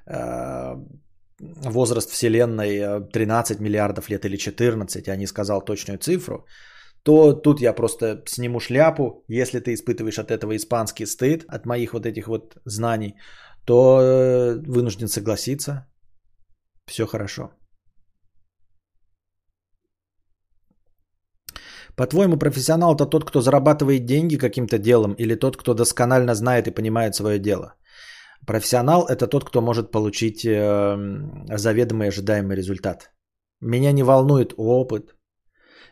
э, 0.06 0.76
возраст 1.64 2.10
Вселенной 2.10 3.08
13 3.12 3.60
миллиардов 3.60 4.08
лет 4.10 4.24
или 4.24 4.36
14, 4.36 5.06
я 5.06 5.16
не 5.16 5.26
сказал 5.26 5.60
точную 5.62 5.98
цифру 5.98 6.46
то 7.02 7.32
тут 7.32 7.60
я 7.60 7.72
просто 7.72 8.22
сниму 8.26 8.60
шляпу. 8.60 9.24
Если 9.28 9.60
ты 9.60 9.74
испытываешь 9.74 10.18
от 10.18 10.30
этого 10.30 10.56
испанский 10.56 11.06
стыд, 11.06 11.44
от 11.48 11.66
моих 11.66 11.92
вот 11.92 12.06
этих 12.06 12.28
вот 12.28 12.56
знаний, 12.64 13.14
то 13.66 14.00
э, 14.00 14.62
вынужден 14.66 15.08
согласиться. 15.08 15.86
Все 16.86 17.06
хорошо. 17.06 17.50
По-твоему, 21.96 22.38
профессионал 22.38 22.94
это 22.94 23.06
тот, 23.06 23.24
кто 23.24 23.40
зарабатывает 23.40 24.06
деньги 24.06 24.38
каким-то 24.38 24.78
делом, 24.78 25.14
или 25.14 25.34
тот, 25.34 25.56
кто 25.56 25.74
досконально 25.74 26.34
знает 26.34 26.66
и 26.66 26.70
понимает 26.70 27.14
свое 27.14 27.38
дело? 27.38 27.74
Профессионал 28.46 29.06
это 29.06 29.26
тот, 29.26 29.44
кто 29.44 29.60
может 29.60 29.90
получить 29.90 30.44
э, 30.44 30.96
заведомый 31.56 32.08
ожидаемый 32.08 32.56
результат. 32.56 33.12
Меня 33.60 33.92
не 33.92 34.02
волнует 34.02 34.54
опыт, 34.56 35.14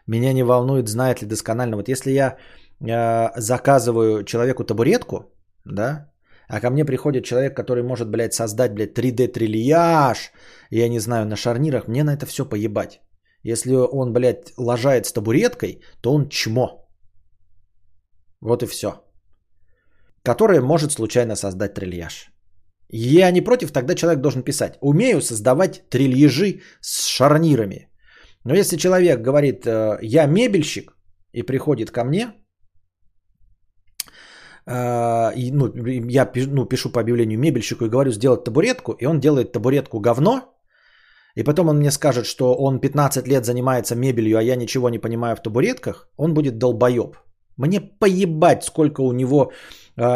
меня 0.07 0.33
не 0.33 0.43
волнует, 0.43 0.89
знает 0.89 1.23
ли 1.23 1.29
досконально. 1.29 1.77
Вот 1.77 1.89
если 1.89 2.11
я 2.11 2.37
э, 2.81 3.41
заказываю 3.41 4.25
человеку 4.25 4.65
табуретку, 4.65 5.33
да, 5.65 6.11
а 6.49 6.61
ко 6.61 6.71
мне 6.71 6.85
приходит 6.85 7.25
человек, 7.25 7.57
который 7.57 7.85
может, 7.85 8.11
блядь, 8.11 8.35
создать, 8.35 8.75
блядь, 8.75 8.99
3D-трильяж, 8.99 10.33
я 10.71 10.89
не 10.89 10.99
знаю, 10.99 11.27
на 11.27 11.37
шарнирах, 11.37 11.87
мне 11.87 12.03
на 12.03 12.15
это 12.15 12.27
все 12.27 12.45
поебать. 12.45 13.01
Если 13.45 13.73
он, 13.75 14.13
блядь, 14.13 14.53
лажает 14.57 15.07
с 15.07 15.13
табуреткой, 15.13 15.81
то 16.03 16.13
он 16.13 16.29
чмо. 16.29 16.89
Вот 18.41 18.63
и 18.63 18.67
все. 18.67 19.05
Которое 20.25 20.61
может 20.61 20.91
случайно 20.93 21.37
создать 21.37 21.75
трильяж. 21.75 22.30
Я 22.93 23.31
не 23.31 23.41
против, 23.41 23.73
тогда 23.73 23.95
человек 23.95 24.21
должен 24.21 24.43
писать. 24.43 24.79
Умею 24.81 25.21
создавать 25.21 25.89
трильяжи 25.91 26.61
с 26.81 27.07
шарнирами. 27.07 27.89
Но 28.45 28.55
если 28.55 28.77
человек 28.77 29.21
говорит, 29.23 29.67
э, 29.67 29.99
я 30.03 30.27
мебельщик, 30.27 30.97
и 31.33 31.43
приходит 31.43 31.91
ко 31.91 32.05
мне, 32.05 32.33
э, 34.67 35.35
и, 35.37 35.53
ну, 35.53 35.73
я 36.09 36.31
ну, 36.35 36.65
пишу 36.65 36.91
по 36.91 37.01
объявлению 37.01 37.39
мебельщику 37.39 37.85
и 37.85 37.89
говорю 37.89 38.11
сделать 38.11 38.45
табуретку, 38.45 38.93
и 38.93 39.07
он 39.07 39.21
делает 39.21 39.53
табуретку 39.53 40.01
говно, 40.01 40.41
и 41.37 41.45
потом 41.45 41.69
он 41.69 41.77
мне 41.77 41.91
скажет, 41.91 42.27
что 42.27 42.55
он 42.55 42.81
15 42.81 43.29
лет 43.29 43.45
занимается 43.45 43.95
мебелью, 43.95 44.39
а 44.39 44.43
я 44.43 44.57
ничего 44.57 44.91
не 44.91 44.99
понимаю 44.99 45.37
в 45.37 45.43
табуретках, 45.43 46.09
он 46.17 46.35
будет 46.35 46.59
долбоеб. 46.59 47.17
Мне 47.57 47.81
поебать, 47.81 48.65
сколько 48.65 49.03
у 49.03 49.13
него 49.13 49.53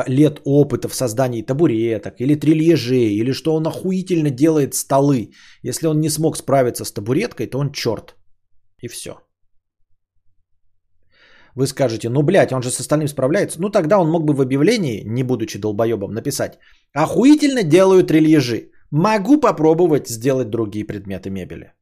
лет 0.08 0.40
опыта 0.44 0.88
в 0.88 0.94
создании 0.94 1.42
табуреток, 1.42 2.14
или 2.20 2.34
трильежей, 2.34 3.14
или 3.20 3.32
что 3.32 3.54
он 3.54 3.66
охуительно 3.66 4.30
делает 4.30 4.74
столы. 4.74 5.30
Если 5.62 5.86
он 5.86 6.00
не 6.00 6.10
смог 6.10 6.36
справиться 6.36 6.84
с 6.84 6.92
табуреткой, 6.92 7.46
то 7.46 7.58
он 7.58 7.72
черт. 7.72 8.16
И 8.82 8.88
все. 8.88 9.10
Вы 11.56 11.66
скажете, 11.66 12.08
ну, 12.08 12.22
блядь, 12.22 12.52
он 12.52 12.62
же 12.62 12.70
с 12.70 12.80
остальным 12.80 13.08
справляется. 13.08 13.60
Ну, 13.60 13.70
тогда 13.70 13.98
он 13.98 14.10
мог 14.10 14.24
бы 14.24 14.34
в 14.34 14.40
объявлении, 14.40 15.04
не 15.06 15.22
будучи 15.22 15.58
долбоебом, 15.58 16.12
написать 16.12 16.58
«Охуительно 16.94 17.62
делаю 17.62 18.04
трильежи. 18.04 18.70
Могу 18.90 19.40
попробовать 19.40 20.08
сделать 20.08 20.50
другие 20.50 20.84
предметы 20.84 21.30
мебели». 21.30 21.72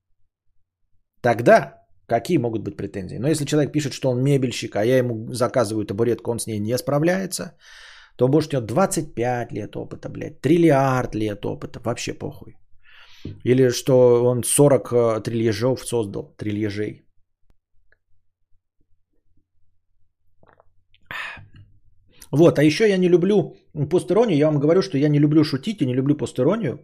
Тогда 1.22 1.82
Какие 2.12 2.38
могут 2.38 2.62
быть 2.62 2.76
претензии? 2.76 3.18
Но 3.18 3.28
если 3.28 3.46
человек 3.46 3.72
пишет, 3.72 3.92
что 3.92 4.10
он 4.10 4.22
мебельщик, 4.22 4.76
а 4.76 4.84
я 4.84 4.98
ему 4.98 5.32
заказываю 5.32 5.86
табуретку, 5.86 6.30
он 6.30 6.38
с 6.38 6.46
ней 6.46 6.58
не 6.58 6.76
справляется, 6.76 7.56
то 8.16 8.28
может 8.28 8.52
у 8.52 8.56
него 8.56 8.66
25 8.66 9.52
лет 9.52 9.76
опыта, 9.76 10.08
блядь, 10.08 10.40
триллиард 10.40 11.14
лет 11.14 11.44
опыта, 11.44 11.80
вообще 11.84 12.14
похуй. 12.14 12.56
Или 13.44 13.70
что 13.70 14.24
он 14.24 14.42
40 14.44 14.92
э, 14.92 15.20
трильежов 15.22 15.86
создал, 15.86 16.34
трильежей. 16.36 17.02
Вот, 22.32 22.58
а 22.58 22.62
еще 22.62 22.88
я 22.88 22.96
не 22.96 23.08
люблю 23.08 23.56
постеронию. 23.90 24.38
Я 24.38 24.46
вам 24.46 24.58
говорю, 24.58 24.82
что 24.82 24.98
я 24.98 25.08
не 25.08 25.20
люблю 25.20 25.44
шутить 25.44 25.82
и 25.82 25.86
не 25.86 25.94
люблю 25.94 26.16
постеронию. 26.16 26.78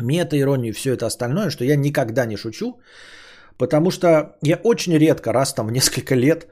Мета-иронию 0.00 0.70
и 0.70 0.72
все 0.72 0.94
это 0.94 1.06
остальное, 1.06 1.50
что 1.50 1.64
я 1.64 1.76
никогда 1.76 2.26
не 2.26 2.36
шучу. 2.36 2.80
Потому 3.58 3.90
что 3.90 4.36
я 4.42 4.60
очень 4.64 4.98
редко, 4.98 5.32
раз 5.32 5.54
там 5.54 5.66
в 5.66 5.72
несколько 5.72 6.14
лет, 6.14 6.48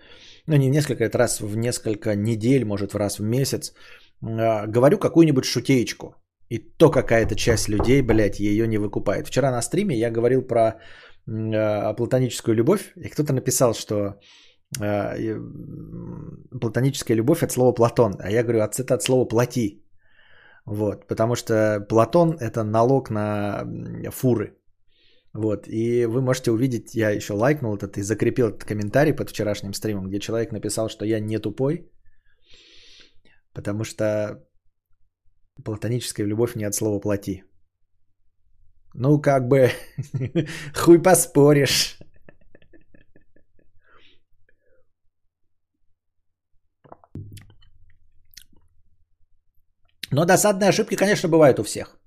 ну 0.47 0.57
не 0.57 0.71
несколько 0.71 1.05
лет, 1.05 1.15
раз 1.15 1.41
в 1.41 1.57
несколько 1.57 2.15
недель, 2.15 2.65
может 2.65 2.93
в 2.93 2.99
раз 2.99 3.19
в 3.19 3.23
месяц, 3.23 3.73
э, 4.23 4.67
говорю 4.67 4.99
какую-нибудь 4.99 5.45
шутеечку. 5.45 6.15
И 6.49 6.59
то 6.59 6.91
какая-то 6.91 7.35
часть 7.35 7.69
людей, 7.69 8.03
блядь, 8.03 8.41
ее 8.41 8.67
не 8.69 8.79
выкупает. 8.79 9.27
Вчера 9.27 9.51
на 9.51 9.63
стриме 9.63 9.97
я 9.97 10.11
говорил 10.11 10.43
про 10.43 10.61
э, 11.27 11.95
платоническую 11.97 12.55
любовь, 12.55 12.93
и 12.97 13.09
кто-то 13.09 13.33
написал, 13.33 13.75
что 13.75 14.19
э, 14.81 15.39
платоническая 16.61 17.17
любовь 17.17 17.43
от 17.43 17.53
слова 17.53 17.73
Платон. 17.73 18.17
А 18.21 18.31
я 18.31 18.43
говорю, 18.43 18.61
это 18.61 18.95
от 18.95 19.03
слова 19.03 19.25
плати. 19.29 19.83
Вот, 20.67 21.09
потому 21.09 21.35
что 21.35 21.85
Платон 21.89 22.37
это 22.41 22.63
налог 22.65 23.11
на 23.11 23.65
фуры. 24.11 24.62
Вот, 25.35 25.67
и 25.67 26.05
вы 26.05 26.21
можете 26.21 26.51
увидеть, 26.51 26.95
я 26.95 27.11
еще 27.11 27.33
лайкнул 27.33 27.75
этот 27.75 27.97
и 27.97 28.03
закрепил 28.03 28.49
этот 28.49 28.65
комментарий 28.65 29.15
под 29.15 29.31
вчерашним 29.31 29.73
стримом, 29.73 30.09
где 30.09 30.21
человек 30.21 30.53
написал, 30.53 30.89
что 30.89 31.05
я 31.07 31.21
не 31.21 31.39
тупой, 31.39 31.91
потому 33.55 33.85
что 33.85 34.47
платоническая 35.65 36.27
любовь 36.27 36.55
не 36.55 36.65
от 36.65 36.75
слова 36.75 37.01
плати. 37.01 37.45
Ну, 38.95 39.21
как 39.21 39.49
бы, 39.49 39.71
хуй 40.75 41.03
поспоришь. 41.03 41.99
Но 50.11 50.27
досадные 50.27 50.69
ошибки, 50.69 50.95
конечно, 50.95 51.31
бывают 51.31 51.59
у 51.59 51.63
всех. 51.63 52.02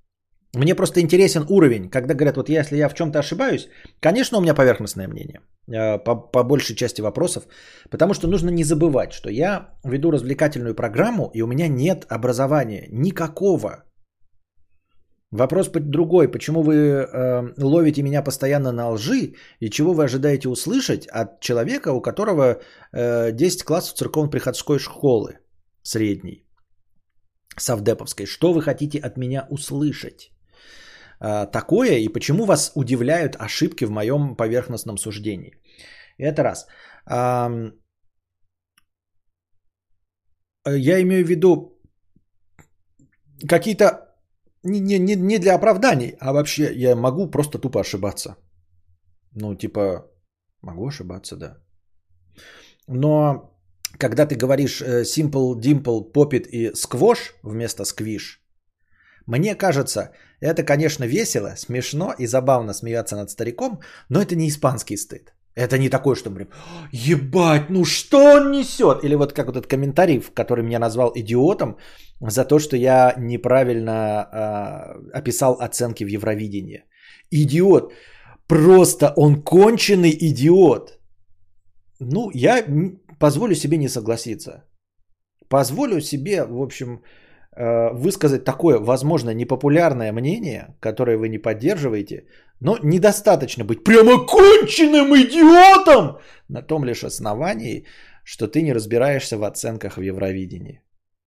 Мне 0.54 0.74
просто 0.74 1.00
интересен 1.00 1.44
уровень, 1.48 1.90
когда 1.90 2.14
говорят, 2.14 2.36
вот 2.36 2.48
если 2.48 2.76
я 2.76 2.88
в 2.88 2.94
чем-то 2.94 3.18
ошибаюсь, 3.18 3.68
конечно, 4.00 4.38
у 4.38 4.40
меня 4.40 4.54
поверхностное 4.54 5.08
мнение 5.08 5.40
э, 5.68 5.98
по, 5.98 6.16
по 6.16 6.44
большей 6.44 6.76
части 6.76 7.02
вопросов, 7.02 7.46
потому 7.90 8.14
что 8.14 8.28
нужно 8.28 8.50
не 8.50 8.64
забывать, 8.64 9.12
что 9.12 9.30
я 9.30 9.68
веду 9.84 10.10
развлекательную 10.10 10.74
программу, 10.74 11.30
и 11.34 11.42
у 11.42 11.46
меня 11.46 11.68
нет 11.68 12.06
образования 12.08 12.86
никакого. 12.90 13.84
Вопрос 15.32 15.68
другой, 15.68 16.28
почему 16.28 16.62
вы 16.62 16.74
э, 16.74 17.52
ловите 17.58 18.02
меня 18.02 18.22
постоянно 18.22 18.72
на 18.72 18.90
лжи, 18.90 19.34
и 19.60 19.70
чего 19.70 19.92
вы 19.92 20.04
ожидаете 20.04 20.48
услышать 20.48 21.06
от 21.08 21.40
человека, 21.40 21.92
у 21.92 22.00
которого 22.00 22.60
э, 22.92 23.32
10 23.32 23.64
классов 23.64 23.94
церковно-приходской 23.94 24.78
школы 24.78 25.38
средней, 25.82 26.46
совдеповской. 27.58 28.26
Что 28.26 28.52
вы 28.52 28.62
хотите 28.62 28.98
от 28.98 29.18
меня 29.18 29.46
услышать? 29.50 30.30
А, 31.20 31.46
такое 31.46 31.98
и 31.98 32.08
почему 32.08 32.46
вас 32.46 32.72
удивляют 32.74 33.36
ошибки 33.38 33.84
в 33.84 33.90
моем 33.90 34.36
поверхностном 34.36 34.98
суждении. 34.98 35.52
Это 36.18 36.42
раз. 36.42 36.66
Я 40.68 41.00
имею 41.00 41.24
в 41.24 41.28
виду 41.28 41.78
какие-то 43.48 44.06
не, 44.64 44.98
не, 44.98 45.14
не 45.16 45.38
для 45.38 45.54
оправданий, 45.54 46.16
а 46.20 46.32
вообще 46.32 46.72
я 46.74 46.96
могу 46.96 47.30
просто 47.30 47.58
тупо 47.58 47.80
ошибаться. 47.80 48.36
Ну, 49.32 49.54
типа, 49.54 50.10
могу 50.62 50.88
ошибаться, 50.88 51.36
да. 51.36 51.58
Но 52.88 53.56
когда 53.98 54.26
ты 54.26 54.34
говоришь 54.34 54.80
э, 54.80 55.02
Simple, 55.02 55.60
Dimple, 55.60 56.12
Popit 56.12 56.48
и 56.48 56.72
Squash 56.72 57.34
вместо 57.42 57.84
Squish, 57.84 58.40
мне 59.26 59.54
кажется, 59.54 60.12
это, 60.40 60.62
конечно, 60.62 61.04
весело, 61.04 61.54
смешно 61.56 62.14
и 62.18 62.26
забавно 62.26 62.74
смеяться 62.74 63.16
над 63.16 63.30
стариком, 63.30 63.80
но 64.08 64.20
это 64.20 64.36
не 64.36 64.48
испанский 64.48 64.96
стыд. 64.96 65.32
Это 65.56 65.78
не 65.78 65.88
такой, 65.88 66.16
что 66.16 66.30
мы 66.30 66.48
ебать, 66.92 67.70
ну 67.70 67.84
что 67.84 68.18
он 68.18 68.50
несет? 68.50 69.04
Или 69.04 69.14
вот 69.14 69.32
как 69.32 69.46
вот 69.46 69.56
этот 69.56 69.70
комментарий, 69.70 70.20
который 70.34 70.62
меня 70.62 70.78
назвал 70.78 71.12
идиотом 71.14 71.78
за 72.20 72.44
то, 72.44 72.58
что 72.58 72.76
я 72.76 73.14
неправильно 73.18 73.90
э, 73.92 75.18
описал 75.18 75.56
оценки 75.60 76.04
в 76.04 76.08
Евровидении. 76.08 76.84
Идиот. 77.30 77.92
Просто 78.46 79.12
он 79.16 79.42
конченый 79.42 80.10
идиот. 80.10 80.98
Ну, 82.00 82.30
я 82.34 82.64
позволю 83.18 83.54
себе 83.54 83.78
не 83.78 83.88
согласиться. 83.88 84.64
Позволю 85.48 86.00
себе, 86.00 86.44
в 86.44 86.60
общем, 86.60 87.00
высказать 87.56 88.44
такое, 88.44 88.78
возможно, 88.78 89.30
непопулярное 89.34 90.12
мнение, 90.12 90.76
которое 90.80 91.16
вы 91.16 91.28
не 91.28 91.38
поддерживаете, 91.38 92.26
но 92.60 92.78
недостаточно 92.82 93.64
быть 93.64 93.84
прямо 93.84 94.26
конченным 94.26 95.14
идиотом 95.16 96.18
на 96.48 96.62
том 96.62 96.84
лишь 96.84 97.04
основании, 97.04 97.86
что 98.24 98.46
ты 98.46 98.62
не 98.62 98.74
разбираешься 98.74 99.38
в 99.38 99.44
оценках 99.44 99.96
в 99.96 100.02
Евровидении. 100.02 100.82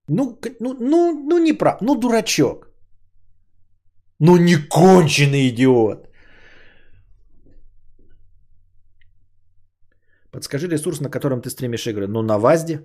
Ну, 0.08 0.40
ну, 0.60 0.76
ну, 0.80 1.14
ну 1.30 1.38
не 1.38 1.54
прав, 1.54 1.82
ну 1.82 1.96
дурачок. 1.96 2.68
Ну 4.20 4.38
не 4.38 4.56
конченый 4.56 5.50
идиот. 5.50 6.10
Подскажи 10.32 10.68
ресурс, 10.68 11.00
на 11.00 11.10
котором 11.10 11.42
ты 11.42 11.50
стримишь 11.50 11.88
игры. 11.88 12.08
Ну 12.08 12.22
на 12.22 12.38
ВАЗде. 12.38 12.82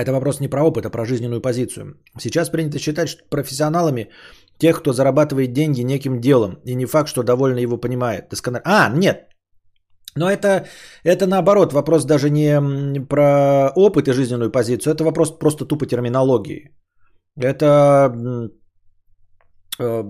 Это 0.00 0.12
вопрос 0.12 0.40
не 0.40 0.48
про 0.48 0.62
опыт, 0.62 0.86
а 0.86 0.90
про 0.90 1.04
жизненную 1.04 1.40
позицию. 1.40 1.94
Сейчас 2.18 2.50
принято 2.50 2.78
считать 2.78 3.08
что 3.08 3.22
профессионалами 3.30 4.10
тех, 4.58 4.80
кто 4.80 4.92
зарабатывает 4.92 5.52
деньги 5.52 5.82
неким 5.82 6.20
делом. 6.20 6.58
И 6.64 6.74
не 6.74 6.86
факт, 6.86 7.08
что 7.08 7.22
довольно 7.22 7.58
его 7.58 7.76
понимает. 7.78 8.32
А, 8.64 8.88
нет. 8.94 9.26
Но 10.16 10.28
это, 10.28 10.66
это 11.04 11.26
наоборот, 11.26 11.72
вопрос 11.72 12.04
даже 12.04 12.30
не 12.30 13.06
про 13.06 13.70
опыт 13.76 14.08
и 14.08 14.12
жизненную 14.12 14.50
позицию, 14.50 14.94
это 14.94 15.04
вопрос 15.04 15.38
просто 15.38 15.64
тупо 15.64 15.86
терминологии. 15.86 16.70
Это, 17.36 18.12
э, 19.78 20.04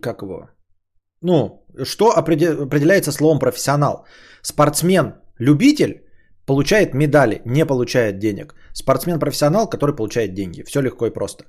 как 0.00 0.22
его, 0.22 0.48
ну, 1.22 1.64
что 1.84 2.10
определяется 2.10 3.12
словом 3.12 3.38
профессионал? 3.38 4.06
Спортсмен, 4.42 5.14
любитель 5.38 6.02
получает 6.46 6.94
медали, 6.94 7.42
не 7.44 7.66
получает 7.66 8.18
денег. 8.18 8.54
Спортсмен-профессионал, 8.72 9.68
который 9.68 9.96
получает 9.96 10.34
деньги. 10.34 10.62
Все 10.62 10.80
легко 10.80 11.06
и 11.06 11.10
просто. 11.10 11.44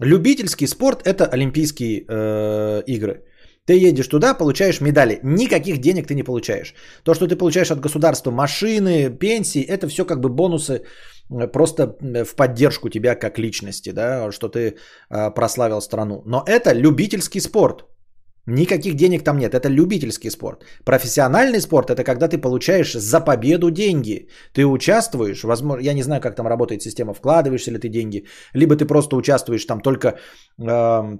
Любительский 0.00 0.66
спорт– 0.66 1.02
это 1.04 1.26
Олимпийские 1.26 2.04
э, 2.08 2.82
игры. 2.86 3.24
Ты 3.66 3.88
едешь 3.88 4.08
туда, 4.08 4.34
получаешь 4.34 4.80
медали. 4.80 5.20
Никаких 5.22 5.78
денег 5.78 6.06
ты 6.06 6.14
не 6.14 6.24
получаешь. 6.24 6.74
То, 7.04 7.14
что 7.14 7.26
ты 7.28 7.36
получаешь 7.36 7.70
от 7.70 7.80
государства, 7.80 8.30
машины, 8.32 9.10
пенсии, 9.10 9.62
это 9.62 9.86
все 9.88 10.04
как 10.04 10.20
бы 10.20 10.28
бонусы 10.28 10.82
э, 11.30 11.46
просто 11.52 11.82
э, 11.82 12.24
в 12.24 12.34
поддержку 12.34 12.88
тебя 12.88 13.14
как 13.14 13.38
личности, 13.38 13.92
да, 13.92 14.32
что 14.32 14.48
ты 14.48 14.58
э, 15.10 15.30
прославил 15.34 15.80
страну. 15.80 16.22
Но 16.26 16.42
это 16.46 16.72
любительский 16.74 17.40
спорт. 17.40 17.84
Никаких 18.46 18.96
денег 18.96 19.22
там 19.22 19.38
нет. 19.38 19.54
Это 19.54 19.68
любительский 19.68 20.30
спорт. 20.30 20.64
Профессиональный 20.84 21.60
спорт 21.60 21.90
это 21.90 22.02
когда 22.02 22.28
ты 22.28 22.38
получаешь 22.38 22.92
за 22.92 23.20
победу 23.20 23.70
деньги. 23.70 24.28
Ты 24.52 24.66
участвуешь, 24.66 25.44
возможно, 25.44 25.82
я 25.82 25.94
не 25.94 26.02
знаю, 26.02 26.20
как 26.20 26.34
там 26.34 26.46
работает 26.46 26.82
система, 26.82 27.14
вкладываешься 27.14 27.70
ли 27.70 27.78
ты 27.78 27.88
деньги, 27.88 28.26
либо 28.54 28.74
ты 28.74 28.84
просто 28.84 29.16
участвуешь 29.16 29.64
там 29.64 29.80
только 29.80 30.18
э, 30.60 31.18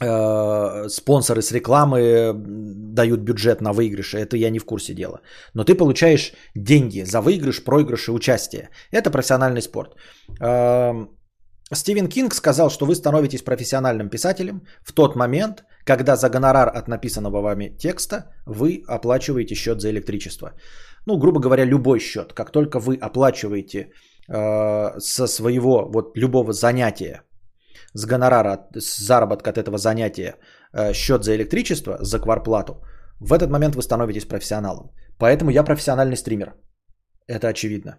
э, 0.00 0.88
спонсоры 0.88 1.42
с 1.42 1.50
рекламы 1.50 2.32
дают 2.34 3.20
бюджет 3.20 3.60
на 3.60 3.72
выигрыши. 3.72 4.18
Это 4.18 4.36
я 4.36 4.50
не 4.50 4.60
в 4.60 4.64
курсе 4.64 4.94
дела. 4.94 5.20
Но 5.54 5.64
ты 5.64 5.74
получаешь 5.74 6.32
деньги 6.54 7.02
за 7.04 7.20
выигрыш, 7.20 7.64
проигрыш 7.64 8.06
и 8.08 8.12
участие. 8.12 8.68
Это 8.92 9.10
профессиональный 9.10 9.62
спорт. 9.62 9.96
Э, 10.40 11.06
Стивен 11.74 12.08
Кинг 12.08 12.34
сказал, 12.34 12.70
что 12.70 12.86
вы 12.86 12.94
становитесь 12.94 13.42
профессиональным 13.42 14.10
писателем 14.10 14.62
в 14.82 14.92
тот 14.92 15.16
момент, 15.16 15.64
когда 15.84 16.16
за 16.16 16.28
гонорар 16.28 16.68
от 16.68 16.88
написанного 16.88 17.40
вами 17.40 17.76
текста 17.78 18.16
вы 18.46 18.82
оплачиваете 18.86 19.54
счет 19.54 19.80
за 19.80 19.90
электричество. 19.90 20.52
Ну, 21.06 21.18
грубо 21.18 21.40
говоря, 21.40 21.64
любой 21.64 21.98
счет. 22.00 22.32
Как 22.32 22.50
только 22.52 22.78
вы 22.78 22.96
оплачиваете 22.96 23.78
э, 24.28 24.98
со 24.98 25.26
своего 25.26 25.88
вот 25.88 26.16
любого 26.16 26.52
занятия, 26.52 27.22
с 27.94 28.06
гонорара, 28.06 28.68
с 28.76 28.98
заработка 28.98 29.50
от 29.50 29.58
этого 29.58 29.78
занятия 29.78 30.36
э, 30.72 30.92
счет 30.92 31.24
за 31.24 31.34
электричество, 31.34 31.98
за 32.00 32.18
кварплату, 32.18 32.82
в 33.20 33.32
этот 33.32 33.50
момент 33.50 33.74
вы 33.74 33.82
становитесь 33.82 34.26
профессионалом. 34.26 34.90
Поэтому 35.18 35.50
я 35.50 35.64
профессиональный 35.64 36.16
стример. 36.16 36.54
Это 37.26 37.48
очевидно. 37.48 37.98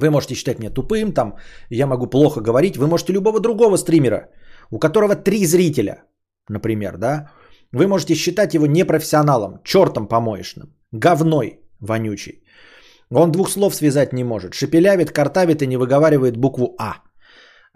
Вы 0.00 0.10
можете 0.10 0.34
считать 0.34 0.58
меня 0.58 0.70
тупым, 0.70 1.12
там, 1.12 1.36
я 1.70 1.86
могу 1.86 2.06
плохо 2.06 2.40
говорить. 2.40 2.76
Вы 2.76 2.86
можете 2.86 3.12
любого 3.12 3.40
другого 3.40 3.76
стримера, 3.76 4.30
у 4.70 4.78
которого 4.78 5.16
три 5.16 5.46
зрителя, 5.46 6.04
например, 6.52 6.96
да, 6.96 7.30
вы 7.72 7.86
можете 7.86 8.14
считать 8.14 8.54
его 8.54 8.66
непрофессионалом, 8.66 9.60
чертом 9.64 10.06
помоечным, 10.06 10.74
говной 10.92 11.60
вонючий. 11.80 12.42
Он 13.10 13.32
двух 13.32 13.50
слов 13.50 13.74
связать 13.74 14.12
не 14.12 14.24
может. 14.24 14.54
Шепелявит, 14.54 15.10
картавит 15.10 15.62
и 15.62 15.66
не 15.66 15.76
выговаривает 15.76 16.36
букву 16.36 16.74
А. 16.78 16.94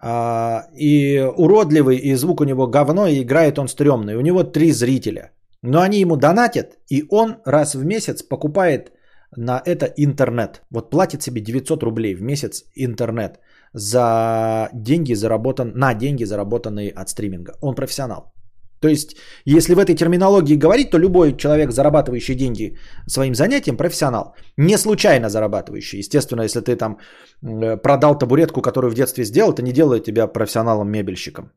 а 0.02 0.68
и 0.74 1.20
уродливый, 1.36 1.96
и 1.96 2.14
звук 2.14 2.40
у 2.40 2.44
него 2.44 2.66
говно, 2.66 3.06
и 3.06 3.22
играет 3.22 3.58
он 3.58 3.68
стрёмный. 3.68 4.16
У 4.16 4.20
него 4.20 4.44
три 4.44 4.72
зрителя. 4.72 5.32
Но 5.62 5.80
они 5.80 6.00
ему 6.00 6.16
донатят, 6.16 6.78
и 6.90 7.04
он 7.10 7.36
раз 7.44 7.74
в 7.74 7.84
месяц 7.84 8.22
покупает 8.22 8.92
на 9.36 9.62
это 9.64 9.86
интернет. 9.96 10.62
Вот 10.70 10.90
платит 10.90 11.22
себе 11.22 11.40
900 11.40 11.82
рублей 11.82 12.14
в 12.14 12.22
месяц 12.22 12.64
интернет 12.74 13.40
за 13.72 14.70
деньги 14.72 15.14
заработан, 15.14 15.72
на 15.74 15.94
деньги, 15.94 16.24
заработанные 16.24 16.90
от 16.90 17.08
стриминга. 17.08 17.52
Он 17.60 17.74
профессионал. 17.74 18.32
То 18.80 18.88
есть, 18.88 19.16
если 19.46 19.74
в 19.74 19.78
этой 19.78 19.94
терминологии 19.94 20.56
говорить, 20.56 20.90
то 20.90 20.98
любой 20.98 21.36
человек, 21.36 21.70
зарабатывающий 21.70 22.34
деньги 22.34 22.76
своим 23.06 23.34
занятием, 23.34 23.76
профессионал. 23.76 24.34
Не 24.56 24.78
случайно 24.78 25.28
зарабатывающий. 25.28 25.98
Естественно, 25.98 26.42
если 26.42 26.60
ты 26.60 26.76
там 26.76 26.98
э, 27.42 27.76
продал 27.82 28.18
табуретку, 28.18 28.62
которую 28.62 28.90
в 28.90 28.94
детстве 28.94 29.24
сделал, 29.24 29.52
это 29.52 29.62
не 29.62 29.72
делает 29.72 30.04
тебя 30.04 30.26
профессионалом-мебельщиком. 30.26 31.52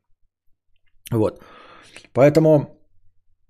Вот. 1.12 1.44
Поэтому, 2.14 2.68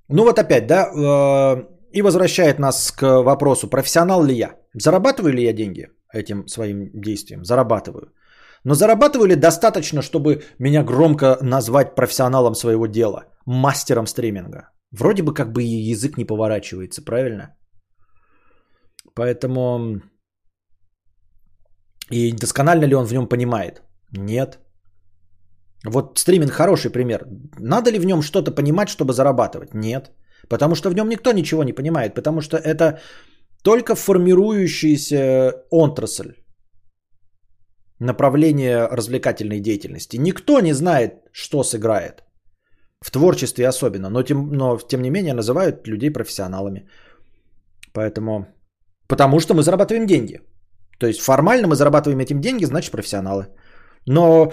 ну 0.10 0.24
вот 0.24 0.40
опять, 0.40 0.68
да, 0.68 0.88
э, 0.88 1.64
и 1.94 2.02
возвращает 2.02 2.60
нас 2.60 2.92
к 2.92 3.22
вопросу, 3.24 3.70
профессионал 3.70 4.24
ли 4.24 4.36
я? 4.36 4.56
Зарабатываю 4.74 5.34
ли 5.34 5.44
я 5.44 5.54
деньги 5.54 5.88
этим 6.14 6.48
своим 6.48 6.90
действием? 6.94 7.44
Зарабатываю. 7.44 8.14
Но 8.64 8.76
зарабатываю 8.76 9.28
ли 9.28 9.36
достаточно, 9.36 10.02
чтобы 10.02 10.44
меня 10.60 10.84
громко 10.84 11.38
назвать 11.42 11.96
профессионалом 11.96 12.56
своего 12.56 12.88
дела, 12.88 13.26
мастером 13.50 14.08
стриминга? 14.08 14.70
Вроде 14.92 15.24
бы 15.24 15.34
как 15.34 15.52
бы 15.52 15.64
и 15.64 15.92
язык 15.92 16.18
не 16.18 16.26
поворачивается, 16.26 17.02
правильно? 17.02 17.56
Поэтому 19.16 20.02
и 22.12 22.32
досконально 22.32 22.86
ли 22.86 22.96
он 22.96 23.06
в 23.06 23.12
нем 23.12 23.28
понимает? 23.28 23.82
Нет. 24.18 24.60
Вот 25.86 26.20
стриминг 26.20 26.52
хороший 26.52 26.92
пример. 26.92 27.26
Надо 27.60 27.92
ли 27.92 28.00
в 28.00 28.06
нем 28.06 28.22
что-то 28.22 28.52
понимать, 28.52 28.90
чтобы 28.90 29.14
зарабатывать? 29.14 29.74
Нет. 29.74 30.12
Потому 30.50 30.76
что 30.76 30.90
в 30.90 30.96
нем 30.96 31.10
никто 31.10 31.32
ничего 31.32 31.64
не 31.64 31.74
понимает, 31.74 32.16
потому 32.16 32.42
что 32.42 32.58
это 32.58 33.00
только 33.64 33.96
формирующаяся 33.96 35.54
отрасль 35.72 36.34
направление 38.00 38.88
развлекательной 38.88 39.60
деятельности. 39.60 40.18
Никто 40.18 40.62
не 40.62 40.74
знает, 40.74 41.14
что 41.32 41.64
сыграет. 41.64 42.24
В 43.02 43.12
творчестве 43.12 43.68
особенно, 43.68 44.10
но 44.10 44.24
тем, 44.24 44.50
но 44.52 44.78
тем 44.78 45.02
не 45.02 45.10
менее 45.10 45.34
называют 45.34 45.88
людей 45.88 46.12
профессионалами. 46.12 46.90
Поэтому, 47.94 48.48
потому 49.08 49.40
что 49.40 49.54
мы 49.54 49.64
зарабатываем 49.64 50.06
деньги. 50.06 50.42
То 51.00 51.08
есть 51.08 51.22
формально 51.22 51.68
мы 51.68 51.76
зарабатываем 51.76 52.20
этим 52.20 52.42
деньги, 52.42 52.66
значит 52.66 52.92
профессионалы. 52.92 53.48
Но 54.06 54.52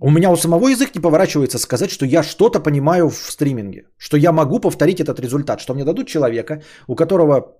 у 0.00 0.10
меня 0.10 0.30
у 0.30 0.36
самого 0.36 0.68
язык 0.68 0.94
не 0.94 1.02
поворачивается 1.02 1.58
сказать, 1.58 1.90
что 1.90 2.06
я 2.06 2.22
что-то 2.22 2.60
понимаю 2.60 3.10
в 3.10 3.32
стриминге, 3.32 3.82
что 3.98 4.16
я 4.16 4.32
могу 4.32 4.60
повторить 4.60 5.00
этот 5.00 5.20
результат, 5.20 5.60
что 5.60 5.74
мне 5.74 5.84
дадут 5.84 6.08
человека, 6.08 6.62
у 6.86 6.94
которого, 6.94 7.58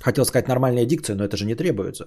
хотел 0.00 0.24
сказать 0.24 0.48
нормальная 0.48 0.86
дикция, 0.86 1.16
но 1.16 1.24
это 1.24 1.36
же 1.36 1.44
не 1.44 1.54
требуется. 1.54 2.04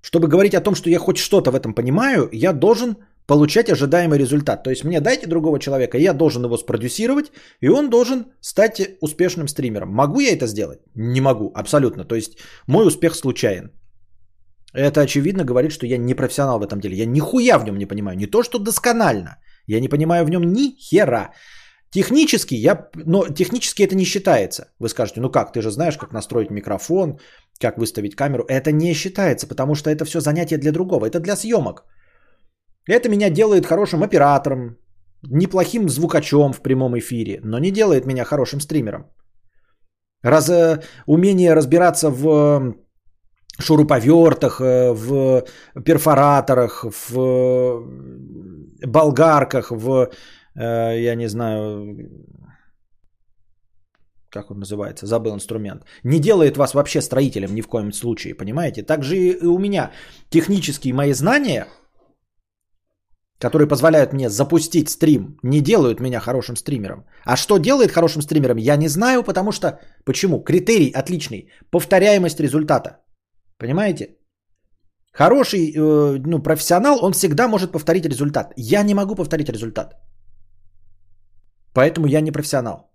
Чтобы 0.00 0.28
говорить 0.28 0.54
о 0.54 0.60
том, 0.60 0.74
что 0.74 0.90
я 0.90 0.98
хоть 0.98 1.18
что-то 1.18 1.50
в 1.50 1.56
этом 1.56 1.74
понимаю, 1.74 2.28
я 2.32 2.52
должен 2.52 2.96
получать 3.26 3.70
ожидаемый 3.70 4.18
результат. 4.18 4.62
То 4.62 4.70
есть 4.70 4.84
мне 4.84 5.00
дайте 5.00 5.26
другого 5.26 5.58
человека, 5.58 5.98
я 5.98 6.12
должен 6.12 6.44
его 6.44 6.56
спродюсировать, 6.56 7.32
и 7.60 7.68
он 7.68 7.90
должен 7.90 8.26
стать 8.40 8.80
успешным 9.00 9.48
стримером. 9.48 9.88
Могу 9.88 10.20
я 10.20 10.32
это 10.32 10.46
сделать? 10.46 10.78
Не 10.94 11.20
могу, 11.20 11.52
абсолютно. 11.54 12.04
То 12.04 12.14
есть 12.14 12.38
мой 12.66 12.86
успех 12.86 13.14
случайен. 13.14 13.70
Это 14.72 15.00
очевидно 15.00 15.44
говорит, 15.44 15.72
что 15.72 15.86
я 15.86 15.98
не 15.98 16.14
профессионал 16.14 16.58
в 16.58 16.66
этом 16.66 16.80
деле. 16.80 16.96
Я 16.96 17.06
нихуя 17.06 17.58
в 17.58 17.64
нем 17.64 17.78
не 17.78 17.86
понимаю. 17.86 18.16
Не 18.16 18.26
то, 18.26 18.42
что 18.42 18.58
досконально. 18.58 19.38
Я 19.66 19.80
не 19.80 19.88
понимаю 19.88 20.24
в 20.24 20.30
нем 20.30 20.42
ни 20.52 20.76
хера. 20.78 21.32
Технически 21.90 22.54
я, 22.54 22.88
но 22.94 23.26
технически 23.28 23.84
это 23.84 23.94
не 23.94 24.04
считается. 24.04 24.66
Вы 24.78 24.88
скажете, 24.88 25.20
ну 25.20 25.30
как, 25.30 25.52
ты 25.52 25.62
же 25.62 25.70
знаешь, 25.70 25.96
как 25.96 26.12
настроить 26.12 26.50
микрофон, 26.50 27.18
как 27.58 27.78
выставить 27.78 28.16
камеру. 28.16 28.44
Это 28.48 28.70
не 28.70 28.92
считается, 28.92 29.46
потому 29.46 29.74
что 29.74 29.90
это 29.90 30.04
все 30.04 30.20
занятие 30.20 30.58
для 30.58 30.72
другого. 30.72 31.06
Это 31.06 31.20
для 31.20 31.36
съемок. 31.36 31.84
Это 32.88 33.08
меня 33.08 33.30
делает 33.30 33.66
хорошим 33.66 34.02
оператором, 34.02 34.76
неплохим 35.22 35.88
звукачом 35.88 36.52
в 36.52 36.60
прямом 36.60 36.96
эфире, 36.98 37.40
но 37.44 37.58
не 37.58 37.70
делает 37.70 38.06
меня 38.06 38.24
хорошим 38.24 38.60
стримером. 38.60 39.06
Раз 40.22 40.48
э, 40.48 40.82
умение 41.06 41.54
разбираться 41.54 42.10
в 42.10 42.74
шуруповертах, 43.58 44.60
э, 44.60 44.92
в 44.92 45.44
перфораторах, 45.84 46.84
в 46.84 47.84
болгарках, 48.86 49.70
в, 49.70 50.10
э, 50.54 51.00
я 51.00 51.14
не 51.14 51.28
знаю, 51.28 51.96
как 54.30 54.50
он 54.50 54.58
называется, 54.58 55.06
забыл 55.06 55.34
инструмент, 55.34 55.84
не 56.04 56.18
делает 56.20 56.56
вас 56.56 56.74
вообще 56.74 57.00
строителем 57.00 57.54
ни 57.54 57.62
в 57.62 57.68
коем 57.68 57.92
случае, 57.92 58.34
понимаете? 58.34 58.82
Также 58.82 59.16
и 59.16 59.46
у 59.46 59.58
меня 59.58 59.92
технические 60.30 60.94
мои 60.94 61.12
знания, 61.14 61.66
которые 63.38 63.68
позволяют 63.68 64.12
мне 64.12 64.28
запустить 64.30 64.88
стрим, 64.88 65.38
не 65.42 65.60
делают 65.60 66.00
меня 66.00 66.20
хорошим 66.20 66.56
стримером. 66.56 67.04
А 67.24 67.36
что 67.36 67.58
делает 67.58 67.92
хорошим 67.92 68.22
стримером, 68.22 68.58
я 68.58 68.76
не 68.76 68.88
знаю, 68.88 69.22
потому 69.22 69.52
что... 69.52 69.78
Почему? 70.04 70.42
Критерий 70.44 70.90
отличный. 70.90 71.50
Повторяемость 71.70 72.40
результата. 72.40 72.98
Понимаете? 73.58 74.16
Хороший 75.12 75.72
э, 75.72 76.18
ну, 76.26 76.42
профессионал, 76.42 76.98
он 77.02 77.12
всегда 77.12 77.48
может 77.48 77.72
повторить 77.72 78.06
результат. 78.06 78.52
Я 78.56 78.82
не 78.82 78.94
могу 78.94 79.14
повторить 79.14 79.48
результат. 79.48 79.94
Поэтому 81.74 82.06
я 82.06 82.20
не 82.20 82.32
профессионал. 82.32 82.90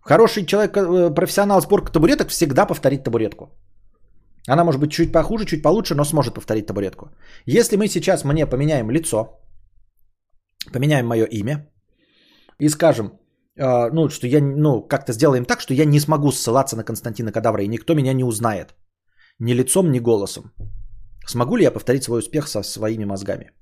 Хороший 0.00 0.46
человек, 0.46 0.76
э, 0.76 1.14
профессионал 1.14 1.60
сборка 1.60 1.92
табуреток 1.92 2.28
всегда 2.28 2.66
повторит 2.66 3.04
табуретку. 3.04 3.44
Она 4.48 4.64
может 4.64 4.80
быть 4.80 4.90
чуть 4.90 5.12
похуже, 5.12 5.44
чуть 5.44 5.62
получше, 5.62 5.94
но 5.94 6.04
сможет 6.04 6.34
повторить 6.34 6.66
табуретку. 6.66 7.10
Если 7.46 7.76
мы 7.76 7.88
сейчас 7.88 8.24
мне 8.24 8.46
поменяем 8.46 8.90
лицо, 8.90 9.40
поменяем 10.72 11.06
мое 11.06 11.24
имя 11.24 11.70
и 12.58 12.68
скажем, 12.68 13.12
э, 13.56 13.90
ну, 13.92 14.08
что 14.08 14.26
я, 14.26 14.40
ну, 14.40 14.82
как-то 14.82 15.12
сделаем 15.12 15.44
так, 15.44 15.60
что 15.60 15.74
я 15.74 15.84
не 15.84 16.00
смогу 16.00 16.32
ссылаться 16.32 16.76
на 16.76 16.84
Константина 16.84 17.32
Кадавра, 17.32 17.62
и 17.62 17.68
никто 17.68 17.94
меня 17.94 18.12
не 18.12 18.24
узнает. 18.24 18.74
Ни 19.38 19.54
лицом, 19.54 19.92
ни 19.92 20.00
голосом. 20.00 20.52
Смогу 21.26 21.56
ли 21.56 21.64
я 21.64 21.70
повторить 21.70 22.02
свой 22.02 22.18
успех 22.18 22.48
со 22.48 22.62
своими 22.62 23.04
мозгами? 23.04 23.52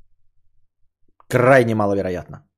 Крайне 1.29 1.75
маловероятно. 1.75 2.50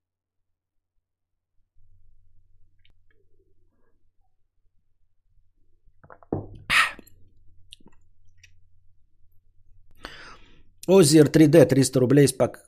Озер 10.88 11.26
3D 11.26 11.64
300 11.66 12.00
рублей 12.00 12.28
с 12.28 12.32
пак... 12.32 12.64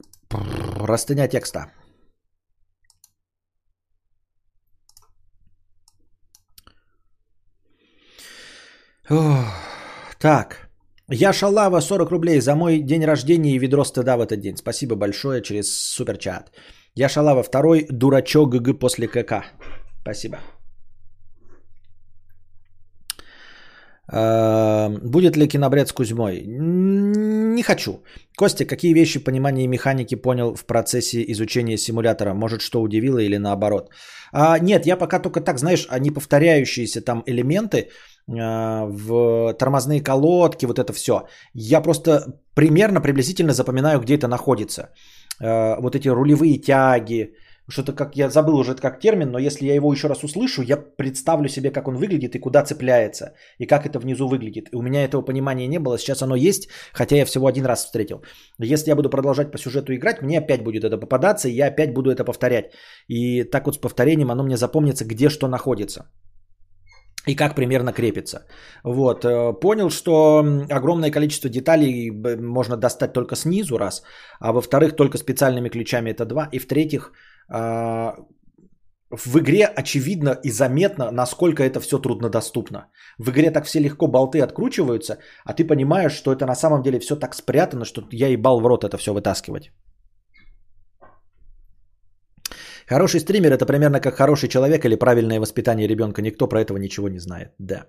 Растыня 0.81 1.29
текста. 1.29 1.67
Так. 10.19 10.71
Я 11.11 11.33
шалава 11.33 11.81
40 11.81 12.11
рублей 12.11 12.41
за 12.41 12.55
мой 12.55 12.81
день 12.81 13.05
рождения 13.05 13.55
и 13.55 13.59
ведро 13.59 13.85
стыда 13.85 14.17
в 14.17 14.21
этот 14.21 14.41
день. 14.41 14.57
Спасибо 14.57 14.97
большое 14.97 15.43
через 15.43 15.71
суперчат. 15.73 16.51
Я 16.95 17.09
шалава 17.09 17.43
второй 17.43 17.87
дурачок 17.91 18.55
ГГ 18.55 18.79
после 18.79 19.09
КК. 19.09 19.45
Спасибо. 20.03 20.39
Эм, 24.13 25.01
будет 25.03 25.37
ли 25.37 25.49
кинобред 25.49 25.89
с 25.89 25.93
Кузьмой? 25.93 26.45
Не 27.55 27.63
хочу. 27.63 28.03
Костя, 28.37 28.65
какие 28.65 28.95
вещи 28.95 29.25
понимания 29.25 29.65
и 29.65 29.69
механики 29.69 30.17
понял 30.17 30.55
в 30.55 30.65
процессе 30.67 31.25
изучения 31.33 31.79
симулятора? 31.79 32.35
Может, 32.35 32.61
что 32.61 32.83
удивило 32.83 33.19
или 33.19 33.39
наоборот? 33.39 33.91
А, 34.33 34.59
нет, 34.59 34.87
я 34.87 34.97
пока 34.97 35.21
только 35.21 35.41
так, 35.41 35.59
знаешь, 35.59 35.87
они 35.89 36.11
повторяющиеся 36.11 37.01
там 37.01 37.23
элементы 37.27 37.91
а, 38.29 38.87
в 38.87 39.55
тормозные 39.55 40.03
колодки, 40.03 40.67
вот 40.67 40.79
это 40.79 40.93
все. 40.93 41.15
Я 41.55 41.81
просто 41.81 42.41
примерно, 42.55 43.01
приблизительно 43.01 43.53
запоминаю, 43.53 44.01
где 44.01 44.17
это 44.17 44.27
находится. 44.27 44.89
А, 45.41 45.77
вот 45.81 45.95
эти 45.95 46.09
рулевые 46.09 46.59
тяги, 46.59 47.35
Что-то 47.69 47.93
как, 47.95 48.17
я 48.17 48.29
забыл 48.29 48.57
уже 48.57 48.75
как 48.75 49.01
термин, 49.01 49.31
но 49.31 49.39
если 49.39 49.67
я 49.67 49.75
его 49.75 49.93
еще 49.93 50.09
раз 50.09 50.25
услышу, 50.25 50.63
я 50.63 50.77
представлю 50.77 51.49
себе, 51.49 51.71
как 51.71 51.89
он 51.89 51.97
выглядит 51.97 52.35
и 52.35 52.39
куда 52.39 52.63
цепляется, 52.63 53.35
и 53.59 53.67
как 53.67 53.87
это 53.87 53.99
внизу 53.99 54.29
выглядит. 54.29 54.69
И 54.73 54.77
у 54.77 54.83
меня 54.83 55.05
этого 55.05 55.23
понимания 55.23 55.67
не 55.67 55.79
было, 55.79 55.99
сейчас 55.99 56.23
оно 56.23 56.37
есть, 56.37 56.69
хотя 56.93 57.17
я 57.17 57.25
всего 57.25 57.47
один 57.47 57.65
раз 57.65 57.85
встретил. 57.85 58.23
Если 58.59 58.91
я 58.91 58.97
буду 58.97 59.09
продолжать 59.09 59.51
по 59.51 59.59
сюжету 59.59 59.95
играть, 59.95 60.23
мне 60.23 60.39
опять 60.39 60.63
будет 60.63 60.85
это 60.85 60.99
попадаться, 60.99 61.49
и 61.49 61.55
я 61.55 61.69
опять 61.69 61.95
буду 61.95 62.11
это 62.11 62.25
повторять. 62.25 62.73
И 63.09 63.45
так 63.45 63.65
вот 63.67 63.75
с 63.75 63.79
повторением 63.79 64.31
оно 64.31 64.45
мне 64.45 64.57
запомнится, 64.57 65.05
где 65.07 65.31
что 65.31 65.49
находится 65.49 66.11
и 67.27 67.35
как 67.35 67.55
примерно 67.55 67.93
крепится. 67.93 68.47
Вот. 68.85 69.25
Э, 69.25 69.53
понял, 69.61 69.91
что 69.91 70.45
огромное 70.71 71.11
количество 71.11 71.49
деталей 71.49 72.11
можно 72.37 72.77
достать 72.77 73.13
только 73.13 73.37
снизу, 73.37 73.79
раз, 73.79 74.03
а 74.41 74.53
во-вторых, 74.53 74.97
только 74.97 75.19
специальными 75.19 75.71
ключами 75.71 76.11
это 76.11 76.27
два, 76.27 76.49
и 76.53 76.59
в-третьих, 76.59 77.13
в 77.49 79.39
игре 79.39 79.67
очевидно 79.67 80.39
и 80.43 80.51
заметно, 80.51 81.11
насколько 81.11 81.63
это 81.63 81.81
все 81.81 81.99
труднодоступно. 81.99 82.91
В 83.19 83.31
игре 83.31 83.51
так 83.51 83.67
все 83.67 83.81
легко 83.81 84.07
болты 84.09 84.41
откручиваются, 84.41 85.19
а 85.45 85.53
ты 85.55 85.65
понимаешь, 85.65 86.13
что 86.13 86.33
это 86.33 86.47
на 86.47 86.55
самом 86.55 86.83
деле 86.83 86.99
все 86.99 87.17
так 87.17 87.35
спрятано, 87.35 87.85
что 87.85 88.03
я 88.13 88.29
ебал 88.29 88.61
в 88.61 88.67
рот 88.67 88.85
это 88.85 88.99
все 88.99 89.13
вытаскивать. 89.13 89.73
Хороший 92.87 93.21
стример 93.21 93.53
это 93.53 93.67
примерно 93.67 94.01
как 94.01 94.15
хороший 94.15 94.49
человек 94.49 94.85
или 94.85 94.97
правильное 94.97 95.41
воспитание 95.41 95.89
ребенка. 95.89 96.23
Никто 96.23 96.49
про 96.49 96.61
этого 96.61 96.77
ничего 96.79 97.09
не 97.09 97.19
знает. 97.19 97.53
Да. 97.59 97.87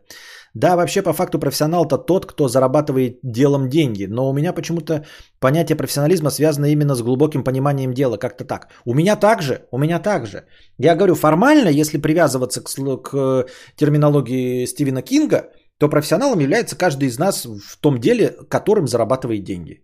Да, 0.55 0.75
вообще 0.75 1.01
по 1.01 1.13
факту 1.13 1.37
профессионал 1.37 1.85
это 1.85 1.97
тот, 1.97 2.25
кто 2.25 2.47
зарабатывает 2.47 3.19
делом 3.23 3.67
деньги. 3.69 4.07
Но 4.07 4.29
у 4.29 4.33
меня 4.33 4.53
почему-то 4.53 5.05
понятие 5.39 5.75
профессионализма 5.75 6.29
связано 6.29 6.65
именно 6.65 6.95
с 6.95 7.01
глубоким 7.01 7.43
пониманием 7.43 7.93
дела. 7.93 8.17
Как-то 8.17 8.45
так. 8.45 8.69
У 8.85 8.93
меня 8.93 9.17
также. 9.17 9.67
У 9.71 9.77
меня 9.77 9.99
также. 9.99 10.45
Я 10.77 10.95
говорю, 10.95 11.15
формально, 11.15 11.67
если 11.67 11.97
привязываться 11.97 12.61
к, 12.61 12.69
к 13.03 13.45
терминологии 13.75 14.65
Стивена 14.65 15.01
Кинга, 15.01 15.49
то 15.77 15.89
профессионалом 15.89 16.39
является 16.39 16.77
каждый 16.77 17.09
из 17.09 17.19
нас 17.19 17.45
в 17.45 17.77
том 17.81 17.99
деле, 17.99 18.33
которым 18.49 18.87
зарабатывает 18.87 19.43
деньги. 19.43 19.81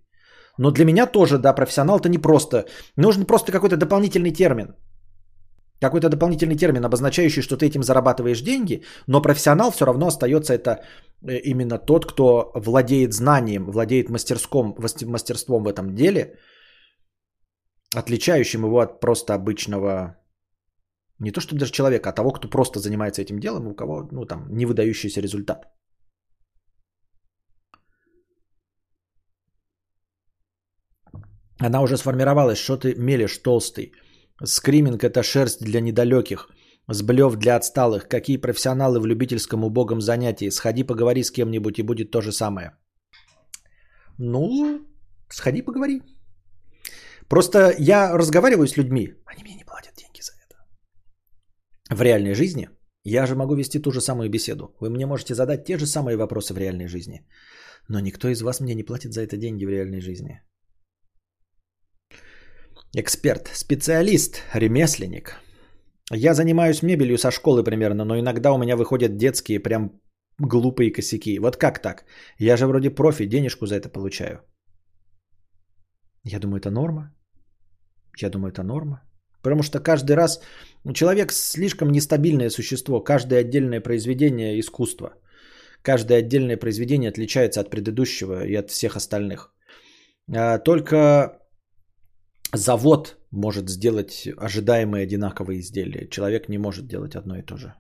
Но 0.58 0.72
для 0.72 0.86
меня 0.86 1.06
тоже, 1.06 1.38
да, 1.38 1.54
профессионал 1.54 2.00
это 2.00 2.08
не 2.08 2.18
просто. 2.18 2.66
Нужен 2.96 3.26
просто 3.26 3.52
какой-то 3.52 3.76
дополнительный 3.76 4.32
термин. 4.32 4.76
Какой-то 5.82 6.10
дополнительный 6.10 6.56
термин, 6.56 6.86
обозначающий, 6.86 7.42
что 7.42 7.58
ты 7.58 7.66
этим 7.66 7.82
зарабатываешь 7.82 8.42
деньги, 8.42 8.84
но 9.08 9.22
профессионал 9.22 9.72
все 9.72 9.86
равно 9.86 10.08
остается 10.08 10.54
это 10.54 10.70
э, 10.70 11.40
именно 11.40 11.80
тот, 11.80 12.06
кто 12.06 12.52
владеет 12.56 13.14
знанием, 13.14 13.66
владеет 13.72 14.10
мастерском, 14.10 14.76
мастерством 15.06 15.64
в 15.64 15.68
этом 15.68 15.96
деле, 15.96 16.38
отличающим 17.96 18.64
его 18.64 18.80
от 18.80 19.00
просто 19.00 19.34
обычного, 19.34 20.18
не 21.20 21.32
то 21.32 21.42
чтобы 21.42 21.60
даже 21.60 21.72
человека, 21.72 22.10
а 22.10 22.14
того, 22.14 22.32
кто 22.32 22.48
просто 22.48 22.80
занимается 22.80 23.24
этим 23.24 23.40
делом, 23.40 23.68
у 23.68 23.76
кого, 23.76 24.08
ну 24.12 24.26
там, 24.26 24.46
не 24.50 24.68
выдающийся 24.68 25.22
результат. 25.22 25.66
Она 31.60 31.82
уже 31.82 31.98
сформировалась, 31.98 32.60
что 32.60 32.78
ты 32.78 32.94
мелешь 32.96 33.38
толстый. 33.38 33.94
Скриминг– 34.46 35.04
это 35.04 35.24
шерсть 35.24 35.64
для 35.64 35.82
недалеких. 35.82 36.50
Сблев 36.88 37.36
для 37.36 37.56
отсталых. 37.56 38.08
Какие 38.08 38.38
профессионалы 38.38 39.00
в 39.00 39.06
любительском 39.06 39.64
убогом 39.64 40.02
занятии. 40.02 40.50
Сходи 40.50 40.84
поговори 40.84 41.24
с 41.24 41.32
кем-нибудь 41.32 41.80
и 41.80 41.84
будет 41.84 42.12
то 42.12 42.22
же 42.22 42.32
самое. 42.32 42.72
Ну, 44.18 44.80
сходи 45.30 45.62
поговори. 45.62 46.02
Просто 47.28 47.74
я 47.80 48.18
разговариваю 48.18 48.68
с 48.68 48.78
людьми. 48.78 49.14
Они 49.26 49.44
мне 49.44 49.56
не 49.56 49.64
платят 49.64 49.96
деньги 49.96 50.22
за 50.22 50.34
это. 50.34 51.96
В 51.96 52.02
реальной 52.02 52.34
жизни 52.34 52.70
я 53.04 53.26
же 53.26 53.36
могу 53.36 53.56
вести 53.56 53.80
ту 53.80 53.92
же 53.92 54.02
самую 54.02 54.30
беседу. 54.30 54.76
Вы 54.80 54.90
мне 54.90 55.06
можете 55.06 55.34
задать 55.34 55.66
те 55.66 55.78
же 55.78 55.86
самые 55.86 56.18
вопросы 56.18 56.54
в 56.54 56.58
реальной 56.58 56.88
жизни. 56.88 57.26
Но 57.88 58.00
никто 58.00 58.28
из 58.28 58.42
вас 58.42 58.60
мне 58.60 58.76
не 58.76 58.84
платит 58.84 59.14
за 59.14 59.22
это 59.22 59.38
деньги 59.38 59.66
в 59.66 59.70
реальной 59.70 60.02
жизни. 60.02 60.42
Эксперт, 62.94 63.50
специалист, 63.54 64.42
ремесленник. 64.54 65.38
Я 66.12 66.34
занимаюсь 66.34 66.84
мебелью 66.84 67.18
со 67.18 67.32
школы 67.32 67.64
примерно, 67.64 68.04
но 68.04 68.20
иногда 68.20 68.52
у 68.52 68.58
меня 68.58 68.76
выходят 68.76 69.16
детские 69.16 69.62
прям 69.62 70.02
глупые 70.38 70.92
косяки. 70.92 71.40
Вот 71.40 71.56
как 71.56 71.82
так? 71.82 72.04
Я 72.38 72.58
же 72.58 72.68
вроде 72.68 72.90
профи, 72.90 73.26
денежку 73.26 73.66
за 73.66 73.76
это 73.76 73.88
получаю. 73.88 74.42
Я 76.26 76.40
думаю, 76.40 76.60
это 76.60 76.70
норма. 76.70 77.16
Я 78.22 78.30
думаю, 78.30 78.52
это 78.52 78.62
норма. 78.62 79.02
Потому 79.42 79.64
что 79.64 79.80
каждый 79.80 80.18
раз 80.18 80.42
человек 80.94 81.32
слишком 81.32 81.92
нестабильное 81.94 82.50
существо. 82.50 83.00
Каждое 83.00 83.40
отдельное 83.40 83.80
произведение 83.80 84.60
искусства. 84.60 85.14
Каждое 85.82 86.20
отдельное 86.20 86.58
произведение 86.58 87.10
отличается 87.10 87.62
от 87.62 87.70
предыдущего 87.70 88.46
и 88.46 88.54
от 88.54 88.70
всех 88.70 88.98
остальных. 88.98 89.54
А, 90.36 90.60
только 90.60 91.41
завод 92.54 93.18
может 93.32 93.70
сделать 93.70 94.28
ожидаемые 94.38 95.04
одинаковые 95.04 95.60
изделия. 95.60 96.10
Человек 96.10 96.50
не 96.50 96.58
может 96.58 96.88
делать 96.88 97.16
одно 97.16 97.38
и 97.38 97.42
то 97.42 97.58
же. 97.58 97.74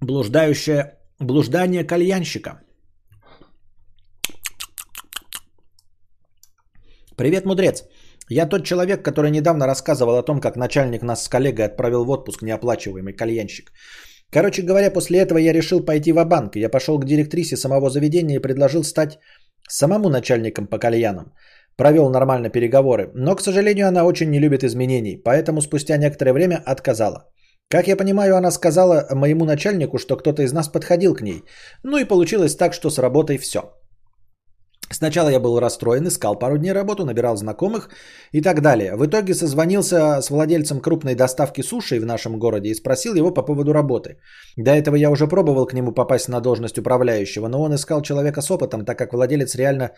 Блуждающее 0.00 0.98
блуждание 1.18 1.84
кальянщика. 1.84 2.60
Привет, 7.16 7.46
мудрец. 7.46 7.84
Я 8.28 8.46
тот 8.46 8.64
человек, 8.64 9.04
который 9.04 9.30
недавно 9.30 9.66
рассказывал 9.66 10.16
о 10.16 10.22
том, 10.22 10.40
как 10.40 10.56
начальник 10.56 11.02
нас 11.02 11.24
с 11.24 11.28
коллегой 11.28 11.66
отправил 11.66 12.04
в 12.04 12.10
отпуск 12.10 12.42
неоплачиваемый 12.42 13.12
кальянщик. 13.12 13.72
Короче 14.30 14.62
говоря, 14.62 14.90
после 14.90 15.20
этого 15.20 15.38
я 15.38 15.52
решил 15.52 15.84
пойти 15.84 16.12
в 16.12 16.24
банк 16.24 16.56
Я 16.56 16.68
пошел 16.68 16.98
к 16.98 17.04
директрисе 17.04 17.56
самого 17.56 17.90
заведения 17.90 18.36
и 18.36 18.42
предложил 18.42 18.82
стать 18.82 19.18
самому 19.68 20.08
начальником 20.08 20.66
по 20.66 20.78
кальянам. 20.78 21.32
Провел 21.76 22.08
нормально 22.10 22.50
переговоры, 22.50 23.10
но, 23.14 23.34
к 23.36 23.40
сожалению, 23.40 23.88
она 23.88 24.04
очень 24.04 24.30
не 24.30 24.40
любит 24.40 24.62
изменений, 24.64 25.16
поэтому 25.16 25.60
спустя 25.60 25.96
некоторое 25.96 26.32
время 26.32 26.62
отказала. 26.64 27.30
Как 27.68 27.88
я 27.88 27.96
понимаю, 27.96 28.36
она 28.36 28.50
сказала 28.50 29.06
моему 29.10 29.44
начальнику, 29.44 29.98
что 29.98 30.16
кто-то 30.16 30.42
из 30.42 30.52
нас 30.52 30.68
подходил 30.68 31.14
к 31.14 31.22
ней. 31.22 31.42
Ну 31.82 31.98
и 31.98 32.04
получилось 32.04 32.56
так, 32.56 32.74
что 32.74 32.90
с 32.90 32.98
работой 32.98 33.38
все. 33.38 33.60
Сначала 34.90 35.30
я 35.30 35.40
был 35.40 35.60
расстроен, 35.60 36.06
искал 36.06 36.38
пару 36.38 36.58
дней 36.58 36.72
работу, 36.72 37.04
набирал 37.04 37.36
знакомых 37.36 37.88
и 38.32 38.42
так 38.42 38.60
далее. 38.60 38.96
В 38.96 39.06
итоге 39.06 39.34
созвонился 39.34 40.20
с 40.20 40.30
владельцем 40.30 40.80
крупной 40.80 41.14
доставки 41.14 41.62
суши 41.62 42.00
в 42.00 42.06
нашем 42.06 42.38
городе 42.38 42.68
и 42.68 42.74
спросил 42.74 43.14
его 43.14 43.34
по 43.34 43.42
поводу 43.42 43.72
работы. 43.72 44.18
До 44.56 44.70
этого 44.70 44.96
я 44.96 45.10
уже 45.10 45.26
пробовал 45.26 45.66
к 45.66 45.72
нему 45.72 45.92
попасть 45.92 46.28
на 46.28 46.40
должность 46.40 46.78
управляющего, 46.78 47.48
но 47.48 47.62
он 47.62 47.74
искал 47.74 48.02
человека 48.02 48.42
с 48.42 48.50
опытом, 48.50 48.84
так 48.84 48.98
как 48.98 49.12
владелец 49.12 49.54
реально 49.54 49.90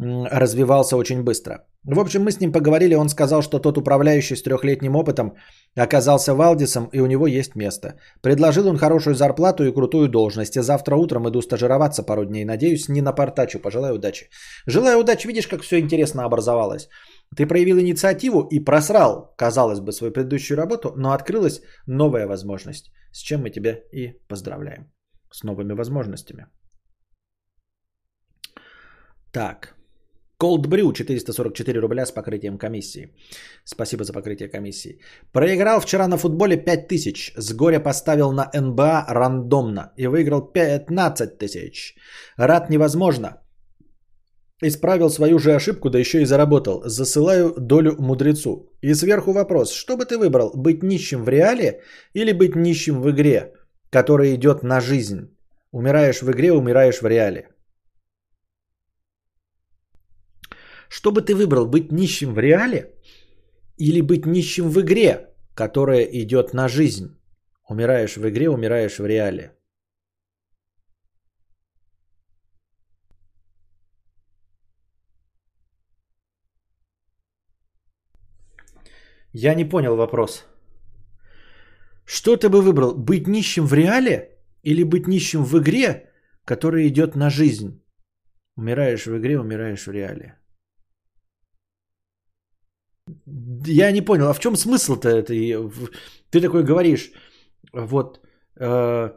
развивался 0.00 0.96
очень 0.96 1.22
быстро. 1.22 1.66
В 1.84 1.98
общем, 1.98 2.22
мы 2.22 2.30
с 2.30 2.40
ним 2.40 2.52
поговорили, 2.52 2.94
он 2.94 3.08
сказал, 3.08 3.42
что 3.42 3.58
тот 3.58 3.78
управляющий 3.78 4.36
с 4.36 4.42
трехлетним 4.42 4.96
опытом 4.96 5.36
оказался 5.76 6.34
Валдисом 6.34 6.88
и 6.92 7.00
у 7.00 7.06
него 7.06 7.26
есть 7.26 7.56
место. 7.56 7.94
Предложил 8.20 8.68
он 8.68 8.76
хорошую 8.76 9.14
зарплату 9.14 9.64
и 9.64 9.72
крутую 9.72 10.08
должность. 10.08 10.56
И 10.56 10.62
завтра 10.62 10.96
утром 10.96 11.28
иду 11.28 11.40
стажироваться 11.40 12.02
пару 12.02 12.24
дней. 12.24 12.44
Надеюсь, 12.44 12.88
не 12.88 13.00
напортачу. 13.00 13.58
Пожелаю 13.60 13.94
удачи. 13.94 14.28
Желаю 14.66 14.98
удачи. 14.98 15.26
Видишь, 15.26 15.46
как 15.46 15.62
все 15.62 15.78
интересно 15.78 16.24
образовалось. 16.24 16.88
Ты 17.36 17.46
проявил 17.46 17.78
инициативу 17.78 18.46
и 18.50 18.60
просрал, 18.60 19.34
казалось 19.36 19.80
бы, 19.80 19.92
свою 19.92 20.12
предыдущую 20.12 20.58
работу, 20.58 20.92
но 20.96 21.12
открылась 21.12 21.62
новая 21.86 22.26
возможность, 22.26 22.90
с 23.12 23.18
чем 23.18 23.42
мы 23.42 23.50
тебя 23.50 23.78
и 23.92 24.18
поздравляем. 24.28 24.92
С 25.32 25.44
новыми 25.44 25.74
возможностями. 25.74 26.46
Так. 29.32 29.77
Cold 30.40 30.68
Brew 30.68 30.92
444 30.92 31.80
рубля 31.80 32.06
с 32.06 32.12
покрытием 32.12 32.58
комиссии. 32.58 33.08
Спасибо 33.64 34.04
за 34.04 34.12
покрытие 34.12 34.48
комиссии. 34.48 35.00
Проиграл 35.32 35.80
вчера 35.80 36.06
на 36.06 36.16
футболе 36.16 36.56
5000. 36.56 37.32
С 37.36 37.52
горя 37.54 37.80
поставил 37.80 38.32
на 38.32 38.48
НБА 38.54 39.06
рандомно 39.08 39.92
и 39.96 40.06
выиграл 40.06 40.42
15 40.42 41.38
тысяч. 41.38 41.96
Рад 42.36 42.70
невозможно. 42.70 43.28
Исправил 44.62 45.10
свою 45.10 45.38
же 45.38 45.54
ошибку, 45.54 45.90
да 45.90 45.98
еще 45.98 46.22
и 46.22 46.26
заработал. 46.26 46.82
Засылаю 46.84 47.54
долю 47.58 47.96
мудрецу. 47.98 48.70
И 48.80 48.94
сверху 48.94 49.32
вопрос. 49.32 49.72
Что 49.72 49.96
бы 49.96 50.04
ты 50.04 50.18
выбрал? 50.18 50.52
Быть 50.54 50.82
нищим 50.82 51.24
в 51.24 51.28
реале 51.28 51.80
или 52.14 52.32
быть 52.32 52.54
нищим 52.54 53.02
в 53.02 53.10
игре, 53.10 53.54
которая 53.90 54.34
идет 54.34 54.62
на 54.62 54.80
жизнь? 54.80 55.36
Умираешь 55.72 56.22
в 56.22 56.30
игре, 56.30 56.52
умираешь 56.52 57.02
в 57.02 57.06
реале. 57.06 57.48
Что 60.88 61.12
бы 61.12 61.20
ты 61.22 61.34
выбрал, 61.34 61.66
быть 61.66 61.92
нищим 61.92 62.34
в 62.34 62.38
реале 62.38 62.94
или 63.76 64.00
быть 64.00 64.26
нищим 64.26 64.70
в 64.70 64.80
игре, 64.80 65.34
которая 65.54 66.02
идет 66.02 66.54
на 66.54 66.68
жизнь? 66.68 67.14
Умираешь 67.68 68.16
в 68.16 68.26
игре, 68.28 68.48
умираешь 68.48 68.98
в 68.98 69.06
реале. 69.06 69.52
Я 79.34 79.54
не 79.54 79.68
понял 79.68 79.96
вопрос. 79.96 80.46
Что 82.06 82.36
ты 82.36 82.48
бы 82.48 82.62
выбрал? 82.62 82.94
Быть 82.94 83.28
нищим 83.28 83.66
в 83.66 83.74
реале 83.74 84.38
или 84.62 84.82
быть 84.82 85.06
нищим 85.06 85.44
в 85.44 85.58
игре, 85.58 86.10
которая 86.46 86.88
идет 86.88 87.14
на 87.14 87.28
жизнь? 87.28 87.84
Умираешь 88.56 89.06
в 89.06 89.16
игре, 89.18 89.38
умираешь 89.38 89.86
в 89.86 89.92
реале. 89.92 90.37
Я 93.66 93.92
не 93.92 94.02
понял, 94.02 94.28
а 94.28 94.34
в 94.34 94.40
чем 94.40 94.56
смысл-то 94.56 95.08
это? 95.08 95.32
Ты 96.30 96.40
такой 96.40 96.64
говоришь, 96.64 97.10
вот, 97.72 98.20
э, 98.60 99.10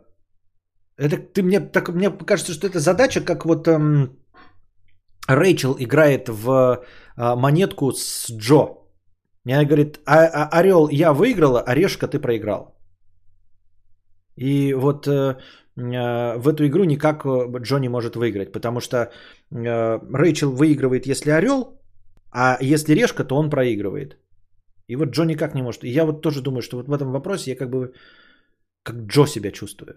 это 0.97 1.17
ты 1.17 1.41
мне 1.43 1.59
так 1.59 1.89
мне 1.89 2.09
кажется, 2.09 2.53
что 2.53 2.67
это 2.67 2.79
задача, 2.79 3.21
как 3.21 3.45
вот 3.45 3.67
эм, 3.67 4.17
Рэйчел 5.27 5.75
играет 5.79 6.29
в 6.29 6.49
э, 7.17 7.35
монетку 7.35 7.91
с 7.91 8.31
Джо. 8.31 8.77
И 9.45 9.51
она 9.51 9.65
говорит, 9.65 9.99
а, 10.05 10.25
а, 10.25 10.59
орел 10.59 10.89
я 10.89 11.13
выиграла, 11.13 11.61
орешка 11.61 12.07
ты 12.07 12.19
проиграл. 12.19 12.77
И 14.35 14.73
вот 14.73 15.07
э, 15.07 15.37
э, 15.75 16.37
в 16.37 16.47
эту 16.47 16.65
игру 16.67 16.83
никак 16.83 17.25
Джо 17.25 17.79
не 17.79 17.89
может 17.89 18.15
выиграть, 18.15 18.51
потому 18.51 18.79
что 18.79 18.97
э, 18.97 19.09
Рэйчел 20.13 20.51
выигрывает, 20.51 21.07
если 21.07 21.31
орел, 21.31 21.80
а 22.31 22.57
если 22.61 22.93
решка, 22.95 23.23
то 23.23 23.35
он 23.35 23.49
проигрывает. 23.49 24.17
И 24.87 24.95
вот 24.95 25.09
Джо 25.09 25.25
никак 25.25 25.55
не 25.55 25.61
может. 25.61 25.83
И 25.83 25.89
я 25.89 26.05
вот 26.05 26.21
тоже 26.21 26.41
думаю, 26.41 26.61
что 26.61 26.77
вот 26.77 26.87
в 26.87 26.93
этом 26.93 27.11
вопросе 27.11 27.51
я 27.51 27.57
как 27.57 27.69
бы 27.69 27.93
как 28.83 28.95
Джо 29.07 29.25
себя 29.25 29.51
чувствую. 29.51 29.95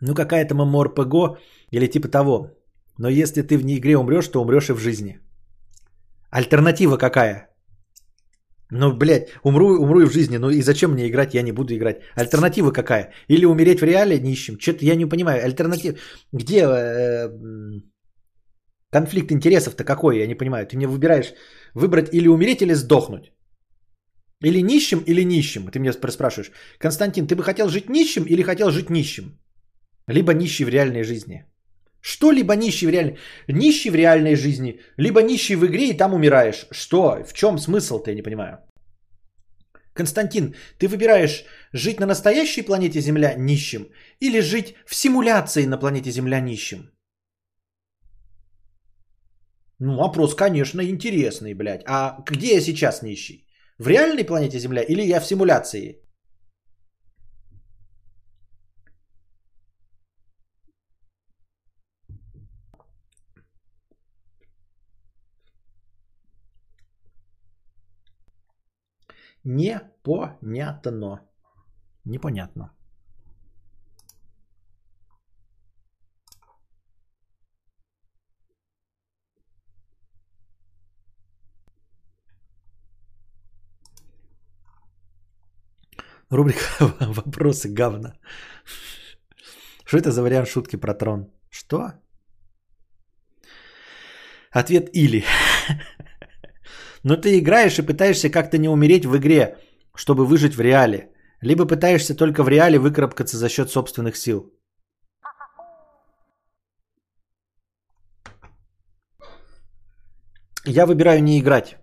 Ну, 0.00 0.14
какая-то 0.14 0.54
ММОРПГ 0.54 1.38
или 1.70 1.86
типа 1.86 2.08
того. 2.08 2.50
Но 2.98 3.08
если 3.08 3.42
ты 3.42 3.58
в 3.58 3.62
игре 3.62 3.96
умрешь, 3.96 4.28
то 4.28 4.42
умрешь 4.42 4.68
и 4.68 4.72
в 4.72 4.78
жизни. 4.78 5.20
Альтернатива 6.30 6.96
какая? 6.96 7.55
Ну, 8.70 8.96
блядь, 8.96 9.28
умру, 9.44 9.78
умру 9.80 10.00
и 10.00 10.06
в 10.06 10.12
жизни. 10.12 10.38
Ну 10.38 10.50
и 10.50 10.62
зачем 10.62 10.92
мне 10.92 11.06
играть? 11.08 11.34
Я 11.34 11.42
не 11.42 11.52
буду 11.52 11.74
играть. 11.74 12.00
Альтернатива 12.16 12.72
какая? 12.72 13.12
Или 13.28 13.46
умереть 13.46 13.80
в 13.80 13.84
реале 13.84 14.18
нищим? 14.18 14.58
Что-то 14.58 14.84
я 14.84 14.96
не 14.96 15.06
понимаю. 15.06 15.44
Альтернатива... 15.44 15.96
Где 16.32 16.64
э, 16.64 17.28
конфликт 18.90 19.30
интересов-то 19.30 19.84
какой? 19.84 20.18
Я 20.18 20.26
не 20.26 20.34
понимаю. 20.34 20.66
Ты 20.66 20.76
мне 20.76 20.86
выбираешь 20.88 21.32
выбрать 21.74 22.12
или 22.12 22.28
умереть, 22.28 22.62
или 22.62 22.74
сдохнуть. 22.74 23.32
Или 24.42 24.62
нищим, 24.62 25.02
или 25.06 25.24
нищим. 25.24 25.70
Ты 25.70 25.78
меня 25.78 25.92
спрашиваешь. 25.92 26.50
Константин, 26.78 27.26
ты 27.26 27.36
бы 27.36 27.44
хотел 27.44 27.68
жить 27.68 27.88
нищим 27.88 28.24
или 28.24 28.42
хотел 28.42 28.70
жить 28.70 28.90
нищим? 28.90 29.38
Либо 30.08 30.34
нищий 30.34 30.64
в 30.64 30.68
реальной 30.68 31.04
жизни. 31.04 31.44
Что 32.06 32.30
либо 32.30 32.54
нищий 32.54 32.86
в 32.86 32.90
реальной... 32.90 33.18
Нищий 33.48 33.90
в 33.90 33.94
реальной 33.96 34.36
жизни, 34.36 34.80
либо 34.96 35.22
нищий 35.22 35.56
в 35.56 35.64
игре 35.66 35.88
и 35.88 35.96
там 35.96 36.14
умираешь. 36.14 36.66
Что? 36.70 37.24
В 37.24 37.32
чем 37.32 37.58
смысл-то, 37.58 38.10
я 38.10 38.16
не 38.16 38.22
понимаю. 38.22 38.58
Константин, 39.92 40.54
ты 40.78 40.86
выбираешь 40.86 41.44
жить 41.72 42.00
на 42.00 42.06
настоящей 42.06 42.62
планете 42.62 43.00
Земля 43.00 43.34
нищим 43.36 43.88
или 44.20 44.40
жить 44.40 44.76
в 44.86 44.94
симуляции 44.94 45.66
на 45.66 45.78
планете 45.78 46.10
Земля 46.10 46.40
нищим? 46.40 46.92
Ну, 49.80 49.96
вопрос, 49.96 50.36
конечно, 50.36 50.82
интересный, 50.82 51.54
блядь. 51.54 51.82
А 51.86 52.22
где 52.24 52.54
я 52.54 52.60
сейчас 52.60 53.02
нищий? 53.02 53.48
В 53.78 53.88
реальной 53.88 54.24
планете 54.24 54.60
Земля 54.60 54.82
или 54.82 55.02
я 55.02 55.20
в 55.20 55.26
симуляции? 55.26 56.05
Непонятно. 69.46 71.20
Непонятно. 72.04 72.72
Рубрика 86.28 86.58
«Вопросы 87.00 87.68
говна». 87.68 88.14
Что 89.84 89.98
это 89.98 90.10
за 90.10 90.22
вариант 90.22 90.48
шутки 90.48 90.74
про 90.74 90.92
трон? 90.92 91.30
Что? 91.50 91.92
Ответ 94.50 94.90
«или». 94.92 95.24
Но 97.06 97.16
ты 97.16 97.38
играешь 97.38 97.78
и 97.78 97.86
пытаешься 97.86 98.30
как-то 98.30 98.58
не 98.58 98.68
умереть 98.68 99.04
в 99.06 99.16
игре, 99.16 99.56
чтобы 99.94 100.26
выжить 100.26 100.56
в 100.56 100.60
реале. 100.60 101.12
Либо 101.40 101.64
пытаешься 101.64 102.16
только 102.16 102.42
в 102.42 102.48
реале 102.48 102.78
выкарабкаться 102.78 103.36
за 103.36 103.48
счет 103.48 103.70
собственных 103.70 104.16
сил. 104.16 104.52
Я 110.64 110.86
выбираю 110.86 111.22
не 111.22 111.38
играть. 111.38 111.76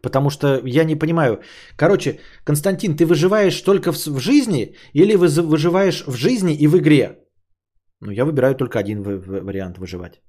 Потому 0.00 0.30
что 0.30 0.60
я 0.64 0.84
не 0.84 0.94
понимаю. 0.94 1.42
Короче, 1.76 2.20
Константин, 2.44 2.96
ты 2.96 3.04
выживаешь 3.04 3.60
только 3.60 3.92
в, 3.92 3.96
в 3.96 4.20
жизни 4.20 4.76
или 4.92 5.16
выживаешь 5.16 6.04
в 6.06 6.14
жизни 6.14 6.54
и 6.54 6.68
в 6.68 6.78
игре? 6.78 7.18
Ну, 8.00 8.12
я 8.12 8.24
выбираю 8.24 8.54
только 8.54 8.78
один 8.78 9.02
вариант 9.02 9.78
выживать. 9.78 10.22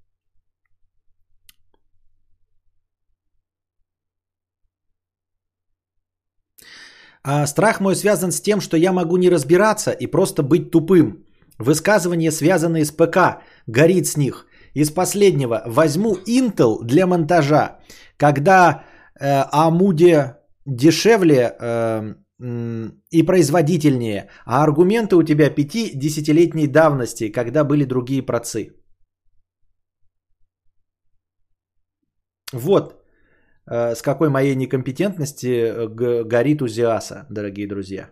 А 7.23 7.47
страх 7.47 7.79
мой 7.79 7.95
связан 7.95 8.31
с 8.31 8.41
тем, 8.41 8.61
что 8.61 8.77
я 8.77 8.91
могу 8.91 9.17
не 9.17 9.29
разбираться 9.29 9.91
и 9.91 10.07
просто 10.07 10.43
быть 10.43 10.71
тупым. 10.71 11.25
Высказывания, 11.57 12.31
связанные 12.31 12.83
с 12.83 12.91
ПК, 12.91 13.41
горит 13.67 14.07
с 14.07 14.17
них. 14.17 14.45
Из 14.73 14.91
последнего 14.91 15.63
возьму 15.65 16.17
Intel 16.27 16.83
для 16.83 17.07
монтажа. 17.07 17.79
Когда 18.17 18.83
э, 19.19 19.43
Амуде 19.51 20.37
дешевле 20.65 21.55
э, 21.59 22.15
и 23.11 23.23
производительнее, 23.23 24.29
а 24.45 24.63
аргументы 24.63 25.15
у 25.15 25.23
тебя 25.23 25.47
5-10-летней 25.49 26.67
давности, 26.67 27.31
когда 27.31 27.63
были 27.63 27.85
другие 27.85 28.21
процы. 28.21 28.73
Вот, 32.51 33.02
с 33.65 34.01
какой 34.01 34.29
моей 34.29 34.55
некомпетентности 34.55 35.47
э, 35.47 36.23
горит 36.25 36.61
Узиаса, 36.61 37.25
дорогие 37.29 37.67
друзья. 37.67 38.09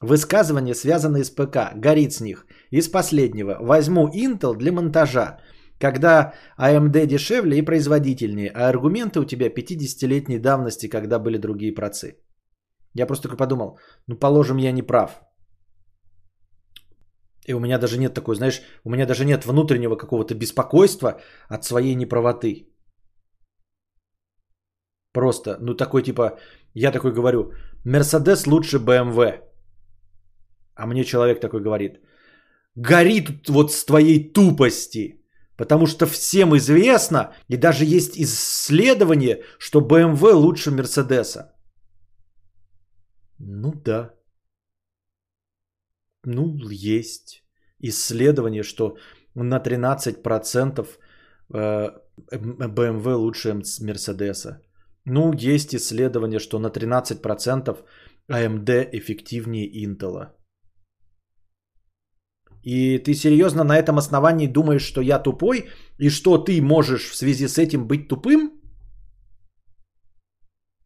Высказывания, 0.00 0.74
связанные 0.74 1.24
с 1.24 1.30
ПК, 1.30 1.72
горит 1.76 2.12
с 2.12 2.20
них. 2.20 2.46
Из 2.70 2.88
последнего. 2.88 3.56
Возьму 3.60 4.08
Intel 4.08 4.56
для 4.56 4.72
монтажа, 4.72 5.38
когда 5.78 6.34
AMD 6.58 7.06
дешевле 7.06 7.58
и 7.58 7.64
производительнее, 7.64 8.50
а 8.54 8.68
аргументы 8.68 9.20
у 9.20 9.24
тебя 9.24 9.48
50-летней 9.48 10.38
давности, 10.38 10.88
когда 10.88 11.18
были 11.18 11.38
другие 11.38 11.74
процы. 11.74 12.18
Я 12.94 13.06
просто 13.06 13.28
такой 13.28 13.38
подумал, 13.38 13.78
ну 14.06 14.16
положим, 14.16 14.58
я 14.58 14.72
не 14.72 14.82
прав. 14.82 15.22
И 17.46 17.54
у 17.54 17.60
меня 17.60 17.78
даже 17.78 17.98
нет 17.98 18.14
такой, 18.14 18.36
знаешь, 18.36 18.62
у 18.84 18.90
меня 18.90 19.06
даже 19.06 19.24
нет 19.24 19.46
внутреннего 19.46 19.96
какого-то 19.96 20.34
беспокойства 20.34 21.20
от 21.48 21.64
своей 21.64 21.94
неправоты. 21.94 22.73
Просто, 25.14 25.56
ну 25.60 25.74
такой 25.74 26.02
типа, 26.02 26.38
я 26.74 26.92
такой 26.92 27.12
говорю, 27.12 27.52
Мерседес 27.84 28.46
лучше 28.46 28.78
БМВ. 28.78 29.18
А 30.74 30.86
мне 30.86 31.04
человек 31.04 31.40
такой 31.40 31.60
говорит, 31.62 32.00
горит 32.76 33.48
вот 33.48 33.72
с 33.72 33.84
твоей 33.84 34.32
тупости. 34.32 35.20
Потому 35.56 35.86
что 35.86 36.06
всем 36.06 36.56
известно, 36.56 37.32
и 37.48 37.56
даже 37.56 37.84
есть 37.84 38.18
исследование, 38.18 39.44
что 39.58 39.80
BMW 39.80 40.32
лучше 40.34 40.70
Мерседеса. 40.70 41.54
Ну 43.38 43.72
да. 43.84 44.10
Ну, 46.24 46.58
есть 46.70 47.44
исследование, 47.78 48.64
что 48.64 48.96
на 49.36 49.60
13% 49.60 50.88
BMW 51.52 53.14
лучше 53.14 53.54
Мерседеса. 53.54 54.63
Ну, 55.06 55.32
есть 55.34 55.74
исследование, 55.74 56.38
что 56.38 56.58
на 56.58 56.68
13% 56.68 57.78
AMD 58.30 58.88
эффективнее 58.92 59.66
Intel. 59.84 60.28
И 62.62 62.98
ты 62.98 63.14
серьезно 63.14 63.64
на 63.64 63.76
этом 63.76 63.98
основании 63.98 64.46
думаешь, 64.46 64.82
что 64.82 65.02
я 65.02 65.18
тупой, 65.18 65.68
и 65.98 66.08
что 66.08 66.38
ты 66.38 66.62
можешь 66.62 67.10
в 67.10 67.14
связи 67.14 67.48
с 67.48 67.58
этим 67.58 67.86
быть 67.86 68.08
тупым? 68.08 68.50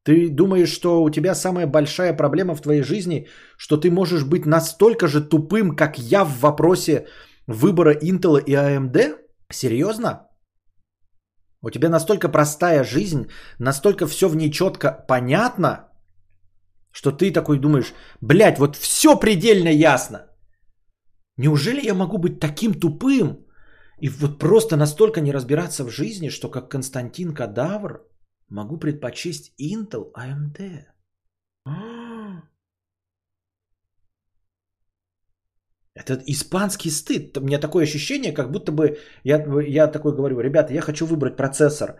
Ты 0.02 0.28
думаешь, 0.28 0.72
что 0.72 1.02
у 1.02 1.10
тебя 1.10 1.34
самая 1.34 1.66
большая 1.66 2.16
проблема 2.16 2.56
в 2.56 2.62
твоей 2.62 2.82
жизни, 2.82 3.28
что 3.56 3.76
ты 3.76 3.90
можешь 3.90 4.24
быть 4.24 4.46
настолько 4.46 5.06
же 5.06 5.28
тупым, 5.28 5.76
как 5.76 5.98
я 5.98 6.24
в 6.24 6.40
вопросе 6.40 7.06
выбора 7.46 7.94
Intel 7.94 8.42
и 8.42 8.54
AMD? 8.54 9.16
Серьезно? 9.52 10.27
У 11.62 11.70
тебя 11.70 11.88
настолько 11.88 12.28
простая 12.28 12.84
жизнь, 12.84 13.26
настолько 13.58 14.06
все 14.06 14.28
в 14.28 14.36
ней 14.36 14.50
четко 14.50 15.04
понятно, 15.08 15.88
что 16.92 17.10
ты 17.10 17.32
такой 17.32 17.58
думаешь, 17.58 17.94
блядь, 18.20 18.58
вот 18.58 18.76
все 18.76 19.18
предельно 19.18 19.68
ясно. 19.68 20.18
Неужели 21.36 21.86
я 21.86 21.94
могу 21.94 22.18
быть 22.18 22.40
таким 22.40 22.74
тупым 22.74 23.46
и 24.00 24.08
вот 24.08 24.38
просто 24.38 24.76
настолько 24.76 25.20
не 25.20 25.32
разбираться 25.32 25.84
в 25.84 25.90
жизни, 25.90 26.30
что 26.30 26.48
как 26.50 26.70
Константин 26.70 27.34
Кадавр 27.34 28.04
могу 28.48 28.78
предпочесть 28.78 29.52
Intel 29.60 30.12
AMD? 30.12 30.86
Это 35.98 36.22
испанский 36.26 36.90
стыд. 36.90 37.36
У 37.36 37.40
меня 37.40 37.58
такое 37.58 37.82
ощущение, 37.82 38.32
как 38.32 38.50
будто 38.52 38.72
бы 38.72 38.98
я, 39.24 39.44
я 39.66 39.88
такой 39.88 40.12
говорю, 40.12 40.40
ребята, 40.40 40.72
я 40.72 40.80
хочу 40.80 41.06
выбрать 41.06 41.36
процессор. 41.36 41.96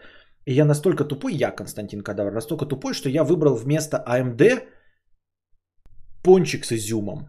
И 0.47 0.55
я 0.55 0.65
настолько 0.65 1.05
тупой, 1.05 1.35
я, 1.35 1.51
Константин 1.51 2.03
Кадавр, 2.03 2.33
настолько 2.33 2.67
тупой, 2.67 2.95
что 2.95 3.09
я 3.09 3.25
выбрал 3.25 3.57
вместо 3.57 3.97
AMD 3.97 4.63
пончик 6.23 6.65
с 6.65 6.73
изюмом. 6.73 7.29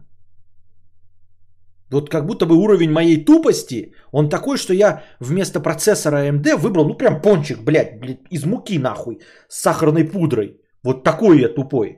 Вот 1.90 2.08
как 2.08 2.26
будто 2.26 2.46
бы 2.46 2.54
уровень 2.54 2.92
моей 2.92 3.24
тупости, 3.24 3.92
он 4.12 4.28
такой, 4.28 4.56
что 4.56 4.72
я 4.72 5.02
вместо 5.20 5.60
процессора 5.60 6.28
AMD 6.28 6.56
выбрал, 6.56 6.86
ну 6.86 6.96
прям 6.96 7.20
пончик, 7.20 7.64
блядь, 7.64 8.00
блядь 8.00 8.20
из 8.30 8.44
муки 8.44 8.78
нахуй, 8.78 9.18
с 9.48 9.60
сахарной 9.60 10.04
пудрой. 10.04 10.60
Вот 10.84 11.02
такой 11.02 11.40
я 11.40 11.48
тупой. 11.48 11.96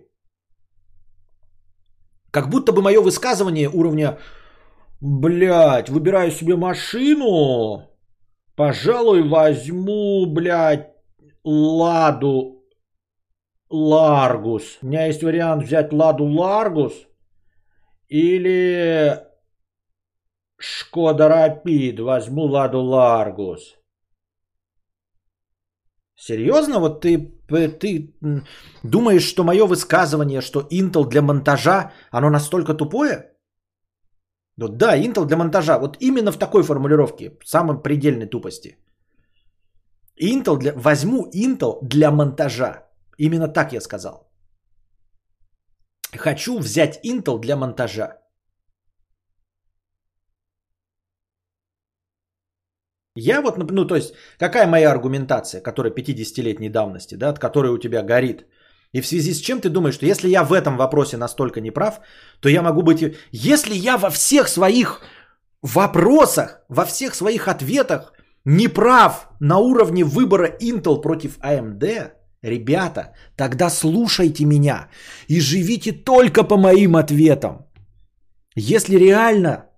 Как 2.31 2.49
будто 2.49 2.73
бы 2.73 2.81
мое 2.81 3.03
высказывание 3.03 3.69
уровня, 3.69 4.19
блядь, 5.03 5.91
выбираю 5.91 6.31
себе 6.31 6.57
машину, 6.57 7.91
пожалуй, 8.55 9.29
возьму, 9.29 10.27
блядь, 10.27 10.89
Ладу 11.45 12.65
Ларгус. 13.69 14.79
У 14.81 14.87
меня 14.87 15.07
есть 15.07 15.23
вариант 15.25 15.65
взять 15.65 15.93
Ладу 15.93 16.25
Ларгус 16.25 16.93
или 18.07 19.19
Шкода 20.57 21.29
Рапид. 21.29 21.99
Возьму 21.99 22.45
Ладу 22.45 22.81
Ларгус. 22.81 23.77
Серьезно? 26.15 26.79
Вот 26.79 27.01
ты, 27.01 27.19
ты 27.49 28.15
думаешь, 28.85 29.25
что 29.25 29.43
мое 29.43 29.67
высказывание, 29.67 30.41
что 30.41 30.61
Intel 30.71 31.09
для 31.09 31.23
монтажа, 31.23 31.93
оно 32.13 32.31
настолько 32.31 32.75
тупое? 32.75 33.32
Ну 34.57 34.69
да, 34.69 34.99
Intel 34.99 35.27
для 35.27 35.37
монтажа. 35.37 35.79
Вот 35.79 35.97
именно 36.01 36.33
в 36.33 36.39
такой 36.39 36.63
формулировке, 36.63 37.39
самой 37.45 37.83
предельной 37.83 38.27
тупости. 38.27 38.77
Intel 40.21 40.59
для... 40.59 40.73
Возьму 40.77 41.31
Intel 41.35 41.79
для 41.83 42.11
монтажа. 42.11 42.87
Именно 43.19 43.49
так 43.49 43.73
я 43.73 43.81
сказал. 43.81 44.31
Хочу 46.17 46.59
взять 46.59 47.01
Intel 47.05 47.41
для 47.41 47.57
монтажа. 47.57 48.19
Я 53.15 53.43
вот, 53.43 53.59
ну 53.59 53.87
то 53.87 53.95
есть, 53.95 54.15
какая 54.39 54.67
моя 54.67 54.91
аргументация, 54.91 55.63
которая 55.63 55.93
50-летней 55.93 56.71
давности, 56.71 57.15
да, 57.15 57.29
от 57.29 57.39
которой 57.39 57.73
у 57.73 57.79
тебя 57.79 58.03
горит? 58.03 58.47
И 58.93 59.01
в 59.01 59.07
связи 59.07 59.33
с 59.33 59.41
чем 59.41 59.61
ты 59.61 59.71
думаешь, 59.71 59.95
что 59.95 60.07
если 60.07 60.29
я 60.29 60.45
в 60.45 60.53
этом 60.53 60.77
вопросе 60.77 61.17
настолько 61.17 61.61
неправ, 61.61 62.01
то 62.41 62.49
я 62.49 62.63
могу 62.63 62.83
быть... 62.83 63.17
Если 63.33 63.75
я 63.75 63.97
во 63.97 64.11
всех 64.11 64.49
своих 64.49 65.01
вопросах, 65.63 66.61
во 66.69 66.85
всех 66.85 67.15
своих 67.15 67.49
ответах 67.49 68.13
неправ 68.45 69.29
на 69.41 69.59
уровне 69.59 70.05
выбора 70.05 70.49
Intel 70.61 71.01
против 71.01 71.39
AMD, 71.39 72.11
ребята, 72.43 73.15
тогда 73.37 73.71
слушайте 73.71 74.45
меня 74.45 74.89
и 75.27 75.41
живите 75.41 75.93
только 75.93 76.45
по 76.45 76.57
моим 76.59 76.97
ответам. 76.97 77.67
Если 78.55 78.99
реально 78.99 79.71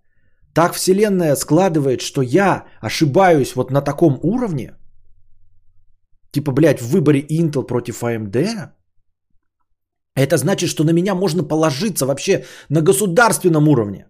так 0.53 0.74
Вселенная 0.74 1.36
складывает, 1.36 2.01
что 2.01 2.23
я 2.23 2.65
ошибаюсь 2.81 3.55
вот 3.55 3.70
на 3.70 3.81
таком 3.81 4.19
уровне, 4.23 4.74
типа, 6.32 6.51
блядь, 6.53 6.81
в 6.81 6.89
выборе 6.89 7.20
Intel 7.20 7.62
против 7.62 8.03
AMD, 8.03 8.70
это 10.23 10.36
значит, 10.36 10.70
что 10.70 10.85
на 10.85 10.93
меня 10.93 11.15
можно 11.15 11.43
положиться 11.43 12.07
вообще 12.07 12.45
на 12.69 12.81
государственном 12.81 13.69
уровне. 13.69 14.07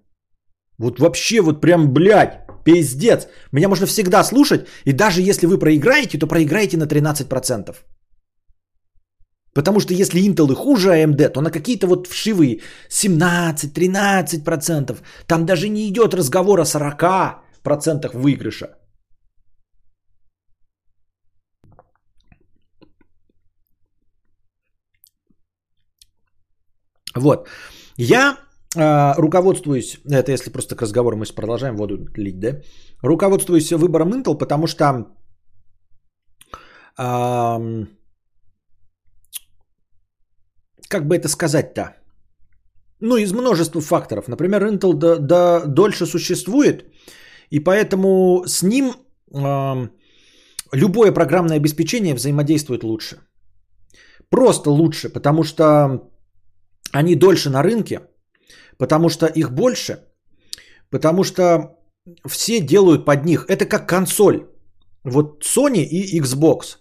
Вот 0.79 0.99
вообще 0.99 1.41
вот 1.41 1.61
прям, 1.61 1.93
блядь, 1.93 2.41
пиздец. 2.65 3.29
Меня 3.53 3.69
можно 3.69 3.87
всегда 3.87 4.25
слушать, 4.25 4.67
и 4.85 4.93
даже 4.93 5.23
если 5.23 5.47
вы 5.47 5.59
проиграете, 5.59 6.19
то 6.19 6.27
проиграете 6.27 6.77
на 6.77 6.87
13%. 6.87 7.77
Потому 9.55 9.81
что 9.81 9.95
если 9.95 10.21
Intel 10.21 10.53
и 10.53 10.55
хуже 10.55 10.89
AMD, 10.89 11.29
то 11.29 11.41
на 11.41 11.51
какие-то 11.51 11.87
вот 11.87 12.09
вшивые 12.09 12.61
17-13%. 12.91 14.99
Там 15.27 15.47
даже 15.47 15.69
не 15.69 15.89
идет 15.89 16.15
разговор 16.15 16.61
о 16.61 16.65
40% 16.65 18.11
выигрыша. 18.15 18.67
Вот. 27.17 27.49
Я 27.97 28.37
э, 28.77 29.15
руководствуюсь, 29.17 30.01
это 30.11 30.33
если 30.33 30.51
просто 30.51 30.77
к 30.77 30.83
разговору 30.83 31.17
мы 31.17 31.27
продолжаем 31.27 31.77
воду 31.77 32.09
лить, 32.17 32.41
да? 32.41 32.61
Руководствуюсь 33.03 33.73
выбором 33.73 34.13
Intel, 34.13 34.39
потому 34.39 34.67
что 34.67 35.07
как 40.89 41.09
бы 41.09 41.17
это 41.17 41.29
сказать-то? 41.29 41.97
Ну, 43.01 43.17
из 43.17 43.33
множества 43.33 43.81
факторов. 43.81 44.29
Например, 44.29 44.65
Intel 44.65 44.95
да, 44.95 45.17
да, 45.17 45.65
дольше 45.67 46.07
существует, 46.07 46.85
и 47.51 47.61
поэтому 47.61 48.45
с 48.47 48.63
ним 48.63 48.95
э, 49.35 49.89
любое 50.73 51.13
программное 51.13 51.57
обеспечение 51.57 52.15
взаимодействует 52.15 52.85
лучше. 52.85 53.19
Просто 54.31 54.71
лучше, 54.71 55.09
потому 55.09 55.43
что 55.43 56.11
они 56.95 57.17
дольше 57.17 57.51
на 57.51 57.63
рынке, 57.63 58.01
потому 58.79 59.09
что 59.09 59.27
их 59.27 59.51
больше, 59.51 59.99
потому 60.91 61.25
что 61.25 61.77
все 62.29 62.61
делают 62.61 63.05
под 63.05 63.25
них. 63.25 63.47
Это 63.49 63.67
как 63.67 63.89
консоль. 63.89 64.47
Вот 65.05 65.45
Sony 65.45 65.83
и 65.83 66.21
Xbox. 66.21 66.79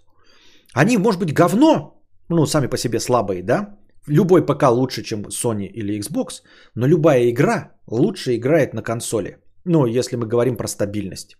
Они, 0.73 0.97
может 0.97 1.19
быть, 1.19 1.33
говно, 1.33 2.03
ну, 2.29 2.45
сами 2.45 2.67
по 2.67 2.77
себе 2.77 2.99
слабые, 2.99 3.43
да? 3.43 3.77
Любой 4.07 4.45
ПК 4.45 4.63
лучше, 4.69 5.03
чем 5.03 5.25
Sony 5.27 5.65
или 5.65 5.99
Xbox, 5.99 6.43
но 6.75 6.87
любая 6.87 7.29
игра 7.29 7.71
лучше 7.87 8.35
играет 8.35 8.73
на 8.73 8.83
консоли. 8.83 9.37
Ну, 9.65 9.85
если 9.87 10.17
мы 10.17 10.27
говорим 10.27 10.57
про 10.57 10.67
стабильность. 10.67 11.37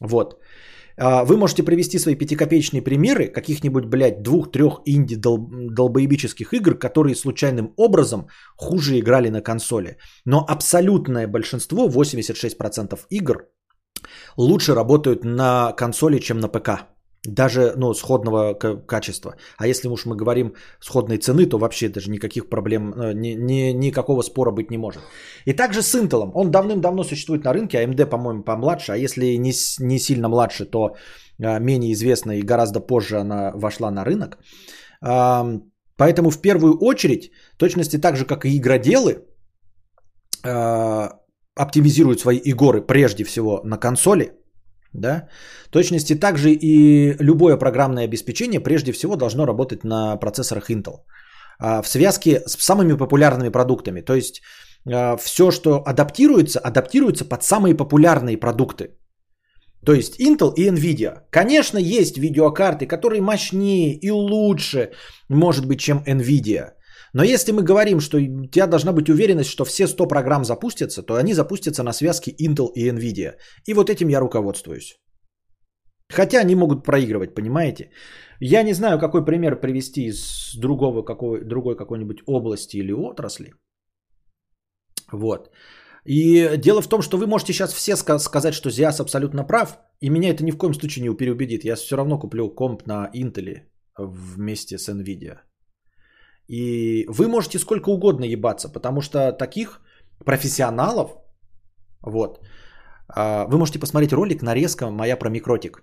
Вот. 0.00 0.40
А, 0.96 1.24
вы 1.24 1.36
можете 1.36 1.62
привести 1.62 1.98
свои 1.98 2.14
пятикопеечные 2.14 2.82
примеры 2.82 3.28
каких-нибудь, 3.28 3.84
блядь, 3.84 4.22
двух-трех 4.22 4.80
инди-долбоебических 4.86 6.52
игр, 6.52 6.78
которые 6.78 7.14
случайным 7.14 7.72
образом 7.76 8.28
хуже 8.56 8.98
играли 8.98 9.30
на 9.30 9.40
консоли. 9.40 9.96
Но 10.24 10.44
абсолютное 10.48 11.26
большинство, 11.26 11.88
86% 11.88 12.98
игр, 13.10 13.48
лучше 14.36 14.74
работают 14.74 15.24
на 15.24 15.72
консоли, 15.72 16.18
чем 16.18 16.40
на 16.40 16.48
ПК 16.48 16.93
даже 17.24 17.72
ну, 17.76 17.94
сходного 17.94 18.54
качества. 18.86 19.34
А 19.56 19.66
если 19.66 19.88
уж 19.88 20.06
мы 20.06 20.16
говорим 20.16 20.54
сходной 20.80 21.18
цены, 21.18 21.46
то 21.46 21.58
вообще 21.58 21.88
даже 21.88 22.10
никаких 22.10 22.48
проблем, 22.48 22.92
э, 22.92 23.14
ни, 23.14 23.34
ни, 23.34 23.72
никакого 23.72 24.22
спора 24.22 24.50
быть 24.50 24.70
не 24.70 24.78
может. 24.78 25.02
И 25.46 25.52
также 25.52 25.82
с 25.82 25.94
Intel. 25.94 26.30
Он 26.34 26.50
давным-давно 26.50 27.04
существует 27.04 27.44
на 27.44 27.52
рынке, 27.52 27.78
AMD, 27.78 28.06
по-моему, 28.06 28.44
помладше, 28.44 28.92
а 28.92 28.96
если 28.96 29.36
не, 29.36 29.52
не 29.80 29.98
сильно 29.98 30.28
младше, 30.28 30.64
то 30.66 30.96
э, 31.38 31.60
менее 31.60 31.92
известно 31.92 32.32
и 32.32 32.42
гораздо 32.42 32.80
позже 32.80 33.18
она 33.18 33.52
вошла 33.54 33.90
на 33.90 34.04
рынок. 34.04 34.38
Поэтому 35.96 36.30
в 36.30 36.40
первую 36.40 36.78
очередь, 36.80 37.30
точности 37.56 38.00
так 38.00 38.16
же, 38.16 38.24
как 38.26 38.44
и 38.44 38.56
игроделы, 38.56 39.24
э, 40.44 41.08
оптимизируют 41.54 42.20
свои 42.20 42.38
игры 42.38 42.82
прежде 42.82 43.24
всего 43.24 43.60
на 43.64 43.78
консоли, 43.78 44.32
да? 44.94 45.28
Точности 45.70 46.14
также 46.14 46.50
и 46.50 47.16
любое 47.20 47.56
программное 47.58 48.04
обеспечение 48.04 48.60
прежде 48.60 48.92
всего 48.92 49.16
должно 49.16 49.46
работать 49.46 49.84
на 49.84 50.16
процессорах 50.16 50.70
Intel. 50.70 51.00
А, 51.58 51.82
в 51.82 51.88
связке 51.88 52.42
с 52.46 52.56
самыми 52.58 52.96
популярными 52.96 53.50
продуктами. 53.50 54.00
То 54.00 54.14
есть 54.14 54.42
а, 54.90 55.16
все, 55.16 55.50
что 55.50 55.82
адаптируется, 55.86 56.58
адаптируется 56.58 57.24
под 57.24 57.42
самые 57.42 57.74
популярные 57.74 58.36
продукты. 58.36 58.90
То 59.84 59.92
есть 59.92 60.20
Intel 60.20 60.54
и 60.56 60.68
Nvidia. 60.68 61.22
Конечно, 61.30 61.78
есть 61.78 62.16
видеокарты, 62.18 62.86
которые 62.86 63.20
мощнее 63.20 63.94
и 63.94 64.10
лучше, 64.10 64.92
может 65.28 65.66
быть, 65.66 65.80
чем 65.80 66.02
Nvidia. 66.06 66.72
Но 67.14 67.22
если 67.24 67.52
мы 67.52 67.62
говорим, 67.62 68.00
что 68.00 68.18
у 68.18 68.46
тебя 68.46 68.66
должна 68.66 68.92
быть 68.92 69.08
уверенность, 69.08 69.50
что 69.50 69.64
все 69.64 69.86
100 69.86 70.08
программ 70.08 70.44
запустятся, 70.44 71.02
то 71.02 71.14
они 71.14 71.32
запустятся 71.32 71.82
на 71.82 71.92
связке 71.92 72.32
Intel 72.32 72.72
и 72.74 72.90
Nvidia. 72.90 73.34
И 73.66 73.74
вот 73.74 73.88
этим 73.88 74.08
я 74.08 74.20
руководствуюсь. 74.20 74.98
Хотя 76.12 76.40
они 76.40 76.56
могут 76.56 76.84
проигрывать, 76.84 77.34
понимаете? 77.34 77.90
Я 78.40 78.62
не 78.62 78.74
знаю, 78.74 78.98
какой 78.98 79.24
пример 79.24 79.60
привести 79.60 80.06
из 80.06 80.54
другого, 80.60 81.04
какой, 81.04 81.44
другой 81.44 81.76
какой-нибудь 81.76 82.22
области 82.26 82.78
или 82.78 82.92
отрасли. 82.92 83.54
Вот. 85.12 85.50
И 86.04 86.56
дело 86.58 86.82
в 86.82 86.88
том, 86.88 87.00
что 87.00 87.16
вы 87.16 87.26
можете 87.26 87.52
сейчас 87.52 87.72
все 87.72 87.96
сказать, 87.96 88.54
что 88.54 88.70
Зиас 88.70 89.00
абсолютно 89.00 89.44
прав, 89.44 89.78
и 90.00 90.10
меня 90.10 90.30
это 90.30 90.44
ни 90.44 90.50
в 90.50 90.58
коем 90.58 90.74
случае 90.74 91.08
не 91.08 91.16
переубедит. 91.16 91.64
Я 91.64 91.76
все 91.76 91.96
равно 91.96 92.18
куплю 92.18 92.50
комп 92.50 92.86
на 92.86 93.08
Intel 93.14 93.62
вместе 93.96 94.78
с 94.78 94.88
Nvidia. 94.88 95.38
И 96.48 97.06
вы 97.08 97.28
можете 97.28 97.58
сколько 97.58 97.90
угодно 97.90 98.24
ебаться, 98.24 98.68
потому 98.68 99.00
что 99.00 99.32
таких 99.32 99.80
профессионалов, 100.24 101.10
вот, 102.02 102.40
а, 103.08 103.46
вы 103.46 103.58
можете 103.58 103.78
посмотреть 103.78 104.12
ролик, 104.12 104.42
нарезка 104.42 104.90
моя 104.90 105.16
про 105.16 105.30
микротик, 105.30 105.82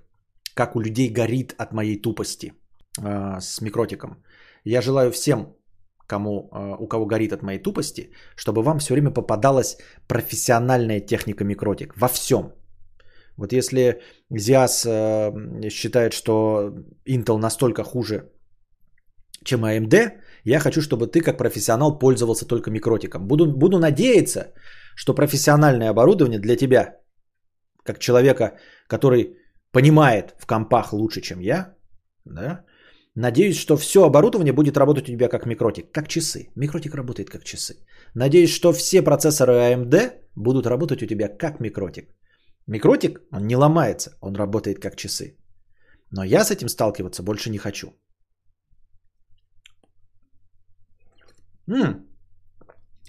как 0.55 0.75
у 0.75 0.81
людей 0.81 1.09
горит 1.09 1.55
от 1.57 1.73
моей 1.73 2.01
тупости 2.01 2.53
а, 2.99 3.39
с 3.39 3.61
микротиком. 3.61 4.23
Я 4.63 4.81
желаю 4.81 5.11
всем, 5.11 5.55
кому, 6.07 6.49
а, 6.51 6.75
у 6.79 6.87
кого 6.87 7.05
горит 7.05 7.33
от 7.33 7.41
моей 7.41 7.59
тупости, 7.59 8.11
чтобы 8.35 8.61
вам 8.61 8.79
все 8.79 8.93
время 8.93 9.11
попадалась 9.11 9.77
профессиональная 10.07 10.99
техника 10.99 11.43
микротик 11.43 11.93
во 11.97 12.07
всем. 12.07 12.53
Вот 13.37 13.53
если 13.53 14.01
Зиас 14.29 14.81
считает, 15.71 16.13
что 16.13 16.73
Intel 17.07 17.37
настолько 17.37 17.83
хуже, 17.83 18.29
чем 19.43 19.65
AMD, 19.65 20.11
я 20.43 20.59
хочу, 20.59 20.81
чтобы 20.81 21.07
ты 21.07 21.21
как 21.21 21.37
профессионал 21.37 21.99
пользовался 21.99 22.45
только 22.45 22.71
микротиком. 22.71 23.27
Буду, 23.27 23.45
буду 23.45 23.79
надеяться, 23.79 24.53
что 24.95 25.13
профессиональное 25.13 25.89
оборудование 25.89 26.39
для 26.39 26.55
тебя, 26.55 26.97
как 27.83 27.99
человека, 27.99 28.57
который 28.87 29.37
понимает 29.71 30.35
в 30.39 30.47
компах 30.47 30.93
лучше, 30.93 31.21
чем 31.21 31.39
я, 31.39 31.75
да, 32.25 32.65
надеюсь, 33.15 33.57
что 33.57 33.77
все 33.77 34.03
оборудование 34.03 34.53
будет 34.53 34.77
работать 34.77 35.09
у 35.09 35.11
тебя 35.11 35.29
как 35.29 35.45
микротик, 35.45 35.91
как 35.91 36.07
часы. 36.07 36.49
Микротик 36.55 36.95
работает 36.95 37.29
как 37.29 37.43
часы. 37.43 37.75
Надеюсь, 38.15 38.53
что 38.53 38.73
все 38.73 39.01
процессоры 39.01 39.53
AMD 39.53 40.11
будут 40.35 40.65
работать 40.65 41.03
у 41.03 41.07
тебя 41.07 41.27
как 41.27 41.59
микротик. 41.59 42.09
Микротик, 42.67 43.21
он 43.31 43.47
не 43.47 43.55
ломается, 43.55 44.17
он 44.21 44.35
работает 44.35 44.79
как 44.79 44.95
часы. 44.95 45.37
Но 46.11 46.23
я 46.23 46.43
с 46.43 46.51
этим 46.51 46.69
сталкиваться 46.69 47.23
больше 47.23 47.49
не 47.49 47.57
хочу. 47.57 47.93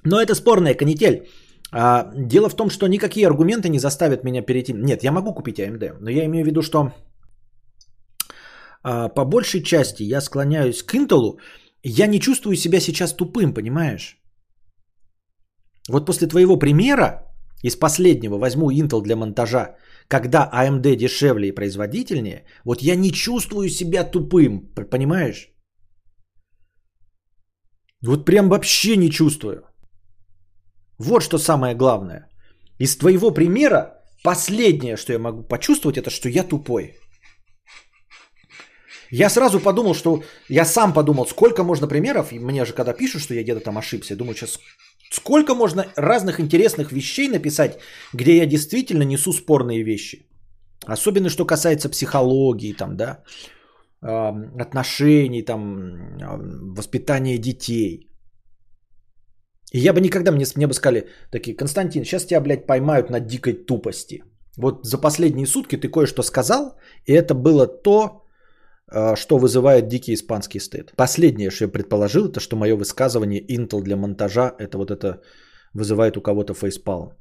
Но 0.04 0.20
это 0.20 0.34
спорная 0.34 0.74
канитель. 0.74 1.28
А, 1.72 2.10
дело 2.14 2.48
в 2.48 2.56
том, 2.56 2.70
что 2.70 2.86
никакие 2.86 3.26
аргументы 3.26 3.68
не 3.68 3.78
заставят 3.78 4.24
меня 4.24 4.42
перейти. 4.42 4.72
Нет, 4.72 5.04
я 5.04 5.12
могу 5.12 5.34
купить 5.34 5.58
AMD, 5.58 5.98
но 6.00 6.10
я 6.10 6.24
имею 6.24 6.44
в 6.44 6.48
виду, 6.48 6.62
что 6.62 6.92
а, 8.82 9.08
по 9.08 9.24
большей 9.24 9.62
части 9.62 10.02
я 10.02 10.20
склоняюсь 10.20 10.82
к 10.82 10.94
Intel. 10.94 11.38
Я 11.82 12.06
не 12.06 12.20
чувствую 12.20 12.56
себя 12.56 12.80
сейчас 12.80 13.14
тупым, 13.14 13.54
понимаешь? 13.54 14.18
Вот 15.88 16.06
после 16.06 16.28
твоего 16.28 16.58
примера 16.58 17.22
из 17.62 17.76
последнего 17.76 18.38
возьму 18.38 18.70
Intel 18.70 19.02
для 19.02 19.16
монтажа, 19.16 19.76
когда 20.08 20.50
AMD 20.52 20.96
дешевле 20.96 21.48
и 21.48 21.54
производительнее, 21.54 22.44
вот 22.64 22.82
я 22.82 22.96
не 22.96 23.12
чувствую 23.12 23.68
себя 23.68 24.04
тупым, 24.04 24.72
понимаешь? 24.90 25.51
Вот 28.02 28.24
прям 28.24 28.48
вообще 28.48 28.96
не 28.96 29.10
чувствую. 29.10 29.62
Вот 30.98 31.22
что 31.22 31.38
самое 31.38 31.74
главное. 31.74 32.28
Из 32.78 32.96
твоего 32.96 33.30
примера 33.30 34.02
последнее, 34.24 34.96
что 34.96 35.12
я 35.12 35.18
могу 35.18 35.42
почувствовать, 35.42 35.96
это 35.96 36.10
что 36.10 36.28
я 36.28 36.42
тупой. 36.42 36.96
Я 39.10 39.30
сразу 39.30 39.60
подумал, 39.60 39.94
что 39.94 40.22
я 40.48 40.64
сам 40.64 40.92
подумал, 40.92 41.26
сколько 41.26 41.64
можно 41.64 41.86
примеров, 41.86 42.32
и 42.32 42.38
мне 42.38 42.64
же 42.64 42.72
когда 42.72 42.94
пишут, 42.94 43.22
что 43.22 43.34
я 43.34 43.42
где-то 43.42 43.60
там 43.60 43.76
ошибся, 43.76 44.14
я 44.14 44.18
думаю, 44.18 44.34
сейчас 44.34 44.58
сколько 45.10 45.54
можно 45.54 45.84
разных 45.96 46.40
интересных 46.40 46.92
вещей 46.92 47.28
написать, 47.28 47.78
где 48.14 48.36
я 48.36 48.46
действительно 48.46 49.02
несу 49.02 49.32
спорные 49.32 49.84
вещи. 49.84 50.26
Особенно, 50.86 51.28
что 51.28 51.44
касается 51.44 51.90
психологии, 51.90 52.72
там, 52.72 52.96
да, 52.96 53.22
отношений, 54.02 55.42
там, 55.42 56.16
воспитания 56.74 57.38
детей. 57.38 58.08
И 59.72 59.78
я 59.78 59.92
бы 59.92 60.00
никогда, 60.00 60.32
мне, 60.32 60.44
мне 60.56 60.66
бы 60.66 60.74
сказали, 60.74 61.08
такие, 61.30 61.56
Константин, 61.56 62.04
сейчас 62.04 62.26
тебя, 62.26 62.40
блядь, 62.40 62.66
поймают 62.66 63.10
на 63.10 63.20
дикой 63.20 63.54
тупости. 63.54 64.22
Вот 64.58 64.84
за 64.84 64.98
последние 64.98 65.46
сутки 65.46 65.76
ты 65.76 65.88
кое-что 65.88 66.22
сказал, 66.22 66.76
и 67.06 67.12
это 67.12 67.34
было 67.34 67.66
то, 67.66 68.26
а, 68.88 69.16
что 69.16 69.38
вызывает 69.38 69.88
дикий 69.88 70.12
испанский 70.14 70.60
стыд. 70.60 70.92
Последнее, 70.96 71.50
что 71.50 71.64
я 71.64 71.70
предположил, 71.70 72.28
это 72.28 72.40
что 72.40 72.56
мое 72.56 72.76
высказывание 72.76 73.40
Intel 73.40 73.82
для 73.82 73.96
монтажа, 73.96 74.54
это 74.58 74.76
вот 74.76 74.90
это 74.90 75.22
вызывает 75.74 76.16
у 76.16 76.20
кого-то 76.20 76.54
фейспал. 76.54 77.14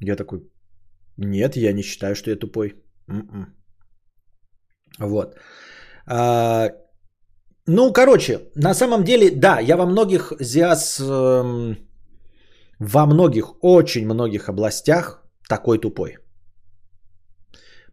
Я 0.00 0.16
такой, 0.16 0.40
нет, 1.16 1.56
я 1.56 1.72
не 1.72 1.82
считаю, 1.82 2.16
что 2.16 2.30
я 2.30 2.36
тупой. 2.36 2.74
М-м. 3.08 3.54
Вот. 4.98 5.36
А, 6.06 6.68
ну, 7.66 7.92
короче, 7.92 8.50
на 8.56 8.74
самом 8.74 9.04
деле, 9.04 9.30
да, 9.30 9.60
я 9.60 9.76
во 9.76 9.86
многих 9.86 10.32
ЗИАС, 10.40 11.00
эм, 11.00 11.76
во 12.78 13.06
многих, 13.06 13.62
очень 13.62 14.04
многих 14.04 14.48
областях 14.48 15.22
такой 15.48 15.78
тупой. 15.78 16.18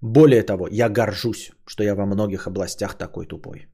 Более 0.02 0.44
того, 0.44 0.68
я 0.72 0.90
горжусь, 0.90 1.52
что 1.68 1.84
я 1.84 1.95
во 1.95 2.06
многих 2.06 2.48
областях 2.48 2.98
такой 2.98 3.27
тупой. 3.27 3.68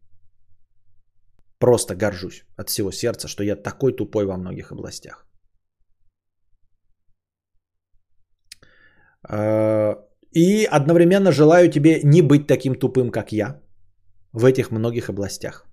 Просто 1.60 1.96
горжусь 1.96 2.44
от 2.58 2.70
всего 2.70 2.92
сердца, 2.92 3.28
что 3.28 3.44
я 3.44 3.56
такой 3.56 3.94
тупой 3.94 4.26
во 4.26 4.38
многих 4.38 4.72
областях. 4.72 5.26
А, 9.30 9.96
и 10.32 10.66
одновременно 10.66 11.32
желаю 11.32 11.72
тебе 11.72 12.02
не 12.04 12.22
быть 12.22 12.48
таким 12.48 12.76
тупым, 12.76 13.12
как 13.12 13.32
я, 13.32 13.62
в 14.36 14.44
этих 14.44 14.72
многих 14.72 15.10
областях. 15.10 15.66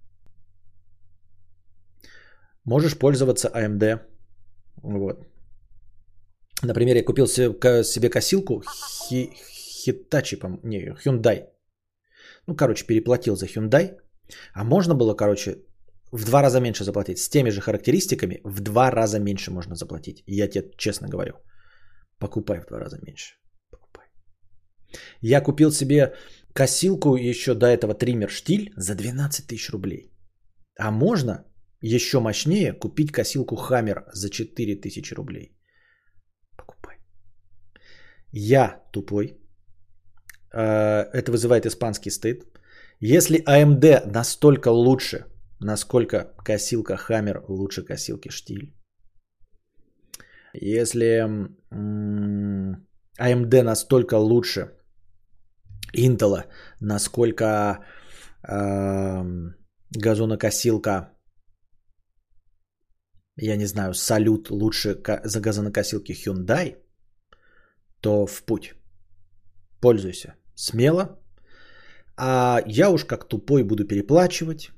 Можешь 2.64 2.98
пользоваться 2.98 3.48
AMD. 3.48 4.00
Вот. 4.82 5.26
Например, 6.62 6.96
я 6.96 7.04
купил 7.04 7.26
себе 7.26 8.08
косилку 8.08 8.62
Hitachi, 9.10 10.60
не, 10.62 10.94
Hyundai. 11.04 11.48
Ну, 12.46 12.56
короче, 12.56 12.86
переплатил 12.86 13.36
за 13.36 13.46
Hyundai. 13.46 13.96
А 14.54 14.64
можно 14.64 14.94
было, 14.94 15.14
короче, 15.16 15.56
в 16.12 16.24
два 16.24 16.42
раза 16.42 16.60
меньше 16.60 16.84
заплатить. 16.84 17.18
С 17.18 17.28
теми 17.28 17.50
же 17.50 17.60
характеристиками 17.60 18.40
в 18.44 18.60
два 18.60 18.90
раза 18.90 19.18
меньше 19.18 19.50
можно 19.50 19.74
заплатить. 19.74 20.22
Я 20.26 20.48
тебе 20.48 20.70
честно 20.76 21.08
говорю. 21.08 21.32
Покупай 22.18 22.60
в 22.60 22.66
два 22.66 22.78
раза 22.78 22.98
меньше. 23.02 23.34
Покупай. 23.70 24.06
Я 25.20 25.40
купил 25.40 25.72
себе 25.72 26.14
косилку 26.54 27.16
еще 27.16 27.54
до 27.54 27.66
этого 27.66 27.94
триммер 27.94 28.30
штиль 28.30 28.72
за 28.76 28.94
12 28.94 29.46
тысяч 29.46 29.70
рублей. 29.70 30.12
А 30.78 30.90
можно 30.90 31.44
еще 31.82 32.20
мощнее 32.20 32.72
купить 32.72 33.12
косилку 33.12 33.56
Хаммер 33.56 34.04
за 34.12 34.30
4 34.30 34.80
тысячи 34.80 35.14
рублей. 35.14 35.56
Покупай. 36.56 36.96
Я 38.32 38.82
тупой. 38.92 39.36
Э, 40.52 41.04
это 41.12 41.32
вызывает 41.32 41.66
испанский 41.66 42.10
стыд. 42.10 42.44
Если 43.00 43.42
AMD 43.44 44.06
настолько 44.06 44.68
лучше, 44.68 45.26
насколько 45.60 46.34
косилка 46.44 46.94
Hammer 47.08 47.44
лучше 47.48 47.82
косилки 47.84 48.30
штиль. 48.30 48.72
Если 50.54 51.26
AMD 53.18 53.62
настолько 53.62 54.14
лучше, 54.18 54.70
Intel, 55.96 56.44
насколько 56.80 57.84
э, 58.48 59.22
газонокосилка, 59.90 61.12
я 63.36 63.56
не 63.56 63.66
знаю, 63.66 63.94
салют 63.94 64.50
лучше 64.50 64.96
за 65.24 65.40
газонокосилки 65.40 66.12
Hyundai, 66.12 66.76
то 68.00 68.26
в 68.26 68.42
путь. 68.44 68.74
Пользуйся. 69.80 70.34
Смело. 70.54 71.18
А 72.16 72.60
я 72.66 72.90
уж 72.90 73.04
как 73.04 73.28
тупой 73.28 73.64
буду 73.64 73.86
переплачивать. 73.86 74.70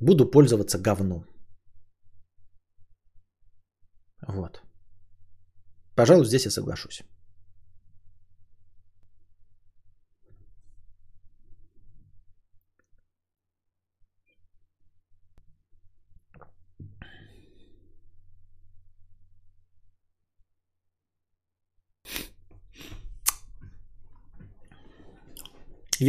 Буду 0.00 0.30
пользоваться 0.30 0.78
говном. 0.78 1.26
Вот. 4.28 4.62
Пожалуй, 5.96 6.26
здесь 6.26 6.44
я 6.46 6.50
соглашусь. 6.50 7.02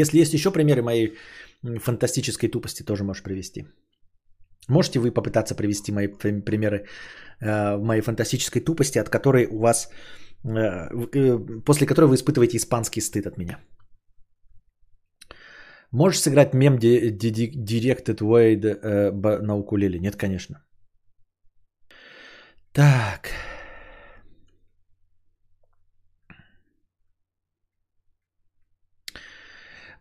Если 0.01 0.19
есть 0.19 0.33
еще 0.33 0.51
примеры 0.51 0.81
моей 0.81 1.13
фантастической 1.63 2.49
тупости, 2.49 2.83
тоже 2.83 3.03
можешь 3.03 3.23
привести. 3.23 3.65
Можете 4.69 4.99
вы 4.99 5.11
попытаться 5.11 5.55
привести 5.55 5.91
мои 5.91 6.07
пр- 6.07 6.41
примеры 6.41 6.85
э, 7.41 7.77
моей 7.77 8.01
фантастической 8.01 8.61
тупости, 8.61 8.99
от 8.99 9.09
которой 9.09 9.45
у 9.45 9.59
вас, 9.59 9.89
э, 10.45 10.89
э, 11.13 11.39
после 11.65 11.85
которой 11.85 12.05
вы 12.05 12.15
испытываете 12.15 12.57
испанский 12.57 13.01
стыд 13.01 13.27
от 13.27 13.37
меня? 13.37 13.59
Можешь 15.91 16.21
сыграть 16.21 16.53
мем 16.53 16.77
Directed 16.77 18.21
Way 18.21 18.55
э, 18.65 19.41
на 19.41 19.57
укулеле? 19.57 19.99
Нет, 19.99 20.15
конечно. 20.15 20.55
Так. 22.73 23.29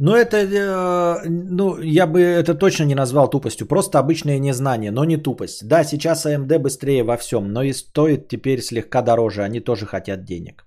Ну, 0.04 0.16
это, 0.16 0.36
э, 0.36 1.28
ну, 1.28 1.78
я 1.80 2.06
бы 2.06 2.18
это 2.18 2.58
точно 2.58 2.84
не 2.84 2.94
назвал 2.94 3.30
тупостью. 3.30 3.68
Просто 3.68 3.98
обычное 3.98 4.40
незнание, 4.40 4.90
но 4.90 5.04
не 5.04 5.16
тупость. 5.16 5.68
Да, 5.68 5.84
сейчас 5.84 6.26
AMD 6.26 6.58
быстрее 6.58 7.04
во 7.04 7.16
всем, 7.16 7.52
но 7.52 7.62
и 7.62 7.72
стоит 7.72 8.28
теперь 8.28 8.60
слегка 8.62 9.02
дороже. 9.02 9.44
Они 9.44 9.60
тоже 9.60 9.86
хотят 9.86 10.24
денег. 10.24 10.64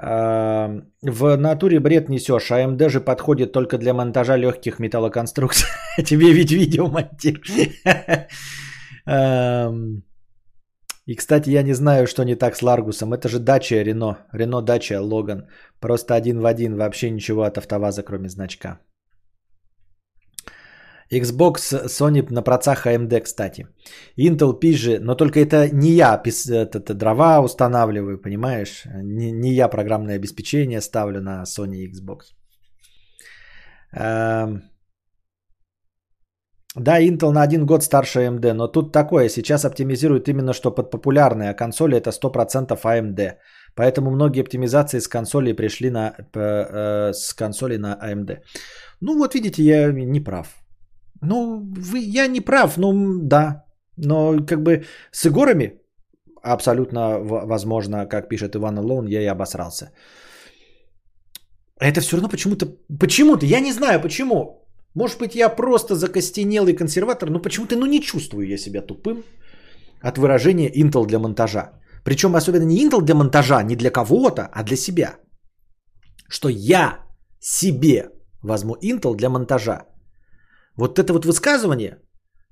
Э, 0.00 0.82
В 1.02 1.36
натуре 1.36 1.80
бред 1.80 2.08
несешь. 2.08 2.50
AMD 2.52 2.88
же 2.88 3.00
подходит 3.00 3.52
только 3.52 3.78
для 3.78 3.92
монтажа 3.92 4.36
легких 4.36 4.78
металлоконструкций. 4.78 5.68
Тебе 6.04 6.32
ведь 6.32 6.52
видео 6.52 6.86
монтируешь. 6.86 7.70
И, 11.06 11.16
кстати, 11.16 11.50
я 11.50 11.62
не 11.62 11.74
знаю, 11.74 12.06
что 12.06 12.24
не 12.24 12.34
так 12.34 12.56
с 12.56 12.62
Ларгусом. 12.62 13.12
Это 13.12 13.28
же 13.28 13.38
дача 13.38 13.82
Рено. 13.82 14.16
Рено 14.32 14.62
дача 14.62 15.00
Логан. 15.00 15.48
Просто 15.80 16.14
один 16.14 16.40
в 16.40 16.46
один. 16.46 16.76
Вообще 16.76 17.10
ничего 17.10 17.42
от 17.42 17.58
автоваза, 17.58 18.02
кроме 18.02 18.28
значка. 18.28 18.80
Xbox, 21.12 21.86
Sony 21.86 22.26
на 22.30 22.42
процах 22.42 22.86
AMD, 22.86 23.20
кстати. 23.20 23.66
Intel 24.18 24.58
пизже, 24.58 24.98
но 25.00 25.14
только 25.14 25.40
это 25.40 25.68
не 25.68 25.90
я 25.90 26.22
это, 26.24 26.78
это 26.78 26.94
дрова 26.94 27.40
устанавливаю, 27.40 28.18
понимаешь? 28.18 28.84
Не, 28.86 29.30
не 29.32 29.52
я 29.52 29.68
программное 29.68 30.16
обеспечение 30.16 30.80
ставлю 30.80 31.20
на 31.20 31.44
Sony 31.44 31.86
Xbox. 31.86 32.32
Эм, 33.92 34.62
да, 36.76 37.00
Intel 37.00 37.30
на 37.30 37.42
один 37.42 37.66
год 37.66 37.82
старше 37.82 38.20
AMD, 38.20 38.52
но 38.52 38.66
тут 38.68 38.92
такое, 38.92 39.28
сейчас 39.28 39.64
оптимизируют 39.64 40.28
именно 40.28 40.52
что 40.52 40.70
под 40.70 40.90
популярные, 40.90 41.50
а 41.50 41.54
консоли 41.54 41.96
это 41.96 42.10
100% 42.10 42.82
AMD. 42.82 43.36
Поэтому 43.76 44.10
многие 44.10 44.42
оптимизации 44.42 45.00
с 45.00 45.08
консолей 45.08 45.54
пришли 45.54 45.90
на, 45.90 46.14
э, 46.34 47.12
с 47.12 47.34
консолей 47.34 47.78
на 47.78 47.96
AMD. 48.02 48.38
Ну 49.00 49.16
вот 49.18 49.34
видите, 49.34 49.62
я 49.62 49.92
не 49.92 50.20
прав. 50.20 50.46
Ну, 51.22 51.62
вы, 51.76 51.98
я 51.98 52.26
не 52.26 52.40
прав, 52.40 52.76
ну 52.76 53.18
да. 53.22 53.64
Но 53.96 54.36
как 54.46 54.62
бы 54.62 54.84
с 55.12 55.26
играми 55.26 55.80
абсолютно 56.42 57.18
возможно, 57.20 58.06
как 58.06 58.28
пишет 58.28 58.56
Иван 58.56 58.78
Лоун, 58.78 59.06
я 59.06 59.22
и 59.22 59.26
обосрался. 59.26 59.90
А 61.80 61.86
Это 61.86 62.00
все 62.00 62.16
равно 62.16 62.28
почему-то, 62.28 62.66
почему-то, 62.98 63.46
я 63.46 63.60
не 63.60 63.72
знаю 63.72 64.00
почему. 64.00 64.63
Может 64.94 65.18
быть, 65.18 65.34
я 65.34 65.48
просто 65.48 65.94
закостенелый 65.94 66.74
консерватор, 66.76 67.30
но 67.30 67.42
почему-то 67.42 67.76
ну, 67.76 67.86
не 67.86 68.00
чувствую 68.00 68.46
я 68.46 68.58
себя 68.58 68.80
тупым 68.80 69.24
от 70.00 70.18
выражения 70.18 70.70
Intel 70.70 71.06
для 71.06 71.18
монтажа. 71.18 71.72
Причем 72.04 72.36
особенно 72.36 72.64
не 72.64 72.84
Intel 72.84 73.02
для 73.02 73.14
монтажа, 73.14 73.62
не 73.62 73.76
для 73.76 73.90
кого-то, 73.90 74.48
а 74.52 74.62
для 74.62 74.76
себя. 74.76 75.16
Что 76.28 76.48
я 76.48 76.98
себе 77.40 78.10
возьму 78.42 78.76
Intel 78.82 79.16
для 79.16 79.28
монтажа. 79.28 79.86
Вот 80.76 80.98
это 80.98 81.12
вот 81.12 81.24
высказывание, 81.24 81.98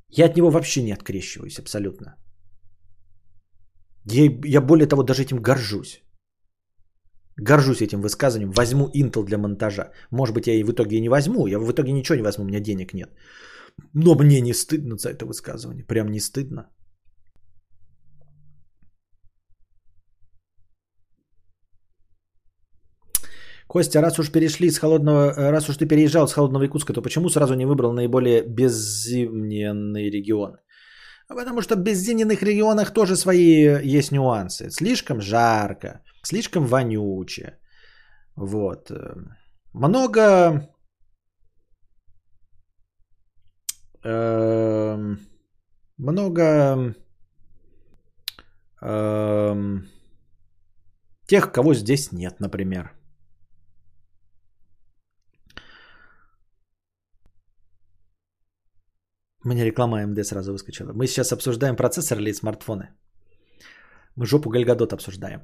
я 0.08 0.26
от 0.26 0.36
него 0.36 0.50
вообще 0.50 0.82
не 0.82 0.92
открещиваюсь 0.92 1.58
абсолютно. 1.58 2.16
Я, 4.04 4.30
я 4.44 4.60
более 4.60 4.86
того 4.86 5.02
даже 5.02 5.22
этим 5.22 5.38
горжусь. 5.38 6.02
Горжусь 7.36 7.80
этим 7.80 8.00
высказыванием. 8.00 8.52
Возьму 8.52 8.90
Intel 8.94 9.24
для 9.24 9.38
монтажа. 9.38 9.90
Может 10.10 10.34
быть, 10.34 10.46
я 10.46 10.54
и 10.54 10.64
в 10.64 10.70
итоге 10.70 11.00
не 11.00 11.08
возьму. 11.08 11.46
Я 11.46 11.58
в 11.58 11.72
итоге 11.72 11.92
ничего 11.92 12.16
не 12.16 12.22
возьму, 12.22 12.44
у 12.44 12.46
меня 12.46 12.60
денег 12.60 12.92
нет. 12.94 13.10
Но 13.94 14.14
мне 14.14 14.40
не 14.40 14.54
стыдно 14.54 14.96
за 14.98 15.10
это 15.10 15.24
высказывание. 15.24 15.84
Прям 15.84 16.10
не 16.10 16.20
стыдно. 16.20 16.68
Костя, 23.72 24.02
раз 24.02 24.18
уж 24.18 24.30
перешли 24.30 24.70
с 24.70 24.78
холодного, 24.78 25.32
э, 25.32 25.50
раз 25.50 25.68
уж 25.68 25.76
ты 25.76 25.86
переезжал 25.86 26.28
с 26.28 26.34
холодного 26.34 26.64
Якутска, 26.64 26.92
то 26.92 27.00
почему 27.00 27.30
сразу 27.30 27.54
не 27.54 27.64
выбрал 27.64 27.92
наиболее 27.92 28.42
беззимненный 28.42 30.10
регион? 30.10 30.56
А 31.28 31.34
Потому 31.34 31.62
что 31.62 31.76
в 31.76 31.82
беззимненных 31.82 32.42
регионах 32.42 32.92
тоже 32.92 33.16
свои 33.16 33.80
есть 33.98 34.12
нюансы. 34.12 34.70
Слишком 34.70 35.22
жарко, 35.22 36.02
слишком 36.22 36.66
вонюче. 36.66 37.58
Вот. 38.36 38.90
э, 38.90 39.14
Много 39.72 40.20
эм, 44.04 45.18
много 45.98 46.94
эм, 48.82 49.86
тех, 51.26 51.52
кого 51.52 51.74
здесь 51.74 52.12
нет, 52.12 52.40
например. 52.40 52.92
Меня 59.44 59.64
реклама 59.64 60.02
AMD 60.02 60.24
сразу 60.24 60.52
выскочила. 60.52 60.92
Мы 60.92 61.06
сейчас 61.06 61.32
обсуждаем 61.32 61.76
процессор 61.76 62.18
или 62.18 62.32
смартфоны. 62.32 62.94
Мы 64.16 64.26
жопу 64.26 64.50
Гальгадот 64.50 64.92
обсуждаем. 64.92 65.40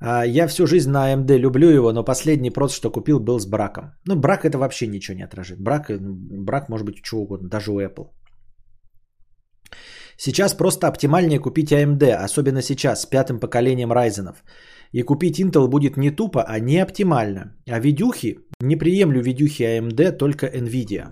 А, 0.00 0.26
Я 0.26 0.46
всю 0.46 0.66
жизнь 0.66 0.90
на 0.90 1.14
AMD 1.14 1.38
люблю 1.38 1.68
его, 1.68 1.92
но 1.92 2.04
последний 2.04 2.50
проц, 2.50 2.72
что 2.72 2.90
купил, 2.90 3.20
был 3.20 3.38
с 3.38 3.46
браком. 3.46 3.84
Ну, 4.06 4.16
брак 4.16 4.44
это 4.44 4.58
вообще 4.58 4.86
ничего 4.86 5.16
не 5.16 5.24
отражает. 5.24 5.60
Брак, 5.60 5.90
э, 5.90 5.98
брак 5.98 6.68
может 6.68 6.86
быть 6.86 7.02
чего 7.02 7.22
угодно, 7.22 7.48
даже 7.48 7.72
у 7.72 7.80
Apple. 7.80 8.08
Сейчас 10.16 10.54
просто 10.54 10.86
оптимальнее 10.86 11.40
купить 11.40 11.72
AMD, 11.72 12.24
особенно 12.24 12.62
сейчас, 12.62 13.02
с 13.02 13.06
пятым 13.06 13.40
поколением 13.40 13.92
Ryzen. 13.92 14.34
И 14.92 15.02
купить 15.02 15.40
Intel 15.40 15.68
будет 15.68 15.96
не 15.96 16.10
тупо, 16.10 16.42
а 16.42 16.60
не 16.60 16.78
оптимально. 16.78 17.56
А 17.68 17.80
видюхи, 17.80 18.38
не 18.60 18.76
приемлю 18.76 19.20
видюхи 19.22 19.62
AMD, 19.62 20.12
только 20.12 20.46
Nvidia. 20.46 21.08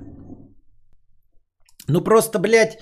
Ну 1.89 2.01
просто, 2.01 2.39
блядь... 2.39 2.79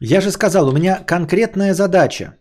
Я 0.00 0.20
же 0.20 0.30
сказал, 0.30 0.68
у 0.68 0.72
меня 0.72 1.04
конкретная 1.04 1.74
задача. 1.74 2.36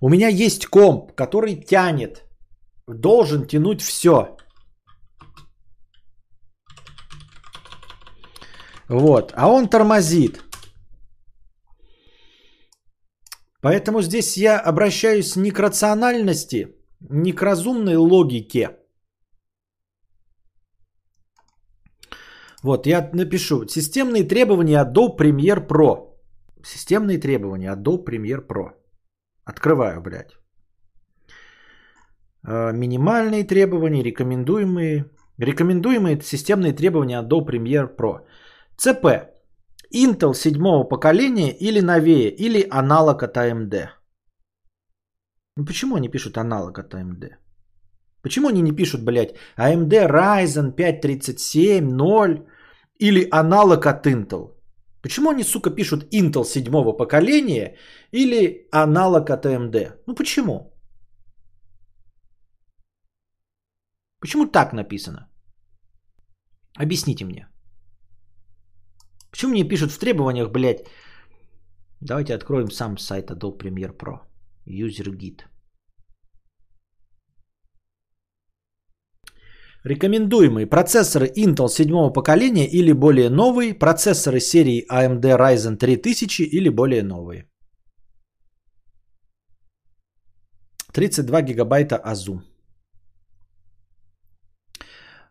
У 0.00 0.08
меня 0.08 0.28
есть 0.28 0.66
комп, 0.66 1.12
который 1.14 1.54
тянет, 1.56 2.22
должен 2.86 3.46
тянуть 3.46 3.82
все. 3.82 4.36
Вот, 8.88 9.32
а 9.36 9.48
он 9.48 9.68
тормозит. 9.68 10.40
Поэтому 13.60 14.02
здесь 14.02 14.36
я 14.36 14.58
обращаюсь 14.60 15.36
не 15.36 15.50
к 15.50 15.58
рациональности, 15.58 16.76
не 17.00 17.32
к 17.32 17.42
разумной 17.42 17.96
логике. 17.96 18.78
Вот, 22.64 22.86
я 22.86 23.10
напишу. 23.12 23.66
Системные 23.68 24.24
требования 24.24 24.78
Adobe 24.78 25.18
Premiere 25.18 25.66
Pro. 25.68 26.14
Системные 26.64 27.18
требования 27.18 27.70
Adobe 27.70 28.04
Premiere 28.04 28.46
Pro. 28.46 28.70
Открываю, 29.44 30.00
блядь. 30.00 30.32
Э, 32.48 32.72
Минимальные 32.72 33.44
требования, 33.44 34.02
рекомендуемые. 34.02 35.04
Рекомендуемые 35.36 36.22
системные 36.22 36.72
требования 36.72 37.20
Adobe 37.20 37.46
Premiere 37.50 37.94
Pro. 37.94 38.20
ЦП. 38.78 39.06
Intel 39.92 40.32
седьмого 40.34 40.88
поколения 40.88 41.52
или 41.52 41.80
новее, 41.80 42.30
или 42.30 42.66
аналог 42.70 43.22
от 43.22 43.36
AMD. 43.36 43.90
Ну 45.56 45.66
почему 45.66 45.96
они 45.96 46.08
пишут 46.08 46.38
аналог 46.38 46.78
от 46.78 46.94
AMD? 46.94 47.36
Почему 48.22 48.48
они 48.48 48.62
не 48.62 48.72
пишут, 48.72 49.04
блядь, 49.04 49.34
AMD 49.58 49.92
Ryzen 50.08 50.72
5 50.72 51.00
37 51.02 51.90
0 51.90 52.46
или 52.98 53.28
аналог 53.30 53.86
от 53.86 54.06
Intel? 54.06 54.54
Почему 55.02 55.30
они, 55.30 55.44
сука, 55.44 55.70
пишут 55.70 56.12
Intel 56.12 56.44
седьмого 56.44 56.92
поколения 56.92 57.76
или 58.12 58.68
аналог 58.72 59.30
от 59.30 59.46
AMD? 59.46 59.92
Ну 60.06 60.14
почему? 60.14 60.72
Почему 64.20 64.46
так 64.46 64.72
написано? 64.72 65.28
Объясните 66.78 67.24
мне. 67.24 67.48
Почему 69.30 69.52
мне 69.52 69.68
пишут 69.68 69.90
в 69.90 69.98
требованиях, 69.98 70.50
блядь, 70.50 70.86
Давайте 72.04 72.34
откроем 72.34 72.70
сам 72.70 72.98
сайт 72.98 73.30
Adobe 73.30 73.56
Premiere 73.56 73.96
Pro. 73.96 74.20
User 74.66 75.08
Guide. 75.16 75.44
Рекомендуемые 79.84 80.66
процессоры 80.66 81.26
Intel 81.36 81.68
седьмого 81.68 82.10
поколения 82.10 82.66
или 82.66 82.92
более 82.92 83.28
новые, 83.28 83.74
процессоры 83.74 84.40
серии 84.40 84.86
AMD 84.90 85.36
Ryzen 85.36 85.76
3000 85.76 86.42
или 86.42 86.70
более 86.70 87.02
новые. 87.02 87.44
32 90.94 91.42
гигабайта 91.42 91.96
АЗУ. 91.96 92.42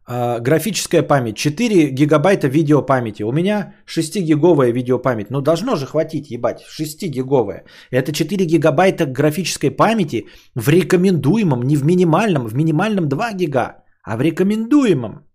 А, 0.05 0.39
графическая 0.39 1.01
память 1.01 1.38
4 1.38 1.89
гигабайта 1.89 2.47
видеопамяти. 2.47 3.23
У 3.23 3.31
меня 3.31 3.73
6-гиговая 3.88 4.71
видеопамять. 4.71 5.31
Ну 5.31 5.41
должно 5.41 5.77
же 5.77 5.88
хватить, 5.88 6.30
ебать, 6.30 6.61
6-гиговая. 6.80 7.63
Это 7.89 8.11
4 8.11 8.45
гигабайта 8.45 9.07
графической 9.07 9.71
памяти 9.71 10.27
в 10.53 10.69
рекомендуемом, 10.69 11.63
не 11.63 11.75
в 11.75 11.85
минимальном, 11.85 12.47
в 12.47 12.53
минимальном 12.53 13.07
2 13.07 13.34
гига, 13.34 13.82
а 14.03 14.17
в 14.17 14.21
рекомендуемом. 14.21 15.25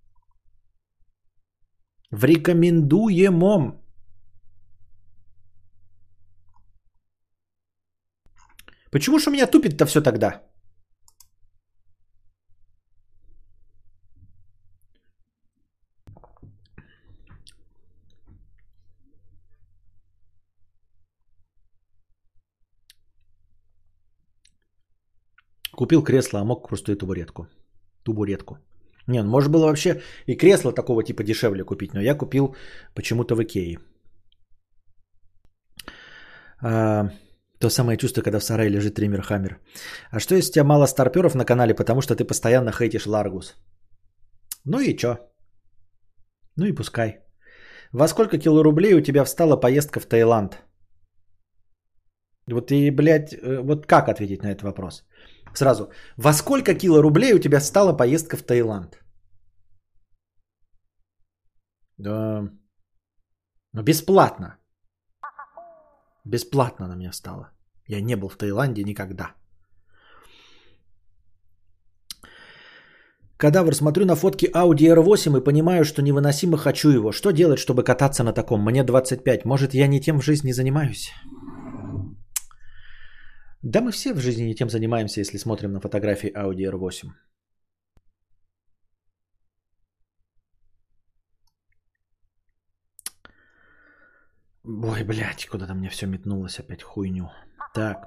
В 2.10 2.24
рекомендуемом. 2.24 3.82
Почему 8.90 9.18
же 9.18 9.30
у 9.30 9.32
меня 9.32 9.46
тупит-то 9.46 9.86
все 9.86 10.00
тогда? 10.02 10.42
Купил 25.72 26.02
кресло, 26.02 26.40
а 26.40 26.44
мог 26.44 26.68
просто 26.68 26.92
и 26.92 26.98
табуретку. 28.08 28.58
Не, 29.08 29.22
ну 29.22 29.30
может 29.30 29.50
было 29.50 29.66
вообще 29.66 30.02
и 30.26 30.36
кресло 30.36 30.72
такого 30.72 31.02
типа 31.02 31.24
дешевле 31.24 31.64
купить, 31.64 31.94
но 31.94 32.00
я 32.00 32.14
купил 32.14 32.54
почему-то 32.94 33.34
в 33.34 33.42
Икее. 33.42 33.78
А, 36.62 37.10
то 37.60 37.70
самое 37.70 37.96
чувство, 37.96 38.22
когда 38.22 38.38
в 38.38 38.44
сарае 38.44 38.70
лежит 38.70 38.94
триммер 38.94 39.22
Хаммер. 39.22 39.58
А 40.10 40.20
что 40.20 40.34
если 40.34 40.50
у 40.50 40.52
тебя 40.52 40.64
мало 40.64 40.86
старперов 40.86 41.34
на 41.34 41.44
канале, 41.44 41.74
потому 41.74 42.02
что 42.02 42.14
ты 42.14 42.24
постоянно 42.24 42.72
хейтишь 42.72 43.06
Ларгус? 43.06 43.54
Ну 44.64 44.80
и 44.80 44.96
чё? 44.96 45.16
Ну 46.56 46.66
и 46.66 46.74
пускай. 46.74 47.18
Во 47.92 48.08
сколько 48.08 48.38
кило 48.38 48.62
рублей 48.62 48.94
у 48.94 49.00
тебя 49.00 49.24
встала 49.24 49.56
поездка 49.56 50.00
в 50.00 50.06
Таиланд? 50.06 50.58
Вот 52.50 52.70
и, 52.70 52.90
блядь, 52.90 53.32
э, 53.32 53.60
вот 53.62 53.86
как 53.86 54.08
ответить 54.08 54.42
на 54.42 54.48
этот 54.48 54.62
вопрос? 54.62 55.04
Сразу. 55.58 55.90
Во 56.16 56.32
сколько 56.32 56.74
кило 56.74 57.02
рублей 57.02 57.34
у 57.34 57.38
тебя 57.40 57.60
стала 57.60 57.96
поездка 57.96 58.36
в 58.36 58.42
Таиланд? 58.42 58.98
Да. 61.98 62.48
Ну, 63.72 63.82
бесплатно. 63.82 64.56
Бесплатно 66.24 66.86
на 66.86 66.96
меня 66.96 67.12
стало. 67.12 67.50
Я 67.88 68.00
не 68.00 68.16
был 68.16 68.28
в 68.28 68.36
Таиланде 68.36 68.84
никогда. 68.84 69.34
Кадавр, 73.36 73.74
смотрю 73.74 74.06
на 74.06 74.16
фотки 74.16 74.46
Audi 74.46 74.94
R8 74.94 75.38
и 75.38 75.44
понимаю, 75.44 75.84
что 75.84 76.02
невыносимо 76.02 76.56
хочу 76.56 76.90
его. 76.90 77.12
Что 77.12 77.32
делать, 77.32 77.58
чтобы 77.58 77.82
кататься 77.82 78.22
на 78.22 78.32
таком? 78.32 78.64
Мне 78.64 78.84
25. 78.84 79.44
Может, 79.44 79.74
я 79.74 79.88
не 79.88 80.00
тем 80.00 80.20
в 80.20 80.24
жизни 80.24 80.52
занимаюсь? 80.52 81.12
Да 83.62 83.80
мы 83.80 83.90
все 83.90 84.14
в 84.14 84.20
жизни 84.20 84.44
не 84.44 84.54
тем 84.54 84.70
занимаемся, 84.70 85.20
если 85.20 85.38
смотрим 85.38 85.72
на 85.72 85.80
фотографии 85.80 86.32
Audi 86.32 86.70
R8. 86.70 87.08
Ой, 94.64 95.02
блядь, 95.04 95.46
куда-то 95.46 95.74
мне 95.74 95.88
все 95.88 96.06
метнулось 96.06 96.60
опять 96.60 96.82
хуйню. 96.82 97.30
Так. 97.74 97.98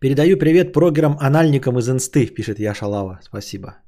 Передаю 0.00 0.36
привет 0.36 0.72
прогерам-анальникам 0.72 1.78
из 1.78 1.88
инсты, 1.88 2.26
пишет 2.26 2.58
Яша 2.60 2.86
Лава. 2.86 3.18
Спасибо. 3.22 3.78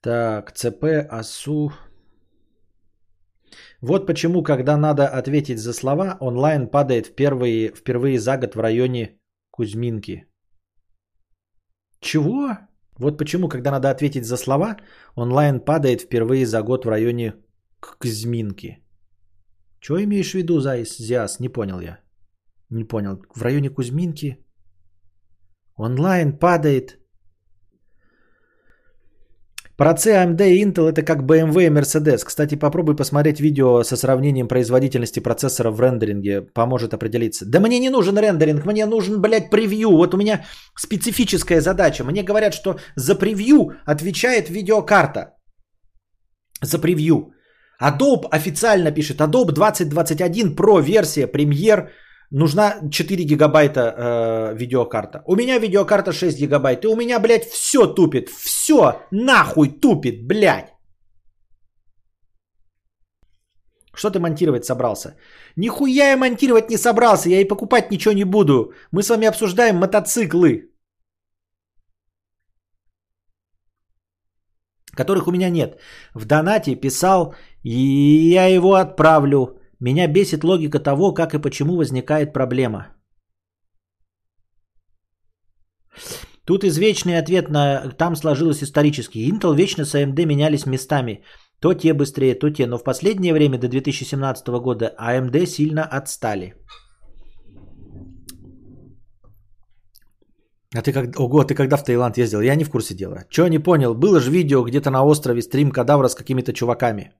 Так, 0.00 0.52
ЦП, 0.52 0.84
АСУ. 1.10 1.72
Вот 3.80 4.06
почему, 4.06 4.42
когда 4.42 4.76
надо 4.76 5.08
ответить 5.08 5.58
за 5.58 5.72
слова, 5.72 6.16
онлайн 6.20 6.68
падает 6.70 7.06
впервые, 7.06 7.74
впервые 7.74 8.18
за 8.18 8.36
год 8.36 8.54
в 8.54 8.60
районе 8.60 9.18
Кузьминки. 9.50 10.26
Чего? 12.00 12.58
Вот 12.98 13.18
почему, 13.18 13.48
когда 13.48 13.70
надо 13.70 13.90
ответить 13.90 14.24
за 14.24 14.36
слова, 14.36 14.76
онлайн 15.16 15.60
падает 15.60 16.02
впервые 16.02 16.46
за 16.46 16.62
год 16.62 16.84
в 16.84 16.88
районе 16.88 17.34
Кузьминки. 17.80 18.78
Что 19.80 20.02
имеешь 20.02 20.30
в 20.30 20.34
виду, 20.34 20.60
Зайс, 20.60 20.98
Зиас? 20.98 21.40
Не 21.40 21.48
понял 21.48 21.80
я. 21.80 21.98
Не 22.70 22.84
понял. 22.84 23.22
В 23.34 23.42
районе 23.42 23.70
Кузьминки 23.70 24.44
онлайн 25.76 26.38
падает 26.38 26.97
про 29.78 29.96
C, 29.96 30.10
AMD 30.10 30.42
и 30.42 30.64
Intel 30.64 30.88
это 30.88 31.02
как 31.02 31.22
BMW 31.22 31.66
и 31.66 31.70
Mercedes. 31.70 32.24
Кстати, 32.24 32.56
попробуй 32.56 32.96
посмотреть 32.96 33.40
видео 33.40 33.84
со 33.84 33.96
сравнением 33.96 34.48
производительности 34.48 35.20
процессора 35.20 35.70
в 35.70 35.80
рендеринге. 35.80 36.42
Поможет 36.52 36.94
определиться. 36.94 37.46
Да 37.46 37.60
мне 37.60 37.78
не 37.78 37.88
нужен 37.88 38.18
рендеринг, 38.18 38.66
мне 38.66 38.86
нужен, 38.86 39.20
блядь, 39.20 39.50
превью. 39.50 39.90
Вот 39.90 40.14
у 40.14 40.16
меня 40.16 40.44
специфическая 40.76 41.60
задача. 41.60 42.02
Мне 42.04 42.24
говорят, 42.24 42.54
что 42.54 42.80
за 42.96 43.14
превью 43.14 43.70
отвечает 43.86 44.50
видеокарта. 44.50 45.36
За 46.60 46.80
превью. 46.80 47.32
Adobe 47.80 48.26
официально 48.32 48.90
пишет. 48.90 49.20
Adobe 49.20 49.52
2021 49.52 50.56
Pro 50.56 50.82
версия 50.82 51.28
Premiere 51.28 51.90
нужна 52.30 52.90
4 52.90 53.24
гигабайта 53.24 53.80
э, 53.80 54.54
видеокарта. 54.54 55.22
У 55.26 55.36
меня 55.36 55.58
видеокарта 55.58 56.12
6 56.12 56.38
гигабайт. 56.38 56.84
И 56.84 56.88
у 56.88 56.96
меня, 56.96 57.20
блядь, 57.20 57.44
все 57.44 57.86
тупит. 57.86 58.28
Все 58.28 59.00
нахуй 59.10 59.68
тупит, 59.80 60.26
блядь. 60.26 60.74
Что 63.98 64.10
ты 64.10 64.20
монтировать 64.20 64.64
собрался? 64.64 65.16
Нихуя 65.56 66.10
я 66.10 66.16
монтировать 66.16 66.70
не 66.70 66.76
собрался, 66.78 67.28
я 67.28 67.40
и 67.40 67.48
покупать 67.48 67.90
ничего 67.90 68.14
не 68.14 68.24
буду. 68.24 68.72
Мы 68.92 69.02
с 69.02 69.10
вами 69.10 69.26
обсуждаем 69.26 69.76
мотоциклы. 69.76 70.70
Которых 74.96 75.26
у 75.26 75.32
меня 75.32 75.50
нет. 75.50 75.80
В 76.14 76.26
донате 76.26 76.76
писал, 76.76 77.34
я 77.64 78.46
его 78.46 78.74
отправлю. 78.74 79.57
Меня 79.80 80.08
бесит 80.08 80.44
логика 80.44 80.80
того, 80.80 81.14
как 81.14 81.34
и 81.34 81.38
почему 81.38 81.76
возникает 81.76 82.32
проблема. 82.32 82.88
Тут 86.44 86.64
извечный 86.64 87.18
ответ 87.18 87.50
на... 87.50 87.90
Там 87.98 88.16
сложилось 88.16 88.62
исторически. 88.62 89.18
Intel 89.18 89.54
вечно 89.54 89.84
с 89.84 89.94
AMD 89.94 90.24
менялись 90.24 90.66
местами. 90.66 91.22
То 91.60 91.74
те 91.74 91.92
быстрее, 91.92 92.34
то 92.34 92.50
те. 92.50 92.66
Но 92.66 92.78
в 92.78 92.84
последнее 92.84 93.32
время, 93.32 93.58
до 93.58 93.68
2017 93.68 94.48
года, 94.48 94.94
AMD 94.98 95.46
сильно 95.46 95.84
отстали. 95.84 96.54
А 100.74 100.82
ты 100.82 100.92
как... 100.92 101.20
Ого, 101.20 101.44
ты 101.44 101.54
когда 101.54 101.76
в 101.76 101.84
Таиланд 101.84 102.18
ездил? 102.18 102.40
Я 102.40 102.56
не 102.56 102.64
в 102.64 102.70
курсе 102.70 102.94
дела. 102.94 103.24
Чего 103.30 103.48
не 103.48 103.58
понял? 103.58 103.94
Было 103.94 104.20
же 104.20 104.30
видео 104.30 104.64
где-то 104.64 104.90
на 104.90 105.04
острове 105.04 105.42
стрим 105.42 105.70
кадавра 105.70 106.08
с 106.08 106.14
какими-то 106.14 106.52
чуваками. 106.52 107.12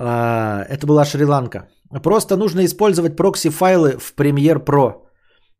А, 0.00 0.64
это 0.68 0.86
была 0.86 1.04
Шри-Ланка. 1.04 1.68
Просто 2.02 2.36
нужно 2.36 2.64
использовать 2.64 3.16
прокси-файлы 3.16 3.98
в 3.98 4.14
Premiere 4.16 4.64
Pro. 4.64 5.02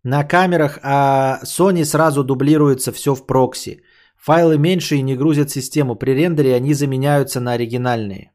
На 0.05 0.25
камерах 0.25 0.79
а 0.83 1.41
Sony 1.45 1.85
сразу 1.85 2.25
дублируется 2.25 2.93
все 2.93 3.15
в 3.15 3.27
прокси. 3.27 3.83
Файлы 4.17 4.59
меньше 4.59 4.97
и 4.97 5.03
не 5.03 5.17
грузят 5.17 5.51
систему. 5.51 5.97
При 5.97 6.13
рендере 6.15 6.55
они 6.55 6.75
заменяются 6.75 7.41
на 7.41 7.53
оригинальные. 7.53 8.33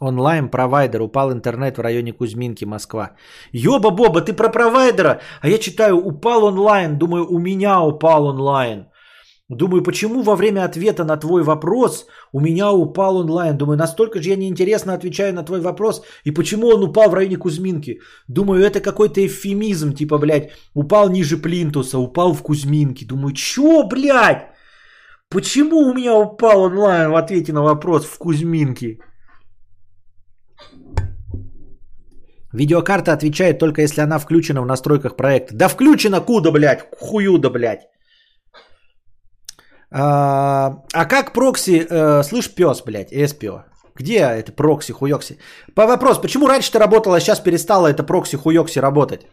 Онлайн-провайдер. 0.00 1.02
Упал 1.02 1.32
интернет 1.32 1.76
в 1.76 1.82
районе 1.82 2.12
Кузьминки, 2.12 2.64
Москва. 2.64 3.16
Ёба-боба, 3.52 4.20
ты 4.20 4.32
про 4.32 4.48
провайдера? 4.48 5.20
А 5.42 5.48
я 5.48 5.58
читаю, 5.58 5.96
упал 5.96 6.44
онлайн. 6.44 6.98
Думаю, 6.98 7.26
у 7.30 7.38
меня 7.38 7.80
упал 7.80 8.26
онлайн. 8.26 8.89
Думаю, 9.50 9.82
почему 9.82 10.22
во 10.22 10.36
время 10.36 10.64
ответа 10.64 11.04
на 11.04 11.16
твой 11.16 11.42
вопрос 11.42 12.06
у 12.32 12.40
меня 12.40 12.70
упал 12.72 13.16
онлайн? 13.16 13.58
Думаю, 13.58 13.76
настолько 13.76 14.22
же 14.22 14.30
я 14.30 14.36
неинтересно 14.36 14.94
отвечаю 14.94 15.34
на 15.34 15.42
твой 15.42 15.60
вопрос. 15.60 16.02
И 16.26 16.30
почему 16.30 16.68
он 16.68 16.84
упал 16.84 17.10
в 17.10 17.14
районе 17.14 17.36
Кузьминки? 17.36 18.00
Думаю, 18.28 18.62
это 18.62 18.80
какой-то 18.80 19.20
эвфемизм, 19.20 19.92
типа, 19.92 20.18
блядь, 20.18 20.50
упал 20.74 21.10
ниже 21.10 21.36
Плинтуса, 21.36 21.98
упал 21.98 22.32
в 22.32 22.42
Кузьминки. 22.42 23.04
Думаю, 23.04 23.32
чё, 23.32 23.88
блядь? 23.88 24.46
Почему 25.28 25.78
у 25.78 25.94
меня 25.94 26.14
упал 26.14 26.62
онлайн 26.62 27.10
в 27.10 27.16
ответе 27.16 27.52
на 27.52 27.62
вопрос 27.62 28.04
в 28.04 28.18
Кузьминке? 28.18 28.98
Видеокарта 32.52 33.12
отвечает 33.12 33.58
только 33.58 33.82
если 33.82 34.00
она 34.00 34.20
включена 34.20 34.62
в 34.62 34.66
настройках 34.66 35.16
проекта. 35.16 35.56
Да 35.56 35.68
включена 35.68 36.20
куда, 36.20 36.52
блядь? 36.52 36.86
Хую 37.00 37.38
да, 37.38 37.50
блядь. 37.50 37.90
А, 39.92 40.82
а 40.92 41.04
как 41.04 41.32
прокси, 41.32 41.86
э, 41.90 42.22
слышь, 42.22 42.54
пес, 42.54 42.82
блядь, 42.82 43.10
СПО? 43.30 43.64
Где 43.96 44.18
это 44.18 44.52
прокси 44.52 44.92
хуёкси? 44.92 45.38
По 45.74 45.86
вопрос, 45.86 46.20
почему 46.20 46.46
раньше 46.46 46.72
ты 46.72 46.78
работала, 46.78 47.16
а 47.16 47.20
сейчас 47.20 47.40
перестала 47.40 47.88
это 47.88 48.02
прокси 48.02 48.36
хуёкси 48.36 48.78
работать? 48.78 49.26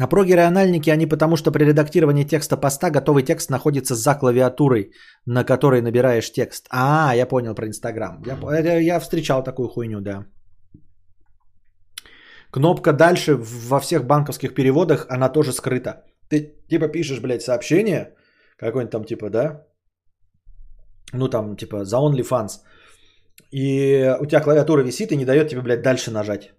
А 0.00 0.06
прогеры-анальники, 0.06 0.90
они 0.90 1.06
потому 1.06 1.36
что 1.36 1.50
при 1.50 1.64
редактировании 1.64 2.24
текста 2.24 2.56
поста 2.56 2.90
готовый 2.90 3.24
текст 3.24 3.50
находится 3.50 3.94
за 3.94 4.14
клавиатурой, 4.14 4.92
на 5.26 5.44
которой 5.44 5.82
набираешь 5.82 6.32
текст. 6.32 6.68
А, 6.70 7.14
я 7.16 7.26
понял 7.26 7.54
про 7.54 7.66
Инстаграм. 7.66 8.22
Я, 8.26 8.36
я, 8.60 8.78
я 8.78 9.00
встречал 9.00 9.42
такую 9.42 9.68
хуйню, 9.68 10.00
да. 10.00 10.26
Кнопка 12.52 12.92
дальше 12.92 13.36
во 13.68 13.80
всех 13.80 14.06
банковских 14.06 14.54
переводах, 14.54 15.06
она 15.08 15.28
тоже 15.28 15.52
скрыта. 15.52 16.04
Ты 16.28 16.54
типа 16.68 16.88
пишешь, 16.88 17.20
блядь, 17.20 17.42
сообщение, 17.42 18.14
какой-нибудь 18.56 18.90
там 18.90 19.04
типа, 19.04 19.30
да, 19.30 19.66
ну 21.12 21.28
там 21.28 21.56
типа 21.56 21.84
за 21.84 21.96
OnlyFans, 21.96 22.60
и 23.50 24.16
у 24.20 24.26
тебя 24.26 24.40
клавиатура 24.40 24.82
висит 24.82 25.12
и 25.12 25.16
не 25.16 25.24
дает 25.24 25.48
тебе, 25.48 25.62
блядь, 25.62 25.82
дальше 25.82 26.10
нажать. 26.10 26.52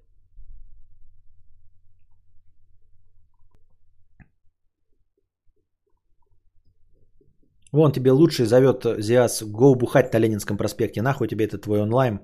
Вон 7.71 7.91
тебе 7.91 8.11
лучший 8.11 8.45
зовет 8.45 8.83
Зиас 8.97 9.43
Го 9.43 9.75
бухать 9.75 10.11
на 10.13 10.19
Ленинском 10.19 10.57
проспекте. 10.57 11.01
Нахуй 11.01 11.27
тебе 11.27 11.45
это 11.45 11.59
твой 11.59 11.81
онлайн. 11.81 12.19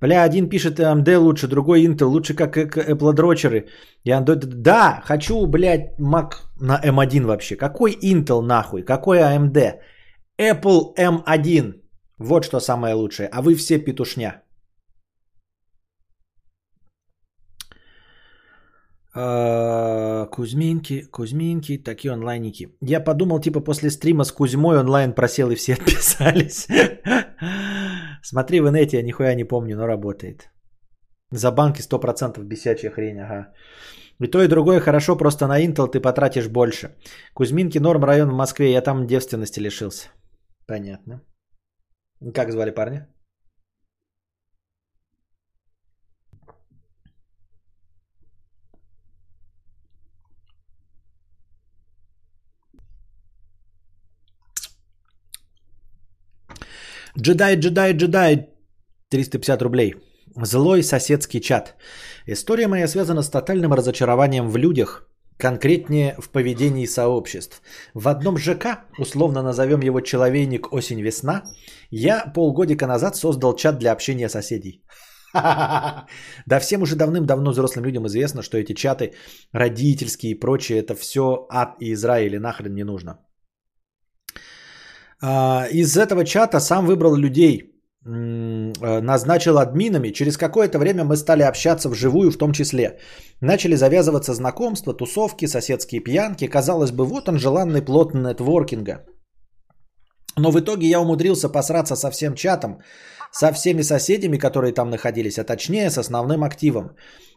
Бля, 0.00 0.24
один 0.24 0.48
пишет 0.48 0.80
AMD 0.80 1.16
лучше, 1.18 1.46
другой 1.46 1.84
Intel 1.84 2.06
лучше, 2.06 2.34
как 2.34 2.56
Apple 2.56 3.12
дрочеры. 3.12 3.68
И 4.04 4.10
Android... 4.10 4.44
Да, 4.44 5.00
хочу, 5.04 5.46
блядь, 5.46 5.96
Mac 6.00 6.32
на 6.60 6.80
M1 6.80 7.24
вообще. 7.24 7.56
Какой 7.56 7.96
Intel 8.02 8.42
нахуй? 8.42 8.82
Какой 8.82 9.18
AMD? 9.18 9.74
Apple 10.38 10.94
M1. 10.98 11.74
Вот 12.18 12.44
что 12.44 12.60
самое 12.60 12.94
лучшее. 12.94 13.28
А 13.28 13.42
вы 13.42 13.54
все 13.54 13.78
петушня. 13.78 14.42
А, 19.14 20.26
Кузьминки, 20.26 21.02
Кузьминки, 21.10 21.78
такие 21.78 22.12
онлайники. 22.12 22.68
Я 22.82 23.00
подумал, 23.00 23.40
типа, 23.40 23.60
после 23.60 23.90
стрима 23.90 24.24
с 24.24 24.32
Кузьмой 24.32 24.78
онлайн 24.78 25.14
просел 25.14 25.50
и 25.50 25.54
все 25.54 25.74
отписались. 25.80 26.66
Смотри 28.28 28.60
в 28.60 28.68
инете, 28.68 28.96
я 28.96 29.02
нихуя 29.02 29.34
не 29.34 29.44
помню, 29.44 29.76
но 29.76 29.86
работает. 29.86 30.50
За 31.30 31.52
банки 31.52 31.80
100% 31.80 32.42
бесячая 32.42 32.90
хрень, 32.90 33.20
ага. 33.20 33.52
И 34.20 34.26
то, 34.26 34.42
и 34.42 34.48
другое 34.48 34.80
хорошо, 34.80 35.16
просто 35.16 35.46
на 35.46 35.64
Intel 35.64 35.88
ты 35.88 36.00
потратишь 36.00 36.48
больше. 36.48 36.96
Кузьминки, 37.34 37.78
норм 37.78 38.04
район 38.04 38.30
в 38.30 38.36
Москве, 38.36 38.72
я 38.72 38.80
там 38.82 39.06
девственности 39.06 39.60
лишился. 39.60 40.08
Понятно. 40.66 41.20
Как 42.34 42.50
звали 42.50 42.72
парня? 42.74 43.06
Джедай, 57.18 57.56
джедай, 57.56 57.92
джедай. 57.94 58.48
350 59.10 59.62
рублей. 59.62 59.94
Злой 60.42 60.82
соседский 60.82 61.40
чат. 61.40 61.74
История 62.26 62.68
моя 62.68 62.88
связана 62.88 63.22
с 63.22 63.30
тотальным 63.30 63.72
разочарованием 63.72 64.50
в 64.50 64.58
людях, 64.58 65.08
конкретнее 65.38 66.14
в 66.18 66.28
поведении 66.28 66.86
сообществ. 66.86 67.62
В 67.94 68.08
одном 68.08 68.36
ЖК, 68.36 68.84
условно 68.98 69.42
назовем 69.42 69.80
его 69.80 70.00
«Человейник 70.00 70.72
осень-весна», 70.72 71.42
я 71.90 72.32
полгодика 72.34 72.86
назад 72.86 73.16
создал 73.16 73.56
чат 73.56 73.78
для 73.78 73.92
общения 73.92 74.28
соседей. 74.28 74.82
Да 76.46 76.60
всем 76.60 76.82
уже 76.82 76.96
давным-давно 76.96 77.50
взрослым 77.50 77.84
людям 77.84 78.06
известно, 78.06 78.42
что 78.42 78.58
эти 78.58 78.74
чаты 78.74 79.12
родительские 79.52 80.32
и 80.32 80.40
прочее, 80.40 80.78
это 80.78 80.94
все 80.94 81.46
ад 81.50 81.76
и 81.80 81.92
Израиль, 81.92 82.38
нахрен 82.38 82.74
не 82.74 82.84
нужно. 82.84 83.25
А, 85.22 85.66
из 85.72 85.96
этого 85.96 86.24
чата 86.24 86.60
сам 86.60 86.86
выбрал 86.86 87.16
людей, 87.16 87.72
э, 88.04 89.00
назначил 89.00 89.58
админами. 89.58 90.12
Через 90.12 90.36
какое-то 90.36 90.78
время 90.78 91.04
мы 91.04 91.16
стали 91.16 91.42
общаться 91.42 91.88
вживую 91.88 92.30
в 92.30 92.38
том 92.38 92.52
числе. 92.52 92.98
Начали 93.40 93.76
завязываться 93.76 94.34
знакомства, 94.34 94.94
тусовки, 94.94 95.46
соседские 95.46 96.00
пьянки. 96.00 96.46
Казалось 96.46 96.92
бы, 96.92 97.04
вот 97.04 97.28
он 97.28 97.38
желанный 97.38 97.82
плод 97.82 98.14
нетворкинга. 98.14 99.04
Но 100.38 100.50
в 100.50 100.60
итоге 100.60 100.86
я 100.86 101.00
умудрился 101.00 101.48
посраться 101.48 101.96
со 101.96 102.10
всем 102.10 102.34
чатом, 102.34 102.80
со 103.32 103.52
всеми 103.52 103.82
соседями, 103.82 104.38
которые 104.38 104.72
там 104.72 104.90
находились, 104.90 105.38
а 105.38 105.44
точнее 105.44 105.90
с 105.90 105.98
основным 105.98 106.44
активом. 106.44 106.90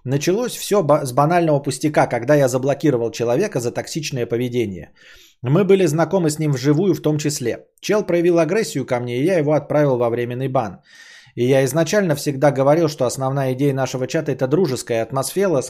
Началось 0.04 0.58
все 0.58 0.84
с 1.04 1.14
банального 1.14 1.60
пустяка, 1.60 2.08
когда 2.08 2.36
я 2.36 2.48
заблокировал 2.48 3.12
человека 3.12 3.60
за 3.60 3.72
токсичное 3.72 4.26
поведение. 4.26 4.92
Мы 5.42 5.64
были 5.64 5.86
знакомы 5.86 6.30
с 6.30 6.40
ним 6.40 6.52
вживую 6.52 6.94
в 6.94 7.02
том 7.02 7.18
числе. 7.18 7.66
Чел 7.80 8.04
проявил 8.04 8.40
агрессию 8.40 8.86
ко 8.86 9.00
мне, 9.00 9.20
и 9.20 9.24
я 9.24 9.38
его 9.38 9.54
отправил 9.54 9.98
во 9.98 10.10
временный 10.10 10.50
бан. 10.50 10.82
И 11.36 11.46
я 11.46 11.64
изначально 11.64 12.16
всегда 12.16 12.52
говорил, 12.52 12.90
что 12.90 13.06
основная 13.06 13.54
идея 13.54 13.74
нашего 13.74 14.08
чата 14.08 14.32
это 14.32 14.48
дружеская 14.48 15.02
атмосфера, 15.02 15.62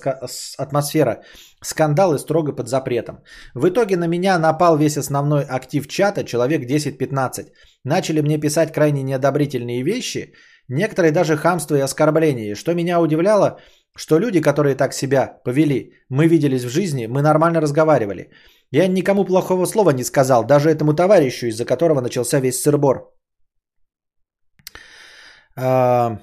атмосфера 0.58 1.22
скандалы 1.62 2.18
строго 2.18 2.56
под 2.56 2.68
запретом. 2.68 3.20
В 3.54 3.70
итоге 3.70 3.98
на 3.98 4.08
меня 4.08 4.40
напал 4.40 4.78
весь 4.78 4.98
основной 4.98 5.44
актив 5.44 5.88
чата, 5.88 6.24
человек 6.24 6.64
10-15. 6.64 7.50
Начали 7.84 8.22
мне 8.22 8.40
писать 8.40 8.74
крайне 8.74 9.04
неодобрительные 9.04 9.84
вещи, 9.84 10.34
некоторые 10.68 11.12
даже 11.12 11.38
хамство 11.38 11.76
и 11.76 11.82
оскорбления. 11.82 12.56
Что 12.56 12.74
меня 12.74 13.00
удивляло, 13.00 13.60
что 13.96 14.18
люди, 14.18 14.42
которые 14.42 14.76
так 14.76 14.94
себя 14.94 15.40
повели, 15.44 15.94
мы 16.10 16.28
виделись 16.28 16.64
в 16.64 16.70
жизни, 16.70 17.06
мы 17.06 17.22
нормально 17.22 17.62
разговаривали. 17.62 18.32
Я 18.72 18.88
никому 18.88 19.26
плохого 19.26 19.66
слова 19.66 19.92
не 19.92 20.04
сказал, 20.04 20.46
даже 20.46 20.70
этому 20.70 20.94
товарищу, 20.94 21.48
из-за 21.48 21.66
которого 21.66 22.02
начался 22.02 22.40
весь 22.40 22.62
сырбор. 22.62 23.12
А, 25.56 26.20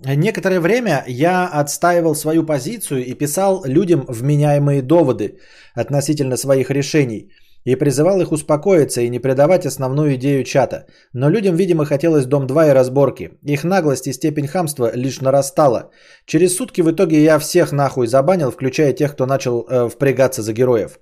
некоторое 0.00 0.60
время 0.60 1.04
я 1.08 1.48
отстаивал 1.48 2.14
свою 2.14 2.46
позицию 2.46 3.04
и 3.04 3.14
писал 3.14 3.64
людям 3.64 4.04
вменяемые 4.08 4.82
доводы 4.82 5.40
относительно 5.74 6.36
своих 6.36 6.70
решений 6.70 7.32
и 7.64 7.76
призывал 7.76 8.20
их 8.20 8.32
успокоиться 8.32 9.00
и 9.00 9.08
не 9.08 9.18
предавать 9.18 9.66
основную 9.66 10.14
идею 10.14 10.44
чата. 10.44 10.86
Но 11.12 11.30
людям, 11.30 11.56
видимо, 11.56 11.84
хотелось 11.84 12.26
Дом 12.26 12.46
2 12.46 12.68
и 12.68 12.72
разборки. 12.72 13.30
Их 13.42 13.64
наглость 13.64 14.06
и 14.06 14.12
степень 14.12 14.46
хамства 14.46 14.90
лишь 14.94 15.20
нарастала. 15.20 15.90
Через 16.26 16.56
сутки 16.56 16.82
в 16.82 16.90
итоге 16.90 17.22
я 17.22 17.38
всех 17.38 17.72
нахуй 17.72 18.06
забанил, 18.06 18.50
включая 18.50 18.92
тех, 18.92 19.12
кто 19.12 19.26
начал 19.26 19.66
э, 19.68 19.88
впрягаться 19.88 20.42
за 20.42 20.52
героев. 20.52 20.98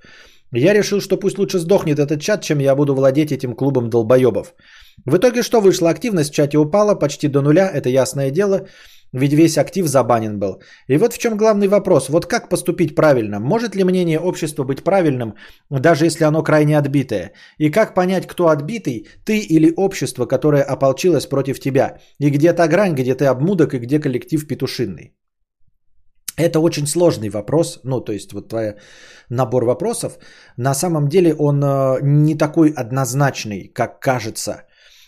Я 0.53 0.75
решил, 0.75 1.01
что 1.01 1.17
пусть 1.17 1.39
лучше 1.39 1.59
сдохнет 1.59 1.99
этот 1.99 2.21
чат, 2.21 2.43
чем 2.43 2.61
я 2.61 2.75
буду 2.75 2.95
владеть 2.95 3.33
этим 3.33 3.55
клубом 3.55 3.89
долбоебов. 3.89 4.55
В 5.07 5.17
итоге 5.17 5.43
что 5.43 5.61
вышло? 5.61 5.89
Активность 5.89 6.31
в 6.31 6.35
чате 6.35 6.59
упала 6.59 6.95
почти 6.95 7.29
до 7.29 7.41
нуля, 7.41 7.71
это 7.75 7.89
ясное 7.89 8.31
дело, 8.31 8.67
ведь 9.13 9.33
весь 9.33 9.59
актив 9.59 9.87
забанен 9.87 10.39
был. 10.39 10.63
И 10.89 10.99
вот 10.99 11.13
в 11.13 11.19
чем 11.19 11.37
главный 11.37 11.69
вопрос. 11.69 12.09
Вот 12.09 12.27
как 12.27 12.49
поступить 12.49 12.95
правильно? 12.95 13.41
Может 13.41 13.77
ли 13.77 13.85
мнение 13.85 14.19
общества 14.19 14.65
быть 14.65 14.83
правильным, 14.85 15.35
даже 15.71 16.07
если 16.07 16.25
оно 16.25 16.43
крайне 16.43 16.79
отбитое? 16.79 17.33
И 17.59 17.71
как 17.71 17.95
понять, 17.95 18.27
кто 18.27 18.49
отбитый, 18.49 19.07
ты 19.25 19.39
или 19.39 19.73
общество, 19.77 20.27
которое 20.27 20.63
ополчилось 20.63 21.27
против 21.27 21.61
тебя? 21.61 21.99
И 22.19 22.31
где 22.31 22.53
та 22.53 22.69
грань, 22.69 22.95
где 22.95 23.15
ты 23.15 23.27
обмудок 23.27 23.75
и 23.75 23.79
где 23.79 24.01
коллектив 24.01 24.47
петушинный? 24.47 25.15
Это 26.37 26.61
очень 26.61 26.87
сложный 26.87 27.29
вопрос, 27.29 27.81
ну 27.85 28.01
то 28.01 28.13
есть 28.13 28.33
вот 28.33 28.49
твой 28.49 28.77
набор 29.29 29.65
вопросов, 29.65 30.19
на 30.57 30.75
самом 30.75 31.09
деле 31.09 31.35
он 31.35 31.63
э, 31.63 31.99
не 32.03 32.39
такой 32.39 32.71
однозначный, 32.71 33.69
как 33.75 34.01
кажется. 34.01 34.65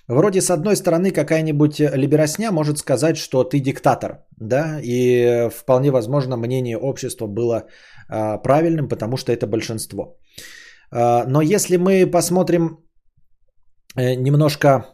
Вроде 0.09 0.41
с 0.41 0.51
одной 0.51 0.77
стороны 0.77 1.11
какая-нибудь 1.11 1.81
либеросня 1.81 2.53
может 2.53 2.79
сказать, 2.79 3.17
что 3.17 3.43
ты 3.43 3.61
диктатор, 3.61 4.27
да, 4.37 4.79
и 4.83 5.49
вполне 5.51 5.91
возможно 5.91 6.37
мнение 6.37 6.77
общества 6.77 7.27
было 7.27 7.63
а, 8.09 8.37
правильным, 8.37 8.89
потому 8.89 9.17
что 9.17 9.33
это 9.33 9.47
большинство. 9.47 10.19
А, 10.91 11.25
но 11.27 11.41
если 11.41 11.79
мы 11.79 12.07
посмотрим 12.11 12.85
э, 13.97 14.15
немножко, 14.15 14.85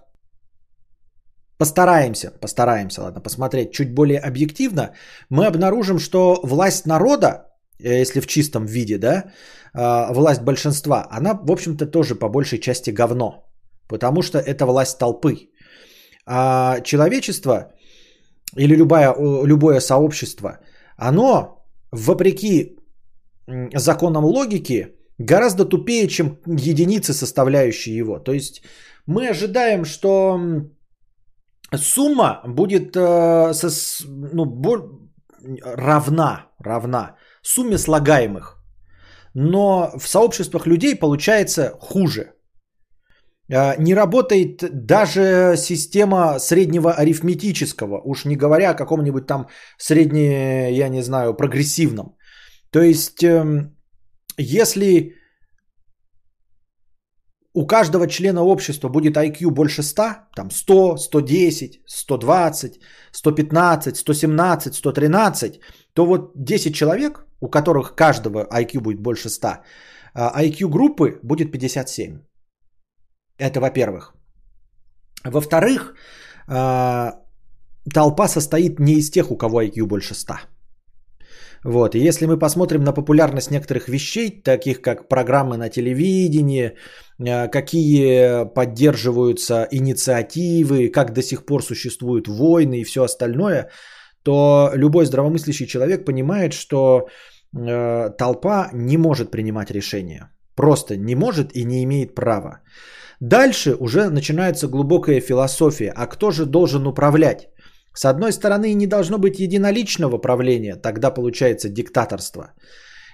постараемся, 1.58 2.30
постараемся, 2.40 3.02
ладно, 3.02 3.20
посмотреть 3.20 3.72
чуть 3.72 3.92
более 3.92 4.20
объективно, 4.20 4.94
мы 5.28 5.46
обнаружим, 5.46 5.98
что 5.98 6.40
власть 6.44 6.86
народа, 6.86 7.48
э, 7.80 8.00
если 8.00 8.20
в 8.20 8.28
чистом 8.28 8.64
виде, 8.66 8.98
да, 8.98 9.24
а, 9.74 10.12
власть 10.12 10.42
большинства, 10.42 11.08
она, 11.10 11.34
в 11.34 11.50
общем-то, 11.50 11.86
тоже 11.86 12.14
по 12.14 12.28
большей 12.28 12.60
части 12.60 12.90
говно 12.90 13.49
потому 13.90 14.22
что 14.22 14.38
это 14.38 14.64
власть 14.66 14.98
толпы. 14.98 15.50
А 16.26 16.80
человечество 16.80 17.72
или 18.56 18.76
любое, 18.76 19.14
любое 19.46 19.80
сообщество, 19.80 20.58
оно, 20.96 21.64
вопреки 21.92 22.76
законам 23.74 24.24
логики, 24.24 24.94
гораздо 25.18 25.64
тупее, 25.64 26.08
чем 26.08 26.38
единицы, 26.46 27.12
составляющие 27.12 27.96
его. 27.96 28.18
То 28.18 28.32
есть 28.32 28.62
мы 29.06 29.28
ожидаем, 29.30 29.84
что 29.84 30.40
сумма 31.76 32.42
будет 32.46 32.96
э, 32.96 33.52
со, 33.54 33.68
ну, 34.32 34.44
боль, 34.44 34.82
равна, 35.64 36.46
равна 36.58 37.16
сумме 37.42 37.78
слагаемых. 37.78 38.56
Но 39.34 39.92
в 39.98 40.08
сообществах 40.08 40.66
людей 40.66 40.96
получается 40.96 41.76
хуже. 41.80 42.32
А, 43.52 43.76
не 43.76 43.94
работает 43.94 44.64
даже 44.86 45.56
система 45.56 46.38
среднего 46.38 46.92
арифметического, 46.92 48.00
уж 48.04 48.24
не 48.24 48.36
говоря 48.36 48.70
о 48.70 48.74
каком-нибудь 48.74 49.26
там 49.26 49.46
средне, 49.78 50.72
я 50.72 50.88
не 50.88 51.02
знаю, 51.02 51.34
прогрессивном. 51.34 52.16
То 52.70 52.82
есть, 52.82 53.24
эм, 53.24 53.76
если 54.38 55.14
у 57.52 57.66
каждого 57.66 58.06
члена 58.06 58.42
общества 58.42 58.88
будет 58.88 59.16
IQ 59.16 59.50
больше 59.50 59.82
100, 59.82 60.02
там 60.36 60.50
100, 60.50 60.96
110, 60.96 61.80
120, 61.86 62.80
115, 63.12 63.96
117, 63.96 64.74
113, 64.74 65.60
то 65.94 66.06
вот 66.06 66.32
10 66.36 66.74
человек, 66.74 67.26
у 67.40 67.48
которых 67.48 67.96
каждого 67.96 68.46
IQ 68.52 68.80
будет 68.80 69.00
больше 69.00 69.28
100, 69.28 69.48
IQ 70.14 70.68
группы 70.68 71.18
будет 71.24 71.50
57. 71.50 72.29
Это 73.40 73.60
во-первых. 73.60 74.14
Во-вторых, 75.24 75.94
а, 76.46 77.12
толпа 77.94 78.28
состоит 78.28 78.78
не 78.78 78.92
из 78.92 79.10
тех, 79.10 79.30
у 79.30 79.36
кого 79.36 79.62
IQ 79.62 79.86
больше 79.86 80.14
100. 80.14 80.34
Вот. 81.64 81.94
И 81.94 81.98
если 81.98 82.26
мы 82.26 82.38
посмотрим 82.38 82.84
на 82.84 82.92
популярность 82.92 83.50
некоторых 83.50 83.88
вещей, 83.88 84.42
таких 84.42 84.80
как 84.80 85.08
программы 85.08 85.56
на 85.56 85.68
телевидении, 85.68 86.72
а, 87.18 87.48
какие 87.48 88.44
поддерживаются 88.54 89.66
инициативы, 89.70 90.88
как 90.88 91.12
до 91.12 91.22
сих 91.22 91.44
пор 91.44 91.62
существуют 91.62 92.28
войны 92.28 92.80
и 92.80 92.84
все 92.84 93.02
остальное, 93.02 93.70
то 94.22 94.70
любой 94.74 95.06
здравомыслящий 95.06 95.66
человек 95.66 96.04
понимает, 96.04 96.52
что 96.52 97.08
а, 97.56 98.10
толпа 98.10 98.70
не 98.72 98.98
может 98.98 99.30
принимать 99.30 99.70
решения. 99.70 100.30
Просто 100.54 100.96
не 100.96 101.14
может 101.14 101.56
и 101.56 101.64
не 101.64 101.82
имеет 101.84 102.14
права. 102.14 102.60
Дальше 103.20 103.76
уже 103.78 104.10
начинается 104.10 104.66
глубокая 104.66 105.20
философия. 105.20 105.92
А 105.94 106.06
кто 106.06 106.30
же 106.30 106.46
должен 106.46 106.86
управлять? 106.86 107.48
С 107.94 108.04
одной 108.04 108.32
стороны, 108.32 108.74
не 108.74 108.86
должно 108.86 109.18
быть 109.18 109.38
единоличного 109.40 110.18
правления, 110.18 110.76
тогда 110.76 111.10
получается 111.10 111.68
диктаторство. 111.68 112.54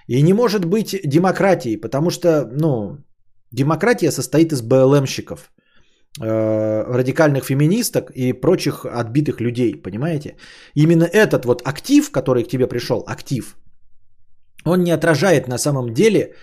И 0.07 0.21
не 0.21 0.33
может 0.33 0.65
быть 0.65 0.95
демократии, 1.03 1.75
потому 1.75 2.09
что, 2.09 2.45
ну, 2.51 2.97
демократия 3.51 4.11
состоит 4.11 4.53
из 4.53 4.61
БЛМщиков, 4.61 5.51
э, 6.21 6.83
радикальных 6.93 7.43
феминисток 7.43 8.11
и 8.11 8.33
прочих 8.33 8.85
отбитых 8.85 9.41
людей, 9.41 9.75
понимаете? 9.75 10.35
Именно 10.75 11.03
этот 11.03 11.45
вот 11.45 11.61
актив, 11.65 12.11
который 12.11 12.43
к 12.43 12.49
тебе 12.49 12.67
пришел, 12.67 13.03
актив, 13.07 13.57
он 14.63 14.83
не 14.83 14.91
отражает 14.91 15.47
на 15.47 15.57
самом 15.57 15.93
деле 15.93 16.33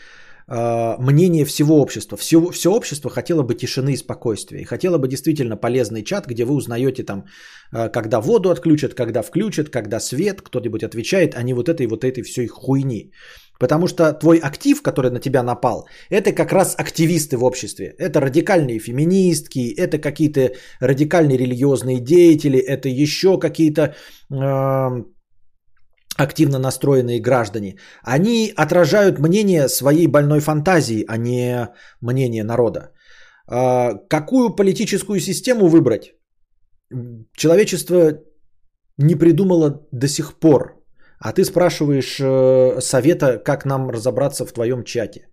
мнение 0.46 1.44
всего 1.44 1.80
общества. 1.80 2.16
Все, 2.16 2.50
все 2.50 2.70
общество 2.70 3.10
хотело 3.10 3.42
бы 3.42 3.54
тишины 3.54 3.92
и 3.92 3.96
спокойствия. 3.96 4.60
И 4.60 4.64
хотело 4.64 4.98
бы 4.98 5.08
действительно 5.08 5.56
полезный 5.56 6.02
чат, 6.04 6.26
где 6.26 6.44
вы 6.44 6.54
узнаете 6.54 7.02
там, 7.02 7.24
э, 7.72 7.88
когда 7.88 8.20
воду 8.20 8.50
отключат, 8.50 8.94
когда 8.94 9.22
включат, 9.22 9.70
когда 9.70 10.00
свет, 10.00 10.42
кто-нибудь 10.42 10.82
отвечает, 10.82 11.34
а 11.34 11.42
не 11.42 11.54
вот 11.54 11.68
этой 11.68 11.86
вот 11.86 12.04
этой 12.04 12.22
всей 12.22 12.46
хуйни. 12.46 13.12
Потому 13.58 13.86
что 13.86 14.12
твой 14.12 14.38
актив, 14.38 14.82
который 14.82 15.10
на 15.10 15.20
тебя 15.20 15.42
напал, 15.42 15.86
это 16.10 16.32
как 16.32 16.52
раз 16.52 16.74
активисты 16.76 17.36
в 17.36 17.44
обществе. 17.44 17.94
Это 17.98 18.20
радикальные 18.20 18.80
феминистки, 18.80 19.74
это 19.78 19.98
какие-то 19.98 20.52
радикальные 20.80 21.38
религиозные 21.38 22.00
деятели, 22.00 22.58
это 22.58 22.88
еще 22.88 23.38
какие-то 23.38 23.94
э, 24.30 25.04
активно 26.16 26.58
настроенные 26.58 27.20
граждане, 27.20 27.76
они 28.02 28.52
отражают 28.56 29.18
мнение 29.18 29.68
своей 29.68 30.06
больной 30.06 30.40
фантазии, 30.40 31.04
а 31.08 31.16
не 31.16 31.68
мнение 32.00 32.44
народа. 32.44 32.90
А, 33.46 33.94
какую 34.08 34.54
политическую 34.56 35.20
систему 35.20 35.68
выбрать? 35.68 36.14
Человечество 37.36 38.20
не 38.98 39.14
придумало 39.14 39.86
до 39.92 40.08
сих 40.08 40.38
пор. 40.38 40.84
А 41.18 41.32
ты 41.32 41.44
спрашиваешь 41.44 42.20
э, 42.20 42.80
совета, 42.80 43.38
как 43.38 43.64
нам 43.64 43.90
разобраться 43.90 44.44
в 44.46 44.52
твоем 44.52 44.84
чате. 44.84 45.28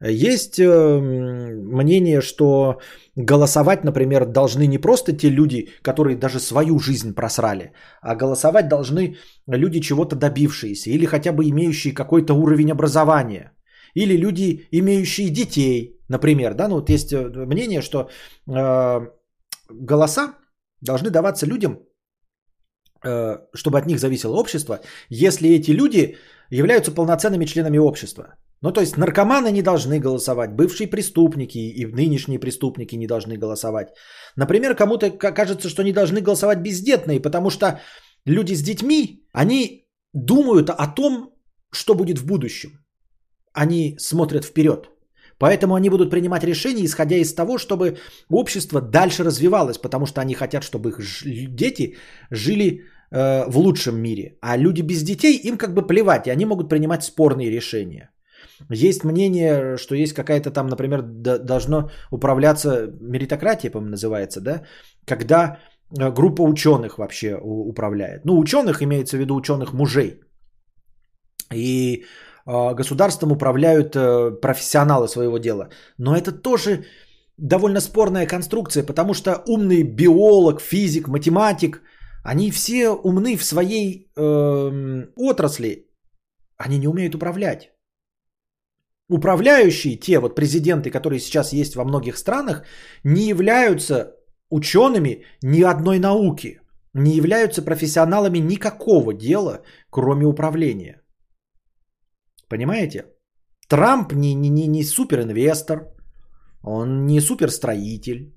Есть 0.00 0.60
э, 0.60 1.00
мнение, 1.00 2.20
что 2.20 2.80
голосовать, 3.16 3.84
например, 3.84 4.26
должны 4.26 4.66
не 4.66 4.78
просто 4.78 5.12
те 5.12 5.28
люди, 5.28 5.70
которые 5.82 6.16
даже 6.16 6.38
свою 6.38 6.78
жизнь 6.78 7.14
просрали, 7.14 7.72
а 8.00 8.14
голосовать 8.14 8.68
должны 8.68 9.16
люди 9.48 9.80
чего-то 9.80 10.14
добившиеся 10.14 10.90
или 10.90 11.04
хотя 11.04 11.32
бы 11.32 11.48
имеющие 11.48 11.92
какой-то 11.92 12.34
уровень 12.34 12.70
образования. 12.70 13.52
Или 13.94 14.16
люди, 14.16 14.68
имеющие 14.70 15.30
детей, 15.30 15.98
например. 16.08 16.54
Да? 16.54 16.68
Ну, 16.68 16.76
вот 16.76 16.90
есть 16.90 17.12
э, 17.12 17.46
мнение, 17.46 17.82
что 17.82 18.08
э, 18.46 19.00
голоса 19.68 20.34
должны 20.80 21.10
даваться 21.10 21.46
людям, 21.46 21.80
э, 23.04 23.38
чтобы 23.52 23.78
от 23.78 23.86
них 23.86 23.98
зависело 23.98 24.36
общество, 24.36 24.80
если 25.08 25.50
эти 25.50 25.72
люди 25.72 26.16
являются 26.50 26.92
полноценными 26.92 27.46
членами 27.46 27.78
общества. 27.78 28.34
Ну, 28.62 28.72
то 28.72 28.80
есть 28.80 28.96
наркоманы 28.96 29.52
не 29.52 29.62
должны 29.62 30.00
голосовать, 30.00 30.50
бывшие 30.52 30.88
преступники 30.88 31.58
и 31.58 31.86
нынешние 31.86 32.40
преступники 32.40 32.96
не 32.96 33.06
должны 33.06 33.36
голосовать. 33.36 33.88
Например, 34.36 34.74
кому-то 34.74 35.10
кажется, 35.10 35.68
что 35.68 35.82
не 35.82 35.92
должны 35.92 36.20
голосовать 36.20 36.58
бездетные, 36.58 37.20
потому 37.20 37.50
что 37.50 37.80
люди 38.26 38.54
с 38.54 38.62
детьми, 38.62 39.26
они 39.32 39.86
думают 40.12 40.70
о 40.70 40.86
том, 40.88 41.30
что 41.70 41.94
будет 41.94 42.18
в 42.18 42.26
будущем. 42.26 42.70
Они 43.52 43.96
смотрят 43.98 44.44
вперед. 44.44 44.90
Поэтому 45.38 45.74
они 45.74 45.88
будут 45.88 46.10
принимать 46.10 46.44
решения, 46.44 46.84
исходя 46.84 47.16
из 47.16 47.32
того, 47.32 47.58
чтобы 47.58 47.98
общество 48.28 48.80
дальше 48.80 49.22
развивалось, 49.22 49.78
потому 49.78 50.06
что 50.06 50.20
они 50.20 50.34
хотят, 50.34 50.64
чтобы 50.64 50.90
их 50.90 50.98
дети 51.54 51.96
жили 52.30 52.82
э, 53.10 53.50
в 53.50 53.58
лучшем 53.58 54.00
мире. 54.00 54.38
А 54.40 54.56
люди 54.56 54.82
без 54.82 55.02
детей, 55.02 55.40
им 55.44 55.56
как 55.56 55.74
бы 55.74 55.86
плевать, 55.86 56.26
и 56.26 56.30
они 56.30 56.46
могут 56.46 56.68
принимать 56.68 57.04
спорные 57.04 57.50
решения. 57.50 58.10
Есть 58.70 59.04
мнение, 59.04 59.76
что 59.76 59.94
есть 59.94 60.14
какая-то 60.14 60.50
там, 60.50 60.66
например, 60.66 61.02
должно 61.02 61.90
управляться 62.10 62.90
меритократия, 63.00 63.70
по-моему, 63.70 63.90
называется, 63.90 64.40
да, 64.40 64.62
когда 65.06 65.58
э, 65.98 66.10
группа 66.10 66.42
ученых 66.42 66.98
вообще 66.98 67.38
управляет. 67.42 68.24
Ну, 68.24 68.38
ученых 68.38 68.82
имеется 68.82 69.16
в 69.16 69.20
виду 69.20 69.36
ученых 69.36 69.72
мужей. 69.72 70.20
И 71.54 72.04
э, 72.46 72.74
государством 72.74 73.32
управляют 73.32 73.92
профессионалы 74.40 75.08
своего 75.08 75.38
дела. 75.38 75.68
Но 75.98 76.16
это 76.16 76.32
тоже 76.32 76.84
довольно 77.38 77.80
спорная 77.80 78.26
конструкция, 78.26 78.82
потому 78.82 79.14
что 79.14 79.42
умный 79.46 79.82
биолог, 79.82 80.60
физик, 80.60 81.08
математик, 81.08 81.82
они 82.24 82.50
все 82.50 82.90
умны 82.90 83.36
в 83.36 83.44
своей 83.44 84.10
э, 84.16 85.06
отрасли, 85.16 85.88
они 86.56 86.78
не 86.78 86.88
умеют 86.88 87.14
управлять 87.14 87.72
управляющие, 89.08 89.96
те 89.96 90.18
вот 90.18 90.34
президенты, 90.34 90.90
которые 90.90 91.20
сейчас 91.20 91.52
есть 91.52 91.76
во 91.76 91.84
многих 91.84 92.16
странах, 92.16 92.64
не 93.04 93.28
являются 93.28 94.14
учеными 94.50 95.24
ни 95.42 95.62
одной 95.62 95.98
науки, 95.98 96.60
не 96.94 97.16
являются 97.16 97.62
профессионалами 97.62 98.38
никакого 98.38 99.14
дела, 99.14 99.62
кроме 99.90 100.26
управления. 100.26 101.02
Понимаете? 102.48 103.06
Трамп 103.68 104.12
не, 104.12 104.34
не, 104.34 104.48
не, 104.48 104.66
не 104.66 104.84
суперинвестор, 104.84 105.94
он 106.62 107.06
не 107.06 107.20
суперстроитель. 107.20 108.34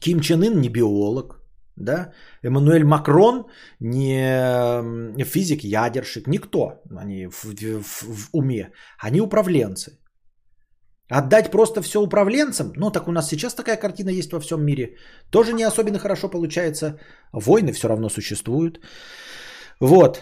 Ким 0.00 0.20
Чен 0.20 0.42
Ын 0.42 0.60
не 0.60 0.68
биолог, 0.68 1.39
да? 1.84 2.12
Эммануэль 2.42 2.84
Макрон 2.84 3.46
не 3.80 5.24
физик-ядерщик, 5.24 6.26
никто. 6.26 6.82
Они 6.96 7.26
в, 7.26 7.44
в, 7.44 8.02
в 8.02 8.28
уме. 8.32 8.72
Они 8.98 9.20
управленцы. 9.20 9.98
Отдать 11.10 11.50
просто 11.50 11.82
все 11.82 12.00
управленцам, 12.00 12.72
ну 12.76 12.90
так 12.90 13.08
у 13.08 13.12
нас 13.12 13.28
сейчас 13.28 13.54
такая 13.54 13.76
картина 13.76 14.10
есть 14.10 14.32
во 14.32 14.38
всем 14.38 14.62
мире, 14.62 14.96
тоже 15.30 15.52
не 15.52 15.64
особенно 15.64 15.98
хорошо 15.98 16.28
получается. 16.28 17.00
Войны 17.32 17.72
все 17.72 17.88
равно 17.88 18.08
существуют. 18.08 18.78
Вот. 19.80 20.20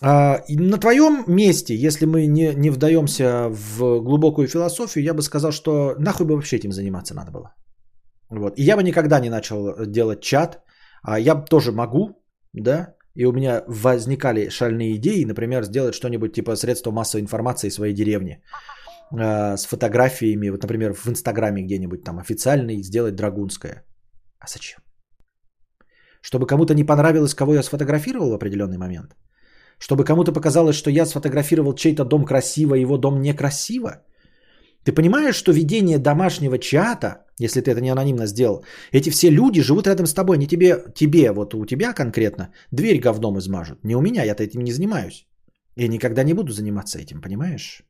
А, 0.00 0.40
на 0.48 0.78
твоем 0.78 1.24
месте, 1.26 1.74
если 1.74 2.06
мы 2.06 2.26
не, 2.26 2.54
не 2.54 2.70
вдаемся 2.70 3.48
в 3.50 4.00
глубокую 4.00 4.46
философию, 4.46 5.04
я 5.04 5.14
бы 5.14 5.22
сказал, 5.22 5.50
что 5.50 5.96
нахуй 5.98 6.26
бы 6.26 6.36
вообще 6.36 6.56
этим 6.56 6.72
заниматься 6.72 7.14
надо 7.14 7.32
было. 7.32 7.54
Вот. 8.30 8.58
И 8.58 8.62
я 8.62 8.76
бы 8.76 8.82
никогда 8.82 9.20
не 9.20 9.30
начал 9.30 9.84
делать 9.86 10.20
чат. 10.20 10.62
А 11.04 11.18
я 11.18 11.34
тоже 11.34 11.70
могу, 11.72 12.24
да, 12.54 12.94
и 13.14 13.26
у 13.26 13.32
меня 13.32 13.62
возникали 13.68 14.48
шальные 14.48 14.96
идеи, 14.96 15.24
например, 15.24 15.64
сделать 15.64 15.94
что-нибудь 15.94 16.32
типа 16.32 16.56
средства 16.56 16.90
массовой 16.90 17.22
информации 17.22 17.70
своей 17.70 17.94
деревни 17.94 18.42
э, 19.12 19.56
с 19.56 19.66
фотографиями, 19.66 20.50
вот, 20.50 20.62
например, 20.62 20.94
в 20.94 21.06
Инстаграме 21.06 21.62
где-нибудь 21.62 22.04
там 22.04 22.18
официальный 22.18 22.82
сделать 22.82 23.14
драгунское. 23.14 23.84
А 24.40 24.46
зачем? 24.46 24.80
Чтобы 26.22 26.46
кому-то 26.46 26.74
не 26.74 26.84
понравилось, 26.84 27.34
кого 27.34 27.54
я 27.54 27.62
сфотографировал 27.62 28.30
в 28.30 28.34
определенный 28.34 28.78
момент? 28.78 29.14
Чтобы 29.78 30.04
кому-то 30.04 30.32
показалось, 30.32 30.76
что 30.76 30.90
я 30.90 31.06
сфотографировал 31.06 31.74
чей-то 31.74 32.04
дом 32.04 32.24
красиво, 32.24 32.74
его 32.74 32.96
дом 32.96 33.20
некрасиво? 33.20 34.02
Ты 34.84 34.92
понимаешь, 34.92 35.36
что 35.36 35.52
ведение 35.52 35.98
домашнего 35.98 36.58
чата, 36.58 37.24
если 37.40 37.62
ты 37.62 37.70
это 37.70 37.80
не 37.80 37.90
анонимно 37.90 38.26
сделал, 38.26 38.64
эти 38.92 39.10
все 39.10 39.30
люди 39.30 39.62
живут 39.62 39.86
рядом 39.86 40.06
с 40.06 40.14
тобой, 40.14 40.38
не 40.38 40.46
тебе, 40.46 40.84
тебе, 40.94 41.32
вот 41.32 41.54
у 41.54 41.66
тебя 41.66 41.92
конкретно, 41.92 42.52
дверь 42.70 43.00
говном 43.00 43.38
измажут. 43.38 43.84
Не 43.84 43.96
у 43.96 44.02
меня, 44.02 44.24
я-то 44.24 44.42
этим 44.42 44.62
не 44.62 44.72
занимаюсь. 44.72 45.26
Я 45.76 45.88
никогда 45.88 46.22
не 46.22 46.34
буду 46.34 46.52
заниматься 46.52 46.98
этим, 46.98 47.20
понимаешь? 47.20 47.82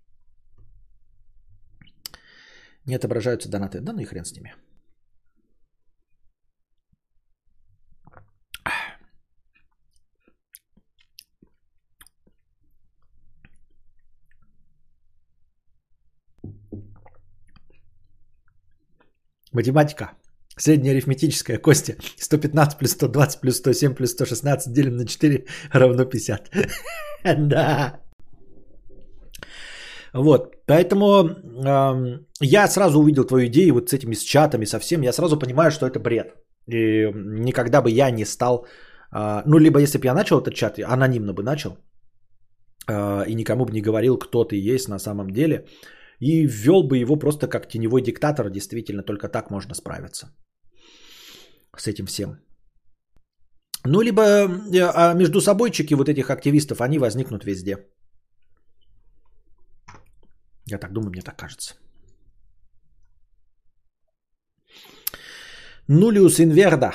Не 2.86 2.96
отображаются 2.96 3.48
донаты. 3.48 3.80
Да 3.80 3.92
ну 3.92 4.00
и 4.00 4.04
хрен 4.04 4.24
с 4.24 4.32
ними. 4.32 4.54
Математика. 19.54 20.12
Средняя 20.56 20.94
арифметическая 20.94 21.58
кости. 21.58 21.96
115 22.18 22.78
плюс 22.78 22.92
120 22.92 23.40
плюс 23.40 23.56
107 23.56 23.94
плюс 23.94 24.10
116 24.10 24.72
делим 24.72 24.96
на 24.96 25.06
4 25.06 25.44
равно 25.72 26.04
50. 26.04 26.50
Да. 27.38 28.00
Вот, 30.14 30.54
поэтому 30.66 31.28
э, 31.28 32.18
я 32.40 32.68
сразу 32.68 32.98
увидел 33.00 33.24
твою 33.24 33.46
идею 33.46 33.74
вот 33.74 33.88
с 33.88 33.92
этими 33.92 34.14
чатами 34.14 34.66
совсем, 34.66 35.02
я 35.02 35.12
сразу 35.12 35.38
понимаю, 35.38 35.70
что 35.70 35.86
это 35.86 35.98
бред. 35.98 36.34
И 36.68 37.10
никогда 37.14 37.82
бы 37.82 37.90
я 37.90 38.10
не 38.12 38.24
стал, 38.24 38.66
э, 39.12 39.42
ну, 39.44 39.58
либо 39.58 39.80
если 39.80 39.98
бы 39.98 40.06
я 40.06 40.14
начал 40.14 40.40
этот 40.40 40.54
чат, 40.54 40.78
анонимно 40.78 41.32
бы 41.32 41.42
начал, 41.42 41.78
э, 42.86 43.24
и 43.26 43.34
никому 43.34 43.64
бы 43.64 43.72
не 43.72 43.80
говорил, 43.80 44.16
кто 44.18 44.44
ты 44.44 44.74
есть 44.74 44.88
на 44.88 44.98
самом 45.00 45.30
деле, 45.30 45.66
и 46.20 46.46
ввел 46.46 46.82
бы 46.82 46.98
его 46.98 47.16
просто 47.16 47.48
как 47.48 47.68
теневой 47.68 48.02
диктатор, 48.02 48.50
действительно, 48.50 49.02
только 49.02 49.28
так 49.28 49.50
можно 49.50 49.74
справиться 49.74 50.28
с 51.76 51.86
этим 51.86 52.06
всем. 52.06 52.38
Ну, 53.86 54.00
либо 54.00 54.22
э, 54.22 54.90
а 54.94 55.14
между 55.14 55.40
собойчики 55.40 55.94
вот 55.94 56.08
этих 56.08 56.30
активистов, 56.30 56.80
они 56.80 56.98
возникнут 56.98 57.44
везде. 57.44 57.76
Я 60.66 60.78
так 60.78 60.92
думаю, 60.92 61.10
мне 61.10 61.22
так 61.22 61.36
кажется. 61.36 61.74
Нулиус 65.88 66.40
инверда. 66.40 66.94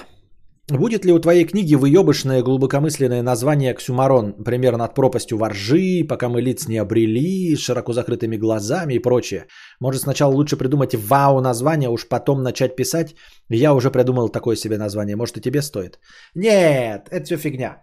Будет 0.70 1.04
ли 1.04 1.12
у 1.12 1.20
твоей 1.20 1.46
книги 1.46 1.74
выебышное 1.76 2.44
глубокомысленное 2.44 3.24
название 3.24 3.72
«Оксюмарон», 3.72 4.34
пример 4.44 4.78
над 4.78 4.94
пропастью 4.94 5.38
воржи, 5.38 6.06
пока 6.08 6.30
мы 6.30 6.42
лиц 6.42 6.68
не 6.68 6.78
обрели, 6.78 7.56
с 7.56 7.60
широко 7.60 7.94
закрытыми 7.94 8.38
глазами 8.38 8.94
и 8.94 9.00
прочее? 9.00 9.48
Может, 9.80 10.02
сначала 10.02 10.32
лучше 10.32 10.58
придумать 10.58 10.94
вау 10.94 11.42
название, 11.42 11.90
уж 11.90 12.08
потом 12.08 12.44
начать 12.44 12.76
писать? 12.76 13.16
Я 13.50 13.74
уже 13.74 13.90
придумал 13.90 14.30
такое 14.30 14.56
себе 14.56 14.78
название, 14.78 15.16
может 15.16 15.38
и 15.38 15.42
тебе 15.42 15.62
стоит? 15.62 16.00
Нет, 16.36 17.10
это 17.10 17.26
все 17.26 17.38
фигня. 17.38 17.82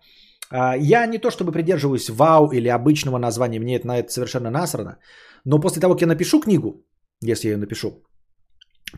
А, 0.51 0.77
я 0.77 1.07
не 1.07 1.19
то 1.19 1.31
чтобы 1.31 1.53
придерживаюсь 1.53 2.09
вау 2.09 2.51
или 2.53 2.69
обычного 2.69 3.19
названия, 3.19 3.59
мне 3.59 3.77
это 3.77 3.87
на 3.87 3.99
это 3.99 4.13
совершенно 4.13 4.51
насрано. 4.51 4.99
Но 5.45 5.61
после 5.61 5.81
того, 5.81 5.95
как 5.95 6.03
я 6.03 6.07
напишу 6.07 6.41
книгу, 6.41 6.85
если 7.21 7.49
я 7.49 7.55
ее 7.55 7.59
напишу, 7.59 8.05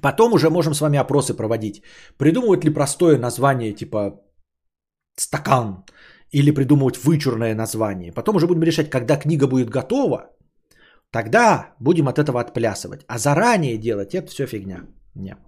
потом 0.03 0.33
уже 0.33 0.51
можем 0.51 0.75
с 0.75 0.81
вами 0.81 0.99
опросы 0.99 1.35
проводить. 1.35 1.83
Придумывать 2.17 2.65
ли 2.65 2.75
простое 2.75 3.19
название 3.19 3.73
типа 3.73 4.21
стакан 5.17 5.85
или 6.31 6.55
придумывать 6.55 7.05
вычурное 7.05 7.55
название. 7.55 8.13
Потом 8.13 8.37
уже 8.37 8.47
будем 8.47 8.63
решать, 8.63 8.91
когда 8.91 9.17
книга 9.17 9.47
будет 9.47 9.71
готова, 9.71 10.31
тогда 11.11 11.75
будем 11.81 12.09
от 12.09 12.19
этого 12.19 12.41
отплясывать. 12.41 13.05
А 13.09 13.19
заранее 13.19 13.79
делать 13.79 14.15
это 14.15 14.31
все 14.31 14.47
фигня. 14.47 14.87
Нет. 15.15 15.39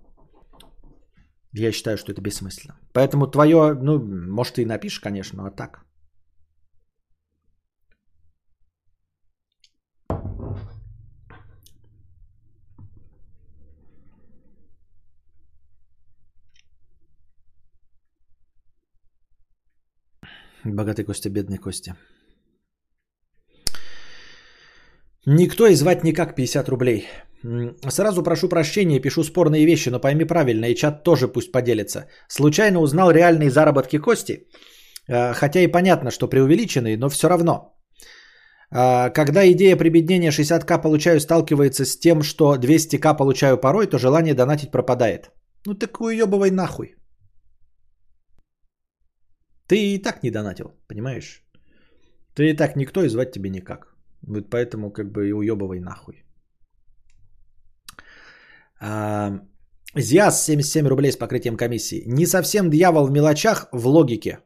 Я 1.53 1.73
считаю, 1.73 1.97
что 1.97 2.13
это 2.13 2.21
бессмысленно. 2.21 2.79
Поэтому 2.93 3.27
твое, 3.27 3.75
ну, 3.75 3.99
может, 3.99 4.55
ты 4.55 4.63
и 4.63 4.67
напишешь, 4.67 5.01
конечно, 5.01 5.47
а 5.47 5.51
так. 5.51 5.85
Богатый 20.65 21.05
Костя, 21.05 21.31
бедный 21.31 21.59
Костя. 21.59 21.97
Никто 25.27 25.67
и 25.67 25.75
звать 25.75 26.05
никак 26.05 26.35
50 26.35 26.69
рублей. 26.69 27.09
Сразу 27.89 28.23
прошу 28.23 28.49
прощения, 28.49 29.01
пишу 29.01 29.25
спорные 29.25 29.67
вещи, 29.67 29.91
но 29.91 30.01
пойми 30.01 30.25
правильно, 30.25 30.67
и 30.67 30.75
чат 30.75 31.05
тоже 31.05 31.29
пусть 31.29 31.53
поделится. 31.53 32.07
Случайно 32.29 32.81
узнал 32.81 33.11
реальные 33.11 33.51
заработки 33.51 33.99
Кости, 33.99 34.47
э, 35.09 35.33
хотя 35.33 35.61
и 35.61 35.73
понятно, 35.73 36.11
что 36.11 36.29
преувеличенные, 36.29 36.97
но 36.99 37.09
все 37.09 37.29
равно. 37.29 37.75
Э, 38.71 39.11
когда 39.11 39.51
идея 39.51 39.77
прибеднения 39.77 40.31
60к 40.31 40.83
получаю 40.83 41.21
сталкивается 41.21 41.85
с 41.85 41.99
тем, 41.99 42.23
что 42.23 42.57
200к 42.57 43.17
получаю 43.17 43.59
порой, 43.59 43.87
то 43.87 43.99
желание 43.99 44.35
донатить 44.35 44.71
пропадает. 44.71 45.31
Ну 45.67 45.75
так 45.75 46.01
уебывай 46.01 46.51
нахуй. 46.51 47.00
Ты 49.71 49.77
и 49.77 50.03
так 50.03 50.23
не 50.23 50.31
донатил, 50.31 50.75
понимаешь? 50.89 51.45
Ты 52.35 52.51
и 52.51 52.57
так 52.57 52.77
никто 52.77 53.05
и 53.05 53.09
звать 53.09 53.33
тебе 53.33 53.51
никак. 53.51 53.95
Вот 54.27 54.51
поэтому 54.51 54.91
как 54.91 55.13
бы 55.13 55.29
и 55.29 55.33
уебывай 55.33 55.81
нахуй. 55.81 56.25
Зиас 59.97 60.45
77 60.45 60.89
рублей 60.89 61.13
с 61.13 61.17
покрытием 61.17 61.57
комиссии. 61.57 62.03
Не 62.07 62.27
совсем 62.27 62.71
дьявол 62.71 63.07
в 63.07 63.13
мелочах, 63.13 63.69
в 63.73 63.87
логике. 63.87 64.39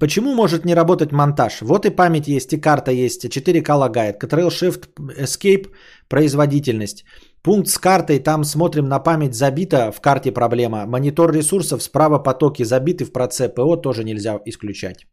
Почему 0.00 0.34
может 0.34 0.64
не 0.64 0.74
работать 0.74 1.12
монтаж? 1.12 1.62
Вот 1.62 1.86
и 1.86 1.90
память 1.90 2.26
есть, 2.26 2.52
и 2.52 2.60
карта 2.60 2.90
есть, 2.90 3.24
4К 3.24 3.72
лагает. 3.76 4.20
Ctrl 4.20 4.50
Shift 4.50 4.88
Escape 4.98 5.72
производительность. 6.08 7.04
Пункт 7.46 7.68
с 7.68 7.78
картой, 7.78 8.18
там 8.18 8.44
смотрим 8.44 8.88
на 8.88 8.98
память, 8.98 9.34
забита 9.34 9.92
в 9.92 10.00
карте 10.00 10.32
проблема. 10.32 10.84
Монитор 10.86 11.32
ресурсов, 11.32 11.80
справа 11.80 12.18
потоки 12.18 12.64
забиты 12.64 13.04
в 13.04 13.12
проце 13.12 13.48
ПО, 13.48 13.76
тоже 13.76 14.02
нельзя 14.02 14.40
исключать. 14.46 15.06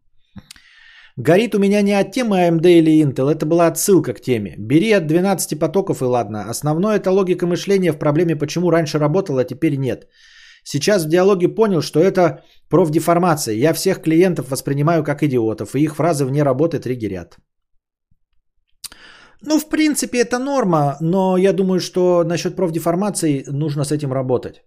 Горит 1.15 1.53
у 1.53 1.60
меня 1.60 1.84
не 1.84 1.93
от 1.93 2.11
темы 2.11 2.38
AMD 2.38 2.65
или 2.65 3.03
Intel, 3.03 3.30
это 3.30 3.45
была 3.45 3.68
отсылка 3.68 4.14
к 4.14 4.22
теме. 4.22 4.55
Бери 4.57 4.91
от 4.93 5.05
12 5.05 5.60
потоков 5.60 6.01
и 6.01 6.05
ладно. 6.05 6.49
Основное 6.49 6.95
это 6.95 7.11
логика 7.11 7.45
мышления 7.45 7.91
в 7.91 7.99
проблеме, 7.99 8.35
почему 8.35 8.72
раньше 8.72 8.97
работало, 8.97 9.41
а 9.41 9.45
теперь 9.45 9.76
нет. 9.76 10.07
Сейчас 10.64 11.05
в 11.05 11.10
диалоге 11.10 11.49
понял, 11.49 11.81
что 11.81 11.99
это 11.99 12.43
профдеформация. 12.68 13.53
Я 13.53 13.73
всех 13.73 14.01
клиентов 14.01 14.49
воспринимаю 14.49 15.03
как 15.03 15.22
идиотов, 15.22 15.76
и 15.76 15.84
их 15.84 15.95
фразы 15.95 16.26
вне 16.26 16.41
работы 16.41 16.80
триггерят. 16.80 17.38
Ну, 19.45 19.60
в 19.60 19.70
принципе, 19.70 20.18
это 20.20 20.40
норма, 20.40 20.98
но 21.02 21.38
я 21.38 21.53
думаю, 21.53 21.80
что 21.80 22.24
насчет 22.24 22.56
профдеформации 22.56 23.44
нужно 23.48 23.84
с 23.84 23.91
этим 23.91 24.14
работать. 24.14 24.64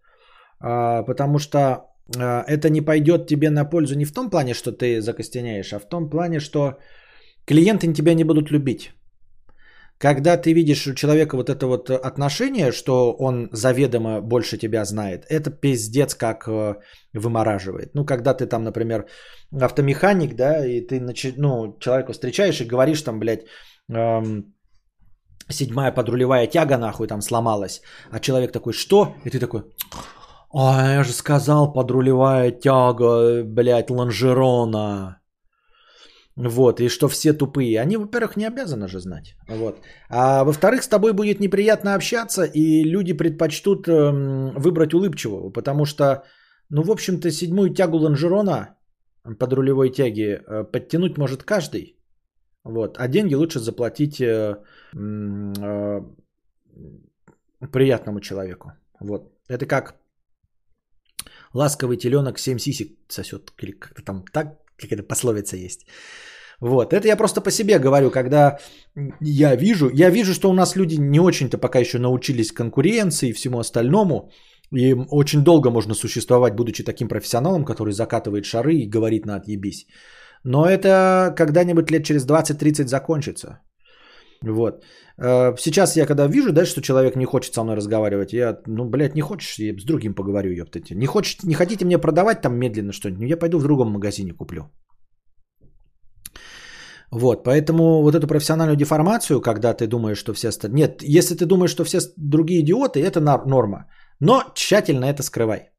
А, 0.61 1.03
потому 1.03 1.39
что 1.39 1.59
а, 2.19 2.45
это 2.47 2.69
не 2.69 2.83
пойдет 2.83 3.27
тебе 3.27 3.51
на 3.51 3.65
пользу 3.65 3.97
не 3.97 4.05
в 4.05 4.13
том 4.13 4.31
плане, 4.31 4.55
что 4.55 4.73
ты 4.73 5.01
закостеняешь, 5.01 5.73
а 5.73 5.79
в 5.79 5.89
том 5.89 6.11
плане, 6.11 6.41
что 6.41 6.79
клиенты 7.47 7.93
тебя 7.93 8.15
не 8.15 8.25
будут 8.25 8.51
любить. 8.51 8.93
Когда 9.99 10.37
ты 10.37 10.53
видишь 10.53 10.87
у 10.87 10.95
человека 10.95 11.37
вот 11.37 11.49
это 11.49 11.67
вот 11.67 11.91
отношение, 11.91 12.71
что 12.71 13.17
он 13.19 13.49
заведомо 13.53 14.21
больше 14.21 14.59
тебя 14.59 14.85
знает, 14.85 15.25
это 15.31 15.51
пиздец 15.51 16.15
как 16.15 16.47
э, 16.47 16.75
вымораживает. 17.15 17.95
Ну, 17.95 18.05
когда 18.05 18.35
ты 18.35 18.47
там, 18.47 18.65
например, 18.65 19.07
автомеханик, 19.59 20.37
да, 20.37 20.67
и 20.67 20.83
ты 20.83 21.01
ну, 21.01 21.79
человека 21.81 22.13
встречаешь 22.13 22.61
и 22.61 22.67
говоришь 22.67 23.01
там, 23.01 23.19
блядь, 23.19 23.47
эм, 23.89 24.56
седьмая 25.49 25.93
подрулевая 25.93 26.47
тяга 26.47 26.79
нахуй 26.79 27.09
там 27.09 27.21
сломалась, 27.21 27.83
а 28.11 28.21
человек 28.21 28.53
такой, 28.53 28.73
что? 28.73 29.15
И 29.25 29.31
ты 29.31 29.39
такой, 29.39 29.63
а 30.53 30.95
я 30.95 31.05
же 31.05 31.13
сказал, 31.13 31.73
подрулевая 31.73 32.51
тяга, 32.51 33.45
блядь, 33.45 33.91
лонжерона. 33.91 35.21
Вот, 36.37 36.81
и 36.81 36.89
что 36.89 37.09
все 37.09 37.33
тупые. 37.33 37.81
Они, 37.81 37.97
во-первых, 37.97 38.37
не 38.37 38.47
обязаны 38.47 38.89
же 38.89 39.01
знать. 39.01 39.35
Вот. 39.49 39.81
А 40.11 40.45
во-вторых, 40.45 40.83
с 40.83 40.89
тобой 40.89 41.13
будет 41.13 41.41
неприятно 41.41 41.95
общаться, 41.95 42.45
и 42.45 42.85
люди 42.85 43.15
предпочтут 43.15 43.89
эм, 43.89 44.53
выбрать 44.57 44.93
улыбчивого, 44.95 45.51
потому 45.51 45.87
что, 45.87 46.25
ну, 46.69 46.83
в 46.83 46.91
общем-то, 46.91 47.31
седьмую 47.31 47.75
тягу 47.75 47.97
лонжерона 47.99 48.77
под 49.39 49.53
рулевой 49.53 49.91
тяги 49.91 50.39
э, 50.39 50.65
подтянуть 50.65 51.19
может 51.19 51.43
каждый. 51.43 51.96
Вот. 52.67 52.99
А 52.99 53.09
деньги 53.09 53.35
лучше 53.35 53.61
заплатить 53.61 54.21
э, 54.21 54.57
э, 54.93 56.01
приятному 57.73 58.21
человеку. 58.21 58.73
Вот. 59.01 59.33
Это 59.49 59.67
как 59.67 59.95
ласковый 61.55 61.97
теленок 61.97 62.39
7 62.39 62.59
сисек 62.59 62.89
сосет. 63.09 63.53
Или 63.63 63.73
как-то 63.73 64.03
там 64.03 64.25
так 64.33 64.47
какая-то 64.77 65.05
пословица 65.05 65.57
есть. 65.57 65.87
Вот, 66.61 66.93
это 66.93 67.07
я 67.07 67.17
просто 67.17 67.43
по 67.43 67.51
себе 67.51 67.79
говорю, 67.79 68.11
когда 68.11 68.59
я 69.21 69.57
вижу, 69.57 69.91
я 69.93 70.11
вижу, 70.11 70.33
что 70.33 70.51
у 70.51 70.55
нас 70.55 70.75
люди 70.75 70.97
не 70.99 71.21
очень-то 71.21 71.59
пока 71.59 71.79
еще 71.79 71.99
научились 71.99 72.51
конкуренции 72.51 73.29
и 73.29 73.33
всему 73.35 73.59
остальному, 73.59 74.31
и 74.73 74.95
очень 74.95 75.45
долго 75.45 75.71
можно 75.71 75.95
существовать, 75.95 76.55
будучи 76.55 76.83
таким 76.83 77.09
профессионалом, 77.09 77.65
который 77.65 77.93
закатывает 77.93 78.47
шары 78.47 78.75
и 78.75 78.89
говорит 78.89 79.27
на 79.27 79.37
отъебись. 79.37 79.87
Но 80.47 80.67
это 80.67 81.35
когда-нибудь 81.37 81.91
лет 81.91 82.05
через 82.05 82.25
20-30 82.25 82.87
закончится. 82.87 83.59
Вот. 84.45 84.85
Э, 85.19 85.57
сейчас 85.59 85.97
я 85.97 86.07
когда 86.07 86.29
вижу, 86.29 86.53
да, 86.53 86.65
что 86.65 86.81
человек 86.81 87.17
не 87.17 87.25
хочет 87.25 87.55
со 87.55 87.65
мной 87.65 87.77
разговаривать, 87.77 88.33
я, 88.33 88.59
ну, 88.67 88.85
блядь, 88.85 89.15
не 89.15 89.23
хочешь, 89.23 89.59
я 89.59 89.75
с 89.81 89.85
другим 89.85 90.15
поговорю, 90.15 90.53
ёптайте. 90.53 90.95
Не, 90.95 91.07
хочешь, 91.07 91.39
не 91.43 91.55
хотите 91.55 91.85
мне 91.85 91.99
продавать 91.99 92.43
там 92.43 92.57
медленно 92.57 92.93
что-нибудь, 92.93 93.23
ну, 93.23 93.27
я 93.27 93.37
пойду 93.37 93.59
в 93.59 93.63
другом 93.63 93.91
магазине 93.91 94.33
куплю. 94.33 94.71
Вот, 97.11 97.45
поэтому 97.45 98.03
вот 98.03 98.15
эту 98.15 98.27
профессиональную 98.27 98.77
деформацию, 98.77 99.41
когда 99.41 99.75
ты 99.75 99.87
думаешь, 99.87 100.19
что 100.19 100.33
все... 100.33 100.51
Нет, 100.69 101.03
если 101.03 101.35
ты 101.35 101.47
думаешь, 101.47 101.71
что 101.71 101.85
все 101.85 102.01
другие 102.17 102.61
идиоты, 102.61 103.01
это 103.01 103.21
норма. 103.21 103.87
Но 104.21 104.43
тщательно 104.55 105.07
это 105.07 105.23
скрывай. 105.23 105.71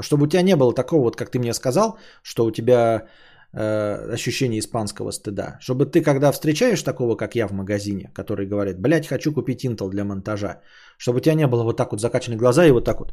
Чтобы 0.00 0.24
у 0.24 0.26
тебя 0.26 0.42
не 0.42 0.56
было 0.56 0.74
такого, 0.74 1.04
вот 1.04 1.16
как 1.16 1.30
ты 1.30 1.38
мне 1.38 1.54
сказал, 1.54 1.98
что 2.22 2.44
у 2.44 2.50
тебя 2.50 3.06
э, 3.54 4.14
ощущение 4.14 4.58
испанского 4.58 5.12
стыда. 5.12 5.58
Чтобы 5.60 5.86
ты, 5.86 6.02
когда 6.02 6.32
встречаешь 6.32 6.82
такого, 6.82 7.16
как 7.16 7.34
я 7.34 7.46
в 7.46 7.52
магазине, 7.52 8.10
который 8.14 8.46
говорит, 8.46 8.80
блядь, 8.80 9.06
хочу 9.06 9.32
купить 9.32 9.64
Intel 9.64 9.90
для 9.90 10.04
монтажа, 10.04 10.60
чтобы 10.98 11.18
у 11.18 11.20
тебя 11.20 11.34
не 11.34 11.46
было 11.46 11.62
вот 11.62 11.76
так 11.76 11.92
вот 11.92 12.00
закачаны 12.00 12.36
глаза 12.36 12.66
и 12.66 12.72
вот 12.72 12.84
так 12.84 13.00
вот, 13.00 13.12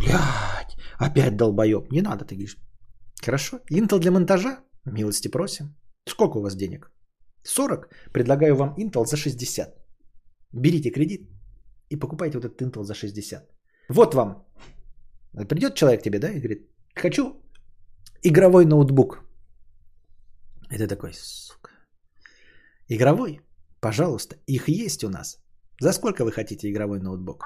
блядь, 0.00 0.76
опять 0.98 1.36
долбоеб. 1.36 1.92
Не 1.92 2.02
надо, 2.02 2.24
ты 2.24 2.34
говоришь, 2.34 2.56
хорошо, 3.24 3.60
Intel 3.70 3.98
для 3.98 4.10
монтажа, 4.10 4.58
милости 4.84 5.28
просим. 5.28 5.74
Сколько 6.08 6.38
у 6.38 6.42
вас 6.42 6.56
денег? 6.56 6.90
40? 7.44 7.88
Предлагаю 8.12 8.56
вам 8.56 8.74
Intel 8.78 9.04
за 9.06 9.16
60. 9.16 9.74
Берите 10.52 10.90
кредит 10.90 11.28
и 11.90 11.96
покупайте 11.96 12.38
вот 12.38 12.44
этот 12.44 12.62
Intel 12.62 12.84
за 12.84 12.94
60. 12.94 13.48
Вот 13.88 14.14
вам. 14.14 14.46
Придет 15.48 15.74
человек 15.74 16.02
тебе, 16.02 16.18
да, 16.18 16.28
и 16.28 16.38
говорит, 16.38 16.68
хочу 16.94 17.40
игровой 18.22 18.64
ноутбук. 18.64 19.29
И 20.70 20.78
ты 20.78 20.86
такой, 20.86 21.12
сука. 21.14 21.70
Игровой? 22.88 23.40
Пожалуйста, 23.80 24.36
их 24.46 24.68
есть 24.68 25.04
у 25.04 25.08
нас. 25.08 25.38
За 25.80 25.92
сколько 25.92 26.24
вы 26.24 26.32
хотите 26.32 26.70
игровой 26.70 27.00
ноутбук? 27.00 27.44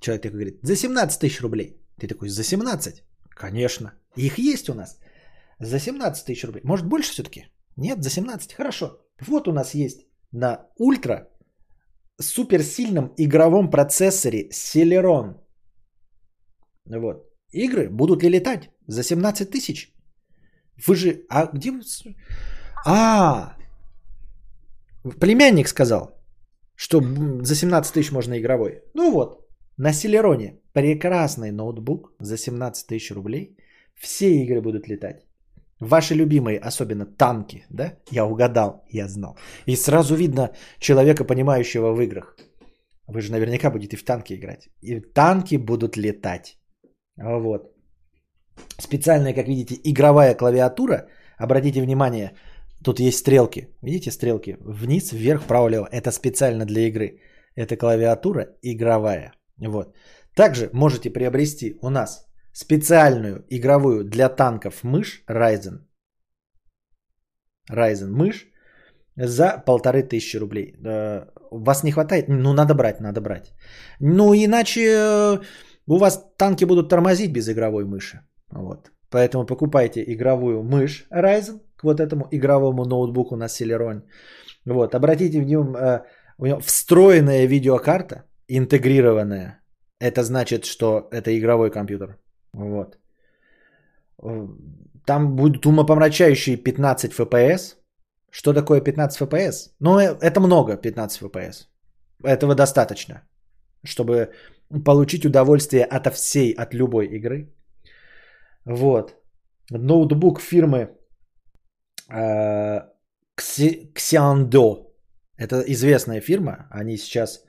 Человек 0.00 0.22
такой 0.22 0.38
говорит, 0.38 0.58
за 0.62 0.76
17 0.76 1.20
тысяч 1.20 1.40
рублей. 1.40 1.76
Ты 2.00 2.08
такой, 2.08 2.28
за 2.28 2.44
17? 2.44 3.04
Конечно. 3.30 3.92
Их 4.16 4.38
есть 4.38 4.68
у 4.68 4.74
нас. 4.74 4.98
За 5.60 5.78
17 5.78 6.24
тысяч 6.24 6.44
рублей. 6.44 6.62
Может 6.64 6.86
больше 6.86 7.12
все-таки? 7.12 7.48
Нет, 7.76 8.02
за 8.02 8.10
17. 8.10 8.54
Хорошо. 8.54 9.00
Вот 9.26 9.48
у 9.48 9.52
нас 9.52 9.74
есть 9.74 10.06
на 10.32 10.66
ультра 10.76 11.28
суперсильном 12.20 13.12
игровом 13.16 13.70
процессоре 13.70 14.48
Celeron. 14.50 15.40
Вот. 16.86 17.28
Игры 17.52 17.88
будут 17.90 18.22
ли 18.22 18.28
летать 18.28 18.70
за 18.86 19.02
17 19.02 19.50
тысяч? 19.50 19.92
Вы 20.86 20.96
же... 20.96 21.24
А 21.28 21.46
где 21.46 21.70
вы... 21.70 21.82
А! 22.86 23.56
Племянник 25.20 25.68
сказал, 25.68 26.10
что 26.74 27.00
за 27.42 27.54
17 27.54 27.92
тысяч 27.92 28.12
можно 28.12 28.38
игровой. 28.38 28.82
Ну 28.94 29.12
вот, 29.12 29.48
на 29.76 29.92
Селероне 29.92 30.60
прекрасный 30.72 31.50
ноутбук 31.50 32.12
за 32.20 32.36
17 32.36 32.86
тысяч 32.86 33.10
рублей. 33.10 33.56
Все 33.94 34.26
игры 34.26 34.60
будут 34.60 34.88
летать. 34.88 35.24
Ваши 35.80 36.14
любимые, 36.14 36.58
особенно 36.58 37.06
танки, 37.06 37.64
да? 37.70 37.94
Я 38.10 38.26
угадал, 38.26 38.84
я 38.90 39.08
знал. 39.08 39.36
И 39.66 39.76
сразу 39.76 40.14
видно 40.16 40.50
человека, 40.78 41.24
понимающего 41.24 41.92
в 41.92 42.00
играх. 42.00 42.36
Вы 43.06 43.20
же 43.20 43.32
наверняка 43.32 43.70
будете 43.70 43.96
в 43.96 44.04
танки 44.04 44.34
играть. 44.34 44.68
И 44.82 45.00
танки 45.00 45.56
будут 45.56 45.96
летать. 45.96 46.58
Вот. 47.16 47.77
Специальная, 48.78 49.34
как 49.34 49.48
видите, 49.48 49.80
игровая 49.84 50.34
клавиатура. 50.34 51.08
Обратите 51.38 51.80
внимание, 51.82 52.32
тут 52.84 53.00
есть 53.00 53.18
стрелки. 53.18 53.68
Видите 53.82 54.10
стрелки? 54.10 54.56
Вниз, 54.60 55.12
вверх, 55.12 55.42
вправо, 55.42 55.68
лево. 55.68 55.88
Это 55.90 56.10
специально 56.10 56.64
для 56.64 56.88
игры. 56.88 57.20
Это 57.56 57.76
клавиатура 57.76 58.46
игровая. 58.62 59.32
Вот. 59.58 59.94
Также 60.34 60.70
можете 60.72 61.10
приобрести 61.10 61.78
у 61.82 61.90
нас 61.90 62.26
специальную 62.52 63.44
игровую 63.50 64.04
для 64.04 64.28
танков 64.28 64.84
мышь 64.84 65.24
Ryzen. 65.28 65.78
Ryzen 67.70 68.10
мышь 68.10 68.46
за 69.16 69.62
полторы 69.66 70.02
тысячи 70.02 70.36
рублей. 70.38 70.74
Вас 71.50 71.82
не 71.82 71.92
хватает? 71.92 72.28
Ну, 72.28 72.52
надо 72.52 72.74
брать, 72.74 73.00
надо 73.00 73.20
брать. 73.20 73.52
Ну, 74.00 74.34
иначе 74.34 74.80
э, 74.80 75.38
у 75.86 75.98
вас 75.98 76.24
танки 76.36 76.64
будут 76.64 76.88
тормозить 76.88 77.32
без 77.32 77.48
игровой 77.48 77.84
мыши. 77.84 78.20
Вот. 78.50 78.90
Поэтому 79.10 79.46
покупайте 79.46 80.02
игровую 80.02 80.62
мышь 80.62 81.06
Ryzen 81.10 81.60
к 81.76 81.84
вот 81.84 82.00
этому 82.00 82.28
игровому 82.30 82.84
ноутбуку 82.84 83.36
на 83.36 83.46
Celeron. 83.46 84.02
Вот. 84.66 84.94
Обратите 84.94 85.40
внимание, 85.40 85.78
э, 85.80 86.02
у 86.38 86.46
него 86.46 86.60
встроенная 86.60 87.46
видеокарта, 87.46 88.24
интегрированная. 88.48 89.60
Это 90.00 90.22
значит, 90.22 90.64
что 90.64 91.08
это 91.10 91.30
игровой 91.38 91.70
компьютер. 91.70 92.18
Вот. 92.52 92.98
Там 95.06 95.36
будут 95.36 95.66
умопомрачающие 95.66 96.56
15 96.56 97.12
FPS. 97.12 97.76
Что 98.30 98.52
такое 98.52 98.80
15 98.80 99.22
FPS? 99.22 99.70
Ну, 99.80 99.98
э, 99.98 100.16
это 100.20 100.40
много 100.40 100.76
15 100.76 101.22
FPS. 101.22 101.66
Этого 102.24 102.54
достаточно, 102.54 103.22
чтобы 103.84 104.32
получить 104.84 105.24
удовольствие 105.24 105.84
от 105.84 106.06
всей, 106.14 106.52
от 106.52 106.74
любой 106.74 107.06
игры. 107.06 107.48
Вот. 108.68 109.16
Ноутбук 109.70 110.40
фирмы 110.40 110.88
э, 112.10 112.80
Xiando. 113.36 114.86
Это 115.36 115.60
известная 115.66 116.20
фирма. 116.20 116.66
Они 116.70 116.96
сейчас... 116.96 117.44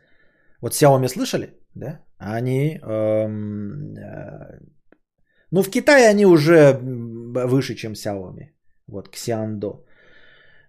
Вот 0.62 0.74
Xiaomi 0.74 1.08
слышали? 1.08 1.48
Да? 1.76 2.00
Они 2.18 2.80
эм, 2.82 3.96
э, 3.96 4.60
ну, 5.52 5.64
в 5.64 5.70
Китае 5.70 6.08
они 6.08 6.26
уже 6.26 6.80
выше, 7.48 7.76
чем 7.76 7.94
Xiaomi. 7.94 8.52
Вот, 8.88 9.10
Xiando. 9.14 9.86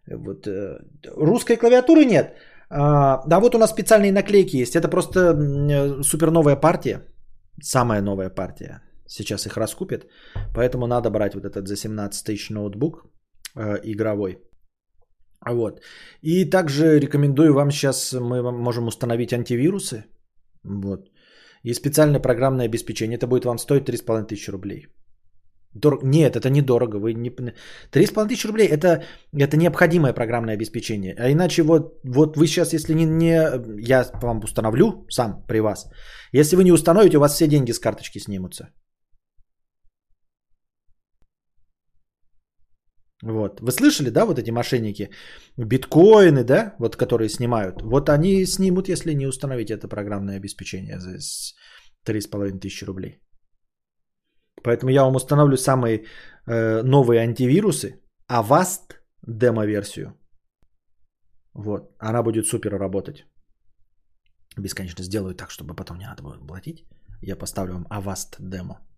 Вот, 0.07 0.47
э, 0.47 0.79
русской 1.17 1.57
клавиатуры 1.57 2.05
нет. 2.05 2.35
А, 2.71 3.23
да, 3.27 3.41
вот 3.41 3.55
у 3.55 3.59
нас 3.59 3.71
специальные 3.71 4.13
наклейки 4.13 4.57
есть. 4.57 4.77
Это 4.77 4.89
просто 4.89 5.21
э, 5.21 6.03
супер 6.03 6.31
новая 6.31 6.57
партия. 6.57 7.03
Самая 7.63 8.03
новая 8.03 8.31
партия. 8.31 8.83
Сейчас 9.11 9.47
их 9.47 9.57
раскупят. 9.57 10.07
Поэтому 10.55 10.87
надо 10.87 11.11
брать 11.11 11.35
вот 11.35 11.45
этот 11.45 11.69
за 11.69 11.77
17 11.77 12.25
тысяч 12.25 12.51
ноутбук 12.51 13.05
э, 13.57 13.81
игровой. 13.85 14.39
Вот. 15.47 15.81
И 16.23 16.51
также 16.51 17.01
рекомендую 17.01 17.55
вам 17.55 17.71
сейчас, 17.71 18.13
мы 18.13 18.43
можем 18.53 18.87
установить 18.87 19.33
антивирусы. 19.33 20.05
Вот 20.65 21.11
и 21.63 21.75
специальное 21.75 22.21
программное 22.21 22.67
обеспечение. 22.67 23.17
Это 23.17 23.27
будет 23.27 23.45
вам 23.45 23.59
стоить 23.59 23.89
3,5 23.89 24.27
тысячи 24.27 24.51
рублей. 24.51 24.87
Дор... 25.75 26.01
Нет, 26.03 26.37
это 26.37 26.51
недорого. 26.51 26.97
Вы 26.97 27.15
не... 27.15 27.31
3,5 27.31 28.29
тысячи 28.29 28.47
рублей 28.47 28.69
это, 28.69 29.05
это 29.33 29.57
необходимое 29.57 30.13
программное 30.13 30.55
обеспечение. 30.55 31.15
А 31.19 31.31
иначе 31.31 31.63
вот, 31.63 32.01
вот 32.05 32.37
вы 32.37 32.47
сейчас, 32.47 32.73
если 32.73 32.95
не, 32.95 33.05
не... 33.05 33.35
Я 33.87 34.05
вам 34.23 34.41
установлю 34.45 35.07
сам 35.09 35.45
при 35.49 35.61
вас. 35.61 35.89
Если 36.33 36.57
вы 36.57 36.65
не 36.65 36.73
установите, 36.73 37.17
у 37.17 37.21
вас 37.21 37.35
все 37.35 37.47
деньги 37.47 37.73
с 37.73 37.79
карточки 37.79 38.19
снимутся. 38.19 38.71
Вот. 43.23 43.61
Вы 43.61 43.71
слышали, 43.71 44.11
да, 44.11 44.25
вот 44.27 44.39
эти 44.39 44.51
мошенники? 44.51 45.11
Биткоины, 45.59 46.45
да, 46.45 46.75
вот 46.79 46.97
которые 46.97 47.29
снимают. 47.29 47.83
Вот 47.83 48.09
они 48.09 48.47
снимут, 48.47 48.89
если 48.89 49.15
не 49.15 49.27
установите 49.27 49.75
это 49.75 49.89
программное 49.89 50.37
обеспечение 50.37 50.99
за 50.99 51.19
3,5 52.07 52.61
тысячи 52.61 52.85
рублей. 52.85 53.21
Поэтому 54.63 54.91
я 54.91 55.05
вам 55.05 55.17
установлю 55.17 55.57
самые 55.57 56.05
э, 56.47 56.83
новые 56.83 57.21
антивирусы, 57.21 58.01
Avast 58.31 58.97
демо-версию. 59.27 60.15
Вот, 61.55 61.81
она 61.99 62.23
будет 62.23 62.47
супер 62.47 62.79
работать. 62.79 63.27
Бесконечно 64.59 65.05
сделаю 65.05 65.35
так, 65.35 65.51
чтобы 65.51 65.75
потом 65.75 65.99
не 65.99 66.07
надо 66.07 66.23
было 66.23 66.39
платить. 66.47 66.87
Я 67.23 67.37
поставлю 67.37 67.75
вам 67.75 67.87
Avast 67.91 68.37
демо. 68.39 68.90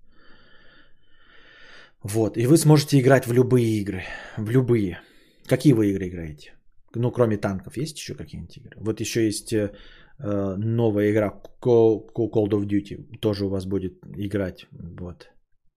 Вот, 2.04 2.36
и 2.36 2.46
вы 2.46 2.56
сможете 2.56 2.98
играть 2.98 3.26
в 3.26 3.32
любые 3.32 3.80
игры. 3.80 4.02
В 4.36 4.50
любые. 4.50 5.00
Какие 5.46 5.72
вы 5.72 5.90
игры 5.90 6.08
играете? 6.08 6.52
Ну, 6.94 7.12
кроме 7.12 7.36
танков, 7.36 7.76
есть 7.76 7.98
еще 7.98 8.14
какие-нибудь 8.14 8.56
игры? 8.56 8.76
Вот 8.76 9.00
еще 9.00 9.24
есть 9.24 9.52
э, 9.52 9.70
новая 10.18 11.10
игра 11.10 11.32
Call, 11.60 12.08
of 12.14 12.66
Duty. 12.66 13.18
Тоже 13.20 13.44
у 13.44 13.48
вас 13.48 13.66
будет 13.66 13.92
играть. 14.16 14.66
Вот. 14.72 15.28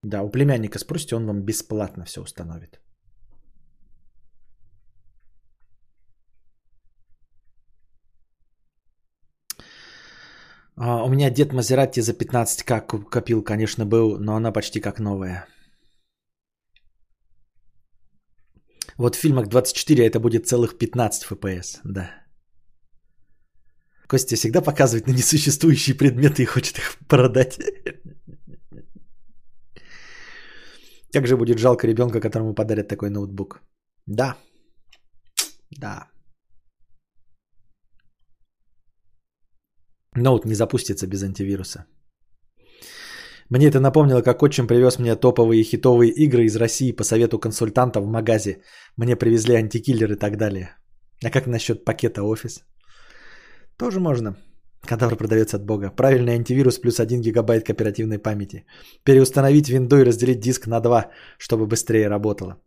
Да, 0.04 0.24
у 0.24 0.30
племянника 0.30 0.80
спросите, 0.80 1.16
он 1.16 1.26
вам 1.26 1.42
бесплатно 1.42 2.06
все 2.06 2.22
установит. 2.22 2.80
А, 10.78 11.04
у 11.04 11.10
меня 11.10 11.30
дед 11.30 11.54
Мазерати 11.54 12.02
за 12.02 12.14
15к 12.14 13.10
копил, 13.10 13.44
конечно, 13.44 13.86
был, 13.86 14.18
но 14.20 14.36
она 14.36 14.52
почти 14.52 14.82
как 14.82 15.00
новая. 15.00 15.48
Вот 18.98 19.16
в 19.16 19.20
фильмах 19.20 19.48
24 19.48 20.06
это 20.06 20.20
будет 20.20 20.48
целых 20.48 20.78
15 20.78 21.24
FPS, 21.32 21.80
да. 21.84 22.10
Костя 24.08 24.36
всегда 24.36 24.62
показывает 24.62 25.08
на 25.08 25.12
несуществующие 25.12 25.98
предметы 25.98 26.44
и 26.44 26.46
хочет 26.46 26.78
их 26.78 26.98
продать. 27.08 27.60
Как 31.12 31.28
же 31.28 31.38
будет 31.38 31.60
жалко 31.60 31.88
ребенка, 31.88 32.20
которому 32.20 32.54
подарят 32.54 32.88
такой 32.88 33.10
ноутбук. 33.10 33.62
Да. 34.06 34.38
Да. 35.72 36.08
Ноут 40.16 40.46
не 40.46 40.56
запустится 40.56 41.08
без 41.08 41.24
антивируса. 41.24 41.86
Мне 43.50 43.68
это 43.68 43.80
напомнило, 43.80 44.22
как 44.22 44.42
отчим 44.42 44.68
привез 44.68 45.00
мне 45.00 45.16
топовые 45.16 45.64
хитовые 45.64 46.12
игры 46.12 46.46
из 46.46 46.56
России 46.56 46.92
по 46.92 47.04
совету 47.04 47.40
консультанта 47.40 48.02
в 48.02 48.08
магазе. 48.08 48.62
Мне 48.98 49.16
привезли 49.16 49.56
антикиллер 49.56 50.12
и 50.14 50.16
так 50.16 50.38
далее. 50.38 50.76
А 51.24 51.30
как 51.30 51.48
насчет 51.48 51.86
пакета 51.86 52.24
офис? 52.24 52.64
Тоже 53.78 54.00
можно. 54.00 54.36
Кадавр 54.88 55.16
продается 55.16 55.58
от 55.58 55.66
бога. 55.66 55.92
Правильный 55.92 56.34
антивирус 56.34 56.80
плюс 56.80 57.00
1 57.00 57.22
гигабайт 57.22 57.66
кооперативной 57.66 58.18
памяти. 58.18 58.66
Переустановить 59.04 59.70
винду 59.70 59.98
и 59.98 60.06
разделить 60.06 60.40
диск 60.40 60.68
на 60.68 60.80
2, 60.80 61.12
чтобы 61.38 61.68
быстрее 61.68 62.08
работало. 62.10 62.58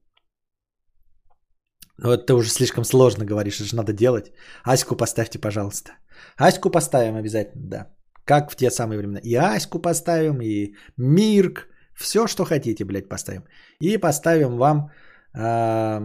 Ну 1.98 2.12
это 2.12 2.34
уже 2.34 2.50
слишком 2.50 2.84
сложно 2.84 3.24
говоришь, 3.24 3.60
это 3.60 3.68
же 3.68 3.76
надо 3.76 3.92
делать. 3.92 4.30
Аську 4.64 4.96
поставьте, 4.96 5.40
пожалуйста. 5.40 5.92
Аську 6.36 6.70
поставим 6.70 7.16
обязательно, 7.16 7.68
да. 7.68 7.97
Как 8.28 8.50
в 8.50 8.56
те 8.56 8.70
самые 8.70 8.98
времена. 8.98 9.20
И 9.24 9.34
Аську 9.34 9.78
поставим, 9.80 10.42
и 10.42 10.74
Мирк. 10.98 11.68
Все, 11.94 12.26
что 12.26 12.44
хотите, 12.44 12.84
блядь, 12.84 13.08
поставим. 13.08 13.44
И 13.80 13.98
поставим 13.98 14.58
вам 14.58 14.90
э, 15.34 16.00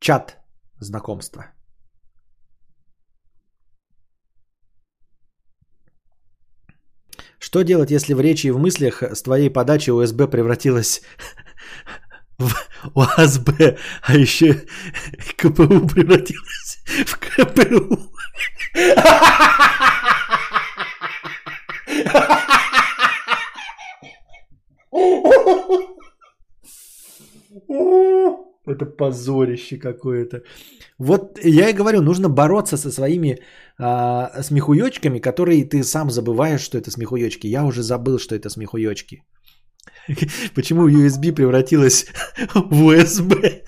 чат 0.00 0.36
знакомства. 0.80 1.42
Что 7.38 7.62
делать, 7.62 7.90
если 7.92 8.14
в 8.14 8.20
речи 8.20 8.48
и 8.48 8.50
в 8.50 8.58
мыслях 8.58 9.02
с 9.02 9.22
твоей 9.22 9.48
подачи 9.48 9.90
УСБ 9.90 10.26
превратилась 10.26 11.02
в 12.38 12.52
УАСБ, 12.94 13.50
а 14.02 14.14
еще 14.16 14.54
КПУ 15.36 15.86
превратилась 15.86 16.78
в 17.06 17.16
КПУ? 17.16 18.17
Это 28.66 28.84
позорище 28.84 29.78
какое-то. 29.78 30.42
Вот 30.98 31.38
я 31.42 31.70
и 31.70 31.72
говорю, 31.72 32.02
нужно 32.02 32.28
бороться 32.28 32.76
со 32.76 32.90
своими 32.90 33.38
а, 33.78 34.42
смехуёчками, 34.42 35.20
которые 35.20 35.64
ты 35.64 35.84
сам 35.84 36.10
забываешь, 36.10 36.60
что 36.60 36.76
это 36.78 36.90
смехуёчки. 36.90 37.46
Я 37.46 37.64
уже 37.64 37.82
забыл, 37.82 38.18
что 38.18 38.34
это 38.34 38.50
смехуёчки. 38.50 39.22
Почему 40.54 40.88
USB 40.88 41.32
превратилась 41.32 42.06
в 42.54 42.90
USB? 42.90 43.62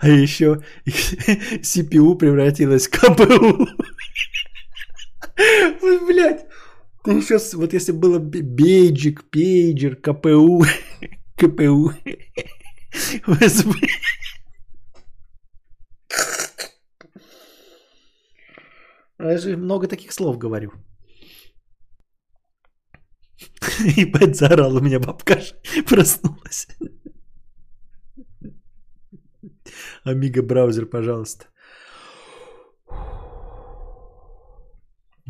А 0.00 0.08
еще 0.08 0.62
CPU 0.86 2.16
превратилась 2.16 2.88
в 2.88 2.90
КПУ. 2.90 3.68
Блять. 6.06 6.46
Ты 7.04 7.12
еще, 7.12 7.38
вот 7.56 7.72
если 7.72 7.92
было 7.92 8.18
бейджик, 8.18 9.30
пейджер, 9.30 9.96
КПУ, 9.96 10.64
КПУ, 11.36 11.92
USB. 13.26 13.74
Я 19.18 19.38
же 19.38 19.56
много 19.56 19.88
таких 19.88 20.12
слов 20.12 20.38
говорю. 20.38 20.72
Ебать, 23.96 24.36
заорал 24.36 24.76
у 24.76 24.80
меня 24.80 24.98
бабка 24.98 25.40
проснулась. 25.86 26.68
Амиго 30.04 30.42
браузер, 30.42 30.86
пожалуйста. 30.86 31.46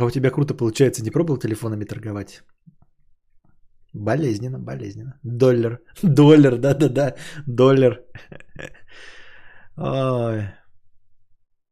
А 0.01 0.05
у 0.05 0.11
тебя 0.11 0.31
круто 0.31 0.55
получается, 0.55 1.03
не 1.03 1.11
пробовал 1.11 1.39
телефонами 1.39 1.85
торговать? 1.85 2.43
Болезненно, 3.95 4.59
болезненно. 4.59 5.19
Доллар. 5.25 5.81
Доллар, 6.03 6.59
да-да-да. 6.59 7.15
Доллар. 7.47 8.01
Ой. 9.77 10.43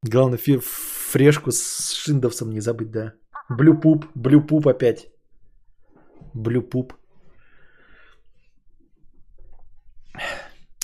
Главное, 0.02 0.38
фи- 0.38 0.60
фрешку 0.60 1.50
с 1.52 1.92
шиндовсом 1.92 2.50
не 2.50 2.60
забыть, 2.60 2.90
да. 2.90 3.12
Блюпуп, 3.48 4.06
блюпуп 4.14 4.66
опять. 4.66 5.06
Блюпуп. 6.34 6.92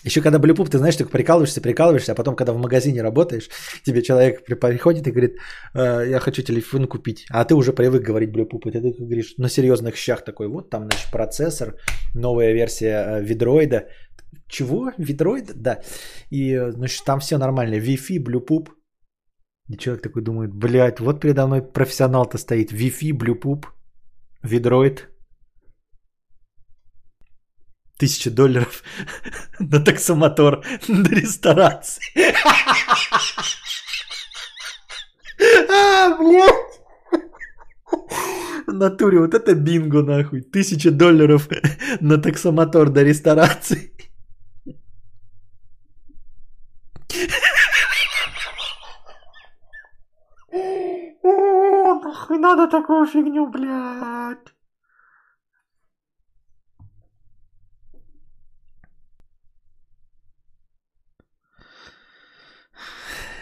Еще 0.04 0.20
когда 0.20 0.38
блюпуп, 0.38 0.68
ты 0.68 0.78
знаешь, 0.78 0.96
ты 0.96 1.04
прикалываешься, 1.04 1.60
прикалываешься, 1.60 2.12
а 2.12 2.14
потом, 2.14 2.34
когда 2.34 2.52
в 2.52 2.58
магазине 2.58 3.02
работаешь, 3.02 3.48
тебе 3.84 4.02
человек 4.02 4.44
приходит 4.44 5.06
и 5.06 5.10
говорит, 5.10 5.36
э, 5.74 6.08
я 6.10 6.20
хочу 6.20 6.42
телефон 6.42 6.86
купить, 6.86 7.26
а 7.30 7.44
ты 7.44 7.54
уже 7.54 7.72
привык 7.72 8.02
говорить 8.02 8.32
блюпуп, 8.32 8.66
и 8.66 8.70
ты 8.72 8.80
говоришь 8.80 9.34
на 9.38 9.48
серьезных 9.48 9.96
щах 9.96 10.24
такой, 10.24 10.48
вот 10.48 10.70
там, 10.70 10.82
значит, 10.82 11.10
процессор, 11.10 11.74
новая 12.14 12.52
версия 12.52 13.04
э, 13.04 13.22
видроида. 13.22 13.86
Чего? 14.48 14.92
Видроид? 14.98 15.52
Да. 15.54 15.78
И, 16.30 16.52
э, 16.52 16.72
значит, 16.72 17.04
там 17.04 17.20
все 17.20 17.38
нормально. 17.38 17.76
Wi-Fi, 17.76 18.18
блюпуп, 18.20 18.70
и 19.68 19.76
человек 19.76 20.02
такой 20.02 20.22
думает, 20.22 20.54
блядь, 20.54 21.00
вот 21.00 21.20
передо 21.20 21.46
мной 21.46 21.62
профессионал-то 21.62 22.38
стоит. 22.38 22.72
Wi-Fi, 22.72 23.12
Bluepoop, 23.12 23.66
Vidroid. 24.44 25.11
Тысяча 28.02 28.32
долларов 28.32 28.82
на 29.60 29.78
таксомотор 29.78 30.64
на 30.88 31.08
ресторации. 31.08 32.02
А, 35.68 36.16
блядь. 36.18 36.80
В 38.66 38.72
натуре, 38.72 39.20
вот 39.20 39.34
это 39.34 39.54
бинго 39.54 40.02
нахуй. 40.02 40.40
Тысяча 40.40 40.90
долларов 40.90 41.48
на 42.00 42.18
таксомотор 42.18 42.90
до 42.90 43.04
ресторации. 43.04 43.92
О, 51.22 51.94
нахуй 52.02 52.38
надо 52.38 52.66
такую 52.66 53.06
фигню, 53.06 53.46
блядь. 53.46 54.51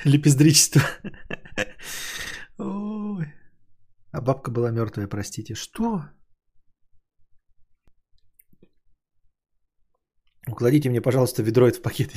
Лепездричество. 0.04 0.82
Ой. 2.58 3.26
А 4.12 4.20
бабка 4.20 4.50
была 4.50 4.70
мертвая, 4.70 5.06
простите. 5.06 5.54
Что? 5.54 6.04
Укладите 10.48 10.88
мне, 10.88 11.00
пожалуйста, 11.00 11.42
ведро 11.42 11.68
это 11.68 11.78
в 11.78 11.82
пакет. 11.82 12.10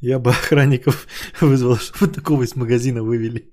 Я 0.00 0.18
бы 0.18 0.30
охранников 0.30 1.06
вызвал, 1.40 1.76
чтобы 1.76 2.12
такого 2.12 2.42
из 2.42 2.56
магазина 2.56 3.02
вывели. 3.02 3.50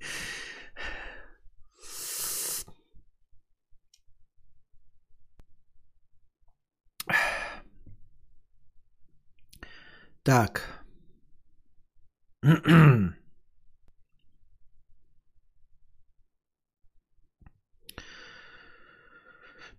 Так. 10.22 10.84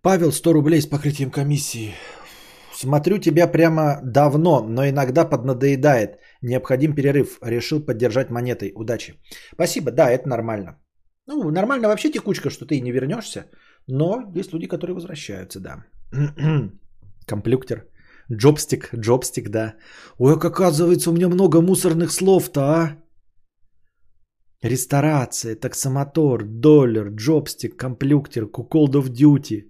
Павел, 0.01 0.31
100 0.31 0.53
рублей 0.53 0.81
с 0.81 0.87
покрытием 0.87 1.29
комиссии. 1.31 1.93
Смотрю 2.73 3.17
тебя 3.17 3.47
прямо 3.47 3.99
давно, 4.03 4.63
но 4.63 4.87
иногда 4.87 5.25
поднадоедает. 5.25 6.19
Необходим 6.41 6.95
перерыв. 6.95 7.37
Решил 7.41 7.85
поддержать 7.85 8.29
монетой. 8.29 8.71
Удачи. 8.75 9.15
Спасибо. 9.53 9.91
Да, 9.91 10.09
это 10.09 10.29
нормально. 10.29 10.77
Ну, 11.27 11.51
нормально 11.51 11.89
вообще 11.89 12.11
текучка, 12.11 12.49
что 12.49 12.65
ты 12.65 12.79
не 12.79 12.91
вернешься. 12.91 13.45
Но 13.87 14.31
есть 14.35 14.53
люди, 14.53 14.67
которые 14.67 14.95
возвращаются, 14.95 15.59
да. 15.59 15.83
Комплюктер. 17.27 17.85
Джобстик, 18.31 18.89
джобстик, 18.95 19.49
да. 19.49 19.75
Ой, 20.17 20.39
как 20.39 20.61
оказывается, 20.61 21.09
у 21.09 21.13
меня 21.13 21.27
много 21.27 21.61
мусорных 21.61 22.11
слов-то, 22.11 22.61
а? 22.61 22.97
Ресторация, 24.61 25.55
таксомотор, 25.55 26.45
доллар, 26.45 27.09
джобстик, 27.09 27.75
комплюктер, 27.75 28.47
куколд 28.47 28.95
of 28.95 29.09
duty. 29.09 29.68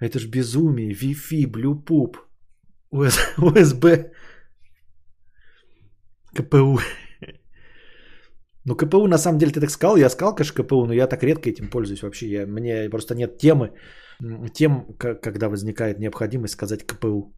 Это 0.00 0.18
ж 0.18 0.28
безумие. 0.28 0.92
Wi-Fi, 0.92 1.46
Bluetooth, 1.46 2.16
USB, 3.38 4.10
КПУ. 6.34 6.78
Ну, 8.64 8.76
КПУ, 8.76 9.08
на 9.08 9.18
самом 9.18 9.38
деле, 9.38 9.52
ты 9.52 9.60
так 9.60 9.70
сказал, 9.70 9.96
я 9.96 10.08
сказал, 10.08 10.34
конечно, 10.34 10.62
КПУ, 10.62 10.86
но 10.86 10.92
я 10.92 11.06
так 11.06 11.22
редко 11.22 11.50
этим 11.50 11.68
пользуюсь 11.70 12.02
вообще. 12.02 12.28
Я, 12.28 12.46
мне 12.46 12.88
просто 12.90 13.14
нет 13.14 13.38
темы, 13.38 13.72
тем, 14.54 14.96
когда 14.98 15.48
возникает 15.48 15.98
необходимость 15.98 16.54
сказать 16.54 16.86
КПУ. 16.86 17.34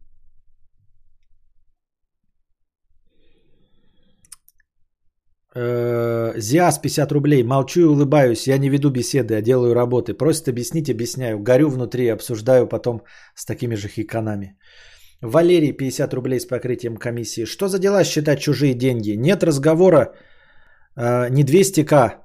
Зиас 5.55 6.79
50 6.79 7.11
рублей. 7.11 7.43
Молчу 7.43 7.81
и 7.81 7.83
улыбаюсь. 7.83 8.47
Я 8.47 8.57
не 8.57 8.69
веду 8.69 8.89
беседы, 8.89 9.35
а 9.35 9.41
делаю 9.41 9.73
работы. 9.73 10.13
Просит 10.13 10.47
объяснить, 10.47 10.89
объясняю. 10.89 11.39
Горю 11.39 11.69
внутри, 11.69 12.09
обсуждаю 12.09 12.67
потом 12.67 13.01
с 13.35 13.45
такими 13.45 13.75
же 13.75 13.87
хиканами. 13.87 14.57
Валерий 15.21 15.71
50 15.71 16.13
рублей 16.13 16.39
с 16.39 16.45
покрытием 16.45 16.97
комиссии. 16.97 17.45
Что 17.45 17.67
за 17.67 17.79
дела 17.79 18.03
считать 18.03 18.39
чужие 18.39 18.73
деньги? 18.73 19.11
Нет 19.17 19.43
разговора 19.43 20.13
э, 20.97 21.29
не 21.29 21.43
200к. 21.43 22.15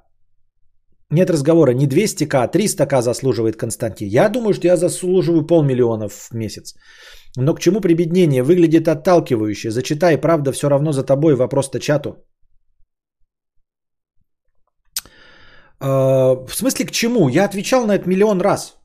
Нет 1.09 1.29
разговора 1.29 1.71
не 1.73 1.87
200к, 1.87 2.35
а 2.35 2.47
300к 2.47 3.01
заслуживает 3.01 3.57
Константин. 3.57 4.07
Я 4.07 4.29
думаю, 4.29 4.53
что 4.53 4.67
я 4.67 4.77
заслуживаю 4.77 5.47
полмиллиона 5.47 6.09
в 6.09 6.33
месяц. 6.33 6.75
Но 7.37 7.55
к 7.55 7.59
чему 7.59 7.81
прибеднение? 7.81 8.43
Выглядит 8.43 8.87
отталкивающе. 8.87 9.71
Зачитай, 9.71 10.17
правда, 10.17 10.51
все 10.51 10.69
равно 10.69 10.91
за 10.91 11.03
тобой. 11.03 11.35
Вопрос-то 11.35 11.79
чату. 11.79 12.25
В 15.81 16.55
смысле 16.55 16.85
к 16.85 16.91
чему? 16.91 17.29
Я 17.29 17.45
отвечал 17.45 17.85
на 17.85 17.95
это 17.95 18.07
миллион 18.07 18.41
раз. 18.41 18.77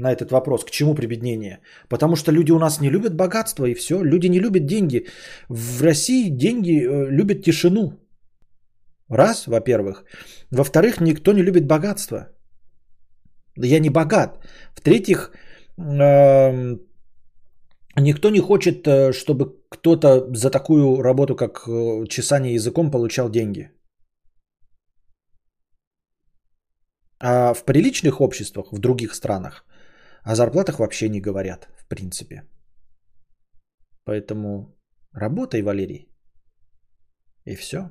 На 0.00 0.12
этот 0.12 0.30
вопрос, 0.30 0.64
к 0.64 0.70
чему 0.70 0.94
прибеднение? 0.94 1.60
Потому 1.88 2.16
что 2.16 2.32
люди 2.32 2.52
у 2.52 2.58
нас 2.58 2.80
не 2.80 2.90
любят 2.90 3.14
богатство 3.14 3.66
и 3.66 3.74
все. 3.74 4.02
Люди 4.02 4.28
не 4.28 4.40
любят 4.40 4.66
деньги. 4.66 5.06
В 5.48 5.82
России 5.82 6.30
деньги 6.30 6.80
э, 6.80 7.10
любят 7.10 7.42
тишину. 7.42 7.92
Раз, 9.08 9.46
во-первых. 9.46 10.04
Во-вторых, 10.50 11.00
никто 11.00 11.32
не 11.32 11.42
любит 11.42 11.66
богатство. 11.66 12.28
Я 13.56 13.80
не 13.80 13.90
богат. 13.90 14.38
В-третьих, 14.74 15.32
эм, 15.76 16.80
никто 17.96 18.30
не 18.30 18.40
хочет, 18.40 18.86
э, 18.86 19.12
чтобы 19.12 19.56
кто-то 19.68 20.34
за 20.34 20.50
такую 20.50 21.02
работу, 21.02 21.36
как 21.36 21.68
чесание 22.08 22.54
языком, 22.54 22.90
получал 22.90 23.28
деньги. 23.28 23.70
А 27.22 27.52
в 27.54 27.64
приличных 27.64 28.20
обществах, 28.20 28.72
в 28.72 28.78
других 28.78 29.14
странах, 29.14 29.64
о 30.22 30.34
зарплатах 30.34 30.78
вообще 30.78 31.08
не 31.08 31.20
говорят, 31.20 31.68
в 31.78 31.86
принципе. 31.88 32.44
Поэтому 34.04 34.76
работай, 35.12 35.62
Валерий. 35.62 36.08
И 37.44 37.56
все. 37.56 37.90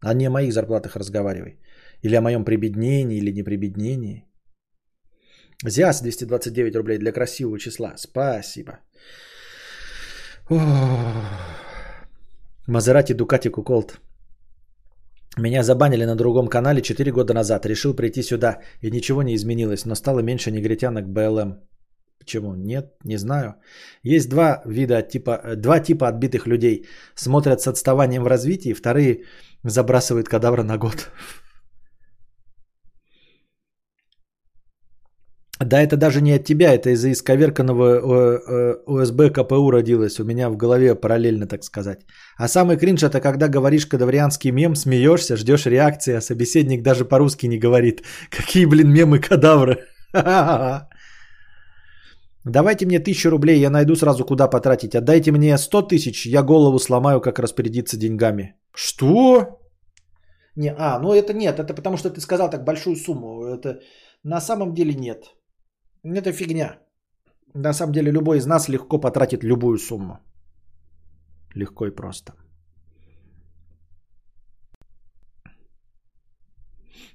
А 0.00 0.14
не 0.14 0.26
о 0.26 0.30
моих 0.30 0.52
зарплатах 0.52 0.96
разговаривай. 0.96 1.58
Или 2.02 2.16
о 2.16 2.20
моем 2.20 2.44
прибеднении, 2.44 3.18
или 3.18 3.32
не 3.32 3.42
прибеднении. 3.42 4.24
Зиас 5.64 6.02
229 6.02 6.76
рублей 6.76 6.98
для 6.98 7.12
красивого 7.12 7.58
числа. 7.58 7.94
Спасибо. 7.96 8.78
Мазерати 12.66 13.14
Дукати 13.14 13.50
Куколт. 13.50 14.00
Меня 15.38 15.62
забанили 15.62 16.04
на 16.04 16.16
другом 16.16 16.48
канале 16.48 16.82
4 16.82 17.12
года 17.12 17.34
назад. 17.34 17.66
Решил 17.66 17.94
прийти 17.94 18.22
сюда, 18.22 18.58
и 18.82 18.90
ничего 18.90 19.22
не 19.22 19.34
изменилось, 19.34 19.86
но 19.86 19.94
стало 19.94 20.20
меньше 20.20 20.50
негритянок 20.50 21.08
БЛМ. 21.08 21.60
Почему? 22.18 22.54
Нет, 22.54 22.94
не 23.04 23.16
знаю. 23.16 23.54
Есть 24.02 24.28
два 24.28 24.62
вида, 24.66 25.02
типа, 25.02 25.54
два 25.56 25.80
типа 25.80 26.08
отбитых 26.08 26.46
людей. 26.46 26.86
Смотрят 27.14 27.60
с 27.60 27.68
отставанием 27.68 28.24
в 28.24 28.26
развитии, 28.26 28.74
вторые 28.74 29.24
забрасывают 29.64 30.28
кадавра 30.28 30.62
на 30.62 30.78
год. 30.78 31.10
Да, 35.64 35.82
это 35.82 35.96
даже 35.96 36.22
не 36.22 36.32
от 36.32 36.44
тебя, 36.44 36.72
это 36.72 36.88
из-за 36.90 37.10
исковерканного 37.12 37.98
ОСБ 38.86 39.20
э, 39.20 39.26
э, 39.26 39.30
КПУ 39.30 39.70
родилось. 39.70 40.18
У 40.18 40.24
меня 40.24 40.48
в 40.48 40.56
голове 40.56 40.94
параллельно, 40.94 41.46
так 41.46 41.64
сказать. 41.64 42.00
А 42.38 42.48
самый 42.48 42.78
кринж 42.78 43.02
это 43.02 43.20
когда 43.20 43.46
говоришь 43.48 43.86
кадаврианский 43.86 44.52
мем, 44.52 44.74
смеешься, 44.74 45.36
ждешь 45.36 45.66
реакции, 45.66 46.14
а 46.14 46.20
собеседник 46.22 46.82
даже 46.82 47.04
по-русски 47.04 47.46
не 47.46 47.58
говорит. 47.58 48.02
Какие, 48.30 48.64
блин, 48.64 48.90
мемы 48.90 49.18
кадавры. 49.18 49.76
Давайте 52.44 52.86
мне 52.86 52.98
тысячу 52.98 53.28
рублей, 53.30 53.60
я 53.60 53.68
найду 53.70 53.96
сразу 53.96 54.24
куда 54.24 54.48
потратить. 54.48 54.94
Отдайте 54.94 55.30
мне 55.30 55.58
сто 55.58 55.82
тысяч, 55.82 56.24
я 56.24 56.42
голову 56.42 56.78
сломаю, 56.78 57.20
как 57.20 57.38
распорядиться 57.38 57.98
деньгами. 57.98 58.54
Что? 58.74 59.60
Не, 60.56 60.74
а, 60.78 60.98
ну 60.98 61.12
это 61.12 61.34
нет, 61.34 61.58
это 61.58 61.74
потому 61.74 61.98
что 61.98 62.08
ты 62.08 62.20
сказал 62.22 62.48
так 62.48 62.64
большую 62.64 62.96
сумму. 62.96 63.44
Это 63.44 63.80
на 64.24 64.40
самом 64.40 64.72
деле 64.72 64.94
нет. 64.94 65.34
Это 66.02 66.32
фигня. 66.32 66.78
На 67.54 67.72
самом 67.72 67.92
деле 67.92 68.12
любой 68.12 68.38
из 68.38 68.46
нас 68.46 68.68
легко 68.68 69.00
потратит 69.00 69.44
любую 69.44 69.78
сумму. 69.78 70.18
Легко 71.54 71.86
и 71.86 71.90
просто. 71.90 72.32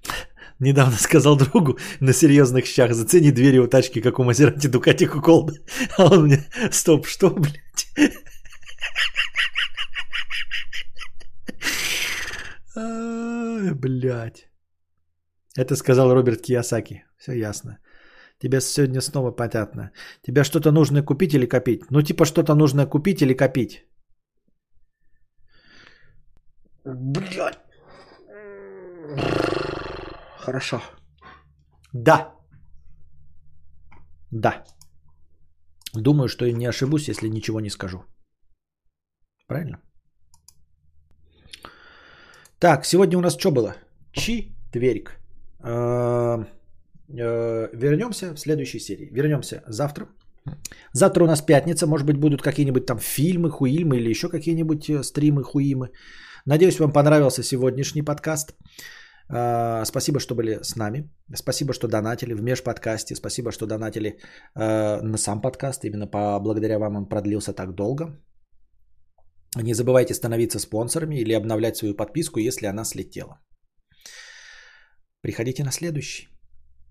Недавно 0.60 0.98
сказал 0.98 1.38
другу 1.38 1.78
на 2.02 2.14
серьезных 2.14 2.66
щах, 2.66 2.94
зацени 2.94 3.32
двери 3.32 3.60
у 3.60 3.68
тачки, 3.68 4.02
как 4.02 4.20
у 4.20 4.24
Мазерати 4.24 4.68
Дукати 4.68 5.08
Куколда. 5.08 5.54
А 5.98 6.06
он 6.06 6.24
мне, 6.26 6.44
стоп, 6.72 7.08
что, 7.08 7.30
блядь? 7.30 7.88
Блядь. 13.76 14.50
Это 15.56 15.76
сказал 15.76 16.14
Роберт 16.14 16.42
Киясаки. 16.42 17.06
Все 17.18 17.32
ясно. 17.32 17.80
Тебе 18.46 18.62
сегодня 18.62 19.02
снова 19.02 19.32
понятно. 19.32 19.92
Тебе 20.22 20.44
что-то 20.44 20.72
нужно 20.72 21.02
купить 21.02 21.34
или 21.34 21.48
копить? 21.48 21.82
Ну, 21.90 22.04
типа 22.04 22.26
что-то 22.26 22.54
нужно 22.54 22.86
купить 22.86 23.22
или 23.22 23.34
копить. 23.34 23.88
Блядь. 26.86 27.58
Хорошо. 30.38 30.80
Да. 31.94 32.36
Да. 34.32 34.64
Думаю, 35.96 36.28
что 36.28 36.46
и 36.46 36.54
не 36.54 36.68
ошибусь, 36.68 37.08
если 37.08 37.30
ничего 37.30 37.60
не 37.60 37.72
скажу. 37.72 38.04
Правильно? 39.48 39.82
Так, 42.60 42.86
сегодня 42.86 43.18
у 43.18 43.22
нас 43.22 43.36
что 43.38 43.52
было? 43.52 43.76
Четверик. 44.12 45.20
Э, 45.64 46.46
вернемся 47.08 48.34
в 48.34 48.40
следующей 48.40 48.80
серии. 48.80 49.10
Вернемся 49.12 49.64
завтра 49.68 50.08
Завтра 50.94 51.24
у 51.24 51.28
нас 51.28 51.42
пятница, 51.42 51.88
может 51.88 52.06
быть, 52.06 52.18
будут 52.18 52.42
какие-нибудь 52.42 52.86
там 52.86 53.00
фильмы, 53.00 53.50
хуильмы 53.50 53.98
или 53.98 54.10
еще 54.10 54.30
какие-нибудь 54.30 54.90
э, 54.90 55.04
стримы, 55.04 55.44
хуимы. 55.44 55.90
Надеюсь, 56.46 56.80
вам 56.80 56.94
понравился 56.94 57.44
сегодняшний 57.44 58.04
подкаст. 58.04 58.54
А, 59.30 59.86
Спасибо, 59.86 60.20
что 60.20 60.36
были 60.36 60.60
с 60.62 60.76
нами. 60.76 61.10
Спасибо, 61.36 61.74
что 61.74 61.88
донатили 61.88 62.34
в 62.34 62.42
межподкасте. 62.42 63.16
Спасибо, 63.16 63.52
что 63.52 63.66
донатили 63.66 64.20
э, 64.56 65.02
на 65.02 65.18
сам 65.18 65.42
подкаст. 65.42 65.84
Именно 65.84 66.08
по, 66.08 66.40
благодаря 66.40 66.80
вам 66.80 66.96
он 66.96 67.10
продлился 67.10 67.54
так 67.54 67.76
долго. 67.76 68.06
Не 69.56 69.74
забывайте 69.74 70.14
становиться 70.14 70.60
спонсорами 70.60 71.16
или 71.16 71.34
обновлять 71.34 71.78
свою 71.78 71.96
подписку, 71.96 72.40
если 72.40 72.68
она 72.68 72.86
слетела. 72.86 73.40
Приходите 75.22 75.64
на 75.64 75.72
следующий 75.72 76.35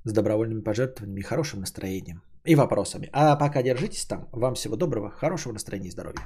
с 0.05 0.13
добровольными 0.13 0.61
пожертвованиями 0.61 1.21
и 1.21 1.25
хорошим 1.25 1.61
настроением 1.61 2.23
и 2.45 2.55
вопросами. 2.55 3.11
А 3.13 3.37
пока 3.37 3.63
держитесь 3.63 4.05
там. 4.05 4.29
Вам 4.33 4.55
всего 4.55 4.77
доброго, 4.77 5.11
хорошего 5.11 5.53
настроения 5.53 5.89
и 5.89 5.93
здоровья. 5.93 6.23